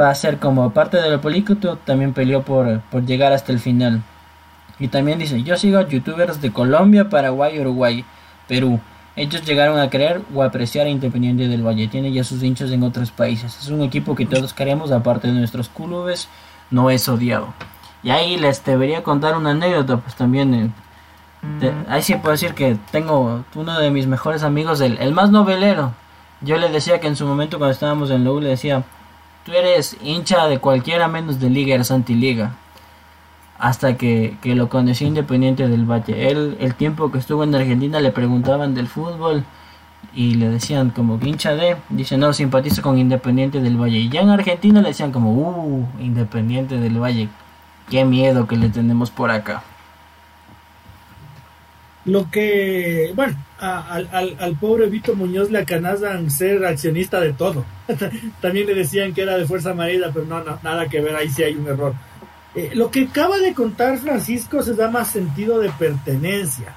va 0.00 0.10
a 0.10 0.14
ser 0.14 0.38
como 0.38 0.70
parte 0.70 0.98
de 0.98 1.10
lo 1.10 1.20
político, 1.20 1.76
también 1.84 2.12
peleó 2.12 2.42
por, 2.42 2.80
por 2.82 3.04
llegar 3.04 3.32
hasta 3.32 3.52
el 3.52 3.58
final. 3.58 4.02
Y 4.80 4.88
también 4.88 5.18
dice, 5.18 5.42
yo 5.42 5.56
sigo 5.56 5.78
a 5.78 5.86
youtubers 5.86 6.40
de 6.40 6.50
Colombia, 6.50 7.10
Paraguay, 7.10 7.60
Uruguay, 7.60 8.04
Perú. 8.48 8.80
Ellos 9.14 9.44
llegaron 9.44 9.78
a 9.78 9.90
creer 9.90 10.22
o 10.34 10.42
apreciar 10.42 10.86
a 10.86 10.90
Independiente 10.90 11.46
del 11.48 11.64
Valle. 11.64 11.86
Tiene 11.86 12.10
ya 12.10 12.24
sus 12.24 12.42
hinchas 12.42 12.70
en 12.70 12.82
otros 12.82 13.10
países. 13.10 13.58
Es 13.60 13.68
un 13.68 13.82
equipo 13.82 14.14
que 14.14 14.24
todos 14.24 14.54
queremos, 14.54 14.90
aparte 14.90 15.28
de 15.28 15.34
nuestros 15.34 15.68
clubes, 15.68 16.28
no 16.70 16.88
es 16.88 17.06
odiado. 17.10 17.52
Y 18.02 18.08
ahí 18.08 18.38
les 18.38 18.64
debería 18.64 19.02
contar 19.02 19.36
una 19.36 19.50
anécdota, 19.50 19.98
pues 19.98 20.16
también... 20.16 20.54
Eh, 20.54 20.70
mm. 21.42 21.90
ahí 21.90 22.00
sí 22.00 22.14
puedo 22.14 22.32
decir 22.32 22.54
que 22.54 22.78
tengo 22.90 23.44
uno 23.54 23.78
de 23.78 23.90
mis 23.90 24.06
mejores 24.06 24.42
amigos, 24.42 24.80
el, 24.80 24.96
el 24.98 25.12
más 25.12 25.30
novelero. 25.30 25.92
Yo 26.40 26.56
le 26.56 26.70
decía 26.70 27.00
que 27.00 27.06
en 27.06 27.16
su 27.16 27.26
momento 27.26 27.58
cuando 27.58 27.74
estábamos 27.74 28.10
en 28.10 28.24
la 28.24 28.30
U 28.30 28.40
le 28.40 28.48
decía, 28.48 28.84
tú 29.44 29.52
eres 29.52 29.98
hincha 30.02 30.46
de 30.46 30.58
cualquiera 30.58 31.06
menos 31.06 31.38
de 31.38 31.50
Liga, 31.50 31.74
eres 31.74 31.90
anti-Liga 31.90 32.56
hasta 33.60 33.96
que, 33.96 34.36
lo 34.42 34.68
conocí 34.68 35.04
Independiente 35.04 35.68
del 35.68 35.84
Valle. 35.84 36.30
Él, 36.30 36.56
el 36.60 36.74
tiempo 36.74 37.12
que 37.12 37.18
estuvo 37.18 37.44
en 37.44 37.54
Argentina, 37.54 38.00
le 38.00 38.10
preguntaban 38.10 38.74
del 38.74 38.88
fútbol 38.88 39.44
y 40.14 40.34
le 40.36 40.48
decían 40.48 40.90
como 40.90 41.20
hincha 41.22 41.54
de, 41.54 41.76
dice 41.90 42.16
no, 42.16 42.32
simpatizo 42.32 42.80
con 42.80 42.98
Independiente 42.98 43.60
del 43.60 43.76
Valle. 43.76 43.98
Y 43.98 44.08
ya 44.08 44.22
en 44.22 44.30
Argentina 44.30 44.80
le 44.80 44.88
decían 44.88 45.12
como, 45.12 45.32
uh, 45.32 45.86
Independiente 46.00 46.78
del 46.78 46.98
Valle, 46.98 47.28
qué 47.90 48.04
miedo 48.04 48.46
que 48.46 48.56
le 48.56 48.70
tenemos 48.70 49.10
por 49.10 49.30
acá. 49.30 49.62
Lo 52.06 52.30
que, 52.30 53.12
bueno, 53.14 53.36
al, 53.58 54.08
al, 54.40 54.56
pobre 54.56 54.86
Vito 54.86 55.14
Muñoz 55.14 55.50
le 55.50 55.58
acanazan 55.58 56.30
ser 56.30 56.64
accionista 56.64 57.20
de 57.20 57.34
todo. 57.34 57.66
También 58.40 58.66
le 58.66 58.74
decían 58.74 59.12
que 59.12 59.20
era 59.20 59.36
de 59.36 59.44
Fuerza 59.44 59.72
Amarilla, 59.72 60.10
pero 60.14 60.24
no, 60.24 60.42
no, 60.42 60.58
nada 60.62 60.88
que 60.88 61.02
ver, 61.02 61.14
ahí 61.14 61.28
sí 61.28 61.42
hay 61.42 61.56
un 61.56 61.68
error. 61.68 61.94
Eh, 62.54 62.70
lo 62.74 62.90
que 62.90 63.04
acaba 63.04 63.38
de 63.38 63.54
contar 63.54 63.98
Francisco 63.98 64.62
se 64.62 64.74
llama 64.74 65.04
sentido 65.04 65.60
de 65.60 65.70
pertenencia. 65.70 66.74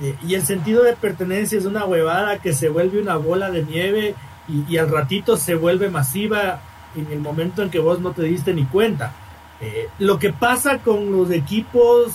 Eh, 0.00 0.16
y 0.26 0.34
el 0.34 0.42
sentido 0.42 0.82
de 0.82 0.94
pertenencia 0.94 1.58
es 1.58 1.64
una 1.64 1.84
huevada 1.84 2.38
que 2.38 2.52
se 2.52 2.68
vuelve 2.68 3.00
una 3.00 3.16
bola 3.16 3.50
de 3.50 3.64
nieve 3.64 4.14
y, 4.48 4.76
al 4.78 4.88
ratito 4.88 5.36
se 5.36 5.54
vuelve 5.54 5.90
masiva 5.90 6.60
en 6.96 7.12
el 7.12 7.20
momento 7.20 7.62
en 7.62 7.70
que 7.70 7.78
vos 7.78 8.00
no 8.00 8.12
te 8.12 8.22
diste 8.22 8.54
ni 8.54 8.64
cuenta. 8.64 9.12
Eh, 9.60 9.88
lo 9.98 10.18
que 10.18 10.32
pasa 10.32 10.78
con 10.78 11.12
los 11.12 11.30
equipos 11.30 12.12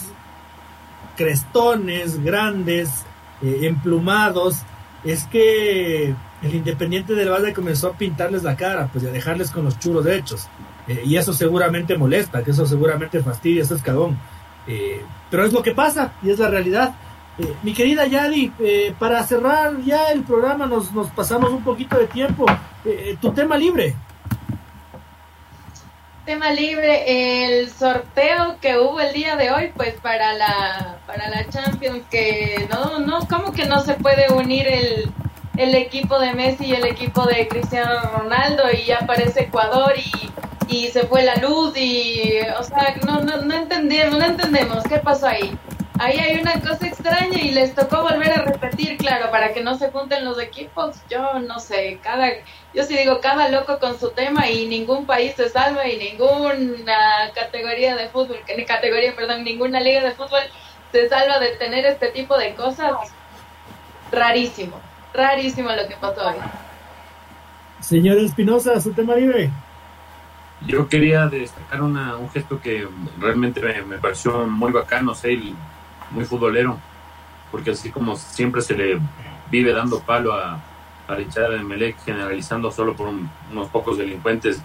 crestones, 1.16 2.22
grandes, 2.22 3.04
emplumados, 3.42 4.62
es 5.04 5.24
que 5.24 6.14
el 6.42 6.54
Independiente 6.54 7.14
del 7.14 7.28
Valle 7.28 7.52
comenzó 7.52 7.88
a 7.88 7.92
pintarles 7.92 8.42
la 8.42 8.56
cara, 8.56 8.88
pues 8.90 9.04
a 9.04 9.10
dejarles 9.10 9.50
con 9.50 9.64
los 9.64 9.78
churos 9.78 10.06
hechos. 10.06 10.48
Eh, 10.86 11.02
y 11.04 11.16
eso 11.16 11.32
seguramente 11.32 11.96
molesta, 11.96 12.42
que 12.42 12.50
eso 12.50 12.66
seguramente 12.66 13.22
fastidia, 13.22 13.62
eso 13.62 13.74
es 13.74 13.82
cagón. 13.82 14.18
Eh, 14.66 15.02
pero 15.30 15.44
es 15.44 15.52
lo 15.52 15.62
que 15.62 15.72
pasa 15.72 16.12
y 16.22 16.30
es 16.30 16.38
la 16.38 16.48
realidad. 16.48 16.94
Eh, 17.38 17.52
mi 17.62 17.72
querida 17.72 18.06
Yadi, 18.06 18.52
para 18.98 19.22
cerrar 19.24 19.80
ya 19.82 20.10
el 20.12 20.22
programa 20.22 20.66
nos, 20.66 20.92
nos 20.92 21.08
pasamos 21.10 21.50
un 21.50 21.64
poquito 21.64 21.98
de 21.98 22.06
tiempo. 22.06 22.46
tu 23.20 23.32
tema 23.32 23.56
libre. 23.56 23.94
Tema 26.24 26.52
libre, 26.52 27.50
el 27.58 27.68
sorteo 27.68 28.56
que 28.60 28.78
hubo 28.78 28.98
el 28.98 29.12
día 29.12 29.36
de 29.36 29.50
hoy, 29.50 29.72
pues 29.76 29.94
para 30.00 30.32
la 30.32 30.96
para 31.06 31.28
la 31.28 31.46
Champions, 31.50 32.02
que 32.10 32.66
no, 32.70 32.98
no, 33.00 33.28
¿cómo 33.28 33.52
que 33.52 33.66
no 33.66 33.80
se 33.80 33.94
puede 33.94 34.32
unir 34.32 34.66
el, 34.66 35.12
el 35.56 35.74
equipo 35.74 36.18
de 36.18 36.32
Messi 36.32 36.66
y 36.66 36.74
el 36.74 36.86
equipo 36.86 37.26
de 37.26 37.46
Cristiano 37.46 38.00
Ronaldo 38.16 38.64
y 38.72 38.86
ya 38.86 38.98
aparece 39.02 39.42
Ecuador 39.42 39.92
y 39.96 40.30
y 40.68 40.88
se 40.88 41.06
fue 41.06 41.22
la 41.22 41.36
luz 41.36 41.76
y, 41.76 42.40
o 42.58 42.62
sea, 42.62 42.96
no, 43.06 43.20
no, 43.20 43.42
no 43.42 43.54
entendemos, 43.54 44.18
no 44.18 44.24
entendemos 44.24 44.84
qué 44.84 44.98
pasó 44.98 45.26
ahí. 45.28 45.56
Ahí 45.98 46.18
hay 46.18 46.40
una 46.40 46.60
cosa 46.60 46.88
extraña 46.88 47.40
y 47.40 47.52
les 47.52 47.72
tocó 47.74 48.02
volver 48.02 48.32
a 48.32 48.42
repetir, 48.42 48.96
claro, 48.96 49.30
para 49.30 49.52
que 49.52 49.62
no 49.62 49.78
se 49.78 49.92
junten 49.92 50.24
los 50.24 50.40
equipos. 50.40 50.96
Yo 51.08 51.38
no 51.38 51.60
sé, 51.60 52.00
cada, 52.02 52.30
yo 52.74 52.82
sí 52.82 52.96
digo, 52.96 53.20
cada 53.20 53.48
loco 53.48 53.78
con 53.78 53.98
su 53.98 54.10
tema 54.10 54.48
y 54.50 54.66
ningún 54.66 55.06
país 55.06 55.34
se 55.36 55.48
salva 55.48 55.86
y 55.86 55.96
ninguna 55.96 57.30
categoría 57.32 57.94
de 57.94 58.08
fútbol, 58.08 58.40
categoría, 58.66 59.14
perdón, 59.14 59.44
ninguna 59.44 59.78
liga 59.80 60.02
de 60.02 60.10
fútbol 60.12 60.42
se 60.90 61.08
salva 61.08 61.38
de 61.38 61.50
tener 61.56 61.86
este 61.86 62.08
tipo 62.08 62.36
de 62.36 62.54
cosas. 62.54 62.92
Rarísimo, 64.10 64.80
rarísimo 65.12 65.70
lo 65.70 65.86
que 65.86 65.96
pasó 65.96 66.26
hoy. 66.26 66.36
Señor 67.80 68.18
Espinosa, 68.18 68.80
su 68.80 68.92
tema 68.92 69.14
libre. 69.14 69.50
Yo 70.66 70.88
quería 70.88 71.26
destacar 71.26 71.82
una, 71.82 72.16
un 72.16 72.30
gesto 72.30 72.60
que 72.60 72.88
realmente 73.18 73.60
me, 73.86 73.98
pareció 73.98 74.46
muy 74.46 74.72
bacano, 74.72 75.14
sé, 75.14 75.38
muy 76.10 76.24
futbolero, 76.24 76.78
porque 77.50 77.72
así 77.72 77.90
como 77.90 78.16
siempre 78.16 78.62
se 78.62 78.74
le 78.74 78.98
vive 79.50 79.72
dando 79.72 80.00
palo 80.00 80.32
a, 80.32 80.60
a 81.06 81.14
Richard 81.14 81.62
Melec, 81.62 82.02
generalizando 82.04 82.70
solo 82.70 82.94
por 82.94 83.08
unos 83.08 83.68
pocos 83.68 83.98
delincuentes 83.98 84.62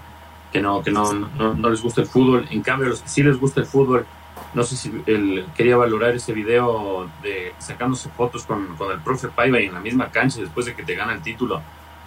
que 0.52 0.62
no 0.62 0.82
que 0.82 0.92
no, 0.92 1.14
no, 1.14 1.70
les 1.70 1.82
gusta 1.82 2.02
el 2.02 2.08
fútbol. 2.08 2.48
En 2.50 2.62
cambio, 2.62 2.90
los 2.90 3.02
que 3.02 3.10
sí 3.10 3.24
les 3.24 3.40
gusta 3.40 3.60
el 3.60 3.68
fútbol, 3.68 4.06
no 4.54 4.64
sé 4.64 4.76
si 4.78 5.04
él 5.06 5.46
quería 5.56 5.78
valorar 5.78 6.16
ese 6.16 6.34
video 6.34 7.10
de 7.22 7.54
sacándose 7.60 8.10
fotos 8.10 8.46
con, 8.46 8.76
con 8.78 8.92
el 8.92 9.00
profe 9.00 9.28
Paiva 9.28 9.60
y 9.60 9.66
en 9.66 9.74
la 9.74 9.80
misma 9.80 10.10
cancha 10.10 10.40
después 10.40 10.66
de 10.66 10.76
que 10.76 10.84
te 10.84 10.96
gana 10.96 11.14
el 11.14 11.22
título. 11.22 11.62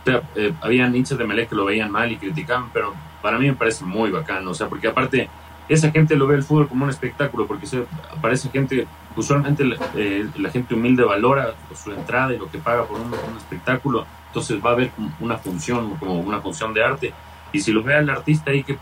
Eh, 0.05 0.53
habían 0.61 0.95
hinchas 0.97 1.17
de 1.17 1.25
Melec 1.25 1.49
que 1.49 1.55
lo 1.55 1.65
veían 1.65 1.91
mal 1.91 2.11
y 2.11 2.17
criticaban, 2.17 2.71
pero 2.73 2.93
para 3.21 3.39
mí 3.39 3.47
me 3.47 3.55
parece 3.55 3.85
muy 3.85 4.11
bacano, 4.11 4.51
o 4.51 4.55
sea, 4.55 4.69
porque 4.69 4.89
aparte 4.89 5.29
esa 5.69 5.93
gente 5.93 6.17
lo 6.17 6.27
ve 6.27 6.37
el 6.37 6.43
fútbol 6.43 6.69
como 6.69 6.85
un 6.85 6.91
espectáculo, 6.91 7.47
porque 7.47 7.67
se, 7.67 7.85
aparece 8.11 8.51
gente, 8.51 8.87
usualmente 9.17 9.65
eh, 9.95 10.27
la, 10.37 10.51
gente 10.51 10.75
humilde 10.75 11.05
valora 11.05 11.55
su 11.75 11.93
entrada 11.93 12.35
y 12.35 12.39
lo 12.39 12.51
que 12.51 12.59
paga 12.59 12.85
por 12.85 12.99
un, 13.01 13.15
espectáculo, 13.37 14.05
entonces 14.27 14.61
va 14.65 14.73
a 14.73 14.75
ver 14.75 14.91
una 15.21 15.39
función, 15.39 15.97
como 15.97 16.19
una 16.19 16.41
función 16.41 16.75
de 16.75 16.83
arte, 16.83 17.13
y 17.53 17.61
si 17.61 17.73
lo 17.73 17.83
ve 17.85 17.95
al 17.95 18.11
artista 18.11 18.51
ahí 18.51 18.65
que, 18.65 18.79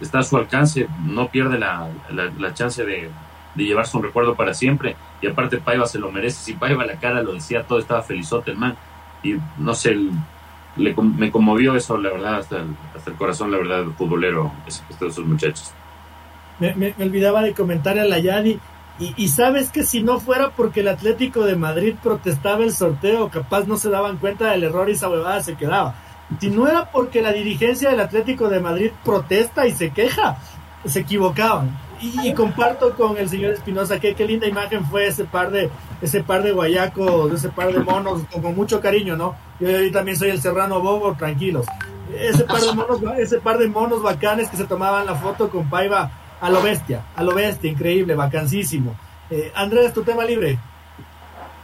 está 0.00 0.20
a 0.20 0.22
su 0.22 0.36
alcance, 0.36 0.86
no 1.04 1.28
pierde 1.28 1.58
la, 1.58 1.88
la, 2.38 2.54
chance 2.54 2.84
de, 2.84 3.10
de, 3.56 3.64
llevarse 3.64 3.96
un 3.96 4.04
recuerdo 4.04 4.36
para 4.36 4.54
siempre, 4.54 4.94
y 5.20 5.26
aparte 5.26 5.58
Paiva 5.58 5.86
se 5.86 5.98
lo 5.98 6.12
merece, 6.12 6.44
si 6.44 6.52
Paiva 6.52 6.86
la 6.86 7.00
cara 7.00 7.22
lo 7.22 7.32
decía 7.32 7.64
todo, 7.64 7.80
estaba 7.80 8.02
felizote 8.02 8.52
el 8.52 8.56
man, 8.56 8.76
y 9.24 9.36
no 9.58 9.74
sé, 9.74 9.90
el, 9.90 10.12
me 10.76 11.30
conmovió 11.30 11.74
eso, 11.74 11.96
la 11.98 12.10
verdad, 12.10 12.36
hasta 12.36 12.58
el, 12.58 12.76
hasta 12.94 13.10
el 13.10 13.16
corazón, 13.16 13.50
la 13.50 13.58
verdad, 13.58 13.84
futbolero, 13.96 14.52
de 15.00 15.06
esos 15.08 15.24
muchachos. 15.24 15.72
Me, 16.60 16.74
me, 16.74 16.94
olvidaba 17.00 17.42
de 17.42 17.52
comentar 17.52 17.98
a 17.98 18.04
la 18.04 18.18
Yadi. 18.18 18.60
Y, 19.00 19.12
y, 19.16 19.28
sabes 19.28 19.70
que 19.70 19.82
si 19.82 20.04
no 20.04 20.20
fuera 20.20 20.50
porque 20.50 20.80
el 20.80 20.88
Atlético 20.88 21.42
de 21.44 21.56
Madrid 21.56 21.94
protestaba 22.00 22.62
el 22.62 22.72
sorteo, 22.72 23.28
capaz 23.28 23.66
no 23.66 23.76
se 23.76 23.90
daban 23.90 24.18
cuenta 24.18 24.52
del 24.52 24.62
error 24.62 24.88
y 24.88 24.92
esa 24.92 25.08
huevada 25.08 25.42
se 25.42 25.56
quedaba. 25.56 25.96
Si 26.38 26.48
no 26.48 26.68
era 26.68 26.90
porque 26.90 27.20
la 27.20 27.32
dirigencia 27.32 27.90
del 27.90 28.00
Atlético 28.00 28.48
de 28.48 28.60
Madrid 28.60 28.90
protesta 29.04 29.66
y 29.66 29.72
se 29.72 29.90
queja, 29.90 30.38
se 30.84 31.00
equivocaban. 31.00 31.76
Y, 32.22 32.34
comparto 32.34 32.94
con 32.94 33.16
el 33.16 33.28
señor 33.28 33.52
Espinosa 33.52 33.98
que 33.98 34.14
qué 34.14 34.26
linda 34.26 34.46
imagen 34.46 34.84
fue 34.84 35.06
ese 35.06 35.24
par 35.24 35.50
de 35.50 35.70
ese 36.02 36.22
par 36.22 36.42
de 36.42 36.52
guayacos, 36.52 37.32
ese 37.32 37.48
par 37.48 37.72
de 37.72 37.80
monos 37.80 38.22
con, 38.30 38.54
mucho 38.54 38.80
cariño, 38.80 39.16
¿no? 39.16 39.34
Yo, 39.58 39.68
también 39.90 40.16
soy 40.16 40.30
el 40.30 40.40
serrano 40.40 40.80
bobo, 40.80 41.14
tranquilos. 41.14 41.66
Ese 42.14 42.44
par 42.44 42.60
de 42.60 42.72
monos, 42.74 43.00
ese 43.18 43.38
par 43.38 43.58
de 43.58 43.68
monos 43.68 44.02
bacanes 44.02 44.50
que 44.50 44.56
se 44.56 44.64
tomaban 44.64 45.06
la 45.06 45.14
foto 45.14 45.48
con 45.48 45.68
Paiva 45.70 46.10
a 46.40 46.50
lo 46.50 46.60
bestia, 46.60 47.04
a 47.16 47.22
lo 47.22 47.34
bestia, 47.34 47.70
increíble, 47.70 48.14
vacancísimo. 48.14 48.94
Eh, 49.30 49.50
Andrés, 49.54 49.94
tu 49.94 50.02
tema 50.02 50.24
libre. 50.24 50.58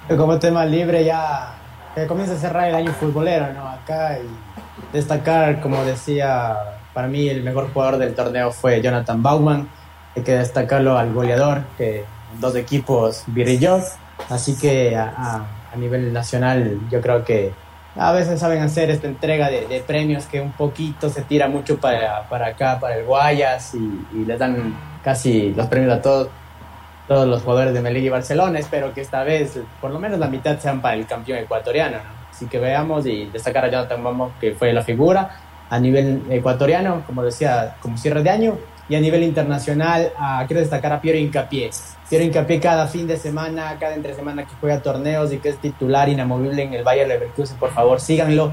Como 0.09 0.39
tema 0.39 0.65
libre 0.65 1.05
ya 1.05 1.55
que 1.95 2.07
comienza 2.07 2.35
a 2.35 2.39
cerrar 2.39 2.69
el 2.69 2.75
año 2.75 2.93
futbolero, 2.93 3.53
¿no? 3.53 3.69
Acá 3.69 4.19
y 4.19 4.97
destacar, 4.97 5.61
como 5.61 5.85
decía, 5.85 6.57
para 6.95 7.09
mí 7.09 7.29
el 7.29 7.43
mejor 7.43 7.73
jugador 7.73 7.99
del 7.99 8.15
torneo 8.15 8.53
fue 8.53 8.81
Jonathan 8.81 9.23
Bauman 9.23 9.69
hay 10.16 10.23
que 10.23 10.32
destacarlo 10.32 10.99
al 10.99 11.12
goleador, 11.12 11.62
que 11.78 12.05
dos 12.39 12.55
equipos 12.57 13.24
brilló. 13.27 13.81
Así 14.28 14.57
que 14.57 14.97
a, 14.97 15.47
nivel 15.77 16.12
nacional 16.12 16.81
yo 16.91 17.01
creo 17.01 17.24
que 17.24 17.53
a 17.95 18.11
veces 18.12 18.41
saben 18.41 18.61
hacer 18.61 18.91
esta 18.91 19.07
entrega 19.07 19.49
de, 19.49 19.82
premios 19.87 20.27
que 20.27 20.41
un 20.41 20.53
poquito 20.53 21.09
se 21.09 21.23
tira 21.23 21.49
mucho 21.49 21.78
para, 21.78 22.28
para 22.28 22.49
acá, 22.49 22.78
para 22.81 22.97
el 22.97 23.05
Guayas, 23.05 23.74
y, 23.74 24.24
les 24.24 24.39
dan 24.39 24.77
casi 25.03 25.53
los 25.53 25.66
premios 25.66 25.93
a 25.93 26.03
todos, 26.03 26.28
todos 27.07 27.27
los 27.27 27.43
jugadores 27.43 27.73
de 27.73 27.81
Melilla 27.81 28.07
y 28.07 28.11
Barcelona. 28.11 28.59
Espero 28.59 28.93
que 28.93 29.01
esta 29.01 29.23
vez 29.23 29.59
por 29.81 29.91
lo 29.91 29.99
menos 29.99 30.19
la 30.19 30.28
mitad 30.28 30.59
sean 30.59 30.81
para 30.81 30.95
el 30.95 31.07
campeón 31.07 31.39
ecuatoriano. 31.39 31.99
Así 32.31 32.47
que 32.47 32.59
veamos 32.59 33.07
y 33.07 33.27
destacar 33.27 33.65
a 33.65 33.70
Jonathan 33.70 34.03
Bauman, 34.03 34.31
que 34.41 34.53
fue 34.53 34.73
la 34.73 34.82
figura. 34.82 35.31
A 35.69 35.78
nivel 35.78 36.23
ecuatoriano, 36.31 37.03
como 37.07 37.23
decía, 37.23 37.77
como 37.81 37.97
cierre 37.97 38.23
de 38.23 38.31
año, 38.31 38.59
Y 38.91 38.97
a 38.97 39.01
nivel 39.01 39.23
internacional, 39.23 40.12
uh, 40.19 40.45
quiero 40.49 40.61
destacar 40.61 40.93
a 40.93 41.01
Piero 41.01 41.17
Incapié. 41.17 41.71
Piero 42.09 42.25
Incapié 42.25 42.59
cada 42.59 42.89
fin 42.89 43.07
de 43.07 43.17
semana, 43.17 43.77
cada 43.79 43.95
entre 43.95 44.15
semana 44.15 44.45
que 44.45 44.53
juega 44.61 44.83
torneos 44.83 45.33
y 45.33 45.39
que 45.39 45.51
es 45.51 45.59
titular 45.59 46.09
inamovible 46.09 46.65
en 46.65 46.75
el 46.75 46.83
Bayern 46.83 47.09
Leverkusen, 47.09 47.57
por 47.57 47.71
favor, 47.71 48.01
síganlo. 48.01 48.53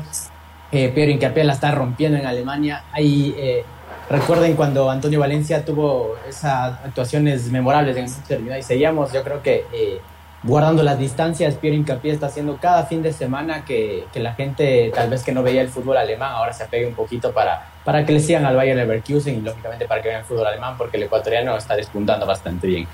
Eh, 0.71 0.89
Piero 0.93 1.11
Incapié 1.11 1.43
la 1.43 1.53
está 1.53 1.71
rompiendo 1.71 2.19
en 2.19 2.27
Alemania. 2.27 2.83
Ahí, 2.91 3.33
eh, 3.35 3.63
recuerden 4.11 4.55
cuando 4.55 4.91
Antonio 4.91 5.19
Valencia 5.19 5.65
tuvo 5.65 6.13
esas 6.29 6.85
actuaciones 6.85 7.49
memorables 7.51 7.97
en 7.97 8.03
el 8.03 8.09
Manchester 8.11 8.39
United. 8.39 8.61
Seguíamos, 8.61 9.11
yo 9.11 9.23
creo 9.23 9.41
que 9.41 9.65
eh, 9.73 9.99
guardando 10.43 10.83
las 10.83 10.99
distancias, 10.99 11.55
Piero 11.55 11.75
Incapié 11.75 12.11
está 12.11 12.27
haciendo 12.27 12.57
cada 12.57 12.85
fin 12.85 13.01
de 13.01 13.11
semana 13.11 13.65
que, 13.65 14.05
que, 14.13 14.19
la 14.19 14.33
gente 14.33 14.91
tal 14.93 15.09
vez 15.09 15.23
que 15.23 15.31
no 15.31 15.43
veía 15.43 15.61
el 15.61 15.69
fútbol 15.69 15.97
alemán 15.97 16.31
ahora 16.31 16.53
se 16.53 16.63
apegue 16.63 16.85
un 16.85 16.93
poquito 16.93 17.31
para, 17.31 17.67
para 17.83 18.05
que 18.05 18.13
le 18.13 18.19
sigan 18.19 18.45
al 18.45 18.55
Bayern 18.55 18.77
Leverkusen 18.77 19.35
y 19.37 19.41
lógicamente 19.41 19.87
para 19.87 20.01
que 20.01 20.09
vean 20.09 20.21
el 20.21 20.25
fútbol 20.25 20.47
alemán 20.47 20.75
porque 20.77 20.97
el 20.97 21.03
ecuatoriano 21.03 21.57
está 21.57 21.75
despuntando 21.75 22.25
bastante 22.25 22.67
bien. 22.67 22.87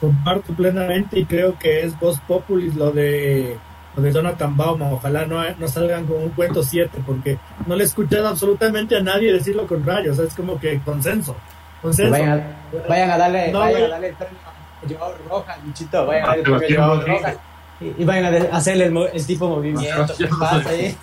Comparto 0.00 0.52
plenamente 0.54 1.18
y 1.18 1.24
creo 1.24 1.58
que 1.58 1.82
es 1.82 1.98
Voz 1.98 2.18
Populis 2.20 2.74
lo 2.74 2.90
de 2.92 3.56
lo 3.96 4.02
de 4.02 4.12
Jonathan 4.12 4.56
Bauman. 4.56 4.92
Ojalá 4.92 5.26
no, 5.26 5.42
no 5.58 5.68
salgan 5.68 6.06
con 6.06 6.22
un 6.22 6.30
cuento 6.30 6.62
7 6.62 7.02
porque 7.04 7.38
no 7.66 7.76
le 7.76 7.84
he 7.84 7.86
escuchado 7.86 8.28
absolutamente 8.28 8.96
a 8.96 9.00
nadie 9.00 9.32
decir 9.32 9.54
lo 9.54 9.66
contrario. 9.66 10.12
O 10.12 10.14
sea, 10.14 10.24
es 10.24 10.34
como 10.34 10.58
que 10.58 10.80
consenso. 10.80 11.36
consenso. 11.80 12.12
Vayan, 12.12 12.40
a, 12.40 12.88
vayan 12.88 13.10
a 13.10 13.18
darle, 13.18 13.52
no, 13.52 13.58
vayan 13.60 13.82
a 13.82 13.88
darle 13.88 14.08
el 14.08 14.14
premio 14.14 14.38
a 14.46 14.51
Joao 14.88 15.14
Rojas, 15.28 15.62
Michito. 15.64 16.06
Vayan 16.06 16.24
a 16.24 16.26
darle 16.28 16.42
el 16.42 16.58
premio 16.58 16.82
a 16.82 16.86
Joao 16.86 17.00
Rojas. 17.00 17.36
Y, 17.80 18.02
y, 18.02 18.04
vayan 18.04 18.34
a 18.34 18.56
hacerle 18.56 18.86
el, 18.86 18.96
el 19.12 19.26
tipo 19.26 19.46
de 19.46 19.50
movimiento 19.56 20.14
que 20.16 20.26
pasa 20.26 20.68
ahí. 20.68 20.96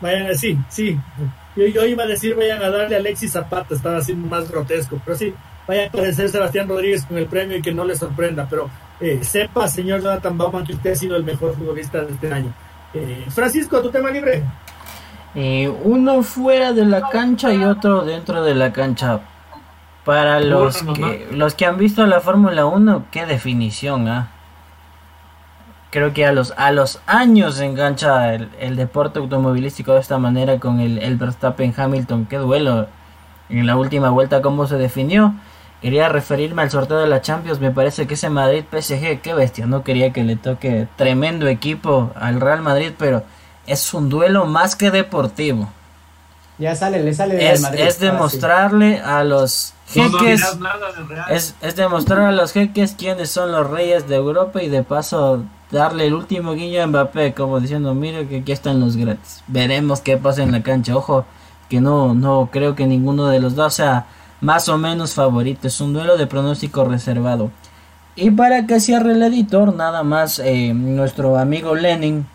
Vayan, 0.00 0.34
sí, 0.36 0.58
sí. 0.68 0.98
Yo, 1.56 1.66
yo, 1.66 1.84
iba 1.84 2.04
a 2.04 2.06
decir, 2.06 2.34
vayan 2.34 2.62
a 2.62 2.70
darle 2.70 2.96
a 2.96 2.98
Alexis 2.98 3.32
Zapata, 3.32 3.74
estaba 3.74 3.98
haciendo 3.98 4.28
más 4.28 4.50
grotesco, 4.50 5.00
pero 5.04 5.16
sí, 5.16 5.32
vaya 5.68 5.84
a 5.84 5.86
aparecer 5.86 6.28
Sebastián 6.28 6.68
Rodríguez 6.68 7.04
con 7.06 7.16
el 7.16 7.26
premio 7.26 7.56
y 7.56 7.62
que 7.62 7.72
no 7.72 7.84
le 7.84 7.94
sorprenda, 7.94 8.46
pero 8.50 8.68
eh, 9.00 9.20
sepa, 9.22 9.68
señor 9.68 10.02
Jonathan 10.02 10.36
Bauman, 10.36 10.64
que 10.64 10.72
usted 10.72 10.92
ha 10.92 10.96
sido 10.96 11.16
el 11.16 11.24
mejor 11.24 11.54
futbolista 11.54 12.00
de 12.00 12.12
este 12.12 12.32
año. 12.32 12.52
Eh, 12.92 13.24
Francisco, 13.28 13.80
tu 13.80 13.90
tema 13.90 14.10
libre. 14.10 14.42
Eh, 15.34 15.68
uno 15.82 16.22
fuera 16.22 16.72
de 16.72 16.84
la 16.84 17.08
cancha 17.08 17.52
y 17.52 17.64
otro 17.64 18.04
dentro 18.04 18.42
de 18.42 18.54
la 18.54 18.72
cancha. 18.72 19.20
Para 20.04 20.40
los 20.40 20.82
que, 20.82 21.28
los 21.32 21.54
que 21.54 21.64
han 21.64 21.78
visto 21.78 22.06
la 22.06 22.20
Fórmula 22.20 22.66
1, 22.66 23.06
qué 23.10 23.24
definición, 23.24 24.06
¿ah? 24.08 24.28
creo 25.94 26.12
que 26.12 26.26
a 26.26 26.32
los 26.32 26.52
a 26.56 26.72
los 26.72 27.00
años 27.06 27.54
se 27.54 27.66
engancha 27.66 28.34
el, 28.34 28.50
el, 28.58 28.74
deporte 28.74 29.20
automovilístico 29.20 29.94
de 29.94 30.00
esta 30.00 30.18
manera 30.18 30.58
con 30.58 30.80
el, 30.80 30.98
el 30.98 31.16
Verstappen 31.16 31.72
Hamilton. 31.76 32.26
Qué 32.26 32.36
duelo. 32.36 32.88
En 33.48 33.66
la 33.66 33.76
última 33.76 34.10
vuelta 34.10 34.42
cómo 34.42 34.66
se 34.66 34.76
definió 34.76 35.34
quería 35.80 36.08
referirme 36.08 36.62
al 36.62 36.70
sorteo 36.70 36.98
de 36.98 37.06
la 37.06 37.20
Champions. 37.20 37.60
Me 37.60 37.70
parece 37.70 38.06
que 38.06 38.14
ese 38.14 38.28
Madrid 38.28 38.64
PSG 38.70 39.20
qué 39.20 39.34
bestia 39.34 39.66
no 39.66 39.84
quería 39.84 40.12
que 40.12 40.24
le 40.24 40.34
toque 40.34 40.88
tremendo 40.96 41.46
equipo 41.46 42.10
al 42.16 42.40
Real 42.40 42.62
Madrid 42.62 42.92
pero 42.98 43.22
es 43.66 43.94
un 43.94 44.08
duelo 44.08 44.46
más 44.46 44.76
que 44.76 44.90
deportivo 44.90 45.68
ya 46.58 46.74
sale 46.74 47.02
le 47.02 47.14
sale 47.14 47.52
es, 47.52 47.60
Madrid, 47.60 47.80
es 47.80 47.98
demostrarle 47.98 49.00
a 49.00 49.24
los 49.24 49.74
jeques 49.88 50.40
no 50.56 50.60
nada 50.60 50.92
del 50.92 51.08
Real. 51.08 51.26
es, 51.30 51.54
es 51.60 51.76
demostrar 51.76 52.20
a 52.20 52.32
los 52.32 52.52
jeques 52.52 52.94
quiénes 52.96 53.30
son 53.30 53.52
los 53.52 53.68
reyes 53.68 54.08
de 54.08 54.16
Europa 54.16 54.62
y 54.62 54.68
de 54.68 54.82
paso 54.82 55.44
darle 55.74 56.06
el 56.06 56.14
último 56.14 56.54
guiño 56.54 56.82
a 56.82 56.86
Mbappé, 56.86 57.34
como 57.34 57.60
diciendo, 57.60 57.94
mire 57.94 58.26
que 58.26 58.38
aquí 58.38 58.52
están 58.52 58.80
los 58.80 58.96
gratis. 58.96 59.42
Veremos 59.46 60.00
qué 60.00 60.16
pasa 60.16 60.42
en 60.42 60.52
la 60.52 60.62
cancha. 60.62 60.96
Ojo, 60.96 61.26
que 61.68 61.80
no, 61.80 62.14
no 62.14 62.48
creo 62.50 62.74
que 62.74 62.86
ninguno 62.86 63.26
de 63.26 63.40
los 63.40 63.54
dos 63.54 63.74
sea 63.74 64.06
más 64.40 64.68
o 64.68 64.78
menos 64.78 65.14
favorito. 65.14 65.66
Es 65.66 65.80
un 65.80 65.92
duelo 65.92 66.16
de 66.16 66.26
pronóstico 66.26 66.84
reservado. 66.84 67.50
Y 68.16 68.30
para 68.30 68.66
que 68.66 68.80
cierre 68.80 69.12
el 69.12 69.22
editor, 69.22 69.74
nada 69.74 70.02
más 70.04 70.38
eh, 70.38 70.72
nuestro 70.72 71.36
amigo 71.36 71.74
Lenin, 71.74 72.26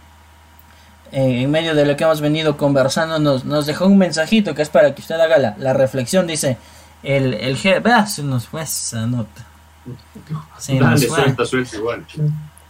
eh, 1.11 1.41
en 1.43 1.51
medio 1.51 1.75
de 1.75 1.85
lo 1.85 1.95
que 1.95 2.03
hemos 2.03 2.21
venido 2.21 2.57
conversando, 2.57 3.19
nos, 3.19 3.45
nos 3.45 3.65
dejó 3.65 3.85
un 3.85 3.97
mensajito 3.97 4.55
que 4.55 4.61
es 4.61 4.69
para 4.69 4.93
que 4.93 5.01
usted 5.01 5.19
haga 5.19 5.37
la, 5.37 5.55
la 5.57 5.73
reflexión. 5.73 6.27
Dice, 6.27 6.57
el, 7.03 7.33
el 7.33 7.57
G, 7.57 7.81
vea, 7.81 8.05
se 8.05 8.23
nos 8.23 8.47
fue 8.47 8.61
esa 8.61 9.05
nota. 9.07 9.45
Se 10.57 10.73
Dale, 10.77 10.91
nos 10.91 11.01
suelta, 11.01 11.45
suelta 11.45 11.75
igual. 11.77 12.05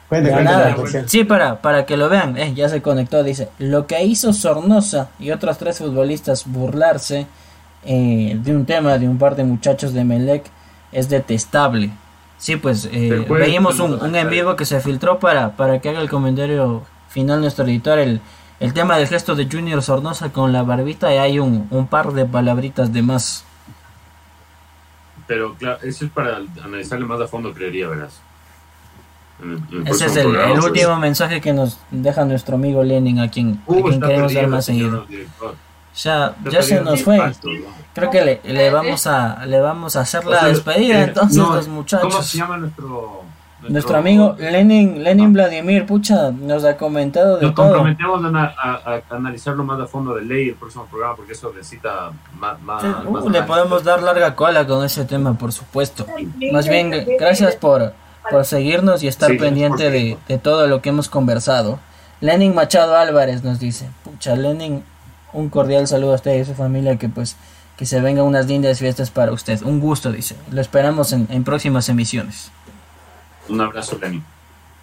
Cuente, 0.07 0.29
cuente 0.31 0.43
Nada, 0.43 0.59
la 0.59 0.69
reflexión. 0.69 1.09
sí, 1.09 1.23
para, 1.23 1.61
para 1.61 1.85
que 1.85 1.97
lo 1.97 2.09
vean, 2.09 2.37
eh, 2.37 2.53
ya 2.55 2.69
se 2.69 2.81
conectó, 2.81 3.23
dice, 3.23 3.49
lo 3.59 3.87
que 3.87 4.03
hizo 4.03 4.33
Sornosa 4.33 5.09
y 5.19 5.31
otros 5.31 5.57
tres 5.57 5.79
futbolistas 5.79 6.45
burlarse 6.47 7.27
eh, 7.85 8.37
de 8.41 8.55
un 8.55 8.65
tema 8.65 8.97
de 8.97 9.07
un 9.07 9.17
par 9.17 9.35
de 9.35 9.43
muchachos 9.43 9.93
de 9.93 10.03
Melec 10.03 10.45
es 10.91 11.09
detestable. 11.09 11.91
Sí, 12.37 12.55
pues 12.55 12.89
eh, 12.91 13.25
veíamos 13.29 13.79
un, 13.79 14.01
un, 14.01 14.15
en 14.15 14.29
vivo 14.29 14.55
que 14.55 14.65
se 14.65 14.79
filtró 14.79 15.19
para, 15.19 15.57
para 15.57 15.79
que 15.79 15.89
haga 15.89 15.99
el 15.99 16.09
comentario 16.09 16.83
final 17.09 17.41
nuestro 17.41 17.65
editor, 17.65 17.99
el, 17.99 18.21
el 18.59 18.73
tema 18.73 18.97
del 18.97 19.07
gesto 19.07 19.35
de 19.35 19.47
Junior 19.51 19.81
Sornosa 19.81 20.31
con 20.31 20.53
la 20.53 20.63
barbita 20.63 21.13
y 21.13 21.17
hay 21.17 21.39
un, 21.39 21.67
un 21.71 21.87
par 21.87 22.13
de 22.13 22.25
palabritas 22.25 22.93
de 22.93 23.01
más. 23.01 23.43
Pero 25.27 25.53
claro, 25.53 25.79
eso 25.83 26.05
es 26.05 26.11
para 26.11 26.39
analizarle 26.63 27.05
más 27.05 27.21
a 27.21 27.27
fondo, 27.27 27.53
creería, 27.53 27.87
verás. 27.87 28.21
Ese 29.85 30.07
es 30.07 30.15
el, 30.17 30.35
el 30.35 30.59
último 30.59 30.97
mensaje 30.97 31.39
que 31.39 31.53
nos 31.53 31.77
deja 31.91 32.25
nuestro 32.25 32.55
amigo 32.55 32.83
Lenin, 32.83 33.19
a 33.19 33.31
quien, 33.31 33.61
Uh, 33.67 33.79
a 33.79 33.89
quien 33.89 34.01
queremos 34.01 34.33
ver 34.33 34.47
más 34.47 34.65
seguido. 34.65 35.05
Ya, 35.95 36.35
ya 36.51 36.61
se 36.61 36.81
nos 36.81 37.03
fue. 37.03 37.19
Creo 37.93 38.09
que 38.09 38.23
le, 38.23 38.41
le 38.43 38.69
vamos 38.69 39.07
a 39.07 39.45
le 39.45 39.59
vamos 39.59 39.95
a 39.95 40.01
hacer 40.01 40.25
la 40.25 40.45
despedida 40.47 41.03
entonces 41.03 41.37
no, 41.37 41.55
los 41.55 41.67
muchachos. 41.67 42.11
¿Cómo 42.11 42.23
se 42.23 42.37
llama 42.37 42.57
nuestro 42.57 43.23
nuestro, 43.61 43.73
Nuestro 43.73 43.97
amigo 43.97 44.35
Lenin 44.39 45.03
Lenin 45.03 45.33
Vladimir 45.33 45.85
Pucha 45.85 46.31
nos 46.31 46.63
ha 46.63 46.77
comentado 46.77 47.37
de 47.37 47.45
Nos 47.47 47.55
todo. 47.55 47.67
comprometemos 47.73 48.23
a, 48.33 48.53
a, 48.57 48.95
a, 48.95 49.15
analizarlo 49.15 49.63
más 49.63 49.79
a 49.81 49.85
fondo 49.85 50.15
de 50.15 50.23
ley 50.23 50.49
el 50.49 50.55
próximo 50.55 50.85
programa 50.85 51.15
porque 51.15 51.33
eso 51.33 51.51
necesita 51.55 52.11
más, 52.39 52.61
más, 52.61 52.83
Uh, 53.05 53.11
más 53.11 53.25
le 53.25 53.43
podemos 53.43 53.83
dar 53.83 54.01
larga 54.01 54.35
cola 54.35 54.65
con 54.65 54.83
ese 54.85 55.03
tema, 55.05 55.33
por 55.33 55.51
supuesto. 55.51 56.05
Más 56.53 56.67
bien, 56.69 56.91
gracias 57.19 57.55
por, 57.57 57.93
por 58.31 58.45
seguirnos 58.45 59.03
y 59.03 59.07
estar 59.07 59.29
Sí, 59.31 59.37
pendiente 59.37 59.89
de, 59.91 60.17
de 60.27 60.37
todo 60.37 60.67
lo 60.67 60.81
que 60.81 60.89
hemos 60.89 61.09
conversado. 61.09 61.79
Lenin 62.21 62.53
Machado 62.55 62.95
Álvarez 62.97 63.43
nos 63.43 63.59
dice, 63.59 63.89
pucha, 64.03 64.35
Lenin, 64.35 64.83
un 65.33 65.49
cordial 65.49 65.87
saludo 65.87 66.13
a 66.13 66.15
usted 66.15 66.37
y 66.37 66.41
a 66.41 66.45
su 66.45 66.53
familia, 66.53 66.97
que 66.97 67.09
pues 67.09 67.35
que 67.77 67.85
se 67.85 68.01
vengan 68.01 68.25
unas 68.25 68.45
lindas 68.47 68.77
fiestas 68.79 69.09
para 69.09 69.31
usted. 69.31 69.61
Un 69.63 69.79
gusto, 69.79 70.11
dice. 70.11 70.35
Lo 70.51 70.59
esperamos 70.59 71.13
en, 71.13 71.27
en 71.29 71.45
próximas 71.45 71.87
emisiones. 71.87 72.51
Un 73.49 73.61
abrazo, 73.61 73.97
Lenny. 73.99 74.21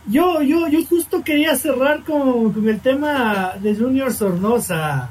Yo, 0.08 0.40
yo, 0.42 0.68
yo 0.68 0.84
justo 0.84 1.22
quería 1.24 1.56
cerrar 1.56 2.04
con, 2.04 2.52
con 2.52 2.68
el 2.68 2.80
tema 2.80 3.54
de 3.60 3.74
Junior 3.74 4.12
Sornosa. 4.12 5.10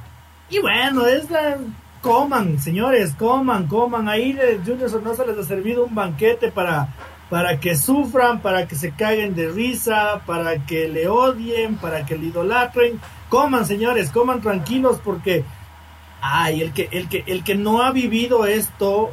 Y 0.49 0.59
bueno, 0.59 1.05
es 1.05 1.29
la... 1.29 1.57
Coman, 2.01 2.59
señores, 2.59 3.15
coman, 3.17 3.67
coman. 3.67 4.07
Ahí 4.07 4.33
de 4.33 4.59
Junior 4.63 4.89
Sornosa 4.89 5.25
les 5.25 5.37
ha 5.37 5.43
servido 5.43 5.85
un 5.85 5.95
banquete 5.95 6.51
para, 6.51 6.89
para 7.29 7.59
que 7.59 7.75
sufran, 7.75 8.41
para 8.41 8.67
que 8.67 8.75
se 8.75 8.91
caguen 8.91 9.33
de 9.33 9.49
risa, 9.49 10.21
para 10.25 10.65
que 10.65 10.87
le 10.87 11.07
odien, 11.07 11.77
para 11.77 12.05
que 12.05 12.15
le 12.17 12.27
idolatren. 12.27 13.01
Coman, 13.29 13.65
señores, 13.65 14.11
coman 14.11 14.41
tranquilos 14.41 14.99
porque... 15.03 15.43
Ay, 16.21 16.61
el 16.61 16.73
que, 16.73 16.89
el 16.91 17.09
que, 17.09 17.23
el 17.27 17.43
que 17.43 17.55
no 17.55 17.83
ha 17.83 17.91
vivido 17.91 18.45
esto, 18.45 19.11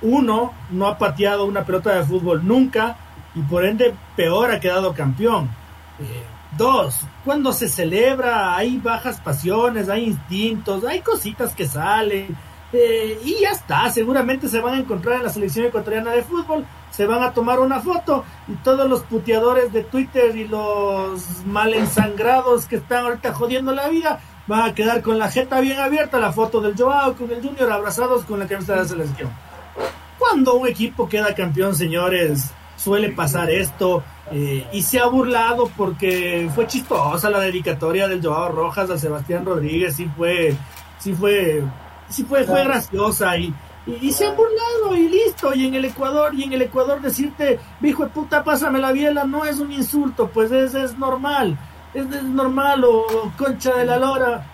uno, 0.00 0.52
no 0.70 0.86
ha 0.86 0.96
pateado 0.96 1.44
una 1.44 1.64
pelota 1.64 1.94
de 1.94 2.04
fútbol 2.04 2.46
nunca 2.46 2.96
y 3.34 3.40
por 3.42 3.64
ende 3.64 3.94
peor 4.16 4.50
ha 4.50 4.60
quedado 4.60 4.94
campeón. 4.94 5.50
Eh, 5.98 6.22
dos, 6.56 7.00
cuando 7.24 7.52
se 7.52 7.68
celebra 7.68 8.56
hay 8.56 8.78
bajas 8.78 9.20
pasiones, 9.20 9.88
hay 9.88 10.04
instintos, 10.04 10.84
hay 10.84 11.00
cositas 11.00 11.54
que 11.54 11.66
salen 11.66 12.36
eh, 12.76 13.20
y 13.24 13.40
ya 13.40 13.50
está, 13.50 13.88
seguramente 13.90 14.48
se 14.48 14.60
van 14.60 14.74
a 14.74 14.78
encontrar 14.78 15.18
en 15.18 15.22
la 15.22 15.28
selección 15.30 15.66
ecuatoriana 15.66 16.10
de 16.10 16.22
fútbol, 16.22 16.66
se 16.90 17.06
van 17.06 17.22
a 17.22 17.32
tomar 17.32 17.60
una 17.60 17.80
foto 17.80 18.24
y 18.48 18.54
todos 18.54 18.88
los 18.88 19.02
puteadores 19.02 19.72
de 19.72 19.84
Twitter 19.84 20.34
y 20.34 20.48
los 20.48 21.44
mal 21.46 21.72
ensangrados 21.72 22.66
que 22.66 22.76
están 22.76 23.04
ahorita 23.04 23.32
jodiendo 23.32 23.72
la 23.72 23.88
vida 23.88 24.20
van 24.48 24.62
a 24.62 24.74
quedar 24.74 25.02
con 25.02 25.20
la 25.20 25.30
jeta 25.30 25.60
bien 25.60 25.78
abierta, 25.78 26.18
la 26.18 26.32
foto 26.32 26.60
del 26.60 26.76
Joao 26.76 27.14
con 27.14 27.30
el 27.30 27.40
Junior 27.40 27.70
abrazados 27.70 28.24
con 28.24 28.40
la 28.40 28.48
camiseta 28.48 28.74
de 28.74 28.82
la 28.82 28.88
selección. 28.88 29.30
Cuando 30.18 30.54
un 30.54 30.66
equipo 30.66 31.08
queda 31.08 31.32
campeón, 31.32 31.76
señores, 31.76 32.50
suele 32.76 33.10
pasar 33.10 33.50
esto 33.50 34.02
eh, 34.30 34.66
y 34.72 34.82
se 34.82 34.98
ha 34.98 35.06
burlado 35.06 35.70
porque 35.76 36.50
fue 36.54 36.66
chistosa 36.66 37.30
la 37.30 37.40
dedicatoria 37.40 38.08
del 38.08 38.24
Joao 38.24 38.50
Rojas 38.50 38.90
a 38.90 38.98
Sebastián 38.98 39.44
Rodríguez, 39.44 39.96
sí 39.96 40.10
fue, 40.16 40.56
sí 40.98 41.12
fue, 41.12 41.62
sí 42.08 42.24
fue, 42.24 42.44
fue 42.44 42.64
graciosa 42.64 43.36
y, 43.36 43.54
y, 43.86 44.08
y, 44.08 44.12
se 44.12 44.26
han 44.26 44.36
burlado 44.36 44.96
y 44.96 45.08
listo, 45.08 45.54
y 45.54 45.66
en 45.66 45.74
el 45.74 45.84
Ecuador, 45.84 46.34
y 46.34 46.44
en 46.44 46.52
el 46.54 46.62
Ecuador 46.62 47.00
decirte, 47.00 47.58
hijo 47.82 48.04
de 48.04 48.10
puta, 48.10 48.42
pásame 48.42 48.78
la 48.78 48.92
biela, 48.92 49.24
no 49.24 49.44
es 49.44 49.58
un 49.58 49.72
insulto, 49.72 50.28
pues 50.28 50.50
es, 50.50 50.74
es 50.74 50.96
normal, 50.98 51.58
es, 51.92 52.06
es 52.06 52.24
normal, 52.24 52.84
o 52.84 53.32
concha 53.36 53.74
de 53.74 53.84
la 53.84 53.98
lora, 53.98 54.46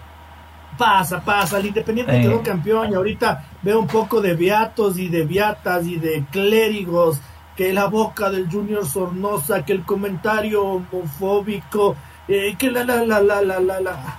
pasa, 0.80 1.20
pasa. 1.20 1.59
El 1.59 1.66
Independiente 1.66 2.18
Eh. 2.18 2.22
quedó 2.22 2.42
campeón 2.42 2.90
y 2.90 2.94
ahorita 2.94 3.44
veo 3.62 3.78
un 3.80 3.86
poco 3.86 4.22
de 4.22 4.34
beatos 4.34 4.98
y 4.98 5.09
de 5.09 5.24
beatas 5.24 5.86
y 5.86 5.97
de 5.97 6.24
clérigos. 6.30 7.20
Que 7.61 7.74
la 7.74 7.89
boca 7.89 8.31
del 8.31 8.51
Junior 8.51 8.87
Sornosa, 8.87 9.66
que 9.66 9.74
el 9.74 9.85
comentario 9.85 10.65
homofóbico, 10.65 11.95
eh, 12.27 12.57
que 12.59 12.70
la, 12.70 12.85
la, 12.85 13.05
la, 13.05 13.20
la, 13.20 13.43
la, 13.43 13.61
la, 13.61 13.81
la. 13.82 14.19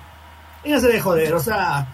Fíjense 0.61 0.87
de 0.87 1.01
joder, 1.01 1.33
o 1.33 1.39
sea, 1.39 1.87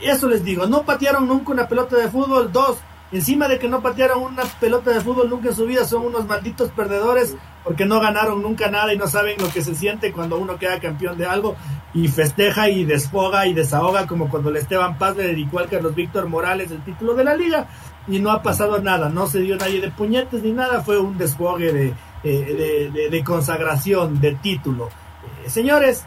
eso 0.00 0.26
les 0.30 0.42
digo. 0.42 0.66
No 0.66 0.82
patearon 0.82 1.28
nunca 1.28 1.52
una 1.52 1.68
pelota 1.68 1.98
de 1.98 2.08
fútbol. 2.08 2.50
Dos, 2.50 2.78
encima 3.12 3.48
de 3.48 3.58
que 3.58 3.68
no 3.68 3.82
patearon 3.82 4.22
una 4.22 4.44
pelota 4.58 4.92
de 4.92 5.02
fútbol 5.02 5.28
nunca 5.28 5.50
en 5.50 5.54
su 5.54 5.66
vida, 5.66 5.84
son 5.84 6.06
unos 6.06 6.26
malditos 6.26 6.70
perdedores 6.70 7.36
porque 7.64 7.84
no 7.84 8.00
ganaron 8.00 8.40
nunca 8.40 8.70
nada 8.70 8.94
y 8.94 8.96
no 8.96 9.06
saben 9.06 9.36
lo 9.38 9.50
que 9.50 9.62
se 9.62 9.74
siente 9.74 10.10
cuando 10.10 10.38
uno 10.38 10.58
queda 10.58 10.80
campeón 10.80 11.18
de 11.18 11.26
algo 11.26 11.54
y 11.92 12.08
festeja 12.08 12.70
y 12.70 12.86
desfoga 12.86 13.46
y 13.46 13.52
desahoga 13.52 14.06
como 14.06 14.30
cuando 14.30 14.48
el 14.48 14.56
Esteban 14.56 14.96
Paz 14.96 15.16
le 15.16 15.26
dedicó 15.26 15.58
al 15.58 15.68
Carlos 15.68 15.94
Víctor 15.94 16.28
Morales 16.28 16.70
el 16.70 16.82
título 16.82 17.14
de 17.14 17.24
la 17.24 17.34
liga 17.34 17.66
y 18.06 18.18
no 18.18 18.30
ha 18.30 18.42
pasado 18.42 18.80
nada, 18.80 19.08
no 19.08 19.26
se 19.26 19.40
dio 19.40 19.56
nadie 19.56 19.80
de 19.80 19.90
puñetes 19.90 20.42
ni 20.42 20.52
nada, 20.52 20.82
fue 20.82 20.98
un 20.98 21.16
desfogue 21.18 21.72
de, 21.72 21.88
eh, 21.88 21.92
de, 22.22 22.90
de- 22.90 23.10
de 23.10 23.24
consagración, 23.24 24.20
de 24.20 24.34
título. 24.36 24.88
Eh, 25.44 25.48
señores, 25.50 26.04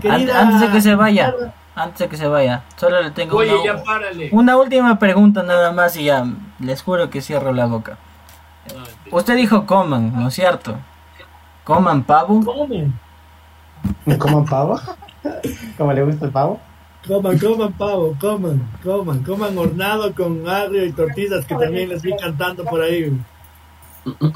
querida- 0.00 0.40
Antes 0.40 0.60
de 0.60 0.70
que 0.70 0.80
se 0.80 0.94
vaya, 0.94 1.34
antes 1.74 1.98
de 1.98 2.08
que 2.08 2.16
se 2.16 2.26
vaya, 2.26 2.62
solo 2.76 3.02
le 3.02 3.10
tengo 3.10 3.36
Oye, 3.36 3.54
una, 3.54 3.64
ya 3.64 3.82
párale. 3.84 4.28
una 4.32 4.56
última 4.56 4.98
pregunta 4.98 5.42
nada 5.42 5.72
más 5.72 5.96
y 5.96 6.04
ya 6.04 6.24
les 6.58 6.82
juro 6.82 7.10
que 7.10 7.20
cierro 7.20 7.52
la 7.52 7.66
boca. 7.66 7.98
Usted 9.12 9.36
dijo 9.36 9.66
coman, 9.66 10.12
¿no 10.14 10.28
es 10.28 10.34
cierto? 10.34 10.76
Coman 11.64 12.02
pavo. 12.04 12.42
Comen, 12.44 12.98
¿Coman 14.18 14.44
pavo? 14.44 14.80
¿Cómo 15.78 15.92
le 15.92 16.02
gusta 16.02 16.24
el 16.26 16.32
pavo? 16.32 16.60
Coman, 17.06 17.38
coman 17.38 17.72
pavo, 17.74 18.16
coman, 18.20 18.68
coman, 18.82 19.22
coman 19.22 19.56
hornado 19.58 20.14
con 20.14 20.48
agrio 20.48 20.84
y 20.84 20.92
tortillas 20.92 21.44
que 21.46 21.54
también 21.54 21.88
les 21.88 22.02
vi 22.02 22.12
cantando 22.16 22.64
por 22.64 22.82
ahí. 22.82 23.12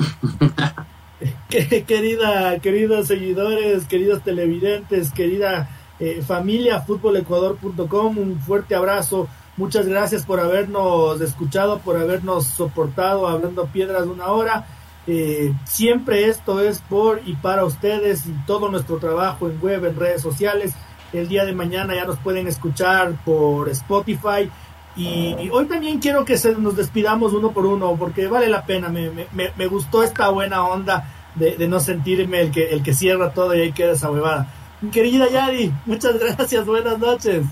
Que- 1.51 1.85
querida, 1.85 2.59
queridos 2.61 3.09
seguidores, 3.09 3.85
queridos 3.87 4.23
televidentes, 4.23 5.11
querida 5.11 5.69
eh, 5.99 6.23
familia 6.27 6.81
futbolecuador.com, 6.81 8.17
un 8.19 8.41
fuerte 8.41 8.75
abrazo. 8.75 9.29
Muchas 9.57 9.87
gracias 9.87 10.25
por 10.25 10.41
habernos 10.41 11.21
escuchado, 11.21 11.81
por 11.81 11.99
habernos 11.99 12.47
soportado 12.47 13.29
hablando 13.29 13.67
piedras 13.67 14.07
una 14.07 14.29
hora. 14.29 14.67
Eh, 15.07 15.53
siempre 15.67 16.29
esto 16.29 16.61
es 16.61 16.81
por 16.83 17.21
y 17.27 17.35
para 17.35 17.65
ustedes 17.65 18.25
y 18.27 18.33
todo 18.47 18.71
nuestro 18.71 18.97
trabajo 18.99 19.49
en 19.49 19.61
web, 19.61 19.85
en 19.85 19.97
redes 19.97 20.23
sociales. 20.23 20.73
El 21.13 21.29
día 21.29 21.45
de 21.45 21.53
mañana 21.53 21.95
ya 21.95 22.05
nos 22.05 22.19
pueden 22.19 22.47
escuchar 22.47 23.13
por 23.25 23.69
Spotify. 23.71 24.51
Y, 24.97 25.49
hoy 25.51 25.67
también 25.67 25.99
quiero 26.01 26.25
que 26.25 26.37
se, 26.37 26.53
nos 26.57 26.77
despidamos 26.77 27.33
uno 27.33 27.53
por 27.53 27.65
uno 27.65 27.97
porque 27.97 28.27
vale 28.27 28.49
la 28.49 28.65
pena. 28.65 28.89
Me, 28.89 29.11
me, 29.11 29.53
me- 29.57 29.67
gustó 29.67 30.03
esta 30.03 30.29
buena 30.29 30.67
onda 30.67 31.05
de, 31.37 31.57
de 31.57 31.69
no 31.69 31.81
sentirme 31.81 32.41
el 32.41 32.51
que, 32.51 32.71
el 32.71 32.83
que 32.83 32.93
cierra 32.93 33.31
todo 33.33 33.55
y 33.55 33.61
ahí 33.61 33.73
queda 33.73 33.93
esa 33.93 34.11
huevada. 34.11 34.47
Querida 34.93 35.29
Yari, 35.29 35.73
muchas 35.87 36.19
gracias, 36.19 36.65
buenas 36.67 36.99
noches. 36.99 37.45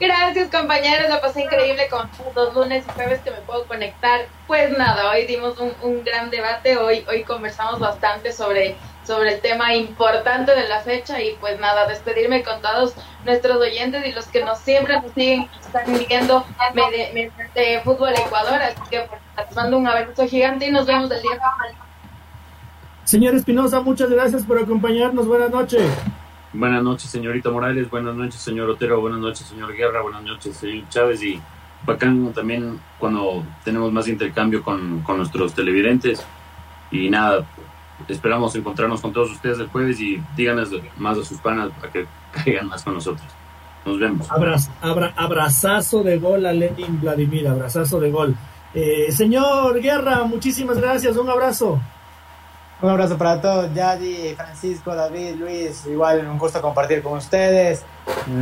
Gracias 0.00 0.50
compañeros, 0.50 1.08
la 1.08 1.20
pasé 1.20 1.42
increíble 1.42 1.86
con 1.88 2.08
los 2.34 2.54
lunes 2.54 2.84
y 2.88 2.92
jueves 2.92 3.20
que 3.20 3.30
me 3.30 3.36
puedo 3.38 3.64
conectar. 3.66 4.22
Pues 4.46 4.76
nada, 4.76 5.10
hoy 5.10 5.26
dimos 5.26 5.58
un, 5.58 5.72
un 5.82 6.02
gran 6.02 6.30
debate, 6.30 6.76
hoy, 6.76 7.04
hoy 7.08 7.22
conversamos 7.24 7.78
bastante 7.78 8.32
sobre, 8.32 8.74
sobre 9.04 9.34
el 9.34 9.40
tema 9.40 9.74
importante 9.74 10.54
de 10.54 10.68
la 10.68 10.80
fecha 10.80 11.20
y 11.20 11.36
pues 11.40 11.58
nada, 11.58 11.86
despedirme 11.88 12.42
con 12.42 12.60
todos 12.62 12.94
nuestros 13.24 13.56
oyentes 13.56 14.06
y 14.06 14.12
los 14.12 14.26
que 14.28 14.44
nos 14.44 14.58
siempre 14.58 15.00
nos 15.00 15.12
siguen, 15.12 15.40
nos 15.40 15.66
están 15.66 15.84
viendo 16.08 16.44
medi- 16.74 17.12
mediante 17.12 17.80
Fútbol 17.82 18.14
Ecuador, 18.14 18.60
así 18.62 18.80
que 18.90 19.00
pues, 19.00 19.20
les 19.36 19.56
mando 19.56 19.78
un 19.78 19.88
abrazo 19.88 20.26
gigante 20.26 20.68
y 20.68 20.70
nos 20.70 20.86
vemos 20.86 21.10
el 21.10 21.20
día 21.20 21.40
Señor 23.04 23.34
Espinosa, 23.34 23.80
muchas 23.80 24.08
gracias 24.10 24.44
por 24.44 24.58
acompañarnos. 24.58 25.26
Buenas 25.26 25.50
noches. 25.50 25.82
Buenas 26.52 26.82
noches, 26.82 27.10
señorita 27.10 27.50
Morales. 27.50 27.90
Buenas 27.90 28.14
noches, 28.14 28.36
señor 28.40 28.70
Otero. 28.70 29.00
Buenas 29.00 29.18
noches, 29.18 29.46
señor 29.46 29.72
Guerra. 29.74 30.02
Buenas 30.02 30.22
noches, 30.22 30.56
señor 30.56 30.88
Chávez. 30.88 31.22
Y 31.22 31.40
bacán 31.84 32.32
también 32.32 32.80
cuando 32.98 33.44
tenemos 33.64 33.90
más 33.90 34.06
intercambio 34.06 34.62
con, 34.62 35.00
con 35.02 35.16
nuestros 35.16 35.52
televidentes. 35.52 36.24
Y 36.92 37.10
nada, 37.10 37.44
esperamos 38.08 38.54
encontrarnos 38.56 39.00
con 39.00 39.12
todos 39.12 39.30
ustedes 39.30 39.58
el 39.58 39.68
jueves 39.68 40.00
y 40.00 40.22
díganos 40.36 40.70
más 40.96 41.18
a 41.18 41.24
sus 41.24 41.38
panas 41.38 41.70
para 41.80 41.92
que 41.92 42.06
caigan 42.44 42.68
más 42.68 42.82
con 42.82 42.94
nosotros. 42.94 43.26
Nos 43.84 43.98
vemos. 43.98 44.28
Abraz- 44.28 44.70
abra- 44.80 45.12
abrazazo 45.16 46.02
de 46.02 46.18
gol 46.18 46.46
a 46.46 46.52
Lenin 46.52 47.00
Vladimir, 47.00 47.48
abrazazo 47.48 47.98
de 47.98 48.10
gol. 48.10 48.36
Eh, 48.74 49.10
señor 49.10 49.80
Guerra, 49.80 50.24
muchísimas 50.24 50.78
gracias, 50.78 51.16
un 51.16 51.28
abrazo. 51.28 51.80
Un 52.80 52.90
abrazo 52.90 53.16
para 53.18 53.40
todos, 53.40 53.72
Yadi, 53.74 54.34
Francisco, 54.34 54.94
David, 54.94 55.36
Luis. 55.36 55.86
Igual 55.86 56.26
un 56.26 56.38
gusto 56.38 56.60
compartir 56.60 57.00
con 57.02 57.18
ustedes. 57.18 57.84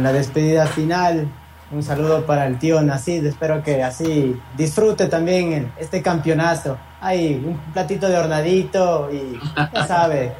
La 0.03 0.13
despedida 0.13 0.67
final, 0.67 1.29
un 1.71 1.83
saludo 1.83 2.27
para 2.27 2.47
el 2.47 2.59
tío 2.59 2.81
Nacid. 2.83 3.25
Espero 3.27 3.63
que 3.63 3.83
así 3.83 4.41
disfrute 4.57 5.07
también 5.07 5.73
este 5.79 6.03
campeonato. 6.03 6.79
Hay 7.01 7.35
un 7.35 7.59
platito 7.73 8.09
de 8.09 8.19
hornadito 8.19 9.09
y 9.13 9.39
ya 9.75 9.87
sabe. 9.87 10.33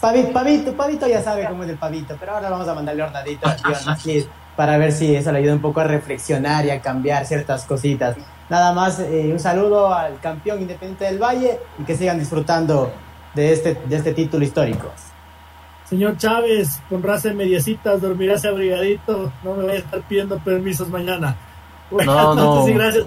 Pavito, 0.00 0.32
pavito, 0.32 0.72
pavito 0.74 1.08
ya 1.08 1.22
sabe 1.22 1.46
cómo 1.46 1.64
es 1.64 1.70
el 1.70 1.78
pavito, 1.78 2.16
pero 2.20 2.34
ahora 2.34 2.48
vamos 2.48 2.68
a 2.68 2.74
mandarle 2.74 3.02
hornadito 3.02 3.48
al 3.48 3.56
tío 3.56 3.74
Nacid 3.86 4.24
para 4.56 4.76
ver 4.76 4.92
si 4.92 5.14
eso 5.14 5.32
le 5.32 5.38
ayuda 5.38 5.54
un 5.54 5.60
poco 5.60 5.80
a 5.80 5.84
reflexionar 5.84 6.64
y 6.64 6.70
a 6.70 6.80
cambiar 6.80 7.26
ciertas 7.26 7.64
cositas. 7.64 8.16
Nada 8.48 8.72
más, 8.72 8.98
eh, 9.00 9.30
un 9.32 9.38
saludo 9.38 9.92
al 9.92 10.20
campeón 10.20 10.60
independiente 10.60 11.04
del 11.04 11.18
Valle 11.22 11.60
y 11.78 11.84
que 11.84 11.96
sigan 11.96 12.18
disfrutando 12.18 12.92
de 13.34 13.52
este, 13.52 13.74
de 13.74 13.96
este 13.96 14.14
título 14.14 14.44
histórico. 14.44 14.92
Señor 15.88 16.18
Chávez, 16.18 16.82
con 16.90 17.02
raza 17.02 17.28
de 17.28 17.34
mediecitas, 17.34 18.02
dormirás 18.02 18.44
abrigadito. 18.44 19.32
No 19.42 19.54
me 19.54 19.62
voy 19.62 19.72
a 19.72 19.76
estar 19.76 20.02
pidiendo 20.02 20.38
permisos 20.38 20.88
mañana. 20.88 21.36
Buenas 21.90 22.14
No, 22.14 22.68
y 22.68 22.72
gracias. 22.74 23.06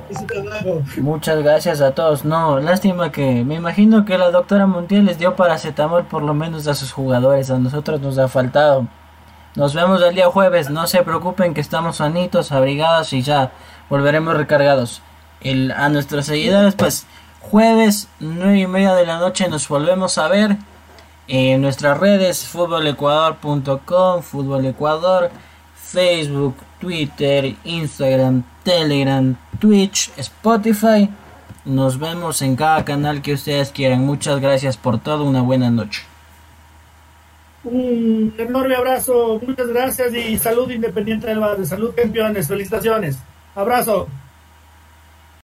Muchas 0.98 1.44
gracias 1.44 1.82
a 1.82 1.92
todos. 1.92 2.26
No, 2.26 2.60
lástima 2.60 3.12
que 3.12 3.44
me 3.46 3.56
imagino 3.56 4.04
que 4.04 4.18
la 4.18 4.32
doctora 4.32 4.66
Montiel 4.66 5.06
les 5.06 5.20
dio 5.20 5.36
paracetamol 5.36 6.06
por 6.06 6.24
lo 6.24 6.34
menos 6.34 6.68
a 6.68 6.74
sus 6.74 6.92
jugadores. 6.92 7.52
A 7.52 7.60
nosotros 7.60 8.02
nos 8.02 8.18
ha 8.18 8.28
faltado. 8.28 8.88
Nos 9.56 9.76
vemos 9.76 10.02
el 10.02 10.16
día 10.16 10.28
jueves. 10.28 10.72
No 10.72 10.88
se 10.88 11.04
preocupen 11.04 11.54
que 11.54 11.62
estamos 11.62 11.98
sanitos, 11.98 12.52
abrigados 12.52 13.14
y 13.14 13.22
ya 13.22 13.52
volveremos 13.90 14.36
recargados. 14.36 15.04
El, 15.42 15.72
a 15.72 15.90
nuestros 15.90 16.26
seguidores, 16.26 16.74
pues 16.74 17.06
jueves 17.42 18.08
nueve 18.20 18.60
y 18.60 18.68
media 18.68 18.96
de 18.96 19.06
la 19.06 19.20
noche 19.20 19.48
nos 19.50 19.68
volvemos 19.68 20.18
a 20.18 20.28
ver. 20.28 20.58
En 21.28 21.62
nuestras 21.62 22.00
redes, 22.00 22.46
futbolecuador.com, 22.46 24.22
Fútbol 24.22 24.66
Ecuador, 24.66 25.30
Facebook, 25.76 26.56
Twitter, 26.80 27.56
Instagram, 27.64 28.44
Telegram, 28.64 29.36
Twitch, 29.60 30.12
Spotify. 30.18 31.10
Nos 31.66 32.00
vemos 32.00 32.42
en 32.42 32.56
cada 32.56 32.84
canal 32.84 33.22
que 33.22 33.34
ustedes 33.34 33.72
quieran. 33.72 34.06
Muchas 34.06 34.40
gracias 34.40 34.78
por 34.78 35.00
todo. 35.00 35.24
Una 35.24 35.42
buena 35.42 35.70
noche. 35.70 36.04
Un 37.64 38.34
enorme 38.40 38.76
abrazo, 38.76 39.40
muchas 39.46 39.68
gracias 39.68 40.16
y 40.16 40.36
salud 40.40 40.70
independiente 40.72 41.28
del 41.28 41.40
barrio. 41.40 41.66
Salud 41.66 41.94
campeones, 41.96 42.48
felicitaciones. 42.48 43.20
Abrazo. 43.54 44.08